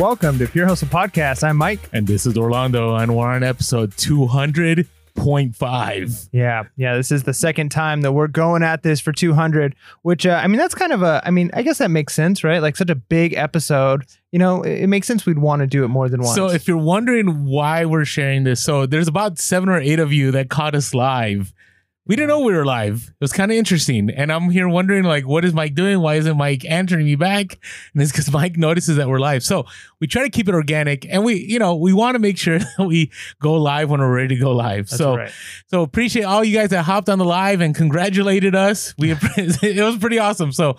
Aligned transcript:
Welcome 0.00 0.38
to 0.38 0.48
Pure 0.48 0.66
Hustle 0.66 0.88
Podcast. 0.88 1.44
I'm 1.44 1.58
Mike. 1.58 1.90
And 1.92 2.06
this 2.06 2.24
is 2.24 2.38
Orlando, 2.38 2.94
and 2.94 3.14
we're 3.14 3.26
on 3.26 3.42
episode 3.42 3.90
200.5. 3.90 6.28
Yeah, 6.32 6.62
yeah. 6.78 6.96
This 6.96 7.12
is 7.12 7.24
the 7.24 7.34
second 7.34 7.68
time 7.68 8.00
that 8.00 8.12
we're 8.12 8.26
going 8.26 8.62
at 8.62 8.82
this 8.82 8.98
for 8.98 9.12
200, 9.12 9.76
which, 10.00 10.24
uh, 10.24 10.40
I 10.42 10.46
mean, 10.46 10.56
that's 10.56 10.74
kind 10.74 10.94
of 10.94 11.02
a, 11.02 11.20
I 11.22 11.30
mean, 11.30 11.50
I 11.52 11.60
guess 11.60 11.76
that 11.78 11.90
makes 11.90 12.14
sense, 12.14 12.42
right? 12.42 12.62
Like 12.62 12.78
such 12.78 12.88
a 12.88 12.94
big 12.94 13.34
episode, 13.34 14.06
you 14.32 14.38
know, 14.38 14.62
it, 14.62 14.84
it 14.84 14.86
makes 14.86 15.06
sense 15.06 15.26
we'd 15.26 15.36
want 15.36 15.60
to 15.60 15.66
do 15.66 15.84
it 15.84 15.88
more 15.88 16.08
than 16.08 16.22
once. 16.22 16.34
So 16.34 16.48
if 16.48 16.66
you're 16.66 16.78
wondering 16.78 17.44
why 17.44 17.84
we're 17.84 18.06
sharing 18.06 18.44
this, 18.44 18.62
so 18.62 18.86
there's 18.86 19.06
about 19.06 19.38
seven 19.38 19.68
or 19.68 19.78
eight 19.78 20.00
of 20.00 20.14
you 20.14 20.30
that 20.30 20.48
caught 20.48 20.74
us 20.74 20.94
live. 20.94 21.52
We 22.06 22.16
didn't 22.16 22.28
know 22.28 22.40
we 22.40 22.54
were 22.54 22.64
live. 22.64 23.08
It 23.08 23.20
was 23.20 23.32
kind 23.32 23.52
of 23.52 23.56
interesting. 23.56 24.10
And 24.10 24.32
I'm 24.32 24.50
here 24.50 24.68
wondering, 24.68 25.04
like, 25.04 25.28
what 25.28 25.44
is 25.44 25.52
Mike 25.52 25.74
doing? 25.74 26.00
Why 26.00 26.14
isn't 26.16 26.36
Mike 26.36 26.64
answering 26.64 27.04
me 27.04 27.14
back? 27.14 27.58
And 27.92 28.02
it's 28.02 28.10
because 28.10 28.32
Mike 28.32 28.56
notices 28.56 28.96
that 28.96 29.08
we're 29.08 29.20
live. 29.20 29.44
So 29.44 29.66
we 30.00 30.06
try 30.06 30.22
to 30.22 30.30
keep 30.30 30.48
it 30.48 30.54
organic 30.54 31.06
and 31.08 31.24
we, 31.24 31.34
you 31.34 31.58
know, 31.58 31.76
we 31.76 31.92
want 31.92 32.14
to 32.16 32.18
make 32.18 32.36
sure 32.38 32.58
that 32.78 32.86
we 32.86 33.12
go 33.40 33.54
live 33.54 33.90
when 33.90 34.00
we're 34.00 34.12
ready 34.12 34.34
to 34.34 34.40
go 34.40 34.50
live. 34.52 34.88
That's 34.88 34.96
so, 34.96 35.16
right. 35.16 35.32
so 35.68 35.82
appreciate 35.82 36.24
all 36.24 36.42
you 36.42 36.56
guys 36.56 36.70
that 36.70 36.82
hopped 36.82 37.08
on 37.08 37.18
the 37.18 37.24
live 37.24 37.60
and 37.60 37.74
congratulated 37.74 38.54
us. 38.56 38.94
We, 38.98 39.12
it 39.36 39.84
was 39.84 39.98
pretty 39.98 40.18
awesome. 40.18 40.52
So, 40.52 40.76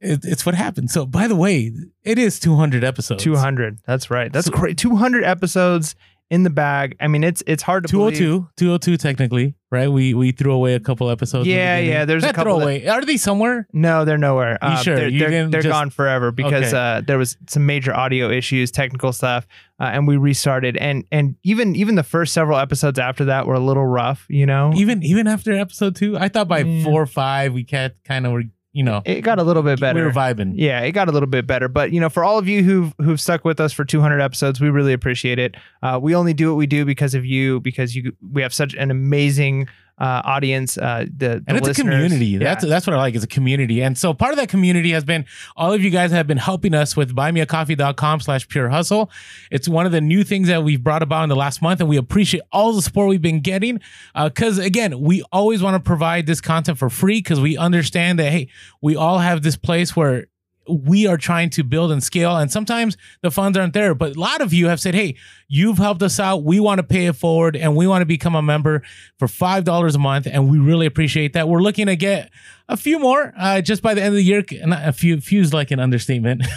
it, 0.00 0.24
it's 0.24 0.46
what 0.46 0.54
happened. 0.54 0.90
So, 0.90 1.04
by 1.04 1.28
the 1.28 1.36
way, 1.36 1.70
it 2.04 2.18
is 2.18 2.40
200 2.40 2.82
episodes. 2.84 3.22
200. 3.22 3.80
That's 3.86 4.10
right. 4.10 4.32
That's 4.32 4.46
So- 4.46 4.52
great. 4.52 4.78
200 4.78 5.24
episodes 5.24 5.94
in 6.30 6.44
the 6.44 6.50
bag. 6.50 6.96
I 7.00 7.08
mean, 7.08 7.24
it's 7.24 7.42
it's 7.46 7.62
hard 7.62 7.86
to 7.88 7.92
believe. 7.92 8.16
202, 8.16 8.48
202 8.56 8.96
technically, 8.96 9.54
right? 9.70 9.88
We 9.88 10.14
we 10.14 10.30
threw 10.32 10.52
away 10.52 10.74
a 10.74 10.80
couple 10.80 11.10
episodes. 11.10 11.46
in 11.46 11.50
the 11.52 11.56
Yeah, 11.58 11.78
yeah, 11.78 12.04
there's 12.04 12.22
a 12.22 12.26
Not 12.26 12.34
couple 12.36 12.60
throw 12.60 12.66
that- 12.68 12.86
Are 12.88 13.04
they 13.04 13.16
somewhere? 13.16 13.66
No, 13.72 14.04
they're 14.04 14.16
nowhere. 14.16 14.56
You 14.62 14.76
sure? 14.78 14.96
They're, 14.96 15.10
they're, 15.10 15.48
they're 15.48 15.62
just- 15.62 15.72
gone 15.72 15.90
forever 15.90 16.30
because 16.30 16.68
Okay. 16.72 16.76
uh, 16.98 17.00
there 17.00 17.18
was 17.18 17.36
some 17.48 17.66
major 17.66 17.92
audio 17.94 18.30
issues, 18.30 18.70
technical 18.70 19.12
stuff, 19.12 19.46
uh, 19.80 19.84
and 19.92 20.06
we 20.06 20.16
restarted. 20.16 20.76
And 20.76 21.04
and 21.10 21.34
even 21.42 21.74
even 21.74 21.96
the 21.96 22.04
first 22.04 22.32
several 22.32 22.58
episodes 22.58 22.98
after 22.98 23.24
that 23.26 23.46
were 23.46 23.54
a 23.54 23.60
little 23.60 23.86
rough. 23.86 24.24
You 24.28 24.46
know, 24.46 24.72
Even 24.76 25.02
even 25.02 25.26
after 25.26 25.52
episode 25.52 25.96
two, 25.96 26.16
I 26.16 26.28
thought 26.28 26.46
by 26.48 26.60
Yeah. 26.60 26.84
four 26.84 27.02
or 27.02 27.06
five 27.06 27.52
we 27.52 27.64
kind 27.64 27.92
of 28.26 28.32
were, 28.32 28.44
you 28.72 28.84
know, 28.84 29.02
it 29.04 29.22
got 29.22 29.38
a 29.38 29.42
little 29.42 29.62
bit 29.62 29.80
better. 29.80 29.98
we 29.98 30.04
were 30.04 30.12
vibing. 30.12 30.52
Yeah, 30.54 30.80
it 30.80 30.92
got 30.92 31.08
a 31.08 31.12
little 31.12 31.26
bit 31.26 31.46
better, 31.46 31.68
but 31.68 31.92
you 31.92 32.00
know, 32.00 32.08
for 32.08 32.22
all 32.22 32.38
of 32.38 32.46
you 32.46 32.62
who've 32.62 32.94
who've 32.98 33.20
stuck 33.20 33.44
with 33.44 33.58
us 33.60 33.72
for 33.72 33.84
200 33.84 34.20
episodes, 34.20 34.60
we 34.60 34.70
really 34.70 34.92
appreciate 34.92 35.38
it. 35.38 35.56
Uh, 35.82 35.98
we 36.00 36.14
only 36.14 36.34
do 36.34 36.48
what 36.50 36.56
we 36.56 36.66
do 36.66 36.84
because 36.84 37.14
of 37.14 37.24
you, 37.24 37.60
because 37.60 37.96
you 37.96 38.12
we 38.32 38.42
have 38.42 38.54
such 38.54 38.74
an 38.74 38.90
amazing 38.90 39.66
uh, 40.00 40.22
audience. 40.24 40.78
Uh, 40.78 41.04
the, 41.04 41.28
the 41.28 41.44
and 41.46 41.56
it's 41.58 41.68
a 41.68 41.74
community. 41.74 42.26
Yeah. 42.26 42.38
That's 42.38 42.64
that's 42.64 42.86
what 42.86 42.94
I 42.94 42.98
like. 42.98 43.14
It's 43.14 43.24
a 43.24 43.28
community. 43.28 43.82
And 43.82 43.96
so 43.96 44.14
part 44.14 44.32
of 44.32 44.38
that 44.38 44.48
community 44.48 44.92
has 44.92 45.04
been 45.04 45.26
all 45.56 45.72
of 45.72 45.82
you 45.82 45.90
guys 45.90 46.10
have 46.10 46.26
been 46.26 46.38
helping 46.38 46.74
us 46.74 46.96
with 46.96 47.14
buymeacoffee.com 47.14 48.20
slash 48.20 48.48
pure 48.48 48.68
hustle. 48.70 49.10
It's 49.50 49.68
one 49.68 49.86
of 49.86 49.92
the 49.92 50.00
new 50.00 50.24
things 50.24 50.48
that 50.48 50.64
we've 50.64 50.82
brought 50.82 51.02
about 51.02 51.22
in 51.24 51.28
the 51.28 51.36
last 51.36 51.62
month, 51.62 51.80
and 51.80 51.88
we 51.88 51.96
appreciate 51.96 52.42
all 52.50 52.72
the 52.72 52.82
support 52.82 53.08
we've 53.08 53.22
been 53.22 53.40
getting. 53.40 53.80
Because 54.14 54.58
again, 54.58 55.00
we 55.00 55.22
always 55.32 55.62
want 55.62 55.74
to 55.74 55.86
provide 55.86 56.26
this 56.26 56.40
content 56.40 56.78
for 56.78 56.88
free 56.88 57.18
because 57.18 57.40
we 57.40 57.56
understand 57.56 58.18
that 58.18 58.32
hey, 58.32 58.48
we 58.80 58.96
all 58.96 59.18
have 59.18 59.42
this 59.42 59.56
place 59.56 59.94
where 59.94 60.26
we 60.70 61.06
are 61.06 61.16
trying 61.16 61.50
to 61.50 61.64
build 61.64 61.92
and 61.92 62.02
scale 62.02 62.36
and 62.36 62.50
sometimes 62.50 62.96
the 63.22 63.30
funds 63.30 63.56
aren't 63.58 63.74
there. 63.74 63.94
But 63.94 64.16
a 64.16 64.20
lot 64.20 64.40
of 64.40 64.52
you 64.52 64.68
have 64.68 64.80
said 64.80 64.94
hey 64.94 65.16
you've 65.48 65.78
helped 65.78 66.02
us 66.02 66.20
out. 66.20 66.44
We 66.44 66.60
want 66.60 66.78
to 66.78 66.84
pay 66.84 67.06
it 67.06 67.16
forward 67.16 67.56
and 67.56 67.76
we 67.76 67.86
want 67.86 68.02
to 68.02 68.06
become 68.06 68.34
a 68.34 68.42
member 68.42 68.82
for 69.18 69.28
five 69.28 69.64
dollars 69.64 69.94
a 69.94 69.98
month 69.98 70.26
and 70.26 70.50
we 70.50 70.58
really 70.58 70.86
appreciate 70.86 71.32
that. 71.34 71.48
We're 71.48 71.62
looking 71.62 71.86
to 71.86 71.96
get 71.96 72.30
a 72.68 72.76
few 72.76 72.98
more 72.98 73.32
uh, 73.36 73.60
just 73.60 73.82
by 73.82 73.94
the 73.94 74.00
end 74.00 74.10
of 74.10 74.16
the 74.16 74.22
year. 74.22 74.44
Not 74.64 74.86
a 74.86 74.92
few 74.92 75.20
few's 75.20 75.52
like 75.52 75.70
an 75.70 75.80
understatement. 75.80 76.44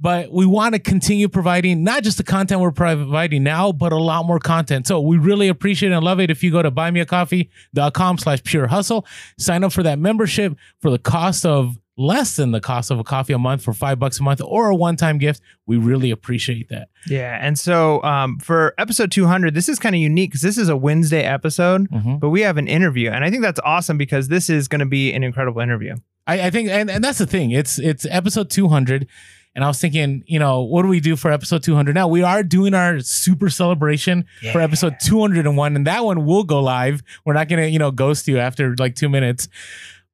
But 0.00 0.32
we 0.32 0.46
want 0.46 0.74
to 0.74 0.80
continue 0.80 1.28
providing 1.28 1.84
not 1.84 2.02
just 2.02 2.18
the 2.18 2.24
content 2.24 2.60
we're 2.60 2.72
providing 2.72 3.42
now 3.42 3.72
but 3.72 3.92
a 3.92 3.96
lot 3.96 4.26
more 4.26 4.38
content. 4.38 4.86
So 4.86 5.00
we 5.00 5.18
really 5.18 5.48
appreciate 5.48 5.92
and 5.92 6.04
love 6.04 6.20
it. 6.20 6.30
If 6.30 6.42
you 6.42 6.50
go 6.50 6.62
to 6.62 6.70
buymeacoffee.com 6.70 8.18
slash 8.18 8.42
pure 8.42 8.66
hustle 8.66 9.06
sign 9.38 9.64
up 9.64 9.72
for 9.72 9.82
that 9.82 9.98
membership 9.98 10.56
for 10.80 10.90
the 10.90 10.98
cost 10.98 11.46
of 11.46 11.78
less 11.98 12.36
than 12.36 12.52
the 12.52 12.60
cost 12.60 12.90
of 12.90 12.98
a 12.98 13.04
coffee 13.04 13.32
a 13.34 13.38
month 13.38 13.62
for 13.62 13.72
five 13.74 13.98
bucks 13.98 14.18
a 14.18 14.22
month 14.22 14.40
or 14.44 14.68
a 14.70 14.74
one-time 14.74 15.18
gift. 15.18 15.42
We 15.66 15.76
really 15.76 16.10
appreciate 16.10 16.68
that. 16.70 16.88
Yeah, 17.06 17.38
and 17.40 17.58
so 17.58 18.02
um, 18.02 18.38
for 18.38 18.74
episode 18.78 19.10
200, 19.12 19.54
this 19.54 19.68
is 19.68 19.78
kind 19.78 19.94
of 19.94 20.00
unique 20.00 20.30
because 20.30 20.40
this 20.42 20.56
is 20.58 20.68
a 20.68 20.76
Wednesday 20.76 21.22
episode, 21.22 21.90
Mhm. 21.90 22.18
but 22.20 22.30
we 22.30 22.40
have 22.42 22.56
an 22.56 22.66
interview, 22.68 23.10
and 23.10 23.24
I 23.24 23.30
think 23.30 23.42
that's 23.42 23.60
awesome 23.64 23.98
because 23.98 24.28
this 24.28 24.48
is 24.48 24.68
going 24.68 24.78
to 24.80 24.86
be 24.86 25.12
an 25.12 25.22
incredible 25.22 25.60
interview. 25.60 25.96
I, 26.26 26.46
I 26.46 26.50
think 26.50 26.68
and, 26.70 26.88
and 26.90 27.02
that's 27.02 27.18
the 27.18 27.26
thing 27.26 27.50
it's 27.50 27.80
it's 27.80 28.06
episode 28.08 28.48
200 28.48 29.08
and 29.56 29.64
i 29.64 29.66
was 29.66 29.80
thinking 29.80 30.22
you 30.28 30.38
know 30.38 30.60
what 30.62 30.82
do 30.82 30.88
we 30.88 31.00
do 31.00 31.16
for 31.16 31.32
episode 31.32 31.64
200 31.64 31.96
now 31.96 32.06
we 32.06 32.22
are 32.22 32.44
doing 32.44 32.74
our 32.74 33.00
super 33.00 33.50
celebration 33.50 34.24
for 34.52 34.60
episode 34.60 34.94
201 35.02 35.74
and 35.74 35.84
that 35.88 36.04
one 36.04 36.24
will 36.24 36.44
go 36.44 36.60
live. 36.62 37.02
We're 37.24 37.32
not 37.34 37.48
gonna 37.48 37.66
you 37.66 37.80
know 37.80 37.90
ghost 37.90 38.28
you 38.28 38.38
after 38.38 38.76
like 38.78 38.94
two 38.94 39.08
minutes 39.08 39.48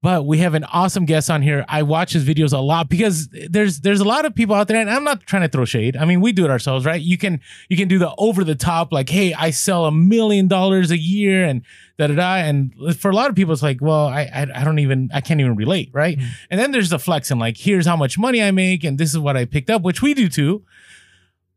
but 0.01 0.25
we 0.27 0.39
have 0.39 0.55
an 0.55 0.65
awesome 0.65 1.05
guest 1.07 1.29
on 1.29 1.43
here. 1.43 1.65
I 1.69 1.83
watch 1.83 2.13
his 2.13 2.25
videos 2.25 2.53
a 2.53 2.59
lot 2.59 2.89
because 2.89 3.29
there's 3.51 3.81
there's 3.81 4.01
a 4.01 4.05
lot 4.05 4.25
of 4.25 4.35
people 4.35 4.55
out 4.55 4.69
there, 4.69 4.81
and 4.81 4.89
I'm 4.89 5.03
not 5.05 5.23
trying 5.27 5.43
to 5.43 5.49
throw 5.49 5.65
shade. 5.65 5.97
I 5.97 6.05
mean, 6.05 6.21
we 6.21 6.31
do 6.33 6.45
it 6.45 6.51
ourselves, 6.51 6.87
right? 6.87 7.01
You 7.01 7.19
can 7.19 7.41
you 7.69 7.77
can 7.77 7.89
do 7.89 7.99
the 7.99 8.15
over 8.17 8.45
the 8.45 8.55
top, 8.55 8.93
like, 8.93 9.09
hey, 9.09 9.35
I 9.35 9.51
sell 9.51 9.87
a 9.87 9.93
million 9.93 10.47
dollars 10.47 10.91
a 10.93 10.99
year, 10.99 11.45
and 11.45 11.63
da 11.99 12.07
da 12.07 12.15
da. 12.15 12.35
And 12.37 12.73
for 12.97 13.11
a 13.11 13.15
lot 13.15 13.29
of 13.29 13.35
people, 13.35 13.53
it's 13.53 13.63
like, 13.63 13.81
well, 13.81 14.07
I 14.07 14.23
I, 14.33 14.47
I 14.61 14.65
don't 14.65 14.79
even 14.79 15.11
I 15.13 15.21
can't 15.21 15.41
even 15.41 15.57
relate, 15.57 15.91
right? 15.93 16.17
Mhm. 16.17 16.27
And 16.51 16.61
then 16.61 16.71
there's 16.71 16.91
the 16.91 16.99
flex 17.01 17.31
and 17.31 17.41
like, 17.41 17.57
here's 17.57 17.87
how 17.87 17.97
much 17.97 18.17
money 18.19 18.41
I 18.43 18.53
make, 18.53 18.85
and 18.85 18.99
this 18.99 19.11
is 19.11 19.19
what 19.19 19.37
I 19.37 19.47
picked 19.47 19.69
up, 19.71 19.83
which 19.83 20.01
we 20.01 20.15
do 20.15 20.29
too. 20.29 20.63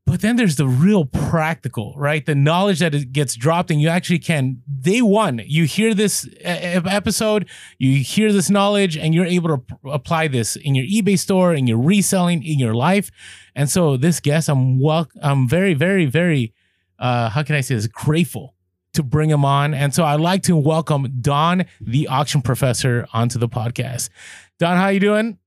But 0.08 0.22
then 0.22 0.36
there's 0.36 0.56
the 0.56 0.68
real 0.68 1.06
practical, 1.06 1.94
right? 1.96 2.26
The 2.26 2.36
knowledge 2.36 2.80
that 2.80 2.94
it 2.96 3.14
gets 3.14 3.36
dropped, 3.36 3.70
and 3.72 3.80
you 3.80 3.88
actually 3.88 4.20
can 4.20 4.62
day 4.82 5.02
one. 5.02 5.42
You 5.46 5.66
hear 5.66 5.94
this 5.94 6.28
episode, 6.42 7.48
you 7.78 8.04
hear 8.04 8.34
this 8.34 8.50
knowledge, 8.50 8.98
and 8.98 9.14
you're 9.14 9.26
able 9.26 9.58
to 9.58 9.90
apply 9.90 10.28
this 10.28 10.56
in 10.56 10.76
your 10.76 10.86
eBay 10.86 11.18
store, 11.18 11.54
in 11.54 11.68
your 11.68 11.78
reselling, 11.78 12.44
in 12.44 12.58
your 12.60 12.74
life. 12.74 13.12
And 13.56 13.70
so, 13.70 13.96
this 13.96 14.20
guest, 14.20 14.50
I'm 14.50 14.80
wel- 14.82 15.08
I'm 15.22 15.48
very, 15.48 15.74
very, 15.76 16.06
very, 16.06 16.54
uh, 16.98 17.30
how 17.30 17.44
can 17.44 17.56
I 17.56 17.62
say 17.62 17.76
this? 17.76 17.88
Grateful 17.88 18.56
to 18.94 19.04
bring 19.04 19.30
him 19.30 19.46
on. 19.46 19.74
And 19.74 19.94
so, 19.94 20.04
I'd 20.04 20.20
like 20.20 20.42
to 20.44 20.58
welcome 20.58 21.08
Don, 21.22 21.66
the 21.80 22.08
auction 22.08 22.42
professor, 22.42 23.08
onto 23.14 23.38
the 23.38 23.48
podcast. 23.48 24.10
Don, 24.58 24.78
how 24.78 24.88
you 24.88 25.00
doing? 25.00 25.38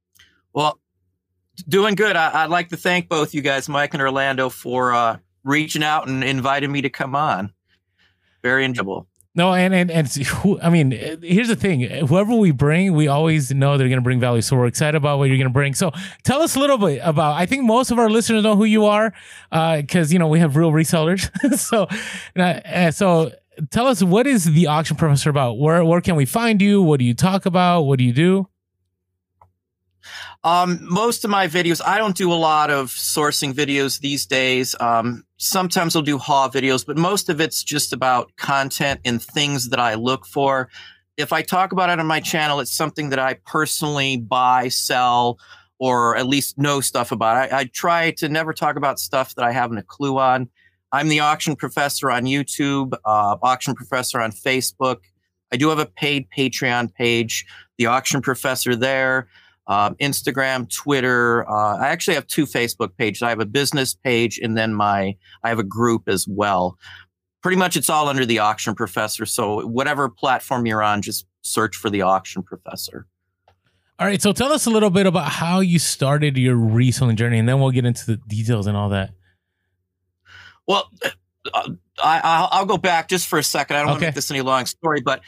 Well, 0.53 0.79
doing 1.63 1.95
good. 1.95 2.17
I, 2.17 2.45
I'd 2.45 2.51
like 2.51 2.69
to 2.71 2.77
thank 2.77 3.09
both 3.09 3.35
you 3.35 3.43
guys, 3.43 3.69
Mike 3.69 3.95
and 3.95 4.03
Orlando, 4.03 4.49
for 4.49 4.93
uh, 4.93 5.19
reaching 5.45 5.83
out 5.83 6.09
and 6.09 6.25
inviting 6.25 6.73
me 6.73 6.83
to 6.83 6.91
come 6.91 7.15
on. 7.15 7.53
Very 8.43 8.65
enjoyable. 8.65 9.07
No, 9.37 9.53
and 9.53 9.75
and 9.75 9.91
and 9.91 10.09
I 10.63 10.71
mean, 10.71 10.93
uh, 10.93 11.17
here's 11.21 11.49
the 11.49 11.57
thing: 11.57 11.81
whoever 11.81 12.37
we 12.37 12.53
bring, 12.53 12.93
we 12.93 13.09
always 13.09 13.53
know 13.53 13.77
they're 13.77 13.89
going 13.89 13.99
to 13.99 14.03
bring 14.03 14.21
value. 14.21 14.43
So 14.43 14.57
we're 14.57 14.67
excited 14.67 14.97
about 14.97 15.19
what 15.19 15.25
you're 15.25 15.37
going 15.37 15.49
to 15.49 15.53
bring. 15.53 15.75
So 15.75 15.91
tell 16.23 16.41
us 16.41 16.55
a 16.55 16.61
little 16.61 16.79
bit 16.79 17.01
about. 17.03 17.35
I 17.35 17.45
think 17.45 17.65
most 17.65 17.91
of 17.91 17.99
our 17.99 18.09
listeners 18.09 18.45
know 18.45 18.55
who 18.55 18.65
you 18.65 18.85
are, 18.85 19.13
because 19.51 20.13
you 20.13 20.21
know 20.21 20.29
we 20.29 20.39
have 20.39 20.55
real 20.55 20.71
resellers. 20.71 21.29
so, 21.59 21.89
uh, 22.37 22.43
uh, 22.43 22.91
so 22.93 23.33
tell 23.71 23.89
us 23.89 24.05
what 24.05 24.29
is 24.29 24.45
the 24.45 24.69
auction 24.69 24.97
professor 24.97 25.31
about? 25.31 25.59
Where 25.59 25.85
where 25.85 26.01
can 26.01 26.15
we 26.15 26.27
find 26.27 26.63
you? 26.63 26.81
What 26.81 27.01
do 27.01 27.05
you 27.05 27.15
talk 27.15 27.45
about? 27.45 27.83
What 27.83 27.99
do 27.99 28.05
you 28.05 28.13
do? 28.13 28.49
Um, 30.43 30.79
most 30.83 31.25
of 31.25 31.31
my 31.31 31.47
videos, 31.49 31.81
I 31.85 31.99
don't 31.99 32.17
do 32.17 32.33
a 32.33 32.35
lot 32.35 32.71
of 32.71 32.89
sourcing 32.89 33.53
videos 33.53 34.01
these 34.01 34.27
days. 34.27 34.75
Um, 34.79 35.25
sometimes 35.37 35.97
I'll 35.97 36.03
do 36.03 36.19
haul 36.19 36.51
videos, 36.51 36.87
but 36.87 36.97
most 36.97 37.29
of 37.29 37.41
it's 37.41 37.63
just 37.63 37.93
about 37.93 38.35
content 38.37 39.01
and 39.05 39.23
things 39.23 39.71
that 39.71 39.81
I 39.81 39.95
look 39.95 40.27
for. 40.27 40.69
If 41.17 41.33
I 41.33 41.43
talk 41.43 41.73
about 41.73 41.91
it 41.91 42.01
on 42.01 42.07
my 42.07 42.21
channel, 42.21 42.61
it's 42.61 42.75
something 42.75 43.11
that 43.11 43.19
I 43.19 43.35
personally 43.47 44.17
buy, 44.17 44.69
sell, 44.69 45.39
or 45.79 46.17
at 46.17 46.27
least 46.27 46.59
know 46.59 46.81
stuff 46.81 47.13
about. 47.13 47.53
I, 47.53 47.61
I 47.61 47.65
try 47.65 48.11
to 48.13 48.29
never 48.29 48.53
talk 48.53 48.77
about 48.77 48.99
stuff 48.99 49.35
that 49.35 49.45
I 49.45 49.53
haven't 49.53 49.79
a 49.79 49.83
clue 49.83 50.19
on. 50.19 50.49
I'm 50.93 51.09
the 51.09 51.21
auction 51.21 51.57
professor 51.57 52.11
on 52.11 52.25
YouTube, 52.25 52.95
uh, 53.05 53.37
auction 53.43 53.75
professor 53.75 54.21
on 54.21 54.31
Facebook. 54.31 54.99
I 55.53 55.57
do 55.57 55.69
have 55.69 55.79
a 55.79 55.87
paid 55.87 56.29
Patreon 56.37 56.95
page, 56.95 57.47
the 57.79 57.87
auction 57.87 58.23
professor 58.23 58.75
there 58.77 59.29
um, 59.67 59.95
Instagram, 59.97 60.71
Twitter. 60.71 61.49
Uh, 61.49 61.79
I 61.79 61.89
actually 61.89 62.15
have 62.15 62.27
two 62.27 62.47
Facebook 62.47 62.97
pages. 62.97 63.23
I 63.23 63.31
have 63.31 63.41
a 63.41 63.47
business 63.47 63.95
page 63.95 64.39
and 64.39 64.57
then 64.57 64.75
my 64.75 65.17
I 65.43 65.49
have 65.49 65.59
a 65.59 65.65
group 65.65 66.09
as 66.09 66.27
well. 66.29 66.79
Pretty 67.43 67.57
much, 67.57 67.77
it's 67.77 67.91
all 67.91 68.09
under 68.09 68.25
the 68.25 68.39
Auction 68.39 68.75
Professor. 68.75 69.27
So 69.27 69.67
whatever 69.67 70.09
platform 70.09 70.67
you're 70.67 70.83
on, 70.83 71.03
just 71.03 71.27
search 71.43 71.77
for 71.77 71.91
the 71.91 72.03
Auction 72.03 72.43
Professor. 72.43 73.07
All 73.99 74.07
right, 74.07 74.21
so 74.21 74.33
tell 74.33 74.53
us 74.53 74.67
a 74.67 74.71
little 74.71 74.91
bit 74.91 75.07
about 75.07 75.29
how 75.29 75.61
you 75.61 75.79
started 75.79 76.37
your 76.37 76.57
reselling 76.57 77.17
journey, 77.17 77.39
and 77.39 77.49
then 77.49 77.61
we'll 77.61 77.71
get 77.71 77.85
into 77.85 78.07
the 78.07 78.17
details 78.17 78.67
and 78.67 78.77
all 78.77 78.89
that. 78.89 79.11
Well, 80.67 80.91
uh, 81.53 81.71
I, 82.03 82.21
I'll, 82.25 82.49
I'll 82.51 82.67
go 82.67 82.77
back 82.77 83.09
just 83.09 83.29
for 83.29 83.39
a 83.39 83.43
second. 83.45 83.77
I 83.77 83.81
don't 83.81 83.91
want 83.91 84.01
to 84.01 84.07
make 84.07 84.15
this 84.17 84.31
any 84.33 84.41
long 84.41 84.67
story, 84.67 85.01
but 85.01 85.21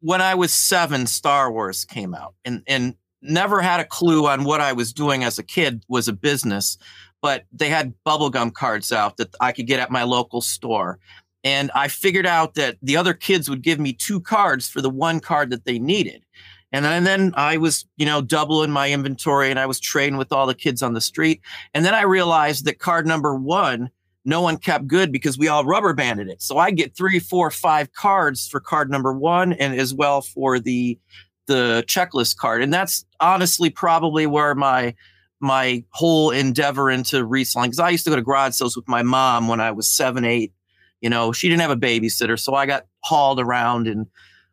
when 0.00 0.22
I 0.22 0.36
was 0.36 0.54
seven, 0.54 1.06
Star 1.06 1.52
Wars 1.52 1.84
came 1.84 2.14
out, 2.14 2.34
and 2.44 2.62
and 2.66 2.94
never 3.24 3.60
had 3.60 3.80
a 3.80 3.84
clue 3.84 4.26
on 4.26 4.44
what 4.44 4.60
I 4.60 4.72
was 4.72 4.92
doing 4.92 5.24
as 5.24 5.38
a 5.38 5.42
kid 5.42 5.82
was 5.88 6.08
a 6.08 6.12
business. 6.12 6.78
but 7.24 7.46
they 7.52 7.70
had 7.70 7.94
bubblegum 8.06 8.52
cards 8.52 8.92
out 8.92 9.16
that 9.16 9.34
I 9.40 9.50
could 9.50 9.66
get 9.66 9.80
at 9.80 9.90
my 9.90 10.02
local 10.02 10.42
store. 10.42 10.98
And 11.42 11.70
I 11.74 11.88
figured 11.88 12.26
out 12.26 12.52
that 12.56 12.76
the 12.82 12.98
other 12.98 13.14
kids 13.14 13.48
would 13.48 13.62
give 13.62 13.80
me 13.80 13.94
two 13.94 14.20
cards 14.20 14.68
for 14.68 14.82
the 14.82 14.90
one 14.90 15.20
card 15.20 15.48
that 15.48 15.64
they 15.64 15.78
needed. 15.78 16.22
And 16.70 16.84
then, 16.84 16.92
and 16.92 17.06
then 17.06 17.32
I 17.34 17.56
was, 17.56 17.86
you 17.96 18.04
know, 18.04 18.20
doubling 18.20 18.70
my 18.70 18.92
inventory 18.92 19.48
and 19.48 19.58
I 19.58 19.64
was 19.64 19.80
trading 19.80 20.18
with 20.18 20.32
all 20.32 20.46
the 20.46 20.54
kids 20.54 20.82
on 20.82 20.92
the 20.92 21.00
street. 21.00 21.40
And 21.72 21.82
then 21.82 21.94
I 21.94 22.02
realized 22.02 22.66
that 22.66 22.78
card 22.78 23.06
number 23.06 23.34
one, 23.34 23.88
no 24.26 24.42
one 24.42 24.58
kept 24.58 24.86
good 24.86 25.10
because 25.10 25.38
we 25.38 25.48
all 25.48 25.64
rubber 25.64 25.94
banded 25.94 26.28
it. 26.28 26.42
So 26.42 26.58
I 26.58 26.72
get 26.72 26.94
three, 26.94 27.20
four, 27.20 27.50
five 27.50 27.90
cards 27.94 28.46
for 28.46 28.60
card 28.60 28.90
number 28.90 29.14
one 29.14 29.54
and 29.54 29.80
as 29.80 29.94
well 29.94 30.20
for 30.20 30.60
the 30.60 30.98
the 31.46 31.84
checklist 31.86 32.36
card. 32.36 32.62
And 32.62 32.72
that's 32.72 33.04
honestly 33.20 33.70
probably 33.70 34.26
where 34.26 34.54
my 34.54 34.94
my 35.40 35.84
whole 35.90 36.30
endeavor 36.30 36.90
into 36.90 37.24
reselling 37.24 37.70
because 37.70 37.78
I 37.78 37.90
used 37.90 38.04
to 38.04 38.10
go 38.10 38.16
to 38.16 38.22
garage 38.22 38.54
sales 38.54 38.76
with 38.76 38.88
my 38.88 39.02
mom 39.02 39.46
when 39.46 39.60
I 39.60 39.72
was 39.72 39.88
seven, 39.88 40.24
eight, 40.24 40.52
you 41.00 41.10
know, 41.10 41.32
she 41.32 41.48
didn't 41.48 41.60
have 41.60 41.70
a 41.70 41.76
babysitter, 41.76 42.38
so 42.38 42.54
I 42.54 42.64
got 42.64 42.86
hauled 43.00 43.38
around, 43.38 43.86
and 43.86 44.06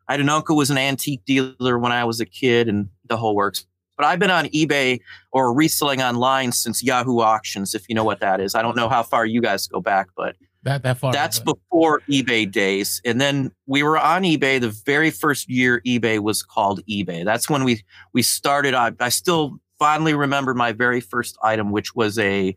I 0.06 0.12
had 0.12 0.20
an 0.20 0.28
uncle 0.28 0.54
who 0.54 0.58
was 0.58 0.70
an 0.70 0.76
antique 0.76 1.24
dealer 1.24 1.78
when 1.78 1.92
I 1.92 2.04
was 2.04 2.20
a 2.20 2.26
kid, 2.26 2.68
and 2.68 2.88
the 3.08 3.16
whole 3.16 3.34
works. 3.34 3.64
But 3.96 4.04
I've 4.04 4.18
been 4.18 4.30
on 4.30 4.46
eBay 4.46 5.00
or 5.32 5.54
reselling 5.54 6.02
online 6.02 6.52
since 6.52 6.82
Yahoo 6.82 7.20
Auctions, 7.20 7.74
if 7.74 7.88
you 7.88 7.94
know 7.94 8.04
what 8.04 8.20
that 8.20 8.40
is. 8.40 8.54
I 8.54 8.60
don't 8.60 8.76
know 8.76 8.90
how 8.90 9.02
far 9.02 9.24
you 9.24 9.40
guys 9.40 9.66
go 9.66 9.80
back, 9.80 10.08
but 10.14 10.36
that 10.64 10.82
that 10.82 10.98
far. 10.98 11.12
That's 11.12 11.38
before 11.38 12.00
eBay 12.08 12.50
days. 12.50 13.00
And 13.04 13.20
then 13.20 13.52
we 13.66 13.82
were 13.82 13.98
on 13.98 14.22
eBay 14.22 14.60
the 14.60 14.70
very 14.70 15.10
first 15.10 15.48
year 15.50 15.80
eBay 15.86 16.20
was 16.20 16.42
called 16.42 16.84
eBay. 16.86 17.24
That's 17.24 17.50
when 17.50 17.64
we 17.64 17.82
we 18.12 18.22
started. 18.22 18.74
I, 18.74 18.92
I 19.00 19.08
still 19.08 19.58
fondly 19.78 20.14
remember 20.14 20.54
my 20.54 20.72
very 20.72 21.00
first 21.00 21.36
item, 21.42 21.72
which 21.72 21.94
was 21.94 22.18
a 22.18 22.56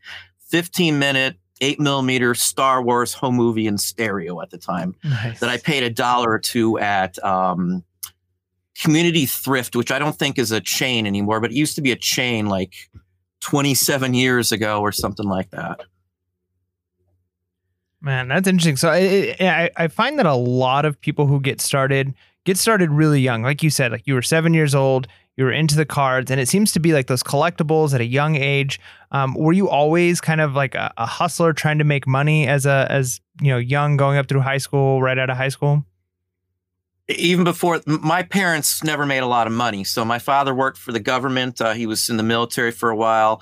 15 0.49 0.99
minute 0.99 1.37
eight 1.61 1.79
millimeter 1.79 2.35
Star 2.35 2.81
Wars 2.81 3.13
home 3.13 3.35
movie 3.35 3.65
in 3.65 3.77
stereo 3.77 4.41
at 4.41 4.49
the 4.49 4.57
time 4.57 4.95
nice. 5.03 5.39
that 5.39 5.49
I 5.49 5.57
paid 5.57 5.83
a 5.83 5.89
dollar 5.89 6.31
or 6.31 6.39
two 6.39 6.77
at 6.79 7.23
um, 7.23 7.83
Community 8.79 9.25
Thrift, 9.25 9.75
which 9.75 9.91
I 9.91 9.99
don't 9.99 10.17
think 10.17 10.37
is 10.37 10.51
a 10.51 10.59
chain 10.59 11.07
anymore, 11.07 11.39
but 11.39 11.51
it 11.51 11.55
used 11.55 11.75
to 11.75 11.81
be 11.81 11.91
a 11.91 11.95
chain 11.95 12.47
like 12.47 12.73
27 13.41 14.13
years 14.13 14.51
ago 14.51 14.81
or 14.81 14.91
something 14.91 15.27
like 15.27 15.49
that. 15.51 15.81
Man, 18.05 18.27
that's 18.27 18.47
interesting. 18.47 18.77
So 18.77 18.89
I, 18.89 19.35
I, 19.39 19.71
I 19.75 19.87
find 19.87 20.19
that 20.19 20.27
a 20.27 20.35
lot 20.35 20.85
of 20.85 21.01
people 21.01 21.25
who 21.25 21.41
get 21.41 21.59
started 21.59 22.13
get 22.43 22.55
started 22.55 22.91
really 22.91 23.19
young. 23.19 23.41
Like 23.41 23.63
you 23.63 23.71
said, 23.71 23.91
like 23.91 24.05
you 24.05 24.13
were 24.13 24.21
seven 24.21 24.53
years 24.53 24.75
old, 24.75 25.07
you 25.37 25.43
were 25.43 25.51
into 25.51 25.75
the 25.75 25.87
cards, 25.87 26.29
and 26.29 26.39
it 26.39 26.47
seems 26.47 26.71
to 26.73 26.79
be 26.79 26.93
like 26.93 27.07
those 27.07 27.23
collectibles 27.23 27.95
at 27.95 28.01
a 28.01 28.05
young 28.05 28.35
age. 28.35 28.79
Um, 29.11 29.33
were 29.33 29.53
you 29.53 29.67
always 29.67 30.21
kind 30.21 30.39
of 30.39 30.53
like 30.53 30.75
a, 30.75 30.93
a, 30.97 31.07
hustler 31.07 31.51
trying 31.51 31.79
to 31.79 31.83
make 31.83 32.05
money 32.05 32.47
as 32.47 32.67
a 32.67 32.85
as 32.91 33.21
you 33.41 33.49
know 33.49 33.57
young 33.57 33.97
going 33.97 34.19
up 34.19 34.27
through 34.27 34.41
high 34.41 34.59
school, 34.59 35.01
right 35.01 35.17
out 35.17 35.31
of 35.31 35.37
high 35.37 35.49
school? 35.49 35.83
Even 37.09 37.43
before 37.43 37.81
my 37.87 38.21
parents 38.21 38.83
never 38.83 39.07
made 39.07 39.23
a 39.23 39.27
lot 39.27 39.47
of 39.47 39.53
money. 39.53 39.83
So 39.83 40.05
my 40.05 40.19
father 40.19 40.53
worked 40.53 40.77
for 40.77 40.91
the 40.91 40.99
government. 40.99 41.59
Uh, 41.59 41.73
he 41.73 41.87
was 41.87 42.07
in 42.07 42.17
the 42.17 42.23
military 42.23 42.71
for 42.71 42.91
a 42.91 42.95
while, 42.95 43.41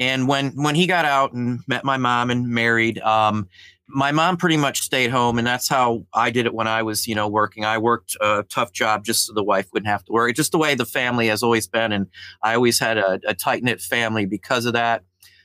and 0.00 0.26
when 0.26 0.50
when 0.60 0.74
he 0.74 0.88
got 0.88 1.04
out 1.04 1.32
and 1.32 1.60
met 1.68 1.84
my 1.84 1.96
mom 1.96 2.30
and 2.30 2.48
married, 2.48 2.98
um, 2.98 3.48
my 3.92 4.12
mom 4.12 4.36
pretty 4.36 4.56
much 4.56 4.80
stayed 4.80 5.10
home 5.10 5.38
and 5.38 5.46
that's 5.46 5.68
how 5.68 6.04
i 6.14 6.30
did 6.30 6.46
it 6.46 6.54
when 6.54 6.66
i 6.66 6.82
was 6.82 7.06
you 7.06 7.14
know 7.14 7.28
working. 7.28 7.64
I 7.64 7.78
worked 7.78 8.16
a 8.20 8.44
tough 8.48 8.72
job 8.72 9.04
just 9.04 9.26
so 9.26 9.32
the 9.32 9.42
wife 9.42 9.68
wouldn't 9.72 9.88
have 9.88 10.04
to 10.04 10.12
work 10.12 10.34
just 10.34 10.52
the 10.52 10.58
way 10.58 10.74
the 10.74 10.86
family 10.86 11.26
has 11.28 11.42
always 11.42 11.66
been 11.66 11.92
and 11.92 12.06
i 12.42 12.54
always 12.54 12.78
had 12.78 12.98
a, 12.98 13.20
a 13.26 13.34
tight-knit 13.34 13.80
family 13.80 14.26
because 14.26 14.66
of 14.66 14.72
that. 14.74 15.02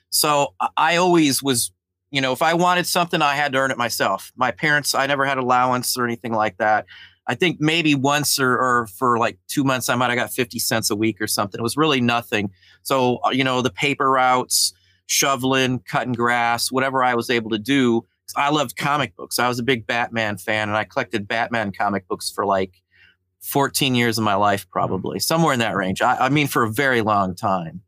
So 0.10 0.54
i 0.78 0.96
always 0.96 1.42
was 1.42 1.72
you 2.12 2.22
know 2.22 2.32
if 2.32 2.42
i 2.42 2.54
wanted 2.54 2.86
something 2.88 3.22
i 3.22 3.36
had 3.36 3.52
to 3.54 3.58
earn 3.58 3.72
it 3.72 3.78
myself. 3.78 4.32
My 4.36 4.52
parents 4.52 4.96
i 4.96 5.06
never 5.08 5.26
had 5.26 5.38
allowance 5.38 5.98
or 5.98 6.06
anything 6.06 6.34
like 6.34 6.58
that. 6.58 6.86
I 7.28 7.34
think 7.34 7.60
maybe 7.60 7.96
once 7.96 8.40
or, 8.40 8.52
or 8.52 8.88
for 8.88 9.18
like 9.18 9.38
two 9.48 9.64
months 9.64 9.90
i 9.90 9.96
might 9.96 10.10
have 10.10 10.18
got 10.18 10.32
50 10.32 10.60
cents 10.60 10.90
a 10.90 10.96
week 10.96 11.20
or 11.22 11.28
something. 11.28 11.60
It 11.60 11.64
was 11.64 11.78
really 11.78 12.02
nothing. 12.02 12.52
So 12.84 13.18
uh, 13.26 13.32
you 13.32 13.44
know 13.44 13.62
the 13.62 13.72
paper 13.72 14.10
routes 14.12 14.74
shoveling 15.08 15.80
cutting 15.80 16.14
grass 16.14 16.72
whatever 16.72 17.04
i 17.04 17.14
was 17.14 17.30
able 17.30 17.52
to 17.52 17.60
do 17.60 18.04
I 18.36 18.50
loved 18.50 18.76
comic 18.76 19.16
books. 19.16 19.40
I 19.40 19.48
was 19.48 19.60
a 19.60 19.64
big 19.64 19.86
Batman 19.86 20.38
fan, 20.38 20.70
and 20.70 20.78
I 20.78 20.84
collected 20.84 21.28
Batman 21.28 21.72
comic 21.72 22.08
books 22.08 22.32
for 22.32 22.46
like 22.46 22.82
14 23.42 23.94
years 23.96 24.18
of 24.18 24.24
my 24.24 24.36
life, 24.36 24.68
probably 24.70 25.20
somewhere 25.20 25.54
in 25.54 25.60
that 25.60 25.76
range. 25.76 26.02
I, 26.02 26.16
I 26.26 26.30
mean, 26.30 26.48
for 26.48 26.64
a 26.64 26.72
very 26.72 27.02
long 27.02 27.36
time. 27.36 27.82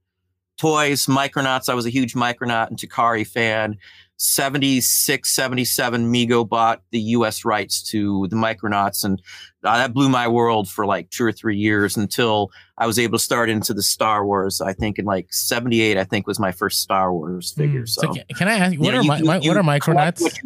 Toys, 0.57 1.05
Micronauts. 1.05 1.69
I 1.69 1.73
was 1.73 1.85
a 1.85 1.89
huge 1.89 2.13
Micronaut 2.13 2.69
and 2.69 2.77
Takara 2.77 3.25
fan. 3.25 3.77
76, 4.17 5.31
77, 5.31 6.11
Mego 6.11 6.47
bought 6.47 6.81
the 6.91 6.99
US 6.99 7.45
rights 7.45 7.81
to 7.91 8.27
the 8.27 8.35
Micronauts. 8.35 9.03
And 9.03 9.21
uh, 9.63 9.77
that 9.77 9.93
blew 9.93 10.09
my 10.09 10.27
world 10.27 10.67
for 10.67 10.85
like 10.85 11.09
two 11.09 11.23
or 11.23 11.31
three 11.31 11.57
years 11.57 11.97
until 11.97 12.51
I 12.77 12.87
was 12.87 12.97
able 12.99 13.17
to 13.17 13.23
start 13.23 13.49
into 13.49 13.73
the 13.73 13.83
Star 13.83 14.25
Wars. 14.25 14.59
I 14.59 14.73
think 14.73 14.97
in 14.97 15.05
like 15.05 15.31
78, 15.31 15.97
I 15.97 16.03
think 16.03 16.27
was 16.27 16.39
my 16.39 16.51
first 16.51 16.81
Star 16.81 17.13
Wars 17.13 17.53
hmm. 17.53 17.61
figure. 17.61 17.83
Mm. 17.83 17.89
So, 17.89 18.01
so 18.01 18.13
can, 18.13 18.23
can, 18.35 18.47
I 18.47 18.57
ask 18.57 18.73
you, 18.73 18.79
what, 18.79 18.93
you, 18.93 18.99
are, 18.99 19.17
you, 19.17 19.25
my, 19.25 19.39
what 19.39 19.57
are 19.57 19.63
Micronauts? 19.63 20.39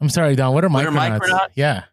I'm 0.00 0.08
sorry, 0.08 0.36
Don. 0.36 0.52
What 0.52 0.64
are 0.64 0.68
what 0.68 0.86
Are 0.86 0.90
Micronauts? 0.90 1.48
Yeah. 1.54 1.84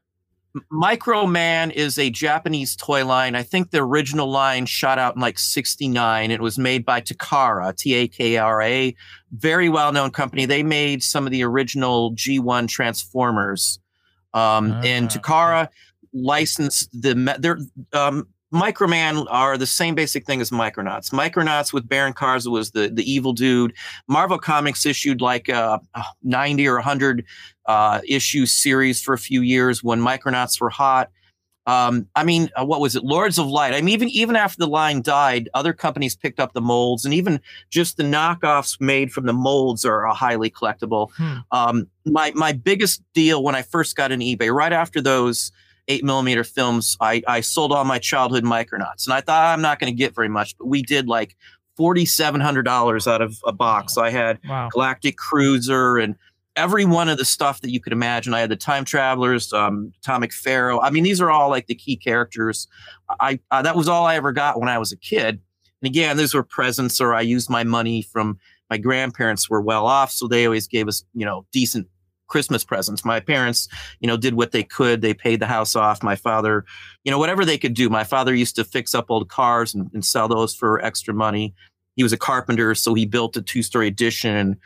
Microman 0.72 1.72
is 1.72 1.98
a 1.98 2.10
Japanese 2.10 2.76
toy 2.76 3.06
line. 3.06 3.36
I 3.36 3.44
think 3.44 3.72
the 3.72 3.80
original 3.80 4.30
line 4.30 4.66
shot 4.68 5.00
out 5.00 5.16
in 5.16 5.22
like 5.22 5.40
69. 5.40 6.30
It 6.30 6.42
was 6.42 6.60
made 6.60 6.86
by 6.86 7.02
Takara, 7.02 7.76
T 7.76 7.96
A 7.96 8.08
K 8.08 8.38
R 8.38 8.62
A, 8.62 8.96
very 9.32 9.70
well 9.70 9.92
known 9.92 10.12
company. 10.12 10.46
They 10.46 10.62
made 10.62 11.02
some 11.02 11.26
of 11.26 11.32
the 11.32 11.44
original 11.44 12.14
G1 12.14 12.68
Transformers. 12.68 13.80
Um, 14.36 14.74
uh, 14.74 14.82
and 14.82 15.10
Takara 15.10 15.70
licensed 16.14 16.90
the, 17.00 17.36
their, 17.40 17.58
um, 17.94 18.28
Microman 18.54 19.26
are 19.32 19.58
the 19.58 19.66
same 19.66 19.96
basic 19.96 20.28
thing 20.28 20.40
as 20.40 20.52
Micronauts. 20.52 21.12
Micronauts 21.12 21.74
with 21.74 21.90
Baron 21.90 22.14
Karza 22.14 22.52
was 22.52 22.70
the 22.70 22.88
the 22.88 23.12
evil 23.12 23.34
dude. 23.34 23.74
Marvel 24.08 24.38
Comics 24.38 24.86
issued 24.86 25.22
like 25.22 25.50
a 25.50 25.82
90 26.22 26.68
or 26.68 26.76
100 26.76 27.26
uh, 27.66 28.02
issue 28.08 28.46
series 28.46 29.02
for 29.02 29.14
a 29.14 29.18
few 29.18 29.42
years 29.42 29.84
when 29.84 30.00
Micronauts 30.00 30.60
were 30.60 30.70
hot. 30.70 31.10
Um, 31.66 32.10
I 32.14 32.26
mean, 32.26 32.50
uh, 32.60 32.66
what 32.66 32.82
was 32.82 32.98
it? 32.98 33.06
Lords 33.06 33.38
of 33.40 33.48
Light. 33.48 33.74
I 33.74 33.80
mean, 33.80 33.94
even 33.94 34.10
even 34.10 34.36
after 34.36 34.58
the 34.58 34.68
line 34.68 35.02
died, 35.02 35.48
other 35.54 35.72
companies 35.72 36.14
picked 36.14 36.40
up 36.40 36.52
the 36.52 36.62
molds, 36.62 37.06
and 37.06 37.14
even 37.14 37.40
just 37.70 37.96
the 37.96 38.04
knockoffs 38.04 38.82
made 38.82 39.14
from 39.14 39.26
the 39.26 39.34
molds 39.34 39.86
are 39.86 40.06
uh, 40.06 40.14
highly 40.14 40.50
collectible. 40.50 41.12
Hmm. 41.16 41.38
Um, 41.52 41.88
my 42.06 42.34
my 42.36 42.52
biggest 42.52 43.02
deal 43.14 43.42
when 43.42 43.56
I 43.56 43.62
first 43.62 43.96
got 43.96 44.12
in 44.12 44.20
eBay, 44.20 44.54
right 44.54 44.74
after 44.74 45.00
those 45.00 45.54
eight 45.88 46.04
millimeter 46.04 46.44
films, 46.44 46.98
I, 47.02 47.22
I 47.28 47.42
sold 47.42 47.72
all 47.72 47.84
my 47.84 48.00
childhood 48.00 48.44
Micronauts. 48.44 49.06
And 49.06 49.14
I 49.14 49.22
thought 49.22 49.54
I'm 49.54 49.62
not 49.62 49.80
going 49.80 49.92
to 49.92 49.98
get 49.98 50.16
very 50.16 50.30
much, 50.30 50.58
but 50.58 50.68
we 50.68 50.82
did 50.82 51.08
like 51.08 51.36
$4,700 51.78 53.08
out 53.12 53.22
of 53.22 53.38
a 53.46 53.52
box. 53.52 53.98
Wow. 53.98 54.04
I 54.04 54.10
had 54.10 54.40
wow. 54.48 54.70
Galactic 54.72 55.18
Cruiser 55.18 55.98
and 55.98 56.16
every 56.56 56.86
one 56.86 57.10
of 57.10 57.18
the 57.18 57.26
stuff 57.26 57.62
that 57.62 57.72
you 57.72 57.80
could 57.80 57.94
imagine. 57.94 58.34
I 58.34 58.40
had 58.40 58.50
the 58.50 58.56
Time 58.56 58.86
Travelers, 58.86 59.52
um, 59.54 59.92
Atomic 60.02 60.34
Pharaoh. 60.34 60.80
I 60.82 60.90
mean, 60.90 61.04
these 61.04 61.22
are 61.22 61.32
all 61.32 61.50
like 61.50 61.68
the 61.68 61.76
key 61.76 61.96
characters. 61.96 62.68
I 63.20 63.40
uh, 63.52 63.62
That 63.62 63.76
was 63.76 63.88
all 63.88 64.06
I 64.06 64.16
ever 64.16 64.32
got 64.32 64.60
when 64.60 64.70
I 64.70 64.78
was 64.78 64.92
a 64.92 64.98
kid. 64.98 65.40
And 65.82 65.90
again, 65.90 66.18
those 66.18 66.34
were 66.34 66.44
presents, 66.44 67.02
or 67.02 67.14
I 67.14 67.22
used 67.22 67.50
my 67.50 67.64
money 67.64 68.02
from 68.02 68.40
my 68.70 68.78
grandparents 68.78 69.50
were 69.50 69.62
well 69.62 69.86
off, 69.86 70.12
so 70.12 70.28
they 70.28 70.46
always 70.46 70.68
gave 70.68 70.88
us, 70.88 71.04
you 71.14 71.26
know, 71.26 71.46
decent 71.52 71.88
Christmas 72.28 72.64
presents. 72.64 73.04
My 73.06 73.20
parents, 73.20 73.68
you 74.00 74.08
know, 74.08 74.18
did 74.18 74.34
what 74.34 74.52
they 74.52 74.64
could. 74.64 75.02
They 75.02 75.14
paid 75.14 75.40
the 75.40 75.46
house 75.46 75.76
off. 75.76 76.02
My 76.02 76.16
father, 76.16 76.66
you 77.04 77.12
know, 77.12 77.20
whatever 77.20 77.46
they 77.46 77.58
could 77.58 77.74
do. 77.74 77.90
My 77.90 78.04
father 78.04 78.34
used 78.34 78.56
to 78.56 78.64
fix 78.64 78.96
up 78.96 79.08
old 79.10 79.30
cars 79.30 79.76
and, 79.76 79.92
and 79.94 80.04
sell 80.04 80.28
those 80.28 80.56
for 80.56 80.84
extra 80.84 81.14
money. 81.14 81.54
He 81.96 82.04
was 82.04 82.14
a 82.14 82.18
carpenter, 82.18 82.74
so 82.74 82.94
he 82.94 83.06
built 83.06 83.38
a 83.38 83.42
two-story 83.42 83.88
addition 83.88 84.36
and 84.36 84.58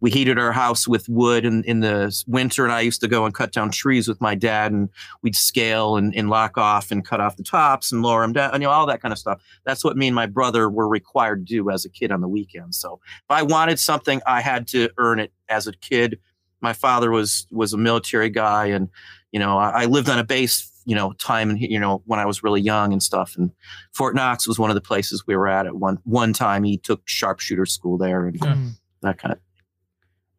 we 0.00 0.10
heated 0.10 0.38
our 0.38 0.52
house 0.52 0.86
with 0.86 1.08
wood 1.08 1.44
in, 1.44 1.64
in 1.64 1.80
the 1.80 2.24
winter 2.26 2.64
and 2.64 2.72
i 2.72 2.80
used 2.80 3.00
to 3.00 3.08
go 3.08 3.24
and 3.24 3.34
cut 3.34 3.52
down 3.52 3.70
trees 3.70 4.08
with 4.08 4.20
my 4.20 4.34
dad 4.34 4.72
and 4.72 4.88
we'd 5.22 5.36
scale 5.36 5.96
and, 5.96 6.14
and 6.14 6.30
lock 6.30 6.58
off 6.58 6.90
and 6.90 7.04
cut 7.04 7.20
off 7.20 7.36
the 7.36 7.42
tops 7.42 7.92
and 7.92 8.02
lower 8.02 8.22
them 8.22 8.32
down 8.32 8.52
and 8.52 8.62
you 8.62 8.68
know 8.68 8.72
all 8.72 8.86
that 8.86 9.00
kind 9.00 9.12
of 9.12 9.18
stuff 9.18 9.42
that's 9.64 9.84
what 9.84 9.96
me 9.96 10.06
and 10.06 10.14
my 10.14 10.26
brother 10.26 10.68
were 10.68 10.88
required 10.88 11.46
to 11.46 11.54
do 11.54 11.70
as 11.70 11.84
a 11.84 11.90
kid 11.90 12.10
on 12.10 12.20
the 12.20 12.28
weekend 12.28 12.74
so 12.74 13.00
if 13.04 13.30
i 13.30 13.42
wanted 13.42 13.78
something 13.78 14.20
i 14.26 14.40
had 14.40 14.66
to 14.66 14.88
earn 14.98 15.18
it 15.18 15.32
as 15.48 15.66
a 15.66 15.72
kid 15.72 16.18
my 16.60 16.72
father 16.72 17.10
was 17.10 17.46
was 17.50 17.72
a 17.72 17.78
military 17.78 18.30
guy, 18.30 18.66
and 18.66 18.88
you 19.32 19.38
know 19.38 19.58
I, 19.58 19.82
I 19.82 19.84
lived 19.86 20.08
on 20.08 20.18
a 20.18 20.24
base 20.24 20.70
you 20.84 20.94
know 20.94 21.12
time 21.14 21.50
and 21.50 21.60
you 21.60 21.78
know 21.78 22.02
when 22.06 22.18
I 22.18 22.26
was 22.26 22.42
really 22.42 22.60
young 22.60 22.92
and 22.92 23.02
stuff. 23.02 23.36
And 23.36 23.52
Fort 23.92 24.14
Knox 24.14 24.46
was 24.48 24.58
one 24.58 24.70
of 24.70 24.74
the 24.74 24.80
places 24.80 25.24
we 25.26 25.36
were 25.36 25.48
at 25.48 25.66
at 25.66 25.76
one 25.76 25.98
one 26.04 26.32
time. 26.32 26.64
He 26.64 26.78
took 26.78 27.02
sharpshooter 27.06 27.66
school 27.66 27.98
there 27.98 28.26
and 28.26 28.38
mm. 28.38 28.70
that 29.02 29.18
kind 29.18 29.32
of. 29.32 29.40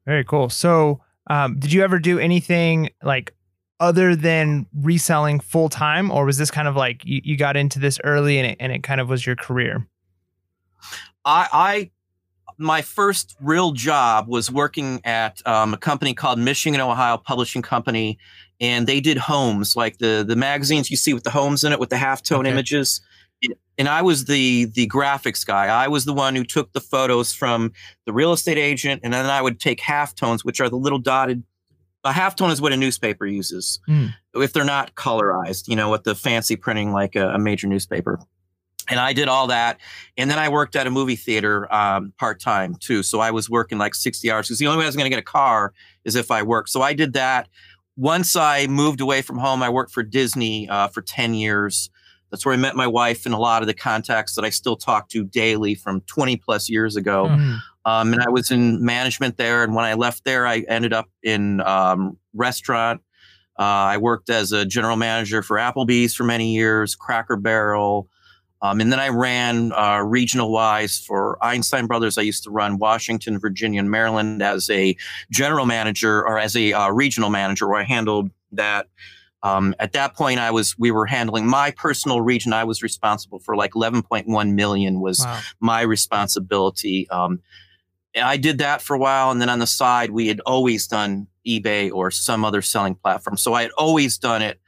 Very 0.07 0.23
cool. 0.23 0.49
So, 0.49 1.01
um, 1.29 1.59
did 1.59 1.73
you 1.73 1.83
ever 1.83 1.99
do 1.99 2.17
anything 2.17 2.89
like 3.03 3.33
other 3.79 4.15
than 4.15 4.65
reselling 4.73 5.41
full 5.41 5.69
time, 5.69 6.09
or 6.09 6.25
was 6.25 6.37
this 6.37 6.49
kind 6.49 6.67
of 6.67 6.75
like 6.75 7.05
you, 7.05 7.21
you 7.23 7.37
got 7.37 7.57
into 7.57 7.77
this 7.77 7.99
early 8.03 8.39
and 8.39 8.47
it, 8.51 8.57
and 8.59 8.71
it 8.71 8.81
kind 8.83 9.01
of 9.01 9.09
was 9.09 9.25
your 9.25 9.35
career? 9.35 9.85
I, 11.25 11.47
I 11.51 11.91
my 12.57 12.81
first 12.81 13.35
real 13.41 13.73
job 13.73 14.29
was 14.29 14.49
working 14.49 15.01
at 15.03 15.45
um, 15.45 15.73
a 15.73 15.77
company 15.77 16.13
called 16.13 16.39
Michigan 16.39 16.79
Ohio 16.79 17.17
Publishing 17.17 17.61
Company, 17.61 18.17
and 18.61 18.87
they 18.87 19.01
did 19.01 19.17
homes 19.17 19.75
like 19.75 19.97
the 19.97 20.23
the 20.25 20.37
magazines 20.37 20.89
you 20.89 20.95
see 20.97 21.13
with 21.13 21.23
the 21.23 21.31
homes 21.31 21.65
in 21.65 21.73
it 21.73 21.79
with 21.79 21.89
the 21.89 21.97
halftone 21.97 22.39
okay. 22.39 22.49
images. 22.49 23.01
And 23.77 23.87
I 23.87 24.01
was 24.01 24.25
the 24.25 24.65
the 24.65 24.87
graphics 24.87 25.45
guy. 25.45 25.67
I 25.67 25.87
was 25.87 26.05
the 26.05 26.13
one 26.13 26.35
who 26.35 26.43
took 26.43 26.73
the 26.73 26.81
photos 26.81 27.33
from 27.33 27.71
the 28.05 28.13
real 28.13 28.33
estate 28.33 28.57
agent, 28.57 29.01
and 29.03 29.13
then 29.13 29.25
I 29.25 29.41
would 29.41 29.59
take 29.59 29.79
halftones, 29.79 30.43
which 30.43 30.59
are 30.59 30.69
the 30.69 30.77
little 30.77 30.99
dotted. 30.99 31.43
A 32.03 32.11
halftone 32.11 32.51
is 32.51 32.61
what 32.61 32.73
a 32.73 32.77
newspaper 32.77 33.25
uses 33.25 33.79
mm. 33.87 34.13
if 34.33 34.53
they're 34.53 34.63
not 34.63 34.95
colorized. 34.95 35.67
You 35.67 35.75
know, 35.75 35.91
with 35.91 36.03
the 36.03 36.15
fancy 36.15 36.55
printing 36.55 36.91
like 36.91 37.15
a, 37.15 37.29
a 37.29 37.37
major 37.37 37.67
newspaper 37.67 38.19
and 38.89 38.99
I 38.99 39.13
did 39.13 39.27
all 39.27 39.47
that. 39.47 39.79
And 40.17 40.29
then 40.29 40.39
I 40.39 40.49
worked 40.49 40.75
at 40.75 40.87
a 40.87 40.91
movie 40.91 41.15
theater 41.15 41.71
um, 41.73 42.13
part 42.17 42.39
time 42.39 42.75
too. 42.75 43.03
So 43.03 43.19
I 43.19 43.31
was 43.31 43.49
working 43.49 43.77
like 43.77 43.95
60 43.95 44.31
hours 44.31 44.47
because 44.47 44.59
the 44.59 44.67
only 44.67 44.79
way 44.79 44.85
I 44.85 44.87
was 44.87 44.95
going 44.95 45.05
to 45.05 45.09
get 45.09 45.19
a 45.19 45.23
car 45.23 45.73
is 46.05 46.15
if 46.15 46.31
I 46.31 46.43
worked. 46.43 46.69
So 46.69 46.81
I 46.81 46.93
did 46.93 47.13
that. 47.13 47.49
Once 47.95 48.35
I 48.35 48.67
moved 48.67 49.01
away 49.01 49.21
from 49.21 49.39
home, 49.39 49.63
I 49.63 49.69
worked 49.69 49.91
for 49.91 50.03
Disney 50.03 50.69
uh, 50.69 50.87
for 50.87 51.01
10 51.01 51.33
years. 51.33 51.89
That's 52.29 52.45
where 52.45 52.53
I 52.53 52.57
met 52.57 52.75
my 52.75 52.87
wife 52.87 53.25
and 53.25 53.33
a 53.33 53.37
lot 53.37 53.61
of 53.61 53.67
the 53.67 53.73
contacts 53.73 54.35
that 54.35 54.43
I 54.43 54.49
still 54.49 54.75
talk 54.75 55.09
to 55.09 55.23
daily 55.23 55.75
from 55.75 56.01
20 56.01 56.37
plus 56.37 56.69
years 56.69 56.95
ago. 56.95 57.27
Mm-hmm. 57.27 57.55
Um, 57.85 58.13
and 58.13 58.21
I 58.21 58.29
was 58.29 58.51
in 58.51 58.83
management 58.83 59.37
there. 59.37 59.63
And 59.63 59.73
when 59.73 59.85
I 59.85 59.93
left 59.93 60.25
there, 60.25 60.45
I 60.45 60.65
ended 60.67 60.91
up 60.91 61.09
in 61.23 61.61
um, 61.61 62.17
restaurant. 62.33 63.01
Uh, 63.57 63.63
I 63.63 63.97
worked 63.97 64.29
as 64.29 64.51
a 64.51 64.65
general 64.65 64.97
manager 64.97 65.41
for 65.41 65.57
Applebee's 65.57 66.13
for 66.13 66.23
many 66.23 66.53
years, 66.53 66.95
Cracker 66.95 67.37
Barrel, 67.37 68.07
um, 68.61 68.81
and 68.81 68.91
then 68.91 68.99
I 68.99 69.09
ran 69.09 69.71
uh, 69.73 69.99
regional 69.99 70.51
wise 70.51 70.99
for 70.99 71.37
Einstein 71.43 71.85
Brothers. 71.85 72.17
I 72.17 72.23
used 72.23 72.43
to 72.45 72.49
run 72.49 72.79
Washington, 72.79 73.39
Virginia, 73.39 73.79
and 73.79 73.91
Maryland 73.91 74.41
as 74.41 74.69
a 74.69 74.95
general 75.29 75.65
manager 75.65 76.25
or 76.25 76.39
as 76.39 76.55
a 76.55 76.73
uh, 76.73 76.89
regional 76.89 77.29
manager, 77.29 77.67
where 77.67 77.79
I 77.79 77.83
handled 77.83 78.31
that. 78.51 78.87
Um, 79.47 79.75
at 79.79 79.93
that 79.93 80.15
point, 80.15 80.39
I 80.39 80.51
was 80.51 80.77
we 80.77 80.91
were 80.91 81.05
handling 81.05 81.47
my 81.47 81.71
personal 81.71 82.21
region. 82.21 82.53
I 82.53 82.63
was 82.63 82.83
responsible 82.83 83.39
for 83.39 83.55
like 83.55 83.71
11.1 83.71 84.53
million 84.53 84.99
was 84.99 85.19
wow. 85.19 85.39
my 85.59 85.81
responsibility. 85.81 87.09
Um, 87.09 87.39
I 88.15 88.37
did 88.37 88.57
that 88.57 88.81
for 88.81 88.95
a 88.95 88.99
while, 88.99 89.31
and 89.31 89.39
then 89.39 89.49
on 89.49 89.59
the 89.59 89.67
side, 89.67 90.11
we 90.11 90.27
had 90.27 90.39
always 90.41 90.87
done 90.87 91.27
eBay 91.45 91.91
or 91.91 92.11
some 92.11 92.43
other 92.43 92.61
selling 92.61 92.95
platform. 92.95 93.37
So 93.37 93.53
I 93.53 93.61
had 93.61 93.71
always 93.77 94.17
done 94.17 94.41
it 94.41 94.59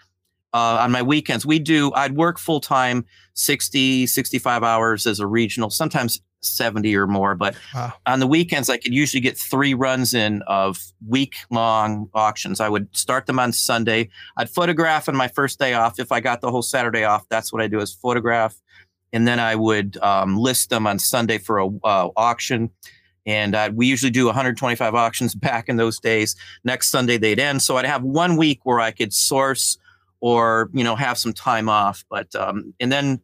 uh, 0.54 0.78
on 0.82 0.92
my 0.92 1.02
weekends. 1.02 1.46
We 1.46 1.60
do, 1.60 1.92
I'd 1.94 2.16
work 2.16 2.40
full 2.40 2.60
time, 2.60 3.06
60, 3.34 4.08
65 4.08 4.64
hours 4.64 5.06
as 5.06 5.20
a 5.20 5.28
regional, 5.28 5.70
sometimes 5.70 6.22
70 6.42 6.96
or 6.96 7.08
more. 7.08 7.36
But 7.36 7.56
wow. 7.74 7.94
on 8.06 8.20
the 8.20 8.28
weekends, 8.28 8.70
I 8.70 8.78
could 8.78 8.94
usually 8.94 9.22
get 9.22 9.38
three 9.38 9.74
runs 9.74 10.14
in 10.14 10.42
of 10.48 10.80
week 11.08 11.36
long 11.50 12.10
auctions. 12.14 12.60
I 12.60 12.70
would 12.70 12.96
start 12.96 13.26
them 13.26 13.40
on 13.40 13.52
Sunday. 13.52 14.10
I'd 14.38 14.50
photograph 14.50 15.10
on 15.10 15.16
my 15.16 15.28
first 15.28 15.60
day 15.60 15.74
off. 15.74 16.00
If 16.00 16.12
I 16.12 16.20
got 16.20 16.42
the 16.42 16.52
whole 16.52 16.62
Saturday 16.62 17.04
off, 17.04 17.26
that's 17.30 17.52
what 17.52 17.62
I 17.62 17.68
do 17.68 17.80
is 17.80 17.94
photograph. 17.94 18.56
And 19.12 19.28
then 19.28 19.40
I 19.40 19.56
would 19.56 19.98
um, 20.02 20.38
list 20.38 20.70
them 20.70 20.86
on 20.86 21.00
Sunday 21.00 21.40
for 21.40 21.58
a 21.58 21.68
uh, 21.68 22.10
auction. 22.16 22.70
And 23.26 23.56
uh, 23.56 23.72
we 23.74 23.88
usually 23.88 24.12
do 24.12 24.26
125 24.26 24.96
auctions 24.96 25.36
back 25.36 25.70
in 25.70 25.78
those 25.78 26.00
days. 26.00 26.36
Next 26.64 26.90
Sunday 26.90 27.18
they'd 27.18 27.40
end. 27.40 27.62
So 27.62 27.78
I'd 27.78 27.86
have 27.86 28.04
one 28.04 28.38
week 28.38 28.62
where 28.64 28.80
I 28.80 28.92
could 28.92 29.14
source 29.14 29.78
or 30.22 30.70
you 30.74 30.84
know 30.84 30.96
have 30.96 31.18
some 31.18 31.34
time 31.34 31.70
off. 31.70 32.04
But 32.10 32.34
um, 32.36 32.74
and 32.80 32.92
then 32.92 33.22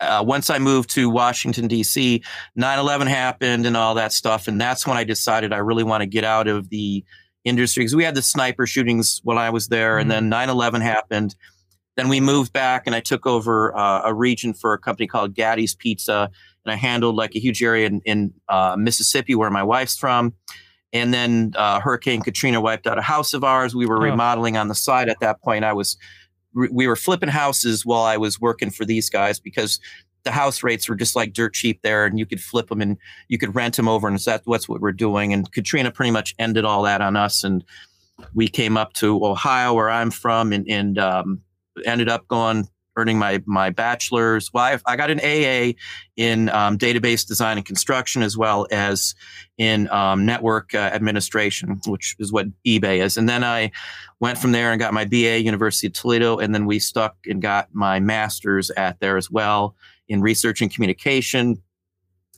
uh, 0.00 0.24
once 0.26 0.50
I 0.50 0.58
moved 0.58 0.90
to 0.90 1.08
Washington 1.08 1.68
D.C., 1.68 2.22
9/11 2.58 3.06
happened 3.06 3.66
and 3.66 3.76
all 3.76 3.94
that 3.94 4.12
stuff, 4.12 4.48
and 4.48 4.60
that's 4.60 4.86
when 4.86 4.96
I 4.96 5.04
decided 5.04 5.52
I 5.52 5.58
really 5.58 5.84
want 5.84 6.02
to 6.02 6.06
get 6.06 6.24
out 6.24 6.48
of 6.48 6.68
the 6.68 7.04
industry 7.44 7.82
because 7.82 7.94
we 7.94 8.04
had 8.04 8.14
the 8.14 8.22
sniper 8.22 8.66
shootings 8.66 9.20
when 9.24 9.38
I 9.38 9.50
was 9.50 9.68
there, 9.68 9.92
mm-hmm. 9.98 10.10
and 10.10 10.30
then 10.32 10.48
9/11 10.48 10.82
happened. 10.82 11.34
Then 11.96 12.08
we 12.08 12.20
moved 12.20 12.52
back, 12.52 12.86
and 12.86 12.94
I 12.94 13.00
took 13.00 13.26
over 13.26 13.76
uh, 13.76 14.02
a 14.04 14.12
region 14.12 14.52
for 14.52 14.74
a 14.74 14.78
company 14.78 15.06
called 15.06 15.34
Gatti's 15.34 15.74
Pizza, 15.74 16.30
and 16.64 16.72
I 16.72 16.76
handled 16.76 17.16
like 17.16 17.34
a 17.34 17.38
huge 17.38 17.62
area 17.62 17.86
in, 17.86 18.00
in 18.04 18.34
uh, 18.48 18.76
Mississippi 18.78 19.34
where 19.34 19.50
my 19.50 19.62
wife's 19.62 19.96
from. 19.96 20.34
And 20.92 21.12
then 21.12 21.52
uh, 21.56 21.80
Hurricane 21.80 22.22
Katrina 22.22 22.60
wiped 22.60 22.86
out 22.86 22.98
a 22.98 23.02
house 23.02 23.34
of 23.34 23.44
ours. 23.44 23.74
We 23.74 23.86
were 23.86 23.98
oh. 23.98 24.10
remodeling 24.10 24.56
on 24.56 24.68
the 24.68 24.74
side 24.74 25.08
at 25.08 25.20
that 25.20 25.42
point. 25.42 25.64
I 25.64 25.72
was 25.72 25.96
we 26.56 26.86
were 26.86 26.96
flipping 26.96 27.28
houses 27.28 27.84
while 27.84 28.02
I 28.02 28.16
was 28.16 28.40
working 28.40 28.70
for 28.70 28.84
these 28.84 29.10
guys 29.10 29.38
because 29.38 29.78
the 30.24 30.32
house 30.32 30.62
rates 30.62 30.88
were 30.88 30.96
just 30.96 31.14
like 31.14 31.32
dirt 31.32 31.54
cheap 31.54 31.80
there, 31.82 32.04
and 32.04 32.18
you 32.18 32.26
could 32.26 32.40
flip 32.40 32.68
them 32.68 32.80
and 32.80 32.96
you 33.28 33.38
could 33.38 33.54
rent 33.54 33.76
them 33.76 33.88
over, 33.88 34.08
and 34.08 34.18
that's 34.18 34.68
what 34.68 34.80
we're 34.80 34.92
doing. 34.92 35.32
And 35.32 35.50
Katrina 35.52 35.90
pretty 35.90 36.10
much 36.10 36.34
ended 36.38 36.64
all 36.64 36.82
that 36.82 37.00
on 37.00 37.16
us, 37.16 37.44
and 37.44 37.64
we 38.34 38.48
came 38.48 38.76
up 38.76 38.92
to 38.94 39.24
Ohio, 39.24 39.74
where 39.74 39.90
I'm 39.90 40.10
from, 40.10 40.52
and, 40.52 40.68
and 40.68 40.98
um, 40.98 41.40
ended 41.84 42.08
up 42.08 42.26
going 42.28 42.68
earning 42.96 43.18
my 43.18 43.42
my 43.46 43.70
bachelor's. 43.70 44.52
Well, 44.52 44.64
I, 44.64 44.78
I 44.92 44.96
got 44.96 45.10
an 45.10 45.20
AA 45.20 45.74
in 46.16 46.48
um, 46.50 46.78
database 46.78 47.26
design 47.26 47.58
and 47.58 47.66
construction, 47.66 48.22
as 48.22 48.36
well 48.36 48.66
as 48.70 49.14
in 49.58 49.88
um, 49.90 50.26
network 50.26 50.74
uh, 50.74 50.78
administration, 50.78 51.80
which 51.86 52.16
is 52.18 52.32
what 52.32 52.46
eBay 52.66 53.02
is. 53.02 53.16
And 53.16 53.28
then 53.28 53.44
I 53.44 53.70
went 54.20 54.38
from 54.38 54.52
there 54.52 54.72
and 54.72 54.80
got 54.80 54.94
my 54.94 55.04
BA 55.04 55.40
University 55.40 55.86
of 55.86 55.92
Toledo, 55.92 56.38
and 56.38 56.54
then 56.54 56.66
we 56.66 56.78
stuck 56.78 57.16
and 57.26 57.40
got 57.40 57.68
my 57.72 58.00
master's 58.00 58.70
at 58.70 58.98
there 59.00 59.16
as 59.16 59.30
well 59.30 59.74
in 60.08 60.20
research 60.20 60.60
and 60.60 60.72
communication. 60.72 61.62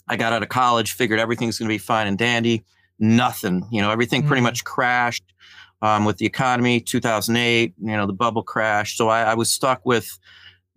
I 0.08 0.16
got 0.16 0.32
out 0.32 0.42
of 0.42 0.48
college, 0.48 0.92
figured 0.92 1.20
everything's 1.20 1.58
going 1.58 1.68
to 1.68 1.72
be 1.72 1.78
fine 1.78 2.06
and 2.06 2.16
dandy. 2.16 2.64
Nothing, 2.98 3.66
you 3.70 3.80
know, 3.80 3.90
everything 3.90 4.22
mm-hmm. 4.22 4.28
pretty 4.28 4.42
much 4.42 4.64
crashed 4.64 5.24
um, 5.82 6.04
with 6.04 6.16
the 6.16 6.26
economy. 6.26 6.80
2008, 6.80 7.74
you 7.78 7.86
know, 7.86 8.06
the 8.06 8.12
bubble 8.12 8.42
crashed, 8.42 8.96
so 8.96 9.08
I, 9.08 9.22
I 9.22 9.34
was 9.34 9.50
stuck 9.50 9.84
with 9.84 10.18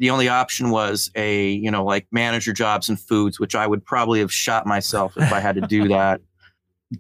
the 0.01 0.10
only 0.10 0.27
option 0.27 0.72
was 0.72 1.12
a 1.15 1.51
you 1.51 1.70
know 1.70 1.86
like 1.86 2.08
manager 2.12 2.51
jobs 2.51 2.89
and 2.89 3.00
foods 3.00 3.39
which 3.39 3.53
i 3.53 3.65
would 3.65 3.86
probably 3.86 4.20
have 4.20 4.34
shot 4.34 4.65
myself 4.65 5.13
if 5.15 5.31
i 5.31 5.39
had 5.39 5.55
to 5.55 5.62
do 5.62 5.88
that. 5.88 6.20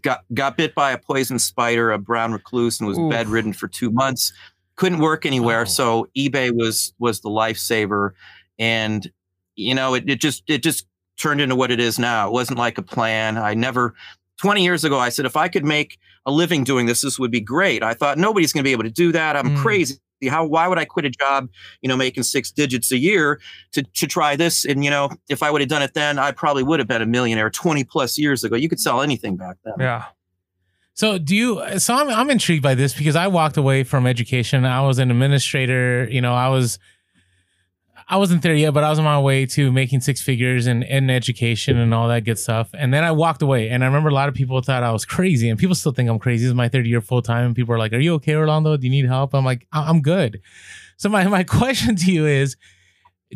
Got 0.01 0.23
got 0.33 0.55
bit 0.55 0.73
by 0.73 0.91
a 0.91 0.97
poison 0.97 1.37
spider 1.37 1.91
a 1.91 1.99
brown 1.99 2.31
recluse 2.31 2.79
and 2.79 2.87
was 2.87 2.97
Oof. 2.97 3.11
bedridden 3.11 3.51
for 3.51 3.67
two 3.67 3.91
months. 3.91 4.31
Couldn't 4.77 4.99
work 4.99 5.25
anywhere 5.25 5.63
oh. 5.63 5.65
so 5.65 6.07
ebay 6.15 6.55
was 6.55 6.93
was 6.97 7.19
the 7.19 7.29
lifesaver. 7.29 8.11
And 8.57 9.11
you 9.57 9.75
know 9.75 9.95
it, 9.95 10.09
it 10.09 10.21
just 10.21 10.43
it 10.47 10.63
just 10.63 10.87
turned 11.19 11.41
into 11.41 11.57
what 11.57 11.71
it 11.71 11.81
is 11.81 11.99
now. 11.99 12.27
It 12.27 12.31
wasn't 12.31 12.57
like 12.57 12.77
a 12.77 12.81
plan. 12.81 13.37
I 13.37 13.53
never 13.53 13.95
20 14.37 14.63
years 14.63 14.83
ago 14.83 14.97
i 14.97 15.09
said 15.09 15.25
if 15.25 15.35
i 15.35 15.47
could 15.47 15.63
make 15.63 15.99
a 16.25 16.31
living 16.31 16.63
doing 16.63 16.87
this 16.87 17.01
this 17.01 17.19
would 17.19 17.31
be 17.31 17.41
great. 17.41 17.83
I 17.83 17.93
thought 17.93 18.17
nobody's 18.17 18.53
going 18.53 18.63
to 18.63 18.67
be 18.67 18.71
able 18.71 18.83
to 18.83 18.89
do 18.89 19.11
that. 19.11 19.35
I'm 19.35 19.49
mm. 19.49 19.57
crazy 19.57 19.95
how 20.29 20.45
why 20.45 20.67
would 20.67 20.77
I 20.77 20.85
quit 20.85 21.05
a 21.05 21.09
job, 21.09 21.49
you 21.81 21.89
know, 21.89 21.97
making 21.97 22.23
six 22.23 22.51
digits 22.51 22.91
a 22.91 22.97
year 22.97 23.39
to 23.73 23.83
to 23.83 24.07
try 24.07 24.35
this? 24.35 24.65
And 24.65 24.83
you 24.83 24.89
know, 24.89 25.09
if 25.29 25.43
I 25.43 25.51
would 25.51 25.61
have 25.61 25.69
done 25.69 25.81
it 25.81 25.93
then, 25.93 26.19
I 26.19 26.31
probably 26.31 26.63
would 26.63 26.79
have 26.79 26.87
been 26.87 27.01
a 27.01 27.05
millionaire 27.05 27.49
20 27.49 27.83
plus 27.85 28.17
years 28.17 28.43
ago. 28.43 28.55
You 28.55 28.69
could 28.69 28.79
sell 28.79 29.01
anything 29.01 29.37
back 29.37 29.57
then. 29.63 29.75
Yeah. 29.79 30.05
So 30.93 31.17
do 31.17 31.35
you 31.35 31.79
so 31.79 31.95
I'm 31.95 32.09
I'm 32.09 32.29
intrigued 32.29 32.63
by 32.63 32.75
this 32.75 32.93
because 32.93 33.15
I 33.15 33.27
walked 33.27 33.57
away 33.57 33.83
from 33.83 34.05
education. 34.05 34.65
I 34.65 34.81
was 34.81 34.99
an 34.99 35.09
administrator, 35.09 36.07
you 36.09 36.21
know, 36.21 36.33
I 36.33 36.49
was 36.49 36.79
I 38.07 38.17
wasn't 38.17 38.41
there 38.41 38.53
yet, 38.53 38.73
but 38.73 38.83
I 38.83 38.89
was 38.89 38.99
on 38.99 39.05
my 39.05 39.19
way 39.19 39.45
to 39.47 39.71
making 39.71 40.01
six 40.01 40.21
figures 40.21 40.67
and 40.67 40.83
education 40.83 41.77
and 41.77 41.93
all 41.93 42.07
that 42.09 42.23
good 42.23 42.39
stuff. 42.39 42.69
And 42.73 42.93
then 42.93 43.03
I 43.03 43.11
walked 43.11 43.41
away. 43.41 43.69
And 43.69 43.83
I 43.83 43.87
remember 43.87 44.09
a 44.09 44.13
lot 44.13 44.29
of 44.29 44.35
people 44.35 44.61
thought 44.61 44.83
I 44.83 44.91
was 44.91 45.05
crazy, 45.05 45.49
and 45.49 45.57
people 45.59 45.75
still 45.75 45.91
think 45.91 46.09
I'm 46.09 46.19
crazy. 46.19 46.43
This 46.43 46.49
is 46.49 46.55
my 46.55 46.69
third 46.69 46.85
year 46.85 47.01
full 47.01 47.21
time. 47.21 47.47
And 47.47 47.55
people 47.55 47.73
are 47.73 47.79
like, 47.79 47.93
Are 47.93 47.99
you 47.99 48.13
okay, 48.15 48.35
Orlando? 48.35 48.75
Do 48.77 48.85
you 48.85 48.91
need 48.91 49.05
help? 49.05 49.33
I'm 49.33 49.45
like, 49.45 49.67
I'm 49.71 50.01
good. 50.01 50.41
So 50.97 51.09
my, 51.09 51.27
my 51.27 51.43
question 51.45 51.95
to 51.95 52.11
you 52.11 52.25
is 52.25 52.55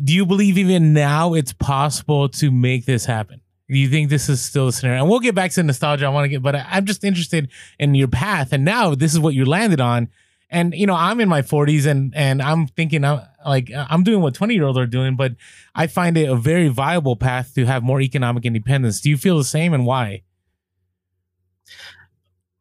do 0.02 0.12
you 0.12 0.26
believe 0.26 0.58
even 0.58 0.92
now 0.92 1.34
it's 1.34 1.52
possible 1.52 2.28
to 2.28 2.50
make 2.50 2.84
this 2.84 3.06
happen? 3.06 3.40
Do 3.68 3.78
you 3.78 3.88
think 3.88 4.10
this 4.10 4.28
is 4.28 4.44
still 4.44 4.68
a 4.68 4.72
scenario? 4.72 5.00
And 5.00 5.10
we'll 5.10 5.20
get 5.20 5.34
back 5.34 5.50
to 5.52 5.62
nostalgia. 5.62 6.06
I 6.06 6.10
want 6.10 6.26
to 6.26 6.28
get, 6.28 6.42
but 6.42 6.54
I, 6.54 6.66
I'm 6.68 6.84
just 6.84 7.02
interested 7.02 7.50
in 7.78 7.94
your 7.94 8.08
path. 8.08 8.52
And 8.52 8.64
now 8.64 8.94
this 8.94 9.12
is 9.12 9.18
what 9.18 9.34
you 9.34 9.44
landed 9.44 9.80
on 9.80 10.08
and 10.50 10.74
you 10.74 10.86
know 10.86 10.94
i'm 10.94 11.20
in 11.20 11.28
my 11.28 11.42
40s 11.42 11.86
and 11.86 12.14
and 12.14 12.40
i'm 12.42 12.66
thinking 12.66 13.04
i'm 13.04 13.20
like 13.44 13.70
i'm 13.74 14.02
doing 14.02 14.22
what 14.22 14.34
20 14.34 14.54
year 14.54 14.64
olds 14.64 14.78
are 14.78 14.86
doing 14.86 15.16
but 15.16 15.32
i 15.74 15.86
find 15.86 16.16
it 16.16 16.28
a 16.28 16.36
very 16.36 16.68
viable 16.68 17.16
path 17.16 17.54
to 17.54 17.64
have 17.66 17.82
more 17.82 18.00
economic 18.00 18.44
independence. 18.44 19.00
Do 19.00 19.10
you 19.10 19.16
feel 19.16 19.38
the 19.38 19.44
same 19.44 19.72
and 19.74 19.86
why? 19.86 20.22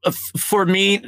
Uh, 0.04 0.12
for 0.38 0.66
me 0.66 1.04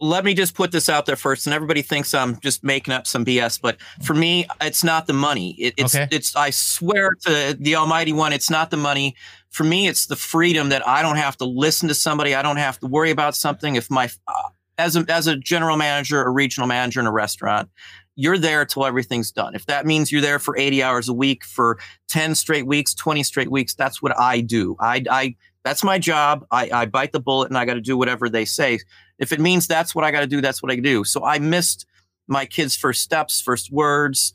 let 0.00 0.24
me 0.24 0.34
just 0.34 0.54
put 0.54 0.72
this 0.72 0.88
out 0.88 1.06
there 1.06 1.14
first 1.14 1.46
and 1.46 1.54
everybody 1.54 1.80
thinks 1.80 2.12
i'm 2.12 2.38
just 2.40 2.64
making 2.64 2.92
up 2.92 3.06
some 3.06 3.24
bs 3.24 3.60
but 3.60 3.76
for 4.02 4.14
me 4.14 4.46
it's 4.60 4.82
not 4.82 5.06
the 5.06 5.12
money. 5.12 5.54
It, 5.58 5.74
it's 5.76 5.94
okay. 5.94 6.08
it's 6.10 6.34
i 6.34 6.50
swear 6.50 7.12
to 7.22 7.56
the 7.58 7.76
almighty 7.76 8.12
one 8.12 8.32
it's 8.32 8.50
not 8.50 8.70
the 8.70 8.76
money. 8.76 9.14
For 9.50 9.64
me 9.64 9.86
it's 9.88 10.06
the 10.06 10.16
freedom 10.16 10.68
that 10.70 10.86
i 10.86 11.02
don't 11.02 11.16
have 11.16 11.36
to 11.38 11.44
listen 11.44 11.88
to 11.88 11.94
somebody. 11.94 12.34
I 12.34 12.42
don't 12.42 12.56
have 12.56 12.78
to 12.80 12.86
worry 12.86 13.10
about 13.10 13.36
something. 13.36 13.76
If 13.76 13.90
my 13.90 14.08
uh, 14.26 14.32
as 14.78 14.96
a, 14.96 15.04
as 15.08 15.26
a 15.26 15.36
general 15.36 15.76
manager, 15.76 16.22
a 16.22 16.30
regional 16.30 16.66
manager 16.66 17.00
in 17.00 17.06
a 17.06 17.12
restaurant, 17.12 17.70
you're 18.16 18.38
there 18.38 18.64
till 18.64 18.86
everything's 18.86 19.30
done. 19.30 19.54
If 19.54 19.66
that 19.66 19.86
means 19.86 20.10
you're 20.10 20.22
there 20.22 20.38
for 20.38 20.56
80 20.56 20.82
hours 20.82 21.08
a 21.08 21.12
week 21.12 21.44
for 21.44 21.78
10 22.08 22.34
straight 22.34 22.66
weeks, 22.66 22.94
20 22.94 23.22
straight 23.22 23.50
weeks, 23.50 23.74
that's 23.74 24.00
what 24.00 24.18
I 24.18 24.40
do. 24.40 24.76
I, 24.80 25.04
I 25.10 25.36
That's 25.64 25.84
my 25.84 25.98
job. 25.98 26.46
I, 26.50 26.70
I 26.72 26.86
bite 26.86 27.12
the 27.12 27.20
bullet 27.20 27.48
and 27.48 27.58
I 27.58 27.64
got 27.64 27.74
to 27.74 27.80
do 27.80 27.96
whatever 27.96 28.28
they 28.28 28.44
say. 28.44 28.78
If 29.18 29.32
it 29.32 29.40
means 29.40 29.66
that's 29.66 29.94
what 29.94 30.04
I 30.04 30.10
got 30.10 30.20
to 30.20 30.26
do, 30.26 30.40
that's 30.40 30.62
what 30.62 30.72
I 30.72 30.76
do. 30.76 31.04
So 31.04 31.24
I 31.24 31.38
missed 31.38 31.86
my 32.26 32.46
kids' 32.46 32.76
first 32.76 33.02
steps, 33.02 33.40
first 33.40 33.70
words. 33.70 34.32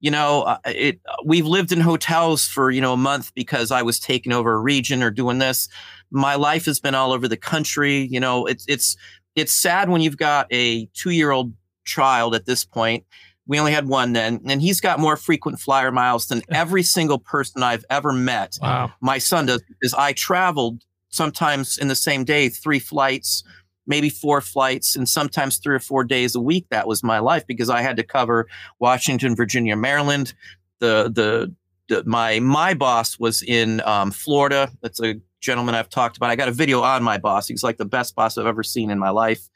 You 0.00 0.10
know, 0.10 0.42
uh, 0.42 0.58
it. 0.64 0.98
We've 1.26 1.46
lived 1.46 1.72
in 1.72 1.80
hotels 1.80 2.46
for 2.46 2.70
you 2.70 2.80
know 2.80 2.94
a 2.94 2.96
month 2.96 3.34
because 3.34 3.70
I 3.70 3.82
was 3.82 4.00
taking 4.00 4.32
over 4.32 4.54
a 4.54 4.58
region 4.58 5.02
or 5.02 5.10
doing 5.10 5.38
this. 5.38 5.68
My 6.10 6.36
life 6.36 6.64
has 6.64 6.80
been 6.80 6.94
all 6.94 7.12
over 7.12 7.28
the 7.28 7.36
country. 7.36 8.08
You 8.10 8.18
know, 8.18 8.46
it's 8.46 8.64
it's 8.66 8.96
it's 9.34 9.52
sad 9.52 9.88
when 9.88 10.00
you've 10.00 10.16
got 10.16 10.46
a 10.50 10.86
two 10.86 11.10
year 11.10 11.30
old 11.30 11.52
child 11.84 12.34
at 12.34 12.46
this 12.46 12.64
point. 12.64 13.04
We 13.46 13.58
only 13.58 13.72
had 13.72 13.88
one 13.88 14.12
then, 14.12 14.40
and 14.46 14.62
he's 14.62 14.80
got 14.80 15.00
more 15.00 15.16
frequent 15.16 15.58
flyer 15.58 15.90
miles 15.90 16.28
than 16.28 16.42
every 16.50 16.84
single 16.84 17.18
person 17.18 17.64
I've 17.64 17.84
ever 17.90 18.12
met. 18.12 18.56
Wow. 18.62 18.92
My 19.00 19.18
son 19.18 19.46
does 19.46 19.62
because 19.68 19.92
I 19.94 20.12
traveled 20.12 20.84
sometimes 21.08 21.76
in 21.76 21.88
the 21.88 21.96
same 21.96 22.22
day, 22.22 22.48
three 22.48 22.78
flights, 22.78 23.42
maybe 23.88 24.08
four 24.08 24.40
flights, 24.40 24.94
and 24.94 25.08
sometimes 25.08 25.56
three 25.56 25.74
or 25.74 25.80
four 25.80 26.04
days 26.04 26.36
a 26.36 26.40
week. 26.40 26.66
That 26.70 26.86
was 26.86 27.02
my 27.02 27.18
life 27.18 27.44
because 27.46 27.68
I 27.68 27.82
had 27.82 27.96
to 27.96 28.04
cover 28.04 28.46
Washington, 28.78 29.34
Virginia, 29.34 29.76
Maryland. 29.76 30.32
The 30.78 31.10
the, 31.12 31.52
the 31.88 32.04
my 32.04 32.38
my 32.38 32.74
boss 32.74 33.18
was 33.18 33.42
in 33.42 33.80
um, 33.80 34.12
Florida. 34.12 34.70
That's 34.80 35.02
a 35.02 35.16
gentleman 35.40 35.74
I've 35.74 35.88
talked 35.88 36.16
about. 36.16 36.30
I 36.30 36.36
got 36.36 36.48
a 36.48 36.52
video 36.52 36.82
on 36.82 37.02
my 37.02 37.18
boss. 37.18 37.48
He's 37.48 37.62
like 37.62 37.78
the 37.78 37.84
best 37.84 38.14
boss 38.14 38.38
I've 38.38 38.46
ever 38.46 38.62
seen 38.62 38.90
in 38.90 38.98
my 38.98 39.10
life. 39.10 39.48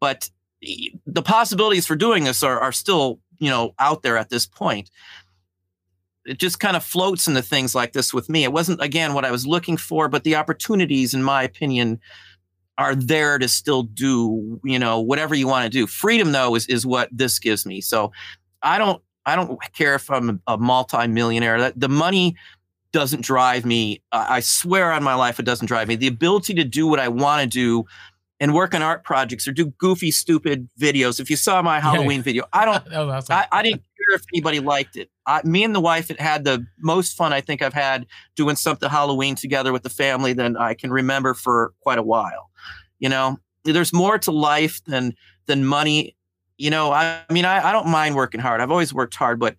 But 0.00 0.30
the 1.06 1.22
possibilities 1.22 1.86
for 1.86 1.96
doing 1.96 2.24
this 2.24 2.42
are, 2.42 2.60
are 2.60 2.72
still, 2.72 3.20
you 3.38 3.50
know, 3.50 3.74
out 3.78 4.02
there 4.02 4.16
at 4.16 4.30
this 4.30 4.46
point. 4.46 4.90
It 6.24 6.38
just 6.38 6.60
kind 6.60 6.76
of 6.76 6.84
floats 6.84 7.26
into 7.26 7.42
things 7.42 7.74
like 7.74 7.92
this 7.92 8.14
with 8.14 8.28
me. 8.28 8.44
It 8.44 8.52
wasn't, 8.52 8.80
again, 8.80 9.12
what 9.12 9.24
I 9.24 9.32
was 9.32 9.44
looking 9.44 9.76
for, 9.76 10.08
but 10.08 10.22
the 10.22 10.36
opportunities, 10.36 11.14
in 11.14 11.22
my 11.22 11.42
opinion, 11.42 12.00
are 12.78 12.94
there 12.94 13.38
to 13.38 13.48
still 13.48 13.82
do, 13.82 14.60
you 14.64 14.78
know, 14.78 15.00
whatever 15.00 15.34
you 15.34 15.48
want 15.48 15.64
to 15.64 15.70
do. 15.70 15.86
Freedom, 15.86 16.30
though, 16.30 16.54
is, 16.54 16.66
is 16.66 16.86
what 16.86 17.08
this 17.10 17.40
gives 17.40 17.66
me. 17.66 17.80
So 17.80 18.12
I 18.62 18.78
don't, 18.78 19.02
I 19.26 19.34
don't 19.34 19.60
care 19.72 19.94
if 19.96 20.10
I'm 20.10 20.40
a 20.46 20.56
multi-millionaire. 20.56 21.72
The 21.74 21.88
money 21.88 22.36
doesn't 22.92 23.22
drive 23.22 23.64
me. 23.64 24.02
I 24.12 24.40
swear 24.40 24.92
on 24.92 25.02
my 25.02 25.14
life, 25.14 25.40
it 25.40 25.44
doesn't 25.44 25.66
drive 25.66 25.88
me. 25.88 25.96
The 25.96 26.06
ability 26.06 26.54
to 26.54 26.64
do 26.64 26.86
what 26.86 27.00
I 27.00 27.08
want 27.08 27.42
to 27.42 27.48
do 27.48 27.86
and 28.42 28.52
work 28.52 28.74
on 28.74 28.82
art 28.82 29.04
projects 29.04 29.46
or 29.46 29.52
do 29.52 29.66
goofy, 29.78 30.10
stupid 30.10 30.68
videos. 30.78 31.20
If 31.20 31.30
you 31.30 31.36
saw 31.36 31.62
my 31.62 31.78
Halloween 31.78 32.18
yeah. 32.18 32.22
video, 32.22 32.44
I 32.52 32.64
don't, 32.64 32.92
awesome. 32.94 33.34
I, 33.34 33.46
I, 33.52 33.62
didn't 33.62 33.82
care 33.82 34.16
if 34.16 34.22
anybody 34.34 34.58
liked 34.58 34.96
it. 34.96 35.10
I, 35.26 35.42
me 35.44 35.62
and 35.62 35.72
the 35.72 35.80
wife 35.80 36.08
had 36.08 36.18
had 36.18 36.44
the 36.44 36.66
most 36.80 37.16
fun 37.16 37.32
I 37.32 37.40
think 37.40 37.62
I've 37.62 37.72
had 37.72 38.04
doing 38.34 38.56
something 38.56 38.88
Halloween 38.88 39.36
together 39.36 39.72
with 39.72 39.84
the 39.84 39.90
family 39.90 40.32
than 40.32 40.56
I 40.56 40.74
can 40.74 40.90
remember 40.90 41.34
for 41.34 41.72
quite 41.82 41.98
a 41.98 42.02
while. 42.02 42.50
You 42.98 43.08
know, 43.08 43.38
there's 43.64 43.92
more 43.92 44.18
to 44.18 44.32
life 44.32 44.82
than 44.86 45.14
than 45.46 45.64
money. 45.64 46.16
You 46.58 46.70
know, 46.70 46.90
I, 46.90 47.22
I 47.28 47.32
mean, 47.32 47.44
I, 47.44 47.68
I 47.68 47.70
don't 47.72 47.88
mind 47.88 48.16
working 48.16 48.40
hard. 48.40 48.60
I've 48.60 48.72
always 48.72 48.92
worked 48.92 49.14
hard, 49.14 49.38
but 49.38 49.54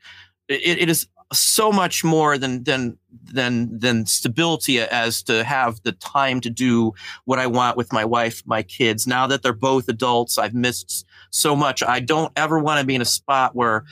it, 0.49 0.77
it 0.79 0.89
is 0.89 1.07
so 1.31 1.71
much 1.71 2.03
more 2.03 2.37
than 2.37 2.63
than 2.63 2.97
than 3.23 3.77
than 3.79 4.05
stability 4.05 4.79
as 4.79 5.21
to 5.23 5.43
have 5.43 5.81
the 5.83 5.91
time 5.93 6.41
to 6.41 6.49
do 6.49 6.93
what 7.25 7.39
I 7.39 7.47
want 7.47 7.77
with 7.77 7.93
my 7.93 8.05
wife, 8.05 8.41
my 8.45 8.63
kids. 8.63 9.07
Now 9.07 9.27
that 9.27 9.43
they're 9.43 9.53
both 9.53 9.87
adults, 9.87 10.37
I've 10.37 10.53
missed 10.53 11.05
so 11.29 11.55
much. 11.55 11.83
I 11.83 11.99
don't 11.99 12.31
ever 12.35 12.59
want 12.59 12.79
to 12.79 12.85
be 12.85 12.95
in 12.95 13.01
a 13.01 13.05
spot 13.05 13.55
where 13.55 13.85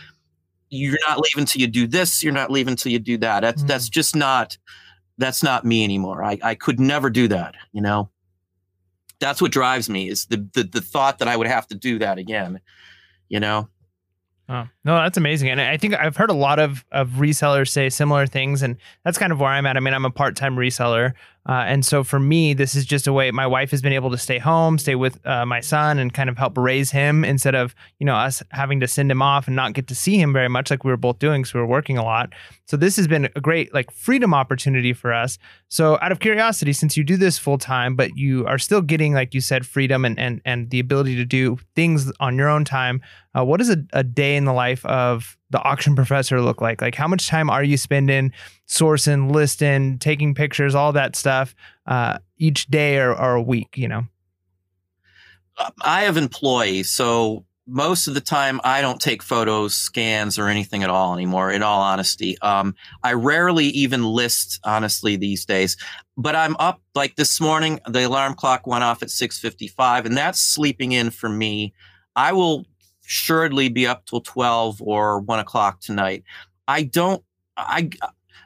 you're 0.69 0.97
not 1.07 1.19
leaving 1.19 1.45
till 1.45 1.61
you 1.61 1.67
do 1.67 1.87
this, 1.87 2.23
you're 2.23 2.33
not 2.33 2.51
leaving 2.51 2.75
till 2.75 2.91
you 2.91 2.99
do 2.99 3.17
that. 3.17 3.41
That's 3.41 3.63
mm. 3.63 3.67
that's 3.67 3.89
just 3.89 4.15
not 4.15 4.57
that's 5.17 5.43
not 5.43 5.65
me 5.65 5.83
anymore. 5.83 6.23
I, 6.23 6.39
I 6.41 6.55
could 6.55 6.79
never 6.79 7.09
do 7.09 7.27
that, 7.27 7.55
you 7.73 7.81
know. 7.81 8.09
That's 9.19 9.41
what 9.41 9.51
drives 9.51 9.87
me 9.87 10.09
is 10.09 10.25
the, 10.25 10.37
the 10.53 10.63
the 10.63 10.81
thought 10.81 11.19
that 11.19 11.27
I 11.27 11.37
would 11.37 11.47
have 11.47 11.67
to 11.67 11.75
do 11.75 11.99
that 11.99 12.17
again, 12.17 12.59
you 13.29 13.39
know. 13.39 13.69
Oh, 14.49 14.67
no, 14.83 14.95
that's 14.95 15.17
amazing. 15.17 15.49
And 15.49 15.61
I 15.61 15.77
think 15.77 15.93
I've 15.93 16.15
heard 16.15 16.31
a 16.31 16.35
lot 16.35 16.57
of, 16.57 16.83
of 16.91 17.09
resellers 17.11 17.69
say 17.69 17.89
similar 17.89 18.25
things. 18.25 18.63
And 18.63 18.77
that's 19.05 19.17
kind 19.17 19.31
of 19.31 19.39
where 19.39 19.49
I'm 19.49 19.67
at. 19.67 19.77
I 19.77 19.79
mean, 19.79 19.93
I'm 19.93 20.05
a 20.05 20.11
part 20.11 20.35
time 20.35 20.55
reseller. 20.55 21.13
Uh, 21.47 21.63
and 21.65 21.83
so 21.83 22.03
for 22.03 22.19
me, 22.19 22.53
this 22.53 22.75
is 22.75 22.85
just 22.85 23.07
a 23.07 23.13
way 23.13 23.31
my 23.31 23.47
wife 23.47 23.71
has 23.71 23.81
been 23.81 23.93
able 23.93 24.11
to 24.11 24.17
stay 24.17 24.37
home, 24.37 24.77
stay 24.77 24.93
with 24.93 25.25
uh, 25.25 25.43
my 25.43 25.59
son, 25.59 25.97
and 25.97 26.13
kind 26.13 26.29
of 26.29 26.37
help 26.37 26.55
raise 26.55 26.91
him 26.91 27.25
instead 27.25 27.55
of 27.55 27.73
you 27.99 28.05
know 28.05 28.13
us 28.13 28.43
having 28.51 28.79
to 28.79 28.87
send 28.87 29.09
him 29.09 29.23
off 29.23 29.47
and 29.47 29.55
not 29.55 29.73
get 29.73 29.87
to 29.87 29.95
see 29.95 30.19
him 30.19 30.33
very 30.33 30.49
much, 30.49 30.69
like 30.69 30.83
we 30.83 30.91
were 30.91 30.97
both 30.97 31.17
doing 31.17 31.41
because 31.41 31.55
we 31.55 31.59
were 31.59 31.65
working 31.65 31.97
a 31.97 32.03
lot. 32.03 32.33
So 32.65 32.77
this 32.77 32.95
has 32.95 33.07
been 33.07 33.27
a 33.35 33.41
great 33.41 33.73
like 33.73 33.89
freedom 33.89 34.35
opportunity 34.35 34.93
for 34.93 35.11
us. 35.11 35.39
So 35.67 35.97
out 35.99 36.11
of 36.11 36.19
curiosity, 36.19 36.73
since 36.73 36.95
you 36.95 37.03
do 37.03 37.17
this 37.17 37.39
full 37.39 37.57
time, 37.57 37.95
but 37.95 38.15
you 38.15 38.45
are 38.45 38.59
still 38.59 38.81
getting 38.81 39.13
like 39.13 39.33
you 39.33 39.41
said 39.41 39.65
freedom 39.65 40.05
and 40.05 40.19
and 40.19 40.41
and 40.45 40.69
the 40.69 40.79
ability 40.79 41.15
to 41.15 41.25
do 41.25 41.57
things 41.75 42.11
on 42.19 42.37
your 42.37 42.49
own 42.49 42.65
time, 42.65 43.01
uh, 43.35 43.43
what 43.43 43.57
does 43.57 43.71
a, 43.71 43.83
a 43.93 44.03
day 44.03 44.35
in 44.35 44.45
the 44.45 44.53
life 44.53 44.70
of 44.85 45.37
the 45.49 45.61
auction 45.61 45.95
professor 45.95 46.41
look 46.41 46.61
like? 46.61 46.81
Like, 46.81 46.95
how 46.95 47.07
much 47.07 47.27
time 47.27 47.49
are 47.49 47.63
you 47.63 47.77
spending 47.77 48.31
sourcing, 48.67 49.31
listing, 49.31 49.99
taking 49.99 50.33
pictures, 50.33 50.75
all 50.75 50.93
that 50.93 51.15
stuff 51.15 51.53
uh, 51.85 52.19
each 52.37 52.67
day 52.67 52.97
or, 52.97 53.13
or 53.13 53.35
a 53.35 53.41
week? 53.41 53.77
You 53.77 53.87
know, 53.87 54.03
I 55.81 56.01
have 56.01 56.17
employees, 56.17 56.89
so 56.89 57.45
most 57.67 58.07
of 58.07 58.13
the 58.15 58.21
time 58.21 58.59
I 58.63 58.81
don't 58.81 58.99
take 58.99 59.21
photos, 59.21 59.75
scans, 59.75 60.39
or 60.39 60.47
anything 60.47 60.83
at 60.83 60.89
all 60.89 61.13
anymore. 61.13 61.51
In 61.51 61.63
all 61.63 61.81
honesty, 61.81 62.37
um, 62.41 62.75
I 63.03 63.13
rarely 63.13 63.65
even 63.65 64.03
list 64.03 64.59
honestly 64.63 65.15
these 65.15 65.45
days. 65.45 65.77
But 66.17 66.35
I'm 66.35 66.55
up 66.57 66.81
like 66.95 67.15
this 67.15 67.39
morning. 67.39 67.79
The 67.87 68.05
alarm 68.05 68.33
clock 68.33 68.67
went 68.67 68.83
off 68.83 69.03
at 69.03 69.09
six 69.09 69.39
fifty-five, 69.39 70.05
and 70.05 70.17
that's 70.17 70.39
sleeping 70.39 70.91
in 70.91 71.11
for 71.11 71.29
me. 71.29 71.73
I 72.15 72.33
will 72.33 72.65
assuredly 73.11 73.67
be 73.67 73.85
up 73.85 74.05
till 74.05 74.21
12 74.21 74.81
or 74.81 75.19
1 75.19 75.39
o'clock 75.39 75.81
tonight. 75.81 76.23
I 76.67 76.83
don't, 76.83 77.21
I, 77.57 77.89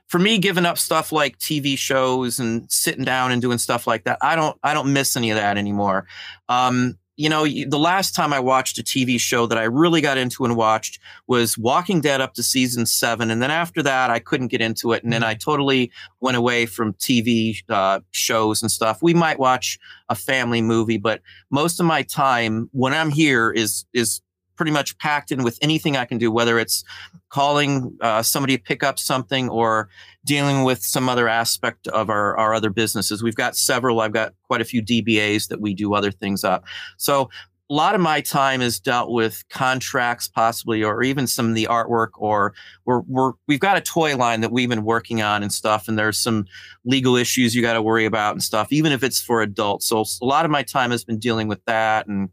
for 0.07 0.17
me, 0.17 0.39
giving 0.39 0.65
up 0.65 0.79
stuff 0.79 1.11
like 1.11 1.37
TV 1.37 1.77
shows 1.77 2.39
and 2.39 2.69
sitting 2.71 3.05
down 3.05 3.31
and 3.31 3.41
doing 3.41 3.59
stuff 3.59 3.85
like 3.85 4.05
that, 4.05 4.17
I 4.21 4.35
don't, 4.35 4.57
I 4.63 4.73
don't 4.73 4.91
miss 4.91 5.15
any 5.15 5.29
of 5.29 5.37
that 5.37 5.57
anymore. 5.57 6.07
Um, 6.49 6.97
you 7.17 7.29
know, 7.29 7.45
the 7.45 7.79
last 7.79 8.13
time 8.13 8.33
I 8.33 8.39
watched 8.39 8.77
a 8.77 8.83
TV 8.83 9.17
show 9.19 9.45
that 9.45 9.57
I 9.57 9.63
really 9.63 10.01
got 10.01 10.17
into 10.17 10.43
and 10.43 10.57
watched 10.57 10.99
was 11.27 11.57
Walking 11.57 12.01
Dead 12.01 12.19
up 12.19 12.33
to 12.33 12.43
season 12.43 12.85
seven. 12.85 13.31
And 13.31 13.41
then 13.41 13.51
after 13.51 13.81
that, 13.83 14.09
I 14.09 14.19
couldn't 14.19 14.47
get 14.47 14.59
into 14.59 14.91
it. 14.91 15.01
And 15.03 15.13
then 15.13 15.23
I 15.23 15.35
mm. 15.35 15.39
totally 15.39 15.91
went 16.19 16.35
away 16.35 16.65
from 16.65 16.93
TV 16.95 17.63
uh, 17.69 18.01
shows 18.11 18.61
and 18.61 18.69
stuff. 18.69 19.01
We 19.01 19.13
might 19.13 19.39
watch 19.39 19.79
a 20.09 20.15
family 20.15 20.61
movie, 20.61 20.97
but 20.97 21.21
most 21.51 21.79
of 21.79 21.85
my 21.85 22.01
time 22.01 22.69
when 22.73 22.93
I'm 22.93 23.11
here 23.11 23.49
is, 23.49 23.85
is 23.93 24.19
pretty 24.55 24.71
much 24.71 24.97
packed 24.97 25.31
in 25.31 25.43
with 25.43 25.57
anything 25.61 25.97
I 25.97 26.05
can 26.05 26.17
do, 26.17 26.31
whether 26.31 26.59
it's 26.59 26.83
calling 27.29 27.97
uh, 28.01 28.23
somebody 28.23 28.57
to 28.57 28.63
pick 28.63 28.83
up 28.83 28.99
something 28.99 29.49
or 29.49 29.89
dealing 30.25 30.63
with 30.63 30.83
some 30.83 31.09
other 31.09 31.27
aspect 31.27 31.87
of 31.89 32.09
our, 32.09 32.37
our 32.37 32.53
other 32.53 32.69
businesses. 32.69 33.21
We've 33.21 33.35
got 33.35 33.55
several, 33.55 34.01
I've 34.01 34.13
got 34.13 34.33
quite 34.43 34.61
a 34.61 34.65
few 34.65 34.81
DBAs 34.81 35.49
that 35.49 35.61
we 35.61 35.73
do 35.73 35.93
other 35.93 36.11
things 36.11 36.43
up. 36.43 36.65
So 36.97 37.29
a 37.69 37.73
lot 37.73 37.95
of 37.95 38.01
my 38.01 38.21
time 38.21 38.61
is 38.61 38.79
dealt 38.79 39.11
with 39.11 39.43
contracts 39.49 40.27
possibly 40.27 40.83
or 40.83 41.01
even 41.01 41.25
some 41.25 41.49
of 41.49 41.55
the 41.55 41.65
artwork 41.65 42.09
or 42.17 42.53
we're, 42.85 42.99
we're 43.01 43.31
we've 43.47 43.59
got 43.59 43.75
a 43.75 43.81
toy 43.81 44.15
line 44.15 44.41
that 44.41 44.51
we've 44.51 44.69
been 44.69 44.83
working 44.83 45.21
on 45.21 45.41
and 45.41 45.51
stuff 45.51 45.87
and 45.87 45.97
there's 45.97 46.19
some 46.19 46.45
legal 46.85 47.15
issues 47.15 47.55
you 47.55 47.63
got 47.63 47.73
to 47.73 47.81
worry 47.81 48.05
about 48.05 48.33
and 48.33 48.43
stuff 48.43 48.71
even 48.71 48.91
if 48.91 49.03
it's 49.03 49.19
for 49.19 49.41
adults 49.41 49.87
so 49.87 50.03
a 50.21 50.25
lot 50.25 50.45
of 50.45 50.51
my 50.51 50.61
time 50.61 50.91
has 50.91 51.03
been 51.03 51.17
dealing 51.17 51.47
with 51.47 51.63
that 51.65 52.05
and 52.05 52.29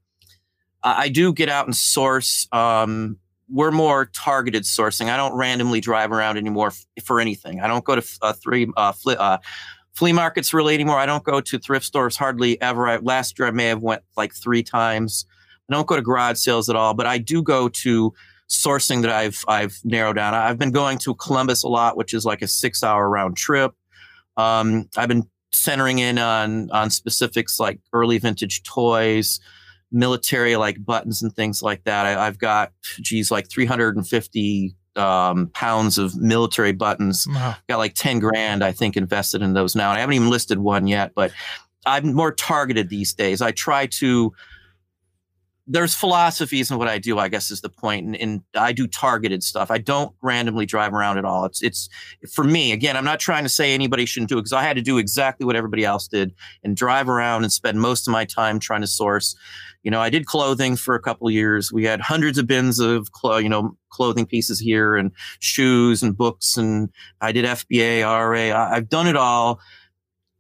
I 0.85 1.09
do 1.09 1.33
get 1.33 1.49
out 1.49 1.67
and 1.67 1.77
source. 1.77 2.49
Um, 2.53 3.19
we're 3.49 3.71
more 3.71 4.07
targeted 4.07 4.63
sourcing. 4.65 5.09
I 5.11 5.17
don't 5.17 5.35
randomly 5.35 5.81
drive 5.81 6.11
around 6.11 6.39
anymore 6.39 6.69
f- 6.69 7.05
for 7.05 7.21
anything. 7.21 7.61
I 7.61 7.67
don't 7.67 7.85
go 7.85 7.97
to 7.97 8.19
uh, 8.23 8.33
three 8.33 8.71
uh, 8.77 8.93
fl- 8.93 9.13
uh, 9.19 9.39
flea 9.95 10.13
markets 10.13 10.55
really 10.55 10.75
anymore. 10.75 10.99
I 10.99 11.07
don't 11.07 11.23
go 11.23 11.41
to 11.41 11.59
thrift 11.59 11.85
stores 11.85 12.17
hardly 12.17 12.61
ever. 12.63 12.89
I, 12.89 12.97
last 12.97 13.39
year 13.39 13.49
I 13.49 13.51
may 13.51 13.67
have 13.67 13.83
went 13.83 14.03
like 14.17 14.35
three 14.35 14.63
times. 14.63 15.27
I 15.69 15.75
don't 15.75 15.87
go 15.87 15.97
to 15.97 16.03
garage 16.03 16.39
sales 16.39 16.69
at 16.69 16.77
all, 16.77 16.95
but 16.95 17.07
I 17.07 17.19
do 17.19 17.43
go 17.43 17.69
to 17.69 18.13
sourcing 18.49 19.03
that 19.03 19.11
I've 19.11 19.43
I've 19.49 19.79
narrowed 19.85 20.17
down. 20.17 20.35
I've 20.35 20.59
been 20.59 20.73
going 20.73 20.99
to 20.99 21.15
Columbus 21.15 21.63
a 21.63 21.69
lot, 21.69 21.97
which 21.97 22.15
is 22.15 22.25
like 22.25 22.43
a 22.43 22.49
six 22.49 22.83
hour 22.83 23.09
round 23.09 23.37
trip. 23.37 23.73
Um, 24.37 24.89
I've 24.97 25.09
been 25.09 25.29
centering 25.53 25.99
in 25.99 26.19
on 26.19 26.71
on 26.71 26.91
specifics 26.91 27.61
like 27.61 27.79
early 27.93 28.19
vintage 28.19 28.63
toys 28.63 29.41
military 29.93 30.57
like 30.57 30.85
buttons 30.85 31.23
and 31.23 31.35
things 31.35 31.63
like 31.63 31.85
that. 31.85 32.07
I, 32.07 32.25
have 32.25 32.39
got, 32.39 32.73
geez, 33.01 33.31
like 33.31 33.49
350 33.49 34.75
um, 34.97 35.51
pounds 35.55 35.99
of 35.99 36.17
military 36.17 36.73
buttons. 36.73 37.27
Wow. 37.29 37.57
Got 37.69 37.79
like 37.79 37.95
10 37.95 38.19
grand, 38.19 38.65
I 38.65 38.73
think, 38.73 38.97
invested 38.97 39.43
in 39.43 39.53
those 39.53 39.77
now. 39.77 39.91
And 39.91 39.99
I 39.99 40.01
haven't 40.01 40.15
even 40.15 40.31
listed 40.31 40.59
one 40.59 40.87
yet, 40.87 41.13
but 41.15 41.33
I'm 41.87 42.15
more 42.15 42.33
targeted 42.33 42.89
these 42.89 43.13
days. 43.13 43.43
I 43.43 43.53
try 43.53 43.87
to 43.87 44.33
there's 45.67 45.95
philosophies 45.95 46.71
in 46.71 46.79
what 46.79 46.89
I 46.89 46.99
do, 46.99 47.19
I 47.19 47.29
guess 47.29 47.51
is 47.51 47.61
the 47.61 47.69
point. 47.69 48.05
And, 48.05 48.17
and, 48.17 48.43
I 48.57 48.73
do 48.73 48.87
targeted 48.87 49.43
stuff. 49.45 49.71
I 49.71 49.79
don't 49.79 50.15
randomly 50.21 50.67
drive 50.67 50.93
around 50.93 51.19
at 51.19 51.25
all. 51.25 51.45
It's, 51.45 51.63
it's 51.63 51.89
for 52.33 52.43
me, 52.43 52.73
again, 52.73 52.97
I'm 52.97 53.05
not 53.05 53.21
trying 53.21 53.45
to 53.45 53.49
say 53.49 53.73
anybody 53.73 54.05
shouldn't 54.05 54.29
do 54.29 54.39
it 54.39 54.43
because 54.43 54.53
I 54.53 54.63
had 54.63 54.77
to 54.77 54.83
do 54.83 54.99
exactly 54.99 55.47
what 55.47 55.55
everybody 55.55 55.85
else 55.85 56.09
did 56.09 56.35
and 56.65 56.77
drive 56.77 57.09
around 57.09 57.45
and 57.45 57.53
spend 57.53 57.81
most 57.81 58.09
of 58.09 58.13
my 58.13 58.25
time 58.25 58.59
trying 58.59 58.81
to 58.81 58.87
source. 58.89 59.37
You 59.83 59.91
know, 59.91 60.01
I 60.01 60.11
did 60.11 60.27
clothing 60.27 60.77
for 60.77 60.95
a 60.95 61.01
couple 61.01 61.31
years. 61.31 61.73
We 61.73 61.85
had 61.85 62.01
hundreds 62.01 62.39
of 62.39 62.47
bins 62.47 62.79
of, 62.79 63.13
clo- 63.13 63.39
you 63.39 63.49
know, 63.49 63.77
clothing 63.91 64.27
pieces 64.27 64.61
here 64.61 64.97
and 64.97 65.11
shoes 65.41 66.03
and 66.03 66.17
books. 66.17 66.57
And 66.57 66.91
I 67.21 67.33
did 67.33 67.45
FBA, 67.45 68.03
RA. 68.05 68.57
I, 68.57 68.77
I've 68.77 68.89
done 68.89 69.07
it 69.07 69.17
all. 69.17 69.61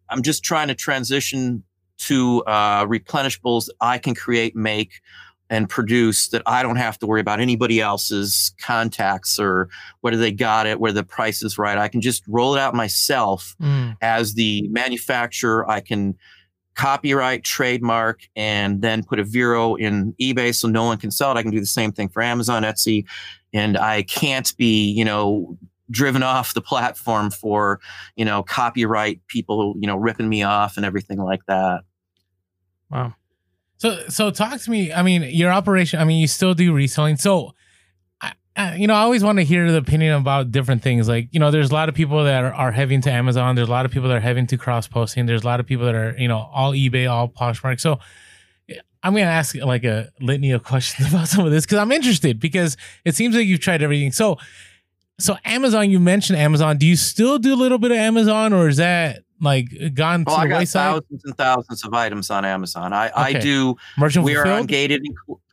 I'm 0.09 0.23
just 0.23 0.45
trying 0.45 0.69
to 0.69 0.75
transition 0.75 1.65
to 1.99 2.43
uh, 2.45 2.87
replenishables 2.87 3.69
I 3.81 3.99
can 3.99 4.15
create, 4.15 4.55
make, 4.57 5.01
and 5.53 5.69
produce 5.69 6.29
that 6.29 6.43
I 6.47 6.63
don't 6.63 6.77
have 6.77 6.99
to 7.01 7.07
worry 7.07 7.21
about 7.21 7.39
anybody 7.39 7.79
else's 7.79 8.55
contacts 8.59 9.39
or 9.39 9.69
whether 10.01 10.17
they 10.17 10.33
got 10.33 10.67
it, 10.67 10.81
where 10.81 10.93
the 10.93 11.05
price 11.05 11.43
is 11.43 11.59
right. 11.59 11.77
I 11.77 11.89
can 11.89 12.01
just 12.01 12.23
roll 12.27 12.55
it 12.55 12.59
out 12.59 12.75
myself 12.75 13.55
mm. 13.61 13.95
as 14.01 14.33
the 14.33 14.67
manufacturer. 14.69 15.69
I 15.71 15.81
can 15.81 16.17
copyright, 16.75 17.45
trademark, 17.45 18.29
and 18.37 18.83
then 18.83 19.05
put 19.05 19.19
a 19.19 19.25
Vero 19.25 19.75
in 19.75 20.15
eBay 20.21 20.55
so 20.55 20.69
no 20.69 20.85
one 20.85 20.99
can 20.99 21.11
sell 21.11 21.31
it. 21.31 21.39
I 21.39 21.43
can 21.43 21.51
do 21.51 21.61
the 21.61 21.67
same 21.67 21.93
thing 21.93 22.09
for 22.09 22.23
Amazon, 22.23 22.63
Etsy, 22.63 23.05
and 23.53 23.77
I 23.77 24.03
can't 24.03 24.57
be, 24.57 24.91
you 24.91 25.05
know, 25.05 25.59
driven 25.91 26.23
off 26.23 26.55
the 26.55 26.63
platform 26.63 27.31
for, 27.31 27.81
you 28.17 28.25
know, 28.25 28.43
copyright 28.43 29.21
people, 29.27 29.75
you 29.79 29.87
know, 29.87 29.97
ripping 29.97 30.29
me 30.29 30.43
off 30.43 30.77
and 30.77 30.87
everything 30.87 31.19
like 31.19 31.45
that. 31.47 31.83
Wow. 32.91 33.15
So 33.77 33.99
so 34.09 34.31
talk 34.31 34.61
to 34.61 34.71
me. 34.71 34.93
I 34.93 35.03
mean, 35.03 35.23
your 35.25 35.51
operation. 35.51 36.01
I 36.01 36.05
mean, 36.05 36.21
you 36.21 36.29
still 36.29 36.55
do 36.55 36.73
reselling. 36.73 37.17
So, 37.17 37.55
I, 38.55 38.75
you 38.75 38.87
know, 38.87 38.95
I 38.95 39.01
always 39.01 39.25
want 39.25 39.39
to 39.39 39.45
hear 39.45 39.71
the 39.71 39.79
opinion 39.79 40.15
about 40.15 40.53
different 40.53 40.83
things. 40.83 41.09
Like, 41.09 41.29
you 41.33 41.41
know, 41.41 41.51
there's 41.51 41.71
a 41.71 41.75
lot 41.75 41.89
of 41.89 41.95
people 41.95 42.25
that 42.25 42.45
are, 42.45 42.53
are 42.53 42.73
heavy 42.73 42.95
into 42.95 43.11
Amazon. 43.11 43.55
There's 43.55 43.69
a 43.69 43.71
lot 43.71 43.87
of 43.87 43.93
people 43.93 44.09
that 44.09 44.17
are 44.17 44.21
heavy 44.21 44.41
into 44.41 44.59
cross 44.59 44.87
posting. 44.87 45.27
There's 45.27 45.43
a 45.43 45.47
lot 45.47 45.61
of 45.61 45.67
people 45.67 45.87
that 45.87 45.95
are, 45.95 46.15
you 46.19 46.29
know, 46.29 46.51
all 46.53 46.73
eBay, 46.73 47.11
all 47.11 47.29
Poshmark. 47.29 47.81
So, 47.81 47.99
eh, 48.69 48.75
I'm 49.03 49.15
gonna 49.15 49.25
ask 49.25 49.55
like 49.57 49.85
a 49.85 50.11
litany 50.21 50.51
of 50.51 50.65
questions 50.65 51.09
about 51.09 51.29
some 51.29 51.47
of 51.47 51.51
this 51.51 51.65
because 51.65 51.79
I'm 51.79 51.93
interested 51.93 52.39
because 52.39 52.77
it 53.05 53.15
seems 53.15 53.35
like 53.35 53.47
you've 53.47 53.61
tried 53.61 53.83
everything. 53.83 54.13
So, 54.13 54.37
so 55.19 55.37
Amazon, 55.45 55.91
you 55.91 56.01
mentioned 56.01 56.39
Amazon. 56.39 56.77
Do 56.77 56.87
you 56.87 56.97
still 56.97 57.39
do 57.39 57.55
a 57.55 57.57
little 57.57 57.79
bit 57.79 57.91
of 57.91 57.97
Amazon, 57.97 58.53
or 58.53 58.69
is 58.69 58.77
that 58.77 59.21
like 59.43 59.69
gone 59.95 60.25
oh, 60.27 60.35
to 60.35 60.41
I 60.41 60.45
the 60.45 60.49
got 60.51 60.59
wayside? 60.59 60.93
thousands 60.93 61.25
and 61.25 61.37
thousands 61.37 61.85
of 61.85 61.93
items 61.93 62.31
on 62.31 62.45
Amazon. 62.45 62.93
I, 62.93 63.09
okay. 63.09 63.15
I 63.17 63.33
do. 63.35 63.77
Merchant 63.99 64.25
we 64.25 64.35
fulfilled? 64.35 64.55
are 64.55 64.61
on 64.61 64.67
gated 64.67 65.07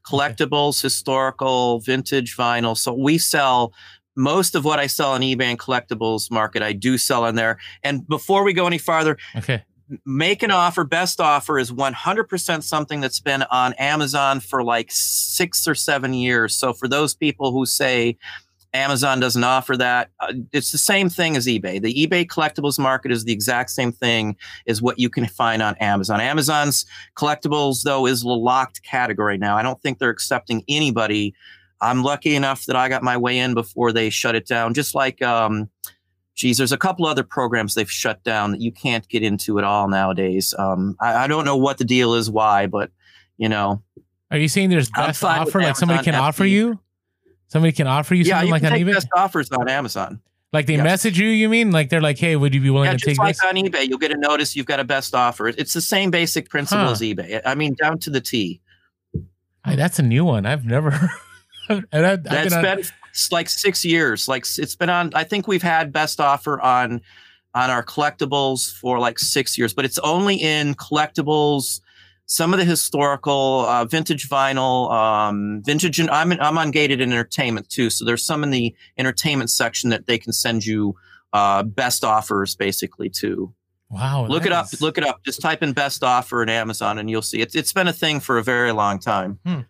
collectibles, 0.08 0.80
okay. 0.80 0.86
historical, 0.86 1.80
vintage 1.80 2.38
vinyl. 2.38 2.78
So 2.78 2.94
we 2.94 3.18
sell 3.18 3.74
most 4.16 4.56
of 4.56 4.66
what 4.66 4.80
I 4.80 4.88
sell 4.88 5.12
on 5.12 5.22
eBay 5.22 5.44
and 5.44 5.60
collectibles 5.60 6.30
market. 6.32 6.62
I 6.62 6.74
do 6.74 6.98
sell 6.98 7.24
on 7.24 7.36
there. 7.36 7.58
And 7.84 8.08
before 8.08 8.44
we 8.44 8.54
go 8.54 8.68
any 8.68 8.78
farther, 8.78 9.18
okay. 9.36 9.64
Make 10.06 10.44
an 10.44 10.52
offer. 10.52 10.84
Best 10.84 11.20
offer 11.20 11.58
is 11.58 11.72
100% 11.72 12.64
something 12.64 13.02
that's 13.02 13.20
been 13.20 13.42
on 13.50 13.74
Amazon 13.74 14.40
for 14.40 14.64
like 14.64 14.92
six 14.92 15.68
or 15.68 15.74
seven 15.74 16.14
years. 16.14 16.56
So 16.56 16.74
for 16.74 16.88
those 16.88 17.16
people 17.16 17.52
who 17.52 17.66
say, 17.66 18.16
Amazon 18.74 19.20
doesn't 19.20 19.44
offer 19.44 19.76
that. 19.78 20.12
Uh, 20.20 20.34
it's 20.54 20.72
the 20.72 20.78
same 20.78 21.10
thing 21.10 21.36
as 21.36 21.48
eBay. 21.48 21.82
The 21.82 21.94
eBay 22.06 22.26
collectibles 22.26 22.78
market 22.78 23.12
is 23.12 23.24
the 23.24 23.34
exact 23.34 23.72
same 23.72 23.92
thing 23.92 24.36
as 24.68 24.82
what 24.82 25.00
you 25.00 25.10
can 25.10 25.26
find 25.26 25.62
on 25.62 25.76
Amazon. 25.78 26.22
Amazon's 26.22 26.86
collectibles, 27.16 27.84
though, 27.84 28.06
is 28.06 28.24
a 28.24 28.28
locked 28.28 28.84
category 28.84 29.38
now. 29.38 29.58
I 29.58 29.64
don't 29.64 29.82
think 29.82 29.98
they're 29.98 30.10
accepting 30.10 30.64
anybody. 30.68 31.34
I'm 31.82 32.04
lucky 32.04 32.36
enough 32.36 32.66
that 32.66 32.76
I 32.76 32.90
got 32.90 33.02
my 33.02 33.18
way 33.18 33.40
in 33.40 33.54
before 33.54 33.92
they 33.92 34.10
shut 34.10 34.36
it 34.36 34.46
down. 34.46 34.74
Just 34.74 34.94
like, 34.94 35.22
um, 35.22 35.70
geez, 36.36 36.58
there's 36.58 36.72
a 36.72 36.78
couple 36.78 37.06
other 37.06 37.24
programs 37.24 37.74
they've 37.74 37.90
shut 37.90 38.24
down 38.24 38.52
that 38.52 38.62
you 38.62 38.72
can't 38.72 39.08
get 39.08 39.24
into 39.24 39.58
at 39.58 39.64
all 39.64 39.88
nowadays. 39.88 40.54
Um, 40.60 40.96
I, 41.00 41.24
I 41.24 41.28
don't 41.28 41.46
know 41.46 41.58
what 41.58 41.78
the 41.80 41.86
deal 41.86 42.14
is, 42.14 42.30
why, 42.30 42.68
but 42.68 42.92
you 43.38 43.50
know. 43.50 43.82
Are 44.30 44.38
you 44.38 44.48
saying 44.48 44.70
there's 44.70 44.92
best 44.92 45.24
offer 45.24 45.60
like 45.60 45.76
somebody 45.76 46.04
can 46.04 46.14
FB. 46.14 46.20
offer 46.20 46.46
you? 46.46 46.80
Somebody 47.50 47.74
can 47.74 47.88
offer 47.88 48.16
you 48.16 48.24
yeah, 48.24 48.36
something 48.36 48.48
you 48.48 48.52
like 48.54 48.64
on 48.64 48.72
take 48.72 48.86
eBay. 48.86 48.94
Best 48.94 49.10
offers 49.16 49.52
on 49.52 49.68
Amazon. 49.68 50.22
Like 50.52 50.66
they 50.66 50.76
yes. 50.76 50.84
message 50.84 51.20
you, 51.20 51.28
you 51.28 51.48
mean? 51.48 51.72
Like 51.72 51.90
they're 51.90 52.02
like, 52.02 52.18
"Hey, 52.18 52.36
would 52.36 52.56
you 52.56 52.62
be 52.62 52.70
willing 52.70 52.90
yeah, 52.90 52.98
to 52.98 53.06
take 53.06 53.18
like 53.18 53.36
this?" 53.36 53.46
on 53.46 53.56
eBay, 53.56 53.88
you'll 53.88 54.00
get 54.00 54.12
a 54.12 54.18
notice 54.18 54.56
you've 54.56 54.66
got 54.66 54.80
a 54.80 54.84
best 54.84 55.14
offer. 55.14 55.48
It's 55.50 55.74
the 55.74 55.82
same 55.82 56.10
basic 56.10 56.50
principle 56.50 56.86
huh. 56.86 56.92
as 56.92 57.02
eBay. 57.02 57.42
I 57.46 57.54
mean, 57.56 57.76
down 57.76 58.00
to 58.00 58.10
the 58.10 58.22
T. 58.22 58.62
Hey, 59.66 59.76
that's 59.76 60.00
a 60.00 60.04
new 60.04 60.26
one. 60.26 60.46
I've 60.46 60.66
never. 60.66 60.90
and 61.70 61.86
I, 61.94 62.14
I've 62.14 62.24
that's 62.24 62.56
been, 62.56 62.64
been 62.64 62.84
like 63.32 63.50
six 63.50 63.86
years. 63.86 64.28
Like 64.28 64.46
it's 64.58 64.76
been 64.76 64.90
on. 64.90 65.12
I 65.14 65.24
think 65.24 65.48
we've 65.48 65.62
had 65.62 65.92
best 65.92 66.20
offer 66.20 66.60
on 66.62 67.02
on 67.54 67.70
our 67.70 67.84
collectibles 67.84 68.74
for 68.74 69.00
like 69.00 69.20
six 69.20 69.58
years, 69.58 69.74
but 69.74 69.86
it's 69.86 70.00
only 70.00 70.36
in 70.36 70.76
collectibles 70.76 71.82
some 72.30 72.54
of 72.54 72.60
the 72.60 72.66
historical 72.66 73.66
uh, 73.68 73.86
vintage 73.86 74.30
vinyl, 74.30 74.92
um, 74.92 75.62
vintage. 75.66 76.00
And 76.00 76.10
I'm 76.12 76.32
I'm 76.34 76.58
on 76.58 76.72
gated 76.72 77.02
entertainment 77.02 77.70
too, 77.70 77.90
so 77.90 78.06
there's 78.06 78.24
some 78.24 78.44
in 78.44 78.52
the 78.52 78.74
entertainment 78.98 79.50
section 79.50 79.90
that 79.90 80.06
they 80.06 80.18
can 80.18 80.32
send 80.32 80.66
you 80.66 80.96
uh, 81.34 81.64
best 81.64 82.06
offers 82.06 82.56
basically 82.56 83.10
too. 83.10 83.54
Wow! 83.90 84.28
Look 84.28 84.46
it 84.46 84.52
up. 84.52 84.68
Look 84.80 85.00
it 85.00 85.04
up. 85.04 85.24
Just 85.26 85.42
type 85.42 85.64
in 85.64 85.74
best 85.74 86.04
offer 86.04 86.44
in 86.44 86.50
Amazon, 86.50 87.00
and 87.00 87.10
you'll 87.10 87.24
see 87.24 87.42
it's 87.42 87.56
it's 87.56 87.74
been 87.74 87.88
a 87.88 87.94
thing 87.94 88.20
for 88.20 88.38
a 88.38 88.44
very 88.44 88.72
long 88.72 89.00
time. 89.00 89.40
Hmm. 89.46 89.62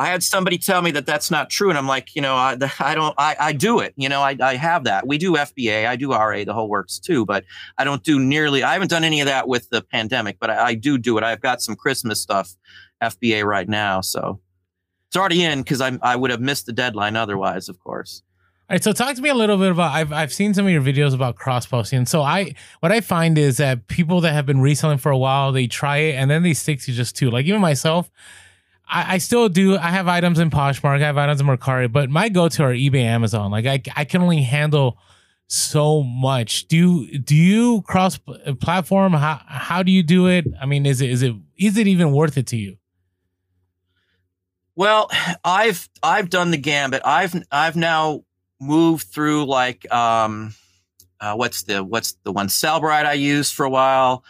I 0.00 0.06
had 0.06 0.22
somebody 0.22 0.58
tell 0.58 0.80
me 0.80 0.92
that 0.92 1.06
that's 1.06 1.30
not 1.30 1.50
true, 1.50 1.70
and 1.70 1.78
I'm 1.78 1.88
like, 1.88 2.14
you 2.14 2.22
know, 2.22 2.34
I, 2.34 2.56
I 2.78 2.94
don't, 2.94 3.14
I, 3.18 3.36
I 3.38 3.52
do 3.52 3.80
it. 3.80 3.94
You 3.96 4.08
know, 4.08 4.20
I, 4.20 4.36
I 4.40 4.54
have 4.54 4.84
that. 4.84 5.06
We 5.06 5.18
do 5.18 5.32
FBA, 5.34 5.86
I 5.86 5.96
do 5.96 6.12
RA, 6.12 6.44
the 6.44 6.54
whole 6.54 6.68
works 6.68 6.98
too, 6.98 7.26
but 7.26 7.44
I 7.78 7.84
don't 7.84 8.02
do 8.02 8.20
nearly. 8.20 8.62
I 8.62 8.72
haven't 8.72 8.90
done 8.90 9.04
any 9.04 9.20
of 9.20 9.26
that 9.26 9.48
with 9.48 9.68
the 9.70 9.82
pandemic, 9.82 10.38
but 10.38 10.50
I, 10.50 10.66
I 10.68 10.74
do 10.74 10.98
do 10.98 11.18
it. 11.18 11.24
I've 11.24 11.40
got 11.40 11.62
some 11.62 11.74
Christmas 11.74 12.22
stuff 12.22 12.54
FBA 13.02 13.44
right 13.44 13.68
now, 13.68 14.00
so 14.00 14.40
it's 15.08 15.16
already 15.16 15.42
in 15.42 15.62
because 15.62 15.80
I 15.80 15.98
I 16.02 16.16
would 16.16 16.30
have 16.30 16.40
missed 16.40 16.66
the 16.66 16.72
deadline 16.72 17.16
otherwise, 17.16 17.68
of 17.68 17.80
course. 17.80 18.22
All 18.70 18.74
right, 18.74 18.84
so 18.84 18.92
talk 18.92 19.16
to 19.16 19.22
me 19.22 19.30
a 19.30 19.34
little 19.34 19.56
bit 19.56 19.70
about 19.70 19.92
I've 19.92 20.12
I've 20.12 20.32
seen 20.32 20.52
some 20.52 20.66
of 20.66 20.72
your 20.72 20.82
videos 20.82 21.14
about 21.14 21.36
cross 21.36 21.64
posting. 21.64 22.04
So 22.04 22.20
I 22.20 22.54
what 22.80 22.92
I 22.92 23.00
find 23.00 23.38
is 23.38 23.56
that 23.56 23.88
people 23.88 24.20
that 24.20 24.32
have 24.34 24.44
been 24.44 24.60
reselling 24.60 24.98
for 24.98 25.10
a 25.10 25.16
while, 25.16 25.52
they 25.52 25.66
try 25.66 25.96
it 25.96 26.16
and 26.16 26.30
then 26.30 26.42
they 26.42 26.52
stick 26.52 26.80
to 26.82 26.92
just 26.92 27.16
two. 27.16 27.30
Like 27.30 27.46
even 27.46 27.62
myself, 27.62 28.10
I, 28.88 29.14
I, 29.14 29.18
still 29.18 29.48
do. 29.48 29.76
I 29.76 29.90
have 29.90 30.08
items 30.08 30.38
in 30.38 30.50
Poshmark. 30.50 31.02
I 31.02 31.06
have 31.06 31.18
items 31.18 31.40
in 31.40 31.46
Mercari, 31.46 31.90
but 31.90 32.10
my 32.10 32.28
go-to 32.28 32.62
are 32.64 32.72
eBay, 32.72 33.02
Amazon. 33.02 33.50
Like 33.50 33.66
I, 33.66 33.82
I 33.96 34.04
can 34.04 34.22
only 34.22 34.42
handle 34.42 34.98
so 35.48 36.02
much. 36.02 36.68
Do 36.68 36.76
you 36.76 37.18
do 37.18 37.34
you 37.34 37.82
cross 37.82 38.18
platform? 38.60 39.12
How 39.14 39.40
how 39.46 39.82
do 39.82 39.90
you 39.90 40.02
do 40.02 40.26
it? 40.28 40.46
I 40.60 40.66
mean, 40.66 40.86
is 40.86 41.00
it 41.00 41.10
is 41.10 41.22
it 41.22 41.34
is 41.56 41.76
it 41.76 41.86
even 41.86 42.12
worth 42.12 42.36
it 42.36 42.46
to 42.48 42.56
you? 42.56 42.76
Well, 44.76 45.10
I've 45.44 45.88
I've 46.02 46.30
done 46.30 46.50
the 46.50 46.58
gambit. 46.58 47.02
I've 47.04 47.34
I've 47.50 47.76
now 47.76 48.24
moved 48.60 49.08
through 49.08 49.46
like 49.46 49.90
um, 49.92 50.54
uh, 51.20 51.34
what's 51.34 51.64
the 51.64 51.82
what's 51.82 52.12
the 52.22 52.32
one 52.32 52.48
Sellbrite 52.48 53.06
I 53.06 53.14
used 53.14 53.54
for 53.54 53.64
a 53.64 53.70
while. 53.70 54.24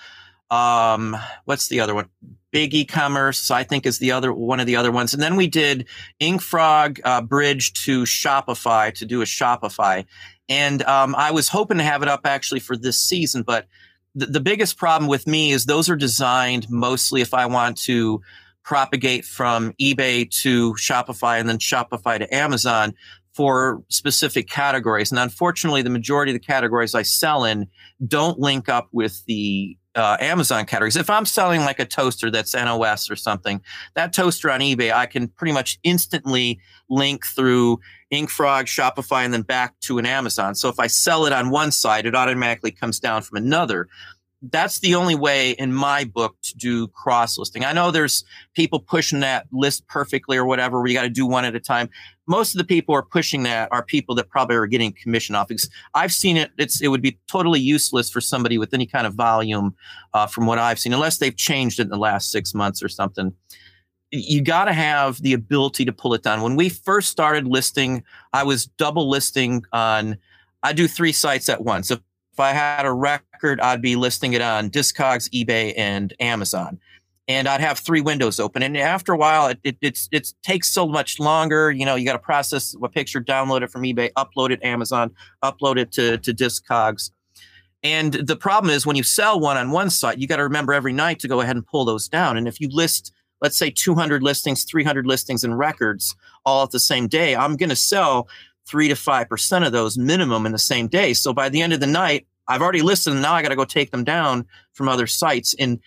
Um, 0.51 1.17
what's 1.45 1.69
the 1.69 1.81
other 1.81 1.95
one? 1.95 2.09
Big 2.51 2.75
e-commerce 2.75 3.51
i 3.51 3.63
think 3.63 3.87
is 3.87 3.99
the 3.99 4.13
other 4.13 4.33
one 4.33 4.61
of 4.61 4.67
the 4.67 4.77
other 4.77 4.93
ones. 4.93 5.15
And 5.15 5.23
then 5.23 5.37
we 5.37 5.47
did 5.47 5.87
inkfrog 6.21 7.01
uh, 7.05 7.21
bridge 7.21 7.73
to 7.85 8.03
shopify 8.03 8.93
to 8.95 9.05
do 9.05 9.23
a 9.23 9.25
shopify. 9.25 10.05
And 10.49 10.83
um, 10.83 11.15
i 11.15 11.31
was 11.31 11.49
hoping 11.49 11.79
to 11.79 11.85
have 11.85 12.03
it 12.03 12.09
up 12.09 12.21
actually 12.25 12.61
for 12.61 12.77
this 12.77 12.99
season 12.99 13.43
but 13.43 13.67
the, 14.15 14.27
the 14.27 14.41
biggest 14.41 14.79
problem 14.79 15.09
with 15.09 15.27
me 15.27 15.53
is 15.53 15.67
those 15.67 15.89
are 15.89 15.97
designed 15.97 16.69
mostly 16.71 17.21
if 17.21 17.35
i 17.35 17.47
want 17.47 17.77
to 17.79 18.21
propagate 18.63 19.25
from 19.25 19.73
ebay 19.81 20.31
to 20.31 20.73
shopify 20.75 21.39
and 21.39 21.49
then 21.49 21.59
shopify 21.59 22.19
to 22.19 22.35
amazon 22.35 22.95
for 23.39 23.85
specific 23.89 24.49
categories. 24.49 25.13
And 25.13 25.19
unfortunately 25.21 25.83
the 25.83 25.91
majority 25.91 26.33
of 26.33 26.35
the 26.35 26.45
categories 26.45 26.97
i 26.97 27.03
sell 27.03 27.45
in 27.45 27.69
don't 28.05 28.41
link 28.41 28.69
up 28.69 28.89
with 28.91 29.25
the 29.27 29.77
uh, 29.99 30.17
Amazon 30.21 30.65
categories. 30.65 30.97
If 30.97 31.11
I'm 31.11 31.27
selling 31.27 31.63
like 31.63 31.81
a 31.81 31.85
toaster 31.85 32.31
that's 32.31 32.55
NOS 32.55 33.11
or 33.11 33.17
something, 33.17 33.61
that 33.95 34.13
toaster 34.13 34.51
on 34.51 34.61
eBay, 34.61 34.93
I 34.93 35.07
can 35.07 35.29
pretty 35.29 35.53
much 35.53 35.79
instantly 35.83 36.61
link 36.89 37.27
through 37.27 37.81
Inkfrog, 38.11 38.67
Shopify, 38.67 39.25
and 39.25 39.35
then 39.35 39.43
back 39.43 39.79
to 39.81 39.99
an 39.99 40.07
Amazon. 40.07 40.55
So 40.55 40.69
if 40.69 40.79
I 40.79 40.87
sell 40.87 41.27
it 41.27 41.33
on 41.33 41.51
one 41.51 41.73
side, 41.73 42.07
it 42.07 42.15
automatically 42.15 42.71
comes 42.71 43.01
down 43.01 43.23
from 43.23 43.37
another 43.37 43.89
that's 44.43 44.79
the 44.81 44.95
only 44.95 45.17
way 45.17 45.51
in 45.53 45.73
my 45.73 46.05
book 46.05 46.37
to 46.43 46.57
do 46.57 46.87
cross 46.89 47.39
listing. 47.39 47.65
I 47.65 47.73
know 47.73 47.91
there's 47.91 48.25
people 48.55 48.79
pushing 48.79 49.21
that 49.21 49.47
list 49.53 49.87
perfectly 49.89 50.37
or 50.37 50.45
whatever, 50.45 50.79
where 50.79 50.87
you 50.87 50.95
got 50.95 51.03
to 51.03 51.11
do 51.11 51.27
one 51.27 51.45
at 51.45 51.57
a 51.57 51.61
time. 51.61 51.91
Most 52.27 52.55
of 52.55 52.59
the 52.59 52.65
people 52.65 52.95
are 52.95 53.03
pushing 53.03 53.43
that 53.45 53.69
are 53.73 53.83
people 53.83 54.15
that 54.15 54.29
probably 54.29 54.55
are 54.55 54.67
getting 54.67 54.93
commission 54.93 55.35
off. 55.35 55.49
Because 55.49 55.69
I've 55.95 56.13
seen 56.13 56.37
it; 56.37 56.53
it's 56.57 56.81
it 56.81 56.89
would 56.89 57.03
be 57.03 57.19
totally 57.29 57.59
useless 57.59 58.11
for 58.11 58.21
somebody 58.21 58.59
with 58.59 58.73
any 58.73 58.87
kind 58.87 59.07
of 59.07 59.15
volume, 59.15 59.75
uh, 60.15 60.27
from 60.29 60.47
what 60.47 60.59
I've 60.59 60.79
seen, 60.79 60.93
unless 60.93 61.19
they've 61.19 61.37
changed 61.37 61.81
it 61.81 61.85
in 61.85 61.89
the 61.89 61.97
last 61.97 62.31
six 62.31 62.55
months 62.55 62.83
or 62.83 62.89
something. 62.89 63.35
you 64.11 64.41
got 64.41 64.67
to 64.67 64.73
have 64.73 65.21
the 65.21 65.33
ability 65.35 65.85
to 65.85 65.93
pull 65.93 66.15
it 66.15 66.23
down. 66.23 66.43
When 66.43 66.57
we 66.57 66.69
first 66.69 67.11
started 67.11 67.47
listing, 67.47 68.05
I 68.33 68.43
was 68.45 68.67
double 68.67 69.09
listing 69.11 69.65
on, 69.73 70.17
I 70.63 70.73
do 70.73 70.89
three 70.89 71.13
sites 71.13 71.49
at 71.49 71.63
once. 71.63 71.91
If, 71.91 72.01
if 72.39 72.41
I 72.41 72.53
had 72.53 72.87
a 72.87 72.93
record, 72.93 73.61
I'd 73.61 73.83
be 73.83 73.97
listing 73.97 74.33
it 74.33 74.41
on 74.41 74.71
Discogs, 74.71 75.29
eBay, 75.31 75.75
and 75.77 76.15
Amazon. 76.21 76.79
And 77.27 77.49
I'd 77.49 77.61
have 77.61 77.81
three 77.81 78.01
windows 78.01 78.39
open. 78.39 78.63
And 78.63 78.77
after 78.77 79.13
a 79.13 79.17
while, 79.17 79.49
it, 79.49 79.59
it, 79.65 79.77
it's, 79.81 80.09
it 80.13 80.33
takes 80.45 80.69
so 80.69 80.87
much 80.87 81.19
longer. 81.19 81.73
You 81.73 81.85
know, 81.85 81.97
you 81.97 82.05
got 82.05 82.13
to 82.13 82.21
process 82.21 82.77
a 82.81 82.89
picture, 82.89 83.21
download 83.21 83.63
it 83.63 83.73
from 83.73 83.83
eBay, 83.83 84.13
upload 84.13 84.53
it 84.53 84.63
Amazon, 84.63 85.11
upload 85.43 85.79
it 85.79 85.91
to, 85.93 86.19
to 86.19 86.33
Discogs. 86.33 87.11
And 87.83 88.15
the 88.15 88.37
problem 88.37 88.73
is 88.73 88.87
when 88.87 88.95
you 88.95 89.03
sell 89.03 89.41
one 89.41 89.57
on 89.57 89.73
one 89.73 89.91
site, 89.91 90.19
you 90.19 90.29
got 90.29 90.37
to 90.37 90.45
remember 90.45 90.73
every 90.73 90.93
night 90.93 91.19
to 91.21 91.29
go 91.29 91.41
ahead 91.41 91.57
and 91.57 91.67
pull 91.67 91.85
those 91.85 92.07
down. 92.07 92.37
And 92.37 92.47
if 92.47 92.61
you 92.61 92.69
list 92.71 93.13
let's 93.41 93.57
say 93.57 93.71
200 93.71 94.21
listings, 94.21 94.65
300 94.65 95.07
listings 95.07 95.45
and 95.45 95.57
records 95.57 96.17
all 96.45 96.65
at 96.65 96.73
the 96.73 96.81
same 96.81 97.07
day, 97.07 97.37
I'm 97.37 97.55
going 97.55 97.69
to 97.69 97.77
sell 97.77 98.27
three 98.69 98.89
to 98.89 98.95
5% 98.95 99.67
of 99.67 99.73
those 99.73 99.97
minimum 99.97 100.47
in 100.47 100.53
the 100.53 100.59
same 100.59 100.89
day. 100.89 101.15
So 101.15 101.33
by 101.33 101.49
the 101.49 101.63
end 101.63 101.73
of 101.73 101.81
the 101.81 101.87
night, 101.87 102.27
I've 102.49 102.63
already 102.63 102.83
listed 102.83 103.13
them. 103.13 103.21
Now 103.21 103.35
I 103.35 103.43
got 103.43 103.49
to 103.49 103.57
go 103.57 103.65
take 103.65 103.91
them 103.91 104.05
down 104.05 104.47
from 104.73 104.89
other 104.89 105.07
sites. 105.07 105.55
And 105.59 105.81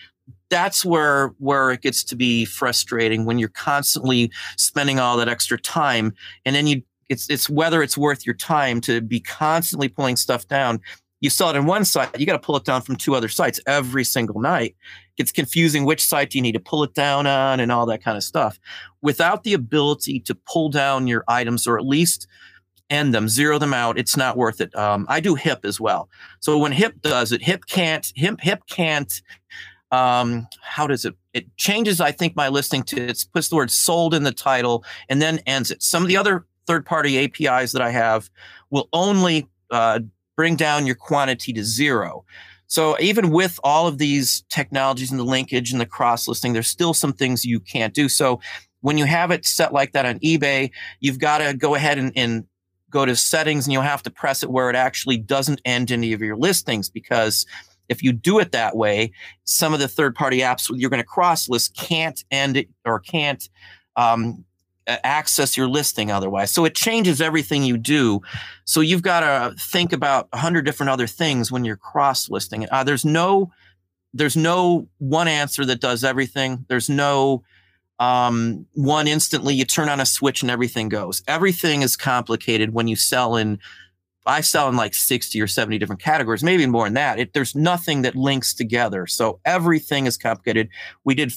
that's 0.50 0.86
where, 0.86 1.30
where 1.40 1.72
it 1.72 1.82
gets 1.82 2.04
to 2.06 2.16
be 2.16 2.46
frustrating 2.46 3.26
when 3.26 3.40
you're 3.40 3.50
constantly 3.50 4.32
spending 4.58 5.00
all 5.00 5.18
that 5.18 5.30
extra 5.30 5.60
time. 5.60 6.14
And 6.46 6.56
then 6.56 6.68
you, 6.68 6.84
it's, 7.10 7.30
it's 7.30 7.50
whether 7.50 7.82
it's 7.82 7.98
worth 7.98 8.26
your 8.26 8.36
time 8.36 8.82
to 8.82 9.02
be 9.02 9.20
constantly 9.20 9.88
pulling 9.88 10.16
stuff 10.16 10.48
down 10.48 10.82
you 11.22 11.30
sell 11.30 11.52
it 11.52 11.56
in 11.56 11.68
one 11.68 11.86
site, 11.86 12.20
you 12.20 12.26
got 12.26 12.34
to 12.34 12.40
pull 12.40 12.58
it 12.58 12.66
down 12.66 12.82
from 12.82 12.96
two 12.96 13.16
other 13.16 13.30
sites 13.30 13.60
every 13.68 14.04
single 14.04 14.42
night. 14.42 14.76
It's 15.18 15.32
confusing 15.32 15.86
which 15.86 16.04
site 16.04 16.32
do 16.32 16.40
you 16.40 16.42
need 16.42 16.54
to 16.54 16.60
pull 16.60 16.84
it 16.84 16.96
down 16.96 17.28
on 17.28 17.60
and 17.60 17.72
all 17.72 17.86
that 17.86 18.04
kind 18.04 18.18
of 18.18 18.24
stuff. 18.24 18.60
Without 19.04 19.44
the 19.44 19.54
ability 19.54 20.20
to 20.22 20.36
pull 20.36 20.70
down 20.70 21.08
your 21.08 21.24
items 21.28 21.68
or 21.68 21.78
at 21.78 21.86
least 21.86 22.28
end 22.92 23.14
them, 23.14 23.28
zero 23.28 23.58
them 23.58 23.74
out, 23.74 23.98
it's 23.98 24.16
not 24.16 24.38
worth 24.38 24.62
it. 24.62 24.76
Um, 24.76 25.06
I 25.10 25.20
do 25.20 25.36
HIP 25.36 25.66
as 25.66 25.80
well. 25.80 26.10
So 26.40 26.58
when 26.58 26.72
HIP 26.72 27.02
does 27.02 27.32
it, 27.32 27.42
HIP 27.42 27.66
can't, 27.66 28.12
HIP, 28.16 28.42
HIP 28.42 28.68
can't, 28.68 29.22
um, 29.92 30.48
how 30.62 30.88
does 30.88 31.06
it, 31.06 31.16
it 31.34 31.56
changes, 31.58 32.00
I 32.00 32.12
think, 32.12 32.36
my 32.36 32.50
listing 32.50 32.84
to, 32.84 33.02
it 33.02 33.26
puts 33.34 33.50
the 33.50 33.56
word 33.56 33.72
sold 33.72 34.14
in 34.14 34.24
the 34.24 34.32
title 34.32 34.84
and 35.10 35.22
then 35.22 35.40
ends 35.46 35.72
it. 35.72 35.82
Some 35.82 36.04
of 36.04 36.10
the 36.10 36.18
other 36.18 36.46
third 36.68 36.86
party 36.86 37.24
APIs 37.24 37.72
that 37.72 37.82
I 37.82 37.90
have 37.90 38.30
will 38.70 38.88
only 38.94 39.48
uh, 39.72 40.02
bring 40.36 40.56
down 40.56 40.86
your 40.86 40.96
quantity 40.96 41.54
to 41.54 41.64
zero. 41.64 42.26
So 42.68 42.98
even 43.02 43.32
with 43.32 43.60
all 43.66 43.88
of 43.88 43.98
these 43.98 44.46
technologies 44.50 45.12
and 45.12 45.20
the 45.20 45.26
linkage 45.26 45.72
and 45.72 45.82
the 45.82 45.86
cross 45.86 46.28
listing, 46.28 46.54
there's 46.54 46.70
still 46.70 46.94
some 46.94 47.12
things 47.12 47.44
you 47.44 47.60
can't 47.60 47.94
do. 47.94 48.08
So 48.08 48.40
when 48.80 48.98
you 48.98 49.06
have 49.06 49.30
it 49.32 49.46
set 49.46 49.74
like 49.74 49.92
that 49.92 50.06
on 50.06 50.20
eBay, 50.20 50.72
you've 51.02 51.20
got 51.20 51.40
to 51.40 51.54
go 51.54 51.76
ahead 51.76 51.98
and, 51.98 52.14
and 52.16 52.46
go 52.92 53.06
to 53.06 53.16
settings 53.16 53.66
and 53.66 53.74
you'll 53.74 53.82
have 53.82 54.04
to 54.04 54.12
press 54.12 54.44
it 54.44 54.52
where 54.52 54.70
it 54.70 54.76
actually 54.76 55.18
doesn't 55.18 55.62
end 55.66 55.92
any 55.92 56.14
of 56.14 56.22
your 56.22 56.36
listings 56.36 56.90
because 56.90 57.46
if 57.90 58.04
you 58.04 58.14
do 58.14 58.40
it 58.40 58.52
that 58.52 58.76
way, 58.76 59.12
some 59.44 59.74
of 59.74 59.80
the 59.80 59.88
third 59.88 60.16
party 60.16 60.40
apps 60.40 60.72
you're 60.74 60.90
going 60.90 61.02
to 61.02 61.08
cross 61.08 61.50
list 61.50 61.76
can't 61.76 62.24
end 62.32 62.58
it 62.58 62.70
or 62.86 63.00
can't 63.00 63.50
um, 63.96 64.46
access 64.88 65.58
your 65.58 65.68
listing 65.68 66.12
otherwise. 66.12 66.52
So 66.52 66.66
it 66.66 66.76
changes 66.76 67.22
everything 67.22 67.64
you 67.64 67.78
do. 67.78 68.22
So 68.66 68.82
you've 68.82 69.02
got 69.02 69.22
to 69.22 69.56
think 69.58 69.94
about 69.94 70.28
a 70.34 70.38
hundred 70.38 70.66
different 70.66 70.90
other 70.90 71.08
things 71.08 71.52
when 71.52 71.66
you're 71.66 71.78
cross 71.78 72.30
listing. 72.30 72.68
Uh, 72.72 72.84
there's 72.84 73.06
no, 73.06 73.52
there's 74.14 74.38
no 74.38 74.88
one 74.98 75.28
answer 75.28 75.66
that 75.66 75.82
does 75.82 76.04
everything. 76.04 76.66
There's 76.68 76.90
no 76.90 77.44
um, 78.02 78.66
one 78.74 79.08
instantly 79.08 79.54
you 79.54 79.64
turn 79.64 79.88
on 79.88 80.00
a 80.00 80.08
switch 80.08 80.42
and 80.42 80.50
everything 80.50 80.90
goes. 80.90 81.22
Everything 81.28 81.84
is 81.84 81.96
complicated 81.96 82.74
when 82.74 82.88
you 82.88 82.96
sell 82.96 83.36
in. 83.36 83.60
I 84.26 84.42
sell 84.42 84.68
in 84.70 84.76
like 84.76 84.96
60 84.96 85.40
or 85.40 85.46
70 85.46 85.78
different 85.78 86.02
categories, 86.02 86.44
maybe 86.44 86.66
more 86.66 86.86
than 86.86 86.96
that. 86.96 87.20
It, 87.20 87.34
there's 87.34 87.56
nothing 87.56 88.02
that 88.02 88.16
links 88.16 88.56
together. 88.56 89.06
So 89.06 89.40
everything 89.46 90.08
is 90.08 90.18
complicated. 90.18 90.70
We 91.04 91.14
did 91.14 91.32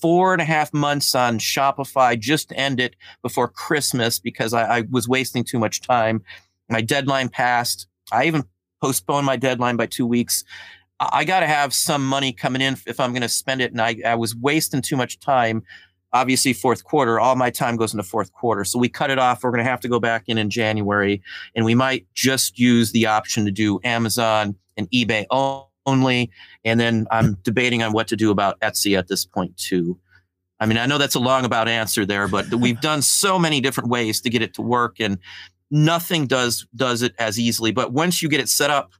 four 0.00 0.32
and 0.32 0.40
a 0.40 0.46
half 0.46 0.72
months 0.72 1.14
on 1.14 1.38
Shopify 1.38 2.18
just 2.18 2.50
end 2.56 2.80
it 2.80 2.96
before 3.22 3.48
Christmas 3.48 4.18
because 4.18 4.54
I, 4.54 4.78
I 4.78 4.84
was 4.90 5.06
wasting 5.06 5.44
too 5.44 5.58
much 5.58 5.82
time. 5.82 6.22
My 6.70 6.80
deadline 6.80 7.28
passed. 7.28 7.88
I 8.10 8.24
even 8.24 8.44
postponed 8.82 9.26
my 9.26 9.36
deadline 9.36 9.76
by 9.76 9.86
two 9.86 10.06
weeks. 10.06 10.44
I, 10.98 11.08
I 11.12 11.24
got 11.24 11.40
to 11.40 11.46
have 11.46 11.74
some 11.74 12.06
money 12.06 12.32
coming 12.32 12.62
in 12.62 12.78
if 12.86 13.00
I'm 13.00 13.12
going 13.12 13.22
to 13.22 13.28
spend 13.28 13.60
it. 13.60 13.72
And 13.72 13.82
I, 13.82 13.96
I 14.04 14.14
was 14.14 14.34
wasting 14.34 14.80
too 14.80 14.96
much 14.96 15.20
time. 15.20 15.62
Obviously, 16.12 16.52
fourth 16.52 16.84
quarter, 16.84 17.20
all 17.20 17.36
my 17.36 17.50
time 17.50 17.76
goes 17.76 17.92
into 17.92 18.02
fourth 18.02 18.32
quarter. 18.32 18.64
So 18.64 18.78
we 18.78 18.88
cut 18.88 19.10
it 19.10 19.18
off. 19.18 19.42
We're 19.42 19.50
going 19.50 19.64
to 19.64 19.70
have 19.70 19.80
to 19.80 19.88
go 19.88 20.00
back 20.00 20.24
in 20.28 20.38
in 20.38 20.50
January 20.50 21.20
and 21.54 21.64
we 21.64 21.74
might 21.74 22.06
just 22.14 22.58
use 22.58 22.92
the 22.92 23.06
option 23.06 23.44
to 23.44 23.50
do 23.50 23.80
Amazon 23.84 24.54
and 24.76 24.90
eBay 24.90 25.26
only. 25.86 26.30
And 26.64 26.80
then 26.80 27.06
I'm 27.10 27.34
debating 27.42 27.82
on 27.82 27.92
what 27.92 28.08
to 28.08 28.16
do 28.16 28.30
about 28.30 28.58
Etsy 28.60 28.96
at 28.96 29.08
this 29.08 29.24
point 29.24 29.56
too. 29.56 29.98
I 30.58 30.66
mean, 30.66 30.78
I 30.78 30.86
know 30.86 30.96
that's 30.96 31.14
a 31.14 31.20
long 31.20 31.44
about 31.44 31.68
answer 31.68 32.06
there, 32.06 32.28
but 32.28 32.52
we've 32.54 32.80
done 32.80 33.02
so 33.02 33.38
many 33.38 33.60
different 33.60 33.90
ways 33.90 34.20
to 34.22 34.30
get 34.30 34.42
it 34.42 34.54
to 34.54 34.62
work 34.62 35.00
and 35.00 35.18
nothing 35.70 36.26
does 36.26 36.66
does 36.74 37.02
it 37.02 37.14
as 37.18 37.38
easily. 37.38 37.72
But 37.72 37.92
once 37.92 38.22
you 38.22 38.28
get 38.28 38.40
it 38.40 38.48
set 38.48 38.70
up, 38.70 38.92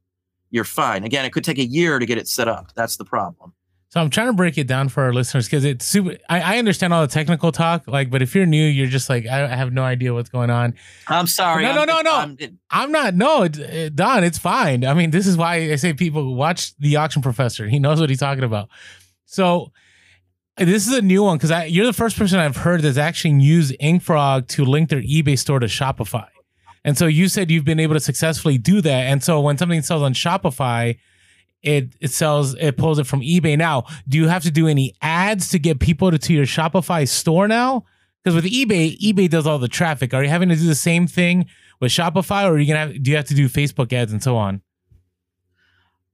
you're 0.50 0.64
fine. 0.64 1.04
Again, 1.04 1.24
it 1.24 1.32
could 1.32 1.44
take 1.44 1.58
a 1.58 1.64
year 1.64 1.98
to 1.98 2.06
get 2.06 2.18
it 2.18 2.28
set 2.28 2.48
up. 2.48 2.72
That's 2.74 2.96
the 2.96 3.04
problem. 3.04 3.52
So 3.96 4.02
I'm 4.02 4.11
trying 4.11 4.26
to 4.26 4.35
break 4.35 4.59
it 4.59 4.66
down 4.66 4.90
for 4.90 5.04
our 5.04 5.12
listeners 5.14 5.46
because 5.46 5.64
it's 5.64 5.87
super. 5.87 6.18
I, 6.28 6.56
I, 6.56 6.59
understand 6.59 6.92
all 6.92 7.00
the 7.00 7.11
technical 7.11 7.50
talk, 7.50 7.88
like, 7.88 8.11
but 8.11 8.20
if 8.20 8.35
you're 8.35 8.44
new, 8.44 8.62
you're 8.62 8.88
just 8.88 9.09
like, 9.09 9.26
I, 9.26 9.44
I 9.44 9.56
have 9.56 9.72
no 9.72 9.85
idea 9.85 10.12
what's 10.12 10.28
going 10.28 10.50
on. 10.50 10.74
I'm 11.09 11.26
sorry. 11.26 11.62
No, 11.62 11.70
I'm, 11.70 11.76
no, 11.76 11.85
no, 11.87 12.00
no. 12.02 12.14
I'm, 12.14 12.59
I'm 12.70 12.92
not. 12.92 13.14
No, 13.14 13.44
it, 13.44 13.59
it, 13.59 13.96
Don, 13.96 14.22
it's 14.22 14.37
fine. 14.37 14.85
I 14.85 14.92
mean, 14.92 15.12
this 15.12 15.26
is 15.26 15.38
why 15.38 15.72
I 15.72 15.76
say 15.76 15.94
people 15.94 16.35
watch 16.35 16.76
the 16.76 16.96
auction 16.96 17.22
professor. 17.22 17.66
He 17.68 17.78
knows 17.78 17.98
what 17.98 18.11
he's 18.11 18.18
talking 18.18 18.44
about. 18.44 18.68
So 19.24 19.72
this 20.59 20.87
is 20.87 20.92
a 20.92 21.00
new 21.00 21.22
one 21.22 21.38
because 21.38 21.70
you're 21.70 21.87
the 21.87 21.94
first 21.94 22.18
person 22.18 22.38
I've 22.38 22.56
heard 22.56 22.82
that's 22.82 22.98
actually 22.98 23.40
used 23.40 23.74
InkFrog 23.80 24.46
to 24.48 24.66
link 24.66 24.90
their 24.90 25.00
eBay 25.00 25.38
store 25.38 25.61
to 25.61 25.68
Shopify. 25.68 26.28
And 26.85 26.98
so 26.98 27.06
you 27.06 27.30
said 27.30 27.50
you've 27.50 27.64
been 27.64 27.80
able 27.80 27.94
to 27.94 28.00
successfully 28.00 28.59
do 28.59 28.82
that. 28.82 29.04
And 29.06 29.24
so 29.24 29.40
when 29.40 29.56
something 29.56 29.80
sells 29.80 30.02
on 30.02 30.12
Shopify, 30.12 30.98
it 31.66 31.94
it 32.00 32.11
sells 32.12 32.55
it 32.55 32.76
pulls 32.76 32.98
it 32.98 33.07
from 33.07 33.20
eBay. 33.20 33.59
Now, 33.59 33.85
do 34.09 34.16
you 34.16 34.29
have 34.29 34.44
to 34.44 34.50
do 34.50 34.68
any 34.68 34.94
ads 35.02 35.50
to 35.50 35.59
get 35.59 35.81
people 35.81 36.11
to, 36.11 36.18
to 36.18 36.33
your 36.33 36.46
Shopify 36.46 37.07
store 37.09 37.48
now? 37.48 37.85
Because 38.22 38.35
with 38.35 38.50
eBay, 38.50 38.98
eBay 38.98 39.29
does 39.29 39.46
all 39.46 39.59
the 39.59 39.68
traffic. 39.68 40.14
Are 40.14 40.22
you 40.22 40.29
having 40.29 40.48
to 40.48 40.57
do 40.57 40.66
the 40.66 40.74
same 40.74 41.07
thing 41.07 41.46
with 41.81 41.92
Shopify, 41.92 42.44
or 42.44 42.55
are 42.55 42.59
you 42.59 42.66
gonna 42.66 42.92
have, 42.92 43.02
do 43.02 43.11
you 43.11 43.16
have 43.16 43.26
to 43.26 43.35
do 43.35 43.48
Facebook 43.48 43.92
ads 43.92 44.12
and 44.12 44.22
so 44.22 44.37
on? 44.37 44.62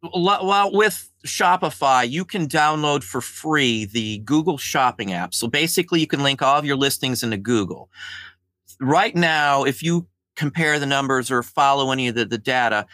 Well, 0.02 0.72
with 0.72 1.08
Shopify, 1.24 2.08
you 2.10 2.24
can 2.24 2.48
download 2.48 3.04
for 3.04 3.20
free 3.20 3.84
the 3.84 4.18
Google 4.18 4.58
Shopping 4.58 5.12
app. 5.12 5.32
So 5.32 5.46
basically, 5.46 6.00
you 6.00 6.08
can 6.08 6.22
link 6.22 6.42
all 6.42 6.58
of 6.58 6.64
your 6.64 6.76
listings 6.76 7.22
into 7.22 7.36
Google. 7.36 7.88
Right 8.80 9.14
now, 9.14 9.62
if 9.62 9.82
you 9.82 10.08
compare 10.34 10.80
the 10.80 10.86
numbers 10.86 11.30
or 11.30 11.42
follow 11.42 11.92
any 11.92 12.08
of 12.08 12.16
the, 12.16 12.24
the 12.24 12.38
data, 12.38 12.86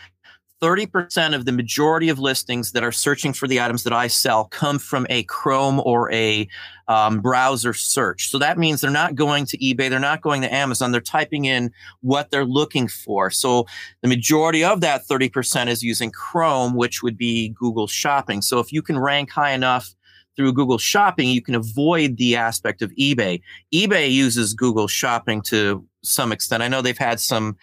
30% 0.60 1.34
of 1.34 1.44
the 1.44 1.52
majority 1.52 2.08
of 2.08 2.18
listings 2.18 2.72
that 2.72 2.82
are 2.82 2.92
searching 2.92 3.32
for 3.32 3.46
the 3.46 3.60
items 3.60 3.84
that 3.84 3.92
I 3.92 4.08
sell 4.08 4.46
come 4.46 4.78
from 4.78 5.06
a 5.08 5.22
Chrome 5.24 5.80
or 5.84 6.12
a 6.12 6.48
um, 6.88 7.20
browser 7.20 7.72
search. 7.72 8.28
So 8.28 8.38
that 8.38 8.58
means 8.58 8.80
they're 8.80 8.90
not 8.90 9.14
going 9.14 9.46
to 9.46 9.58
eBay, 9.58 9.88
they're 9.88 10.00
not 10.00 10.20
going 10.20 10.42
to 10.42 10.52
Amazon, 10.52 10.90
they're 10.90 11.00
typing 11.00 11.44
in 11.44 11.70
what 12.00 12.30
they're 12.30 12.44
looking 12.44 12.88
for. 12.88 13.30
So 13.30 13.66
the 14.02 14.08
majority 14.08 14.64
of 14.64 14.80
that 14.80 15.06
30% 15.06 15.68
is 15.68 15.82
using 15.82 16.10
Chrome, 16.10 16.74
which 16.74 17.02
would 17.02 17.16
be 17.16 17.50
Google 17.50 17.86
Shopping. 17.86 18.42
So 18.42 18.58
if 18.58 18.72
you 18.72 18.82
can 18.82 18.98
rank 18.98 19.30
high 19.30 19.52
enough 19.52 19.94
through 20.34 20.54
Google 20.54 20.78
Shopping, 20.78 21.28
you 21.28 21.42
can 21.42 21.54
avoid 21.54 22.16
the 22.16 22.36
aspect 22.36 22.82
of 22.82 22.90
eBay. 22.92 23.42
eBay 23.72 24.10
uses 24.10 24.54
Google 24.54 24.88
Shopping 24.88 25.42
to 25.42 25.84
some 26.02 26.32
extent. 26.32 26.62
I 26.62 26.68
know 26.68 26.80
they've 26.80 26.96
had 26.96 27.20
some 27.20 27.56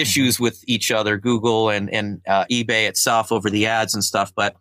issues 0.00 0.38
with 0.40 0.62
each 0.66 0.90
other, 0.90 1.16
Google 1.16 1.70
and 1.70 1.92
and 1.92 2.20
uh, 2.26 2.44
eBay 2.50 2.88
itself 2.88 3.32
over 3.32 3.50
the 3.50 3.66
ads 3.66 3.94
and 3.94 4.02
stuff. 4.04 4.32
But 4.34 4.56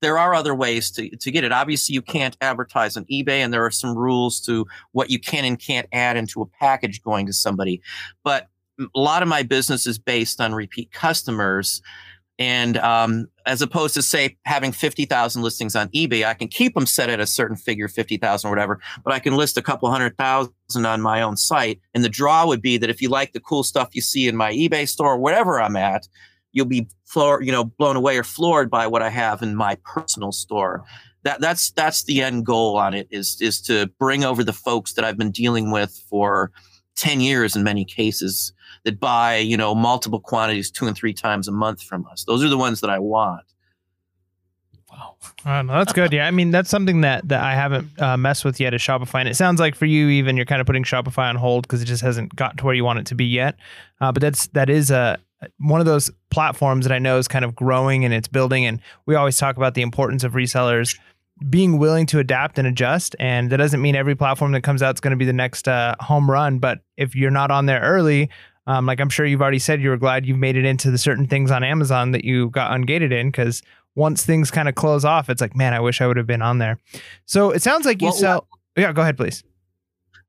there 0.00 0.18
are 0.18 0.34
other 0.34 0.54
ways 0.54 0.90
to 0.92 1.10
to 1.16 1.30
get 1.30 1.44
it. 1.44 1.52
Obviously, 1.52 1.94
you 1.94 2.02
can't 2.02 2.36
advertise 2.40 2.96
on 2.96 3.04
eBay, 3.06 3.38
and 3.40 3.52
there 3.52 3.64
are 3.64 3.70
some 3.70 3.96
rules 3.96 4.40
to 4.42 4.66
what 4.92 5.10
you 5.10 5.18
can 5.18 5.44
and 5.44 5.58
can't 5.58 5.88
add 5.92 6.16
into 6.16 6.42
a 6.42 6.46
package 6.46 7.02
going 7.02 7.26
to 7.26 7.32
somebody. 7.32 7.80
But 8.24 8.48
a 8.94 9.00
lot 9.00 9.22
of 9.22 9.28
my 9.28 9.42
business 9.42 9.86
is 9.86 9.98
based 9.98 10.40
on 10.40 10.54
repeat 10.54 10.90
customers. 10.92 11.82
And 12.40 12.78
um, 12.78 13.28
as 13.44 13.60
opposed 13.60 13.92
to 13.94 14.02
say 14.02 14.38
having 14.46 14.72
50,000 14.72 15.42
listings 15.42 15.76
on 15.76 15.88
eBay, 15.90 16.24
I 16.24 16.32
can 16.32 16.48
keep 16.48 16.72
them 16.72 16.86
set 16.86 17.10
at 17.10 17.20
a 17.20 17.26
certain 17.26 17.54
figure, 17.54 17.86
50,000 17.86 18.48
or 18.48 18.50
whatever, 18.50 18.80
but 19.04 19.12
I 19.12 19.18
can 19.18 19.36
list 19.36 19.58
a 19.58 19.62
couple 19.62 19.90
hundred 19.90 20.16
thousand 20.16 20.86
on 20.86 21.02
my 21.02 21.20
own 21.20 21.36
site. 21.36 21.80
And 21.92 22.02
the 22.02 22.08
draw 22.08 22.46
would 22.46 22.62
be 22.62 22.78
that 22.78 22.88
if 22.88 23.02
you 23.02 23.10
like 23.10 23.34
the 23.34 23.40
cool 23.40 23.62
stuff 23.62 23.90
you 23.92 24.00
see 24.00 24.26
in 24.26 24.36
my 24.36 24.52
eBay 24.52 24.88
store, 24.88 25.18
wherever 25.18 25.60
I'm 25.60 25.76
at, 25.76 26.08
you'll 26.52 26.64
be 26.64 26.88
floor, 27.04 27.42
you 27.42 27.52
know, 27.52 27.64
blown 27.64 27.96
away 27.96 28.16
or 28.16 28.24
floored 28.24 28.70
by 28.70 28.86
what 28.86 29.02
I 29.02 29.10
have 29.10 29.42
in 29.42 29.54
my 29.54 29.76
personal 29.84 30.32
store. 30.32 30.82
that 31.24 31.42
that's 31.42 31.70
that's 31.72 32.04
the 32.04 32.22
end 32.22 32.46
goal 32.46 32.78
on 32.78 32.94
it 32.94 33.06
is 33.10 33.38
is 33.42 33.60
to 33.60 33.86
bring 33.98 34.24
over 34.24 34.42
the 34.42 34.54
folks 34.54 34.94
that 34.94 35.04
I've 35.04 35.18
been 35.18 35.30
dealing 35.30 35.70
with 35.70 36.02
for 36.08 36.50
10 36.96 37.20
years 37.20 37.54
in 37.54 37.62
many 37.62 37.84
cases 37.84 38.54
that 38.84 39.00
buy, 39.00 39.36
you 39.36 39.56
know, 39.56 39.74
multiple 39.74 40.20
quantities 40.20 40.70
two 40.70 40.86
and 40.86 40.96
three 40.96 41.12
times 41.12 41.48
a 41.48 41.52
month 41.52 41.82
from 41.82 42.06
us. 42.06 42.24
Those 42.24 42.42
are 42.42 42.48
the 42.48 42.58
ones 42.58 42.80
that 42.80 42.90
I 42.90 42.98
want. 42.98 43.44
Wow. 45.44 45.62
That's 45.62 45.92
good. 45.92 46.12
Yeah, 46.12 46.26
I 46.26 46.30
mean 46.30 46.50
that's 46.50 46.68
something 46.68 47.02
that 47.02 47.28
that 47.28 47.42
I 47.42 47.54
haven't 47.54 48.00
uh, 48.00 48.16
messed 48.16 48.44
with 48.44 48.60
yet 48.60 48.74
is 48.74 48.82
Shopify, 48.82 49.20
and 49.20 49.28
it 49.28 49.36
sounds 49.36 49.60
like 49.60 49.74
for 49.74 49.86
you 49.86 50.08
even 50.08 50.36
you're 50.36 50.46
kind 50.46 50.60
of 50.60 50.66
putting 50.66 50.82
Shopify 50.82 51.28
on 51.28 51.36
hold 51.36 51.62
because 51.62 51.80
it 51.80 51.86
just 51.86 52.02
hasn't 52.02 52.34
gotten 52.34 52.58
to 52.58 52.64
where 52.64 52.74
you 52.74 52.84
want 52.84 52.98
it 52.98 53.06
to 53.06 53.14
be 53.14 53.24
yet. 53.24 53.56
Uh, 54.00 54.12
but 54.12 54.20
that's 54.20 54.48
that 54.48 54.68
is 54.68 54.90
a 54.90 55.18
one 55.58 55.80
of 55.80 55.86
those 55.86 56.10
platforms 56.30 56.84
that 56.84 56.92
I 56.92 56.98
know 56.98 57.16
is 57.16 57.28
kind 57.28 57.44
of 57.44 57.54
growing 57.54 58.04
and 58.04 58.12
it's 58.12 58.28
building, 58.28 58.66
and 58.66 58.80
we 59.06 59.14
always 59.14 59.38
talk 59.38 59.56
about 59.56 59.74
the 59.74 59.82
importance 59.82 60.24
of 60.24 60.32
resellers 60.32 60.98
being 61.48 61.78
willing 61.78 62.04
to 62.06 62.18
adapt 62.18 62.58
and 62.58 62.68
adjust. 62.68 63.16
And 63.18 63.50
that 63.50 63.56
doesn't 63.56 63.80
mean 63.80 63.96
every 63.96 64.14
platform 64.14 64.52
that 64.52 64.62
comes 64.62 64.82
out 64.82 64.96
is 64.96 65.00
going 65.00 65.12
to 65.12 65.16
be 65.16 65.24
the 65.24 65.32
next 65.32 65.68
uh, 65.68 65.94
home 66.00 66.30
run, 66.30 66.58
but 66.58 66.80
if 66.98 67.14
you're 67.14 67.30
not 67.30 67.50
on 67.50 67.64
there 67.64 67.80
early, 67.80 68.28
um, 68.66 68.86
like 68.86 69.00
I'm 69.00 69.08
sure 69.08 69.26
you've 69.26 69.42
already 69.42 69.58
said, 69.58 69.80
you 69.80 69.90
were 69.90 69.96
glad 69.96 70.26
you've 70.26 70.38
made 70.38 70.56
it 70.56 70.64
into 70.64 70.90
the 70.90 70.98
certain 70.98 71.26
things 71.26 71.50
on 71.50 71.64
Amazon 71.64 72.12
that 72.12 72.24
you 72.24 72.50
got 72.50 72.70
ungated 72.72 73.12
in 73.12 73.28
because 73.30 73.62
once 73.94 74.24
things 74.24 74.50
kind 74.50 74.68
of 74.68 74.74
close 74.74 75.04
off, 75.04 75.28
it's 75.28 75.40
like, 75.40 75.56
man, 75.56 75.74
I 75.74 75.80
wish 75.80 76.00
I 76.00 76.06
would 76.06 76.16
have 76.16 76.26
been 76.26 76.42
on 76.42 76.58
there. 76.58 76.78
So 77.26 77.50
it 77.50 77.62
sounds 77.62 77.86
like 77.86 78.00
you 78.00 78.08
Well, 78.08 78.14
sell. 78.14 78.48
Yeah, 78.76 78.92
go 78.92 79.02
ahead, 79.02 79.16
please. 79.16 79.42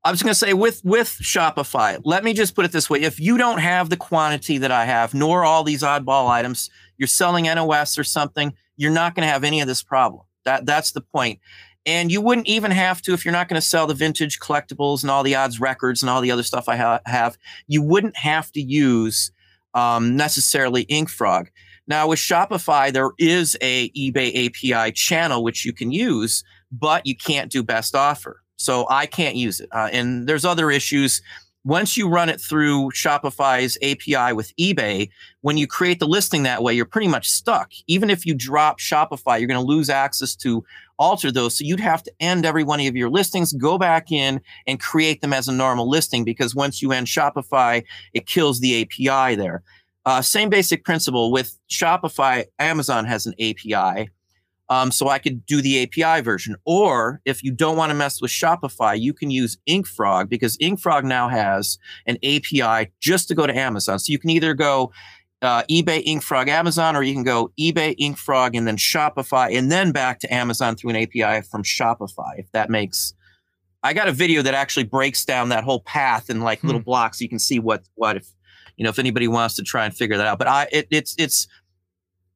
I 0.04 0.10
was 0.10 0.20
going 0.22 0.32
to 0.32 0.38
say 0.38 0.52
with 0.52 0.84
with 0.84 1.16
Shopify, 1.22 2.00
let 2.04 2.24
me 2.24 2.32
just 2.32 2.56
put 2.56 2.64
it 2.64 2.72
this 2.72 2.90
way: 2.90 3.02
if 3.02 3.20
you 3.20 3.38
don't 3.38 3.58
have 3.58 3.88
the 3.88 3.96
quantity 3.96 4.58
that 4.58 4.72
I 4.72 4.84
have, 4.84 5.14
nor 5.14 5.44
all 5.44 5.62
these 5.62 5.82
oddball 5.82 6.28
items, 6.28 6.70
you're 6.98 7.06
selling 7.06 7.44
NOS 7.44 7.96
or 7.98 8.02
something, 8.02 8.52
you're 8.76 8.90
not 8.90 9.14
going 9.14 9.24
to 9.26 9.32
have 9.32 9.44
any 9.44 9.60
of 9.60 9.68
this 9.68 9.82
problem. 9.82 10.24
That 10.44 10.66
that's 10.66 10.90
the 10.90 11.02
point. 11.02 11.38
And 11.84 12.12
you 12.12 12.20
wouldn't 12.20 12.46
even 12.46 12.70
have 12.70 13.02
to 13.02 13.12
if 13.12 13.24
you're 13.24 13.32
not 13.32 13.48
going 13.48 13.60
to 13.60 13.66
sell 13.66 13.86
the 13.86 13.94
vintage 13.94 14.38
collectibles 14.38 15.02
and 15.02 15.10
all 15.10 15.22
the 15.22 15.34
odds 15.34 15.60
records 15.60 16.02
and 16.02 16.08
all 16.08 16.20
the 16.20 16.30
other 16.30 16.44
stuff 16.44 16.68
I 16.68 16.76
ha- 16.76 17.00
have. 17.06 17.36
You 17.66 17.82
wouldn't 17.82 18.16
have 18.16 18.52
to 18.52 18.60
use 18.60 19.32
um, 19.74 20.16
necessarily 20.16 20.84
InkFrog. 20.86 21.48
Now 21.86 22.08
with 22.08 22.18
Shopify, 22.18 22.92
there 22.92 23.10
is 23.18 23.56
a 23.60 23.90
eBay 23.90 24.46
API 24.46 24.92
channel 24.92 25.42
which 25.42 25.64
you 25.64 25.72
can 25.72 25.90
use, 25.90 26.44
but 26.70 27.06
you 27.06 27.16
can't 27.16 27.50
do 27.50 27.62
best 27.62 27.94
offer. 27.94 28.42
So 28.56 28.86
I 28.88 29.06
can't 29.06 29.34
use 29.34 29.60
it. 29.60 29.68
Uh, 29.72 29.88
and 29.92 30.28
there's 30.28 30.44
other 30.44 30.70
issues. 30.70 31.20
Once 31.64 31.96
you 31.96 32.08
run 32.08 32.28
it 32.28 32.40
through 32.40 32.90
Shopify's 32.90 33.76
API 33.82 34.32
with 34.32 34.54
eBay, 34.56 35.10
when 35.40 35.56
you 35.56 35.66
create 35.66 35.98
the 35.98 36.06
listing 36.06 36.44
that 36.44 36.62
way, 36.62 36.72
you're 36.72 36.84
pretty 36.84 37.08
much 37.08 37.28
stuck. 37.28 37.72
Even 37.86 38.10
if 38.10 38.24
you 38.24 38.34
drop 38.34 38.78
Shopify, 38.78 39.38
you're 39.38 39.48
going 39.48 39.60
to 39.60 39.66
lose 39.66 39.90
access 39.90 40.36
to 40.36 40.64
alter 41.02 41.32
those. 41.32 41.58
So 41.58 41.64
you'd 41.64 41.80
have 41.80 42.04
to 42.04 42.12
end 42.20 42.46
every 42.46 42.62
one 42.62 42.80
of 42.80 42.94
your 42.94 43.10
listings, 43.10 43.52
go 43.52 43.76
back 43.76 44.12
in 44.12 44.40
and 44.68 44.78
create 44.78 45.20
them 45.20 45.32
as 45.32 45.48
a 45.48 45.52
normal 45.52 45.90
listing 45.90 46.24
because 46.24 46.54
once 46.54 46.80
you 46.80 46.92
end 46.92 47.08
Shopify, 47.08 47.82
it 48.14 48.26
kills 48.26 48.60
the 48.60 48.82
API 48.82 49.34
there. 49.34 49.64
Uh, 50.06 50.22
same 50.22 50.48
basic 50.48 50.84
principle 50.84 51.32
with 51.32 51.58
Shopify, 51.68 52.44
Amazon 52.60 53.04
has 53.04 53.26
an 53.26 53.34
API. 53.40 54.10
Um, 54.68 54.92
so 54.92 55.08
I 55.08 55.18
could 55.18 55.44
do 55.44 55.60
the 55.60 55.82
API 55.82 56.22
version. 56.22 56.54
Or 56.64 57.20
if 57.24 57.42
you 57.42 57.50
don't 57.50 57.76
want 57.76 57.90
to 57.90 57.94
mess 57.94 58.22
with 58.22 58.30
Shopify, 58.30 58.98
you 58.98 59.12
can 59.12 59.30
use 59.30 59.58
InkFrog 59.68 60.28
because 60.28 60.56
InkFrog 60.58 61.02
now 61.02 61.28
has 61.28 61.78
an 62.06 62.16
API 62.22 62.92
just 63.00 63.26
to 63.28 63.34
go 63.34 63.46
to 63.46 63.54
Amazon. 63.54 63.98
So 63.98 64.12
you 64.12 64.20
can 64.20 64.30
either 64.30 64.54
go 64.54 64.92
uh, 65.42 65.64
eBay, 65.64 66.04
InkFrog, 66.06 66.48
Amazon, 66.48 66.94
or 66.94 67.02
you 67.02 67.12
can 67.12 67.24
go 67.24 67.50
eBay, 67.58 67.96
InkFrog, 67.98 68.56
and 68.56 68.66
then 68.66 68.76
Shopify, 68.76 69.56
and 69.56 69.70
then 69.70 69.90
back 69.90 70.20
to 70.20 70.32
Amazon 70.32 70.76
through 70.76 70.90
an 70.90 70.96
API 70.96 71.46
from 71.50 71.64
Shopify. 71.64 72.38
If 72.38 72.50
that 72.52 72.70
makes, 72.70 73.12
I 73.82 73.92
got 73.92 74.06
a 74.06 74.12
video 74.12 74.42
that 74.42 74.54
actually 74.54 74.84
breaks 74.84 75.24
down 75.24 75.48
that 75.48 75.64
whole 75.64 75.80
path 75.80 76.30
in 76.30 76.40
like 76.40 76.62
little 76.62 76.80
blocks. 76.80 77.20
You 77.20 77.28
can 77.28 77.40
see 77.40 77.58
what 77.58 77.82
what 77.96 78.16
if 78.16 78.28
you 78.76 78.84
know 78.84 78.90
if 78.90 79.00
anybody 79.00 79.26
wants 79.26 79.56
to 79.56 79.62
try 79.62 79.84
and 79.84 79.94
figure 79.94 80.16
that 80.16 80.26
out. 80.26 80.38
But 80.38 80.46
I 80.46 80.68
it, 80.70 80.86
it's 80.90 81.16
it's 81.18 81.48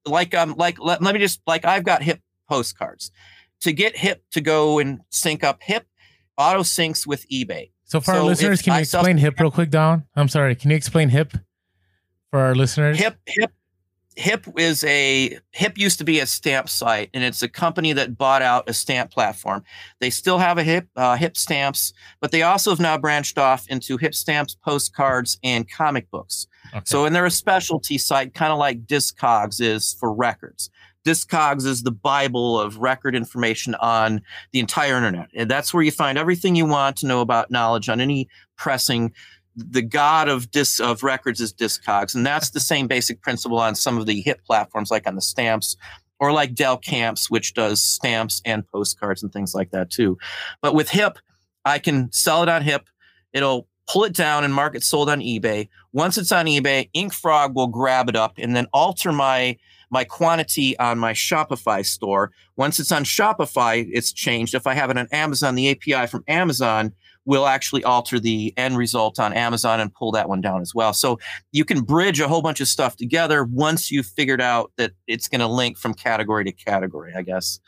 like 0.04 0.34
um 0.34 0.56
like 0.58 0.80
let, 0.80 1.00
let 1.00 1.14
me 1.14 1.20
just 1.20 1.40
like 1.46 1.64
I've 1.64 1.84
got 1.84 2.02
hip 2.02 2.20
postcards 2.48 3.12
to 3.60 3.72
get 3.72 3.96
hip 3.96 4.24
to 4.32 4.40
go 4.40 4.80
and 4.80 5.00
sync 5.10 5.44
up 5.44 5.62
hip 5.62 5.86
auto 6.36 6.60
syncs 6.60 7.06
with 7.06 7.24
eBay. 7.28 7.70
So 7.84 8.00
for 8.00 8.12
our 8.12 8.22
listeners, 8.24 8.62
can 8.62 8.72
you 8.72 8.78
I 8.78 8.80
explain 8.80 9.16
hip 9.16 9.38
real 9.38 9.52
quick, 9.52 9.70
Don? 9.70 10.04
I'm 10.16 10.28
sorry. 10.28 10.56
Can 10.56 10.70
you 10.70 10.76
explain 10.76 11.08
hip 11.08 11.32
for 12.30 12.40
our 12.40 12.54
listeners? 12.54 12.98
Hip 12.98 13.16
Hip 13.26 13.52
Hip 14.16 14.46
is 14.56 14.82
a 14.84 15.38
Hip 15.52 15.76
used 15.76 15.98
to 15.98 16.04
be 16.04 16.20
a 16.20 16.26
stamp 16.26 16.68
site, 16.70 17.10
and 17.12 17.22
it's 17.22 17.42
a 17.42 17.48
company 17.48 17.92
that 17.92 18.16
bought 18.16 18.40
out 18.40 18.68
a 18.68 18.72
stamp 18.72 19.10
platform. 19.10 19.62
They 20.00 20.10
still 20.10 20.38
have 20.38 20.56
a 20.56 20.62
Hip 20.62 20.88
uh, 20.96 21.16
Hip 21.16 21.36
stamps, 21.36 21.92
but 22.20 22.32
they 22.32 22.42
also 22.42 22.70
have 22.70 22.80
now 22.80 22.96
branched 22.96 23.36
off 23.36 23.68
into 23.68 23.98
Hip 23.98 24.14
stamps, 24.14 24.54
postcards, 24.54 25.38
and 25.44 25.70
comic 25.70 26.10
books. 26.10 26.46
Okay. 26.72 26.82
So, 26.86 27.04
and 27.04 27.14
they're 27.14 27.26
a 27.26 27.30
specialty 27.30 27.98
site, 27.98 28.34
kind 28.34 28.52
of 28.52 28.58
like 28.58 28.86
Discogs 28.86 29.60
is 29.60 29.94
for 30.00 30.12
records. 30.12 30.70
Discogs 31.06 31.64
is 31.66 31.82
the 31.82 31.92
Bible 31.92 32.58
of 32.58 32.78
record 32.78 33.14
information 33.14 33.76
on 33.76 34.20
the 34.50 34.58
entire 34.58 34.96
internet. 34.96 35.28
And 35.34 35.48
that's 35.48 35.72
where 35.72 35.84
you 35.84 35.92
find 35.92 36.18
everything 36.18 36.56
you 36.56 36.66
want 36.66 36.96
to 36.96 37.06
know 37.06 37.20
about 37.20 37.50
knowledge 37.50 37.88
on 37.88 38.00
any 38.00 38.28
pressing. 38.56 39.12
The 39.56 39.82
god 39.82 40.28
of 40.28 40.50
dis 40.50 40.80
of 40.80 41.02
records 41.02 41.40
is 41.40 41.52
Discogs. 41.52 42.14
And 42.14 42.26
that's 42.26 42.50
the 42.50 42.60
same 42.60 42.86
basic 42.86 43.22
principle 43.22 43.58
on 43.58 43.74
some 43.74 43.98
of 43.98 44.06
the 44.06 44.20
hip 44.20 44.44
platforms, 44.44 44.90
like 44.90 45.06
on 45.06 45.14
the 45.14 45.22
stamps, 45.22 45.76
or 46.20 46.32
like 46.32 46.54
Delcampe, 46.54 47.30
which 47.30 47.54
does 47.54 47.82
stamps 47.82 48.40
and 48.44 48.66
postcards 48.68 49.22
and 49.22 49.32
things 49.32 49.54
like 49.54 49.70
that 49.70 49.90
too. 49.90 50.18
But 50.60 50.74
with 50.74 50.90
hip, 50.90 51.18
I 51.64 51.78
can 51.78 52.12
sell 52.12 52.42
it 52.42 52.48
on 52.48 52.62
hip. 52.62 52.88
It'll 53.32 53.68
pull 53.88 54.04
it 54.04 54.14
down 54.14 54.44
and 54.44 54.52
mark 54.52 54.74
it 54.74 54.82
sold 54.82 55.08
on 55.08 55.20
eBay. 55.20 55.68
Once 55.92 56.18
it's 56.18 56.32
on 56.32 56.46
eBay, 56.46 56.90
InkFrog 56.94 57.54
will 57.54 57.68
grab 57.68 58.08
it 58.08 58.16
up 58.16 58.34
and 58.38 58.54
then 58.54 58.66
alter 58.72 59.12
my 59.12 59.56
my 59.88 60.02
quantity 60.02 60.76
on 60.78 60.98
my 60.98 61.12
Shopify 61.12 61.86
store. 61.86 62.32
Once 62.56 62.80
it's 62.80 62.90
on 62.90 63.04
Shopify, 63.04 63.88
it's 63.92 64.12
changed. 64.12 64.52
If 64.52 64.66
I 64.66 64.74
have 64.74 64.90
it 64.90 64.98
on 64.98 65.06
Amazon, 65.12 65.54
the 65.54 65.70
API 65.70 66.08
from 66.08 66.24
Amazon 66.26 66.92
will 67.26 67.46
actually 67.46 67.84
alter 67.84 68.18
the 68.18 68.54
end 68.56 68.78
result 68.78 69.18
on 69.18 69.32
Amazon 69.34 69.80
and 69.80 69.92
pull 69.92 70.12
that 70.12 70.28
one 70.28 70.40
down 70.40 70.62
as 70.62 70.74
well. 70.74 70.94
So 70.94 71.18
you 71.52 71.64
can 71.64 71.82
bridge 71.82 72.20
a 72.20 72.28
whole 72.28 72.40
bunch 72.40 72.60
of 72.60 72.68
stuff 72.68 72.96
together 72.96 73.44
once 73.44 73.90
you've 73.90 74.06
figured 74.06 74.40
out 74.40 74.72
that 74.76 74.92
it's 75.06 75.28
going 75.28 75.40
to 75.40 75.46
link 75.46 75.76
from 75.76 75.92
category 75.92 76.44
to 76.44 76.52
category, 76.52 77.12
I 77.14 77.22
guess. 77.22 77.60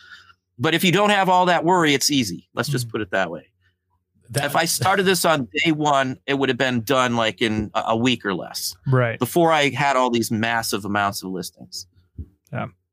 But 0.59 0.75
if 0.75 0.83
you 0.85 0.93
don't 0.93 1.11
have 1.11 1.29
all 1.29 1.47
that 1.47 1.65
worry, 1.65 1.93
it's 1.93 2.11
easy. 2.11 2.49
Let's 2.55 2.69
just 2.69 2.87
hmm. 2.87 2.93
put 2.93 3.01
it 3.03 3.11
that 3.11 3.31
way. 3.31 3.51
That- 4.31 4.45
If 4.45 4.57
I 4.57 4.65
started 4.65 5.05
this 5.05 5.25
on 5.25 5.49
day 5.65 5.73
one, 5.73 6.19
it 6.27 6.35
would 6.35 6.49
have 6.49 6.59
been 6.59 6.83
done 6.83 7.17
like 7.17 7.43
in 7.43 7.71
a 7.75 7.97
week 7.97 8.25
or 8.25 8.35
less 8.35 8.77
Right. 8.87 9.19
before 9.19 9.53
I 9.53 9.71
had 9.71 9.97
all 9.97 10.11
these 10.11 10.31
massive 10.31 10.85
amounts 10.85 11.23
of 11.23 11.31
listings. 11.31 11.87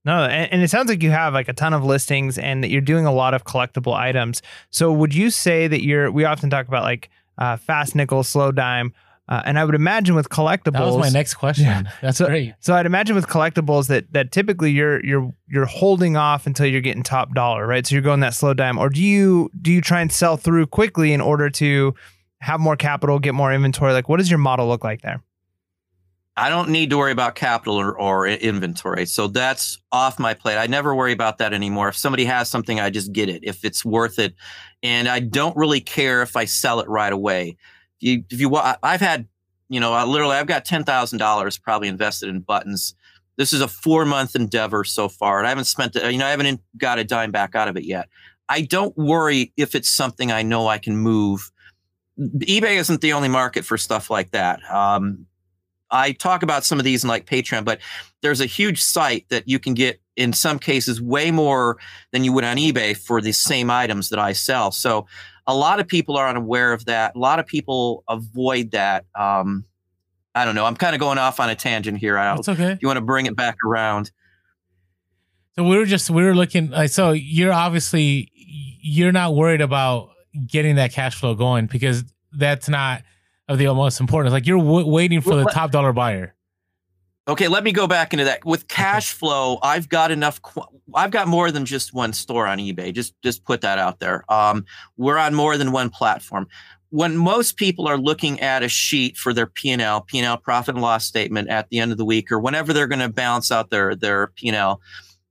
No, 0.06 0.24
and, 0.24 0.52
and 0.54 0.62
it 0.62 0.70
sounds 0.70 0.88
like 0.90 1.02
you 1.02 1.12
have 1.12 1.34
like 1.34 1.50
a 1.50 1.54
ton 1.54 1.74
of 1.74 1.84
listings 1.84 2.38
and 2.38 2.64
that 2.64 2.70
you're 2.70 2.82
doing 2.82 3.06
a 3.06 3.12
lot 3.14 3.34
of 3.34 3.44
collectible 3.44 3.94
items. 3.96 4.42
So 4.70 4.92
would 4.94 5.14
you 5.16 5.30
say 5.32 5.68
that 5.68 5.84
you're? 5.84 6.12
We 6.12 6.26
often 6.26 6.50
talk 6.50 6.68
about 6.68 6.84
like 6.84 7.10
uh, 7.38 7.58
fast 7.58 7.96
nickel, 7.96 8.24
slow 8.24 8.52
dime, 8.52 8.94
uh, 9.28 9.42
and 9.46 9.58
I 9.58 9.66
would 9.66 9.74
imagine 9.74 10.14
with 10.14 10.30
collectibles. 10.30 10.74
that 10.74 10.86
was 10.86 10.98
my 10.98 11.10
next 11.10 11.34
question. 11.34 11.66
Yeah. 11.66 11.84
That's 12.02 12.20
So- 12.20 12.28
great. 12.28 12.54
So 12.60 12.76
I'd 12.76 12.86
imagine 12.86 13.16
with 13.16 13.26
collectibles 13.28 13.88
that 13.88 14.14
that 14.14 14.32
typically 14.32 14.72
you're 14.72 15.04
you're 15.04 15.34
you're 15.48 15.66
holding 15.66 16.16
off 16.16 16.46
until 16.46 16.68
you're 16.68 16.82
getting 16.82 17.02
top 17.04 17.34
dollar, 17.34 17.66
right? 17.66 17.86
So 17.88 17.96
you're 17.96 18.04
going 18.04 18.20
that 18.20 18.36
slow 18.36 18.54
dime, 18.54 18.78
or 18.78 18.90
do 18.90 19.02
you 19.02 19.50
do 19.60 19.72
you 19.72 19.82
try 19.82 20.02
and 20.02 20.12
sell 20.12 20.38
through 20.38 20.68
quickly 20.68 21.14
in 21.14 21.20
order 21.22 21.50
to 21.50 21.96
have 22.42 22.60
more 22.60 22.76
capital, 22.76 23.18
get 23.18 23.34
more 23.34 23.52
inventory? 23.52 23.92
Like, 23.94 24.08
what 24.08 24.18
does 24.18 24.30
your 24.30 24.38
model 24.38 24.68
look 24.68 24.84
like 24.84 25.02
there? 25.02 25.24
I 26.38 26.50
don't 26.50 26.70
need 26.70 26.90
to 26.90 26.98
worry 26.98 27.14
about 27.14 27.36
capital 27.36 27.80
or, 27.80 27.98
or 27.98 28.28
inventory. 28.28 29.06
So 29.06 29.28
that's 29.28 29.80
off 29.94 30.20
my 30.20 30.34
plate. 30.34 30.58
I 30.58 30.68
never 30.68 30.94
worry 30.94 31.14
about 31.14 31.38
that 31.38 31.54
anymore. 31.54 31.88
If 31.88 31.98
somebody 31.98 32.26
has 32.26 32.50
something, 32.50 32.80
I 32.80 32.90
just 32.90 33.14
get 33.14 33.30
it 33.30 33.42
if 33.44 33.64
it's 33.64 33.86
worth 33.86 34.20
it. 34.20 34.36
And 34.84 35.08
I 35.08 35.22
don't 35.22 35.56
really 35.56 35.80
care 35.80 36.22
if 36.22 36.36
I 36.36 36.44
sell 36.44 36.82
it 36.82 36.90
right 36.90 37.14
away. 37.14 37.56
You, 38.00 38.24
if 38.30 38.40
you 38.40 38.54
I've 38.56 39.00
had, 39.00 39.28
you 39.70 39.80
know, 39.80 39.94
I 39.94 40.04
literally, 40.04 40.36
I've 40.36 40.48
got 40.48 40.66
$10,000 40.66 41.62
probably 41.62 41.88
invested 41.88 42.28
in 42.28 42.42
buttons. 42.42 42.96
This 43.38 43.54
is 43.54 43.62
a 43.62 43.68
four 43.68 44.06
month 44.06 44.36
endeavor 44.36 44.84
so 44.84 45.08
far. 45.08 45.38
And 45.38 45.48
I 45.48 45.50
haven't 45.50 45.66
spent, 45.66 45.96
it, 45.96 46.12
you 46.12 46.18
know, 46.18 46.28
I 46.28 46.32
haven't 46.32 46.62
got 46.78 47.00
a 47.00 47.06
dime 47.06 47.32
back 47.32 47.56
out 47.56 47.70
of 47.70 47.78
it 47.78 47.86
yet. 47.86 48.10
I 48.50 48.62
don't 48.62 48.96
worry 48.98 49.54
if 49.56 49.74
it's 49.74 49.90
something 49.90 50.34
I 50.34 50.44
know 50.44 50.68
I 50.68 50.80
can 50.80 50.98
move. 50.98 51.50
eBay 52.20 52.78
isn't 52.78 53.00
the 53.00 53.14
only 53.14 53.30
market 53.30 53.64
for 53.64 53.78
stuff 53.78 54.10
like 54.10 54.32
that. 54.32 54.60
Um, 54.70 55.26
I 55.96 56.12
talk 56.12 56.44
about 56.44 56.66
some 56.66 56.80
of 56.80 56.86
these 56.86 57.04
in 57.04 57.08
like 57.08 57.26
Patreon, 57.26 57.66
but 57.66 57.80
there's 58.22 58.42
a 58.42 58.46
huge 58.46 58.82
site 58.82 59.26
that 59.30 59.48
you 59.48 59.60
can 59.60 59.74
get 59.74 60.00
in 60.16 60.34
some 60.34 60.60
cases 60.60 61.02
way 61.02 61.32
more 61.32 61.78
than 62.12 62.24
you 62.24 62.34
would 62.34 62.44
on 62.44 62.58
eBay 62.58 62.96
for 62.96 63.22
the 63.22 63.32
same 63.32 63.70
items 63.70 64.10
that 64.10 64.20
I 64.20 64.34
sell. 64.34 64.72
So 64.72 65.08
a 65.48 65.56
lot 65.56 65.80
of 65.80 65.88
people 65.88 66.18
are 66.18 66.28
unaware 66.28 66.74
of 66.74 66.86
that. 66.86 67.16
A 67.16 67.20
lot 67.20 67.40
of 67.40 67.46
people 67.46 68.04
avoid 68.10 68.72
that. 68.72 69.06
Um, 69.14 69.66
I 70.34 70.44
don't 70.44 70.56
know. 70.56 70.66
I'm 70.66 70.76
kind 70.76 70.96
of 70.96 71.00
going 71.00 71.18
off 71.18 71.40
on 71.40 71.50
a 71.50 71.56
tangent 71.56 71.98
here. 71.98 72.18
I 72.18 72.28
don't, 72.28 72.46
That's 72.46 72.50
okay. 72.50 72.78
you 72.82 72.88
want 72.88 72.98
to 72.98 73.06
bring 73.06 73.26
it 73.26 73.36
back 73.36 73.56
around. 73.66 74.12
So 75.56 75.64
we 75.64 75.78
were 75.78 75.86
just 75.86 76.10
we 76.10 76.24
were 76.24 76.36
looking 76.36 76.72
like 76.72 76.90
so 76.90 77.12
you're 77.12 77.54
obviously 77.54 78.30
you're 78.36 79.14
not 79.14 79.36
worried 79.36 79.62
about 79.62 80.10
getting 80.46 80.76
that 80.76 80.92
cash 80.92 81.16
flow 81.16 81.34
going 81.34 81.68
because 81.68 82.04
that's 82.34 82.68
not 82.68 83.04
of 83.48 83.58
the 83.58 83.74
most 83.74 84.00
important. 84.00 84.28
It's 84.28 84.34
like 84.34 84.48
you're 84.48 84.58
w- 84.58 84.88
waiting 84.88 85.22
for 85.22 85.36
the 85.36 85.46
top 85.46 85.72
dollar 85.72 85.94
buyer. 85.94 86.34
Okay, 87.28 87.48
let 87.48 87.64
me 87.64 87.72
go 87.72 87.88
back 87.88 88.14
into 88.14 88.26
that. 88.26 88.46
With 88.46 88.68
cash 88.68 89.12
flow, 89.12 89.58
I've 89.64 89.90
got 89.90 90.12
enough. 90.12 90.42
Qu- 90.44 90.80
I've 90.94 91.10
got 91.10 91.28
more 91.28 91.50
than 91.50 91.66
just 91.66 91.94
one 91.94 92.14
store 92.14 92.46
on 92.46 92.60
eBay. 92.60 92.94
Just 92.94 93.20
just 93.24 93.44
put 93.46 93.62
that 93.62 93.80
out 93.80 94.00
there. 94.00 94.32
Um, 94.32 94.66
we're 94.98 95.18
on 95.18 95.34
more 95.34 95.58
than 95.58 95.72
one 95.72 95.90
platform. 95.90 96.48
When 96.90 97.18
most 97.18 97.58
people 97.58 97.88
are 97.88 97.98
looking 97.98 98.40
at 98.42 98.62
a 98.62 98.70
sheet 98.70 99.18
for 99.18 99.34
their 99.34 99.48
P&L, 99.48 100.02
P&L 100.02 100.38
profit 100.38 100.76
and 100.76 100.82
loss 100.82 101.04
statement 101.04 101.50
at 101.50 101.68
the 101.70 101.80
end 101.80 101.92
of 101.92 101.98
the 101.98 102.06
week, 102.06 102.32
or 102.32 102.40
whenever 102.40 102.72
they're 102.72 102.88
going 102.88 103.00
to 103.00 103.10
balance 103.10 103.52
out 103.52 103.72
their 103.72 103.96
their 103.96 104.28
P&L, 104.28 104.80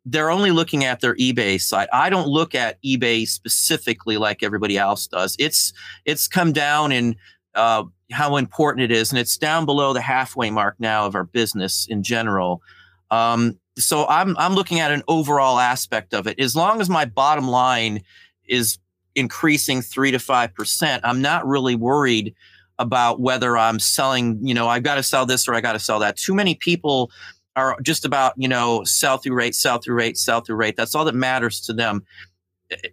they're 0.04 0.30
only 0.30 0.50
looking 0.50 0.84
at 0.84 1.00
their 1.00 1.14
eBay 1.14 1.60
site. 1.60 1.88
I 1.92 2.10
don't 2.10 2.26
look 2.26 2.56
at 2.56 2.82
eBay 2.82 3.26
specifically 3.26 4.18
like 4.18 4.42
everybody 4.42 4.76
else 4.76 5.06
does. 5.06 5.36
It's 5.38 5.72
it's 6.04 6.26
come 6.26 6.52
down 6.52 6.90
in 6.90 7.14
uh, 7.54 7.84
how 8.12 8.36
important 8.36 8.84
it 8.84 8.96
is, 8.96 9.10
and 9.10 9.18
it's 9.18 9.36
down 9.36 9.66
below 9.66 9.92
the 9.92 10.00
halfway 10.00 10.50
mark 10.50 10.76
now 10.78 11.06
of 11.06 11.14
our 11.14 11.24
business 11.24 11.86
in 11.88 12.02
general. 12.02 12.62
Um, 13.10 13.58
so 13.78 14.06
I'm 14.06 14.36
I'm 14.38 14.54
looking 14.54 14.80
at 14.80 14.92
an 14.92 15.02
overall 15.08 15.58
aspect 15.58 16.14
of 16.14 16.26
it. 16.26 16.38
As 16.38 16.54
long 16.54 16.80
as 16.80 16.88
my 16.88 17.04
bottom 17.04 17.48
line 17.48 18.02
is 18.46 18.78
increasing 19.14 19.82
three 19.82 20.10
to 20.10 20.18
five 20.18 20.54
percent, 20.54 21.02
I'm 21.04 21.20
not 21.20 21.46
really 21.46 21.74
worried 21.74 22.34
about 22.78 23.20
whether 23.20 23.56
I'm 23.56 23.78
selling. 23.78 24.38
You 24.46 24.54
know, 24.54 24.68
I've 24.68 24.82
got 24.82 24.96
to 24.96 25.02
sell 25.02 25.26
this 25.26 25.48
or 25.48 25.54
I 25.54 25.60
got 25.60 25.72
to 25.72 25.78
sell 25.78 25.98
that. 26.00 26.16
Too 26.16 26.34
many 26.34 26.54
people 26.54 27.10
are 27.56 27.76
just 27.82 28.04
about 28.04 28.34
you 28.36 28.48
know 28.48 28.84
sell 28.84 29.18
through 29.18 29.34
rate, 29.34 29.54
sell 29.54 29.78
through 29.78 29.96
rate, 29.96 30.16
sell 30.16 30.40
through 30.40 30.56
rate. 30.56 30.76
That's 30.76 30.94
all 30.94 31.04
that 31.04 31.14
matters 31.14 31.60
to 31.62 31.72
them. 31.72 32.04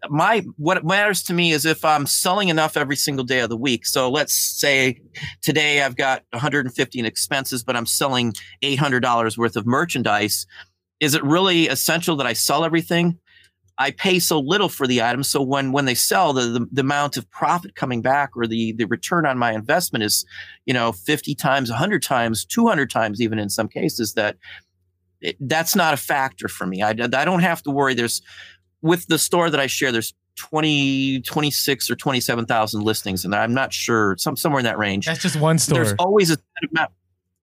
My 0.10 0.46
what 0.58 0.84
matters 0.86 1.24
to 1.24 1.34
me 1.34 1.52
is 1.52 1.66
if 1.66 1.86
I'm 1.86 2.06
selling 2.06 2.50
enough 2.50 2.76
every 2.76 2.96
single 2.96 3.24
day 3.24 3.40
of 3.40 3.50
the 3.50 3.58
week. 3.58 3.86
So 3.86 4.10
let's 4.10 4.34
say 4.34 5.02
today 5.42 5.82
I've 5.82 5.96
got 5.96 6.24
150 6.32 7.00
in 7.00 7.06
expenses, 7.06 7.64
but 7.64 7.76
I'm 7.76 7.86
selling 7.86 8.34
$800 8.64 9.38
worth 9.38 9.56
of 9.56 9.66
merchandise. 9.66 10.46
Is 11.00 11.16
it 11.16 11.24
really 11.24 11.68
essential 11.68 12.16
that 12.18 12.28
I 12.28 12.34
sell 12.34 12.66
everything? 12.66 13.18
I 13.78 13.92
pay 13.92 14.20
so 14.20 14.40
little 14.40 14.70
for 14.70 14.86
the 14.86 15.02
items. 15.02 15.28
So 15.28 15.42
when 15.42 15.72
when 15.72 15.86
they 15.86 15.96
sell, 15.96 16.34
the, 16.34 16.42
the, 16.42 16.68
the 16.72 16.82
amount 16.82 17.18
of 17.18 17.30
profit 17.32 17.74
coming 17.74 18.02
back 18.02 18.32
or 18.36 18.46
the 18.46 18.74
the 18.74 18.86
return 18.86 19.26
on 19.26 19.38
my 19.38 19.54
investment 19.54 20.04
is, 20.04 20.26
you 20.66 20.74
know, 20.74 20.92
50 20.92 21.34
times, 21.36 21.70
100 21.70 22.04
times, 22.04 22.46
200 22.46 22.90
times, 22.92 23.20
even 23.22 23.40
in 23.40 23.50
some 23.50 23.68
cases. 23.68 24.14
That 24.14 24.38
it, 25.22 25.36
that's 25.40 25.76
not 25.76 25.94
a 25.94 25.98
factor 25.98 26.48
for 26.48 26.68
me. 26.68 26.84
I, 26.84 26.90
I 26.90 26.94
don't 27.26 27.42
have 27.42 27.64
to 27.64 27.72
worry. 27.72 27.96
There's 27.96 28.22
with 28.82 29.08
the 29.08 29.18
store 29.18 29.50
that 29.50 29.60
I 29.60 29.68
share. 29.68 29.92
There's 29.92 30.14
20, 30.38 31.22
26 31.22 31.92
or 31.92 31.96
27,000 31.96 32.82
listings, 32.82 33.26
and 33.26 33.36
I'm 33.36 33.54
not 33.54 33.74
sure 33.74 34.16
some 34.18 34.36
somewhere 34.36 34.60
in 34.60 34.66
that 34.66 34.78
range. 34.78 35.06
That's 35.06 35.22
just 35.22 35.40
one 35.40 35.60
store. 35.60 35.84
There's 35.84 35.94
always 36.00 36.32
a 36.32 36.38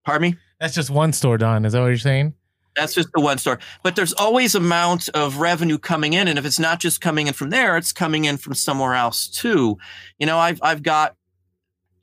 Pardon 0.05 0.31
me. 0.31 0.37
That's 0.59 0.73
just 0.73 0.89
one 0.89 1.13
store, 1.13 1.37
Don. 1.37 1.65
Is 1.65 1.73
that 1.73 1.81
what 1.81 1.87
you're 1.87 1.97
saying? 1.97 2.33
That's 2.75 2.93
just 2.93 3.09
the 3.13 3.21
one 3.21 3.37
store. 3.37 3.59
But 3.83 3.95
there's 3.95 4.13
always 4.13 4.55
amount 4.55 5.09
of 5.09 5.37
revenue 5.37 5.77
coming 5.77 6.13
in. 6.13 6.27
And 6.27 6.39
if 6.39 6.45
it's 6.45 6.59
not 6.59 6.79
just 6.79 7.01
coming 7.01 7.27
in 7.27 7.33
from 7.33 7.49
there, 7.49 7.77
it's 7.77 7.91
coming 7.91 8.25
in 8.25 8.37
from 8.37 8.53
somewhere 8.53 8.95
else 8.95 9.27
too. 9.27 9.77
You 10.17 10.25
know, 10.25 10.37
I've 10.37 10.59
I've 10.63 10.83
got 10.83 11.15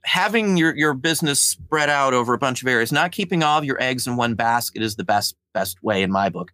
having 0.04 0.56
your, 0.56 0.76
your 0.76 0.94
business 0.94 1.40
spread 1.40 1.90
out 1.90 2.14
over 2.14 2.32
a 2.32 2.38
bunch 2.38 2.62
of 2.62 2.68
areas, 2.68 2.92
not 2.92 3.10
keeping 3.10 3.42
all 3.42 3.58
of 3.58 3.64
your 3.64 3.82
eggs 3.82 4.06
in 4.06 4.16
one 4.16 4.34
basket 4.34 4.82
is 4.82 4.96
the 4.96 5.04
best 5.04 5.34
best 5.52 5.82
way 5.82 6.02
in 6.02 6.12
my 6.12 6.28
book 6.28 6.52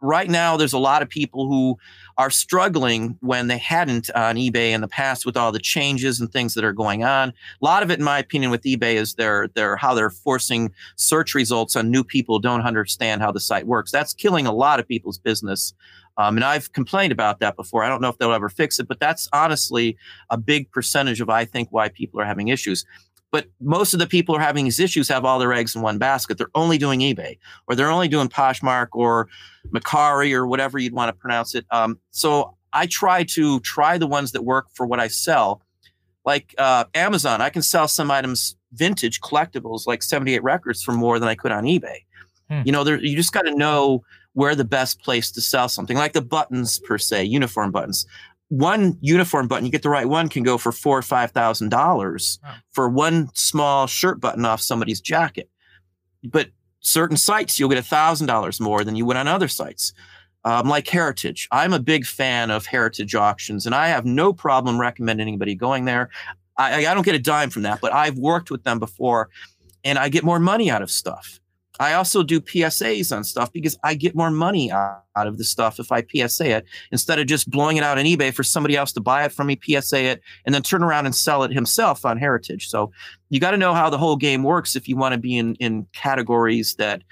right 0.00 0.30
now 0.30 0.56
there's 0.56 0.72
a 0.72 0.78
lot 0.78 1.02
of 1.02 1.08
people 1.08 1.46
who 1.46 1.76
are 2.18 2.30
struggling 2.30 3.16
when 3.20 3.46
they 3.46 3.58
hadn't 3.58 4.10
on 4.14 4.36
eBay 4.36 4.70
in 4.70 4.80
the 4.80 4.88
past 4.88 5.26
with 5.26 5.36
all 5.36 5.52
the 5.52 5.58
changes 5.58 6.20
and 6.20 6.32
things 6.32 6.54
that 6.54 6.64
are 6.64 6.72
going 6.72 7.04
on. 7.04 7.30
A 7.30 7.34
lot 7.64 7.82
of 7.82 7.90
it, 7.90 7.98
in 7.98 8.04
my 8.04 8.18
opinion, 8.18 8.50
with 8.50 8.62
eBay 8.62 8.94
is 8.94 9.14
their 9.14 9.48
their 9.48 9.76
how 9.76 9.94
they're 9.94 10.10
forcing 10.10 10.72
search 10.96 11.34
results 11.34 11.76
on 11.76 11.90
new 11.90 12.04
people 12.04 12.38
don't 12.38 12.62
understand 12.62 13.22
how 13.22 13.32
the 13.32 13.40
site 13.40 13.66
works. 13.66 13.90
That's 13.90 14.14
killing 14.14 14.46
a 14.46 14.52
lot 14.52 14.80
of 14.80 14.88
people's 14.88 15.18
business. 15.18 15.74
Um, 16.16 16.36
and 16.36 16.44
I've 16.44 16.72
complained 16.72 17.12
about 17.12 17.40
that 17.40 17.56
before. 17.56 17.82
I 17.82 17.88
don't 17.88 18.02
know 18.02 18.08
if 18.08 18.18
they'll 18.18 18.32
ever 18.32 18.50
fix 18.50 18.78
it, 18.78 18.88
but 18.88 19.00
that's 19.00 19.28
honestly 19.32 19.96
a 20.28 20.36
big 20.36 20.70
percentage 20.70 21.20
of 21.20 21.30
I 21.30 21.46
think 21.46 21.68
why 21.70 21.88
people 21.88 22.20
are 22.20 22.26
having 22.26 22.48
issues. 22.48 22.84
But 23.30 23.46
most 23.60 23.92
of 23.92 24.00
the 24.00 24.06
people 24.06 24.34
who 24.34 24.40
are 24.40 24.44
having 24.44 24.64
these 24.64 24.80
issues 24.80 25.08
have 25.08 25.24
all 25.24 25.38
their 25.38 25.52
eggs 25.52 25.76
in 25.76 25.82
one 25.82 25.98
basket. 25.98 26.36
They're 26.36 26.50
only 26.54 26.78
doing 26.78 27.00
eBay 27.00 27.38
or 27.68 27.74
they're 27.74 27.90
only 27.90 28.08
doing 28.08 28.28
Poshmark 28.28 28.88
or 28.92 29.28
Mercari 29.68 30.32
or 30.32 30.46
whatever 30.46 30.78
you'd 30.78 30.92
want 30.92 31.08
to 31.08 31.12
pronounce 31.12 31.54
it. 31.54 31.64
Um, 31.70 31.98
so 32.10 32.56
I 32.72 32.86
try 32.86 33.24
to 33.24 33.60
try 33.60 33.98
the 33.98 34.06
ones 34.06 34.32
that 34.32 34.42
work 34.42 34.66
for 34.74 34.86
what 34.86 35.00
I 35.00 35.08
sell. 35.08 35.62
Like 36.24 36.54
uh, 36.58 36.84
Amazon, 36.94 37.40
I 37.40 37.50
can 37.50 37.62
sell 37.62 37.88
some 37.88 38.10
items 38.10 38.56
vintage 38.72 39.20
collectibles 39.20 39.86
like 39.86 40.02
78 40.02 40.42
records 40.42 40.82
for 40.82 40.92
more 40.92 41.18
than 41.18 41.28
I 41.28 41.34
could 41.34 41.52
on 41.52 41.64
eBay. 41.64 42.04
Hmm. 42.48 42.62
You 42.64 42.72
know, 42.72 42.84
there, 42.84 43.00
you 43.00 43.16
just 43.16 43.32
got 43.32 43.42
to 43.42 43.54
know 43.54 44.02
where 44.34 44.54
the 44.54 44.64
best 44.64 45.02
place 45.02 45.30
to 45.32 45.40
sell 45.40 45.68
something 45.68 45.96
like 45.96 46.12
the 46.12 46.22
buttons 46.22 46.78
per 46.80 46.98
se, 46.98 47.24
uniform 47.24 47.70
buttons 47.72 48.06
one 48.50 48.98
uniform 49.00 49.46
button, 49.46 49.64
you 49.64 49.70
get 49.70 49.82
the 49.82 49.88
right 49.88 50.08
one, 50.08 50.28
can 50.28 50.42
go 50.42 50.58
for 50.58 50.72
four 50.72 50.98
or 50.98 51.02
five 51.02 51.30
thousand 51.30 51.70
dollars 51.70 52.38
for 52.72 52.88
one 52.88 53.30
small 53.32 53.86
shirt 53.86 54.20
button 54.20 54.44
off 54.44 54.60
somebody's 54.60 55.00
jacket. 55.00 55.48
But 56.24 56.50
certain 56.80 57.16
sites, 57.16 57.58
you'll 57.58 57.68
get 57.68 57.78
a 57.78 57.82
thousand 57.82 58.26
dollars 58.26 58.60
more 58.60 58.84
than 58.84 58.96
you 58.96 59.06
would 59.06 59.16
on 59.16 59.28
other 59.28 59.48
sites. 59.48 59.94
Um, 60.44 60.68
like 60.68 60.88
Heritage, 60.88 61.48
I'm 61.52 61.72
a 61.72 61.78
big 61.78 62.04
fan 62.06 62.50
of 62.50 62.66
Heritage 62.66 63.14
auctions, 63.14 63.66
and 63.66 63.74
I 63.74 63.88
have 63.88 64.04
no 64.04 64.32
problem 64.32 64.80
recommending 64.80 65.28
anybody 65.28 65.54
going 65.54 65.84
there. 65.84 66.10
I, 66.56 66.86
I 66.86 66.94
don't 66.94 67.04
get 67.04 67.14
a 67.14 67.20
dime 67.20 67.50
from 67.50 67.62
that, 67.62 67.80
but 67.80 67.92
I've 67.92 68.18
worked 68.18 68.50
with 68.50 68.64
them 68.64 68.78
before, 68.78 69.28
and 69.84 69.98
I 69.98 70.08
get 70.08 70.24
more 70.24 70.40
money 70.40 70.70
out 70.70 70.82
of 70.82 70.90
stuff. 70.90 71.40
I 71.80 71.94
also 71.94 72.22
do 72.22 72.42
PSAs 72.42 73.10
on 73.16 73.24
stuff 73.24 73.50
because 73.54 73.78
I 73.82 73.94
get 73.94 74.14
more 74.14 74.30
money 74.30 74.70
out, 74.70 75.02
of 75.16 75.38
the 75.38 75.44
stuff 75.44 75.80
if 75.80 75.90
I 75.90 76.02
PSA 76.02 76.48
it 76.48 76.64
instead 76.92 77.18
of 77.18 77.26
just 77.26 77.50
blowing 77.50 77.78
it 77.78 77.82
out 77.82 77.98
on 77.98 78.04
eBay 78.04 78.32
for 78.32 78.42
somebody 78.42 78.76
else 78.76 78.92
to 78.92 79.00
buy 79.00 79.24
it 79.24 79.32
from 79.32 79.46
me, 79.46 79.58
PSA 79.62 79.98
it, 80.02 80.22
and 80.44 80.54
then 80.54 80.62
turn 80.62 80.82
around 80.82 81.06
and 81.06 81.14
sell 81.14 81.42
it 81.42 81.52
himself 81.52 82.04
on 82.04 82.18
Heritage. 82.18 82.68
So 82.68 82.92
you 83.30 83.40
got 83.40 83.50
to 83.52 83.56
know 83.56 83.72
how 83.74 83.88
the 83.88 83.96
whole 83.98 84.16
game 84.16 84.42
works 84.42 84.76
if 84.76 84.88
you 84.88 84.96
want 84.96 85.14
to 85.14 85.18
be 85.18 85.36
in, 85.38 85.54
in 85.56 85.86
categories 85.94 86.74
that 86.76 87.02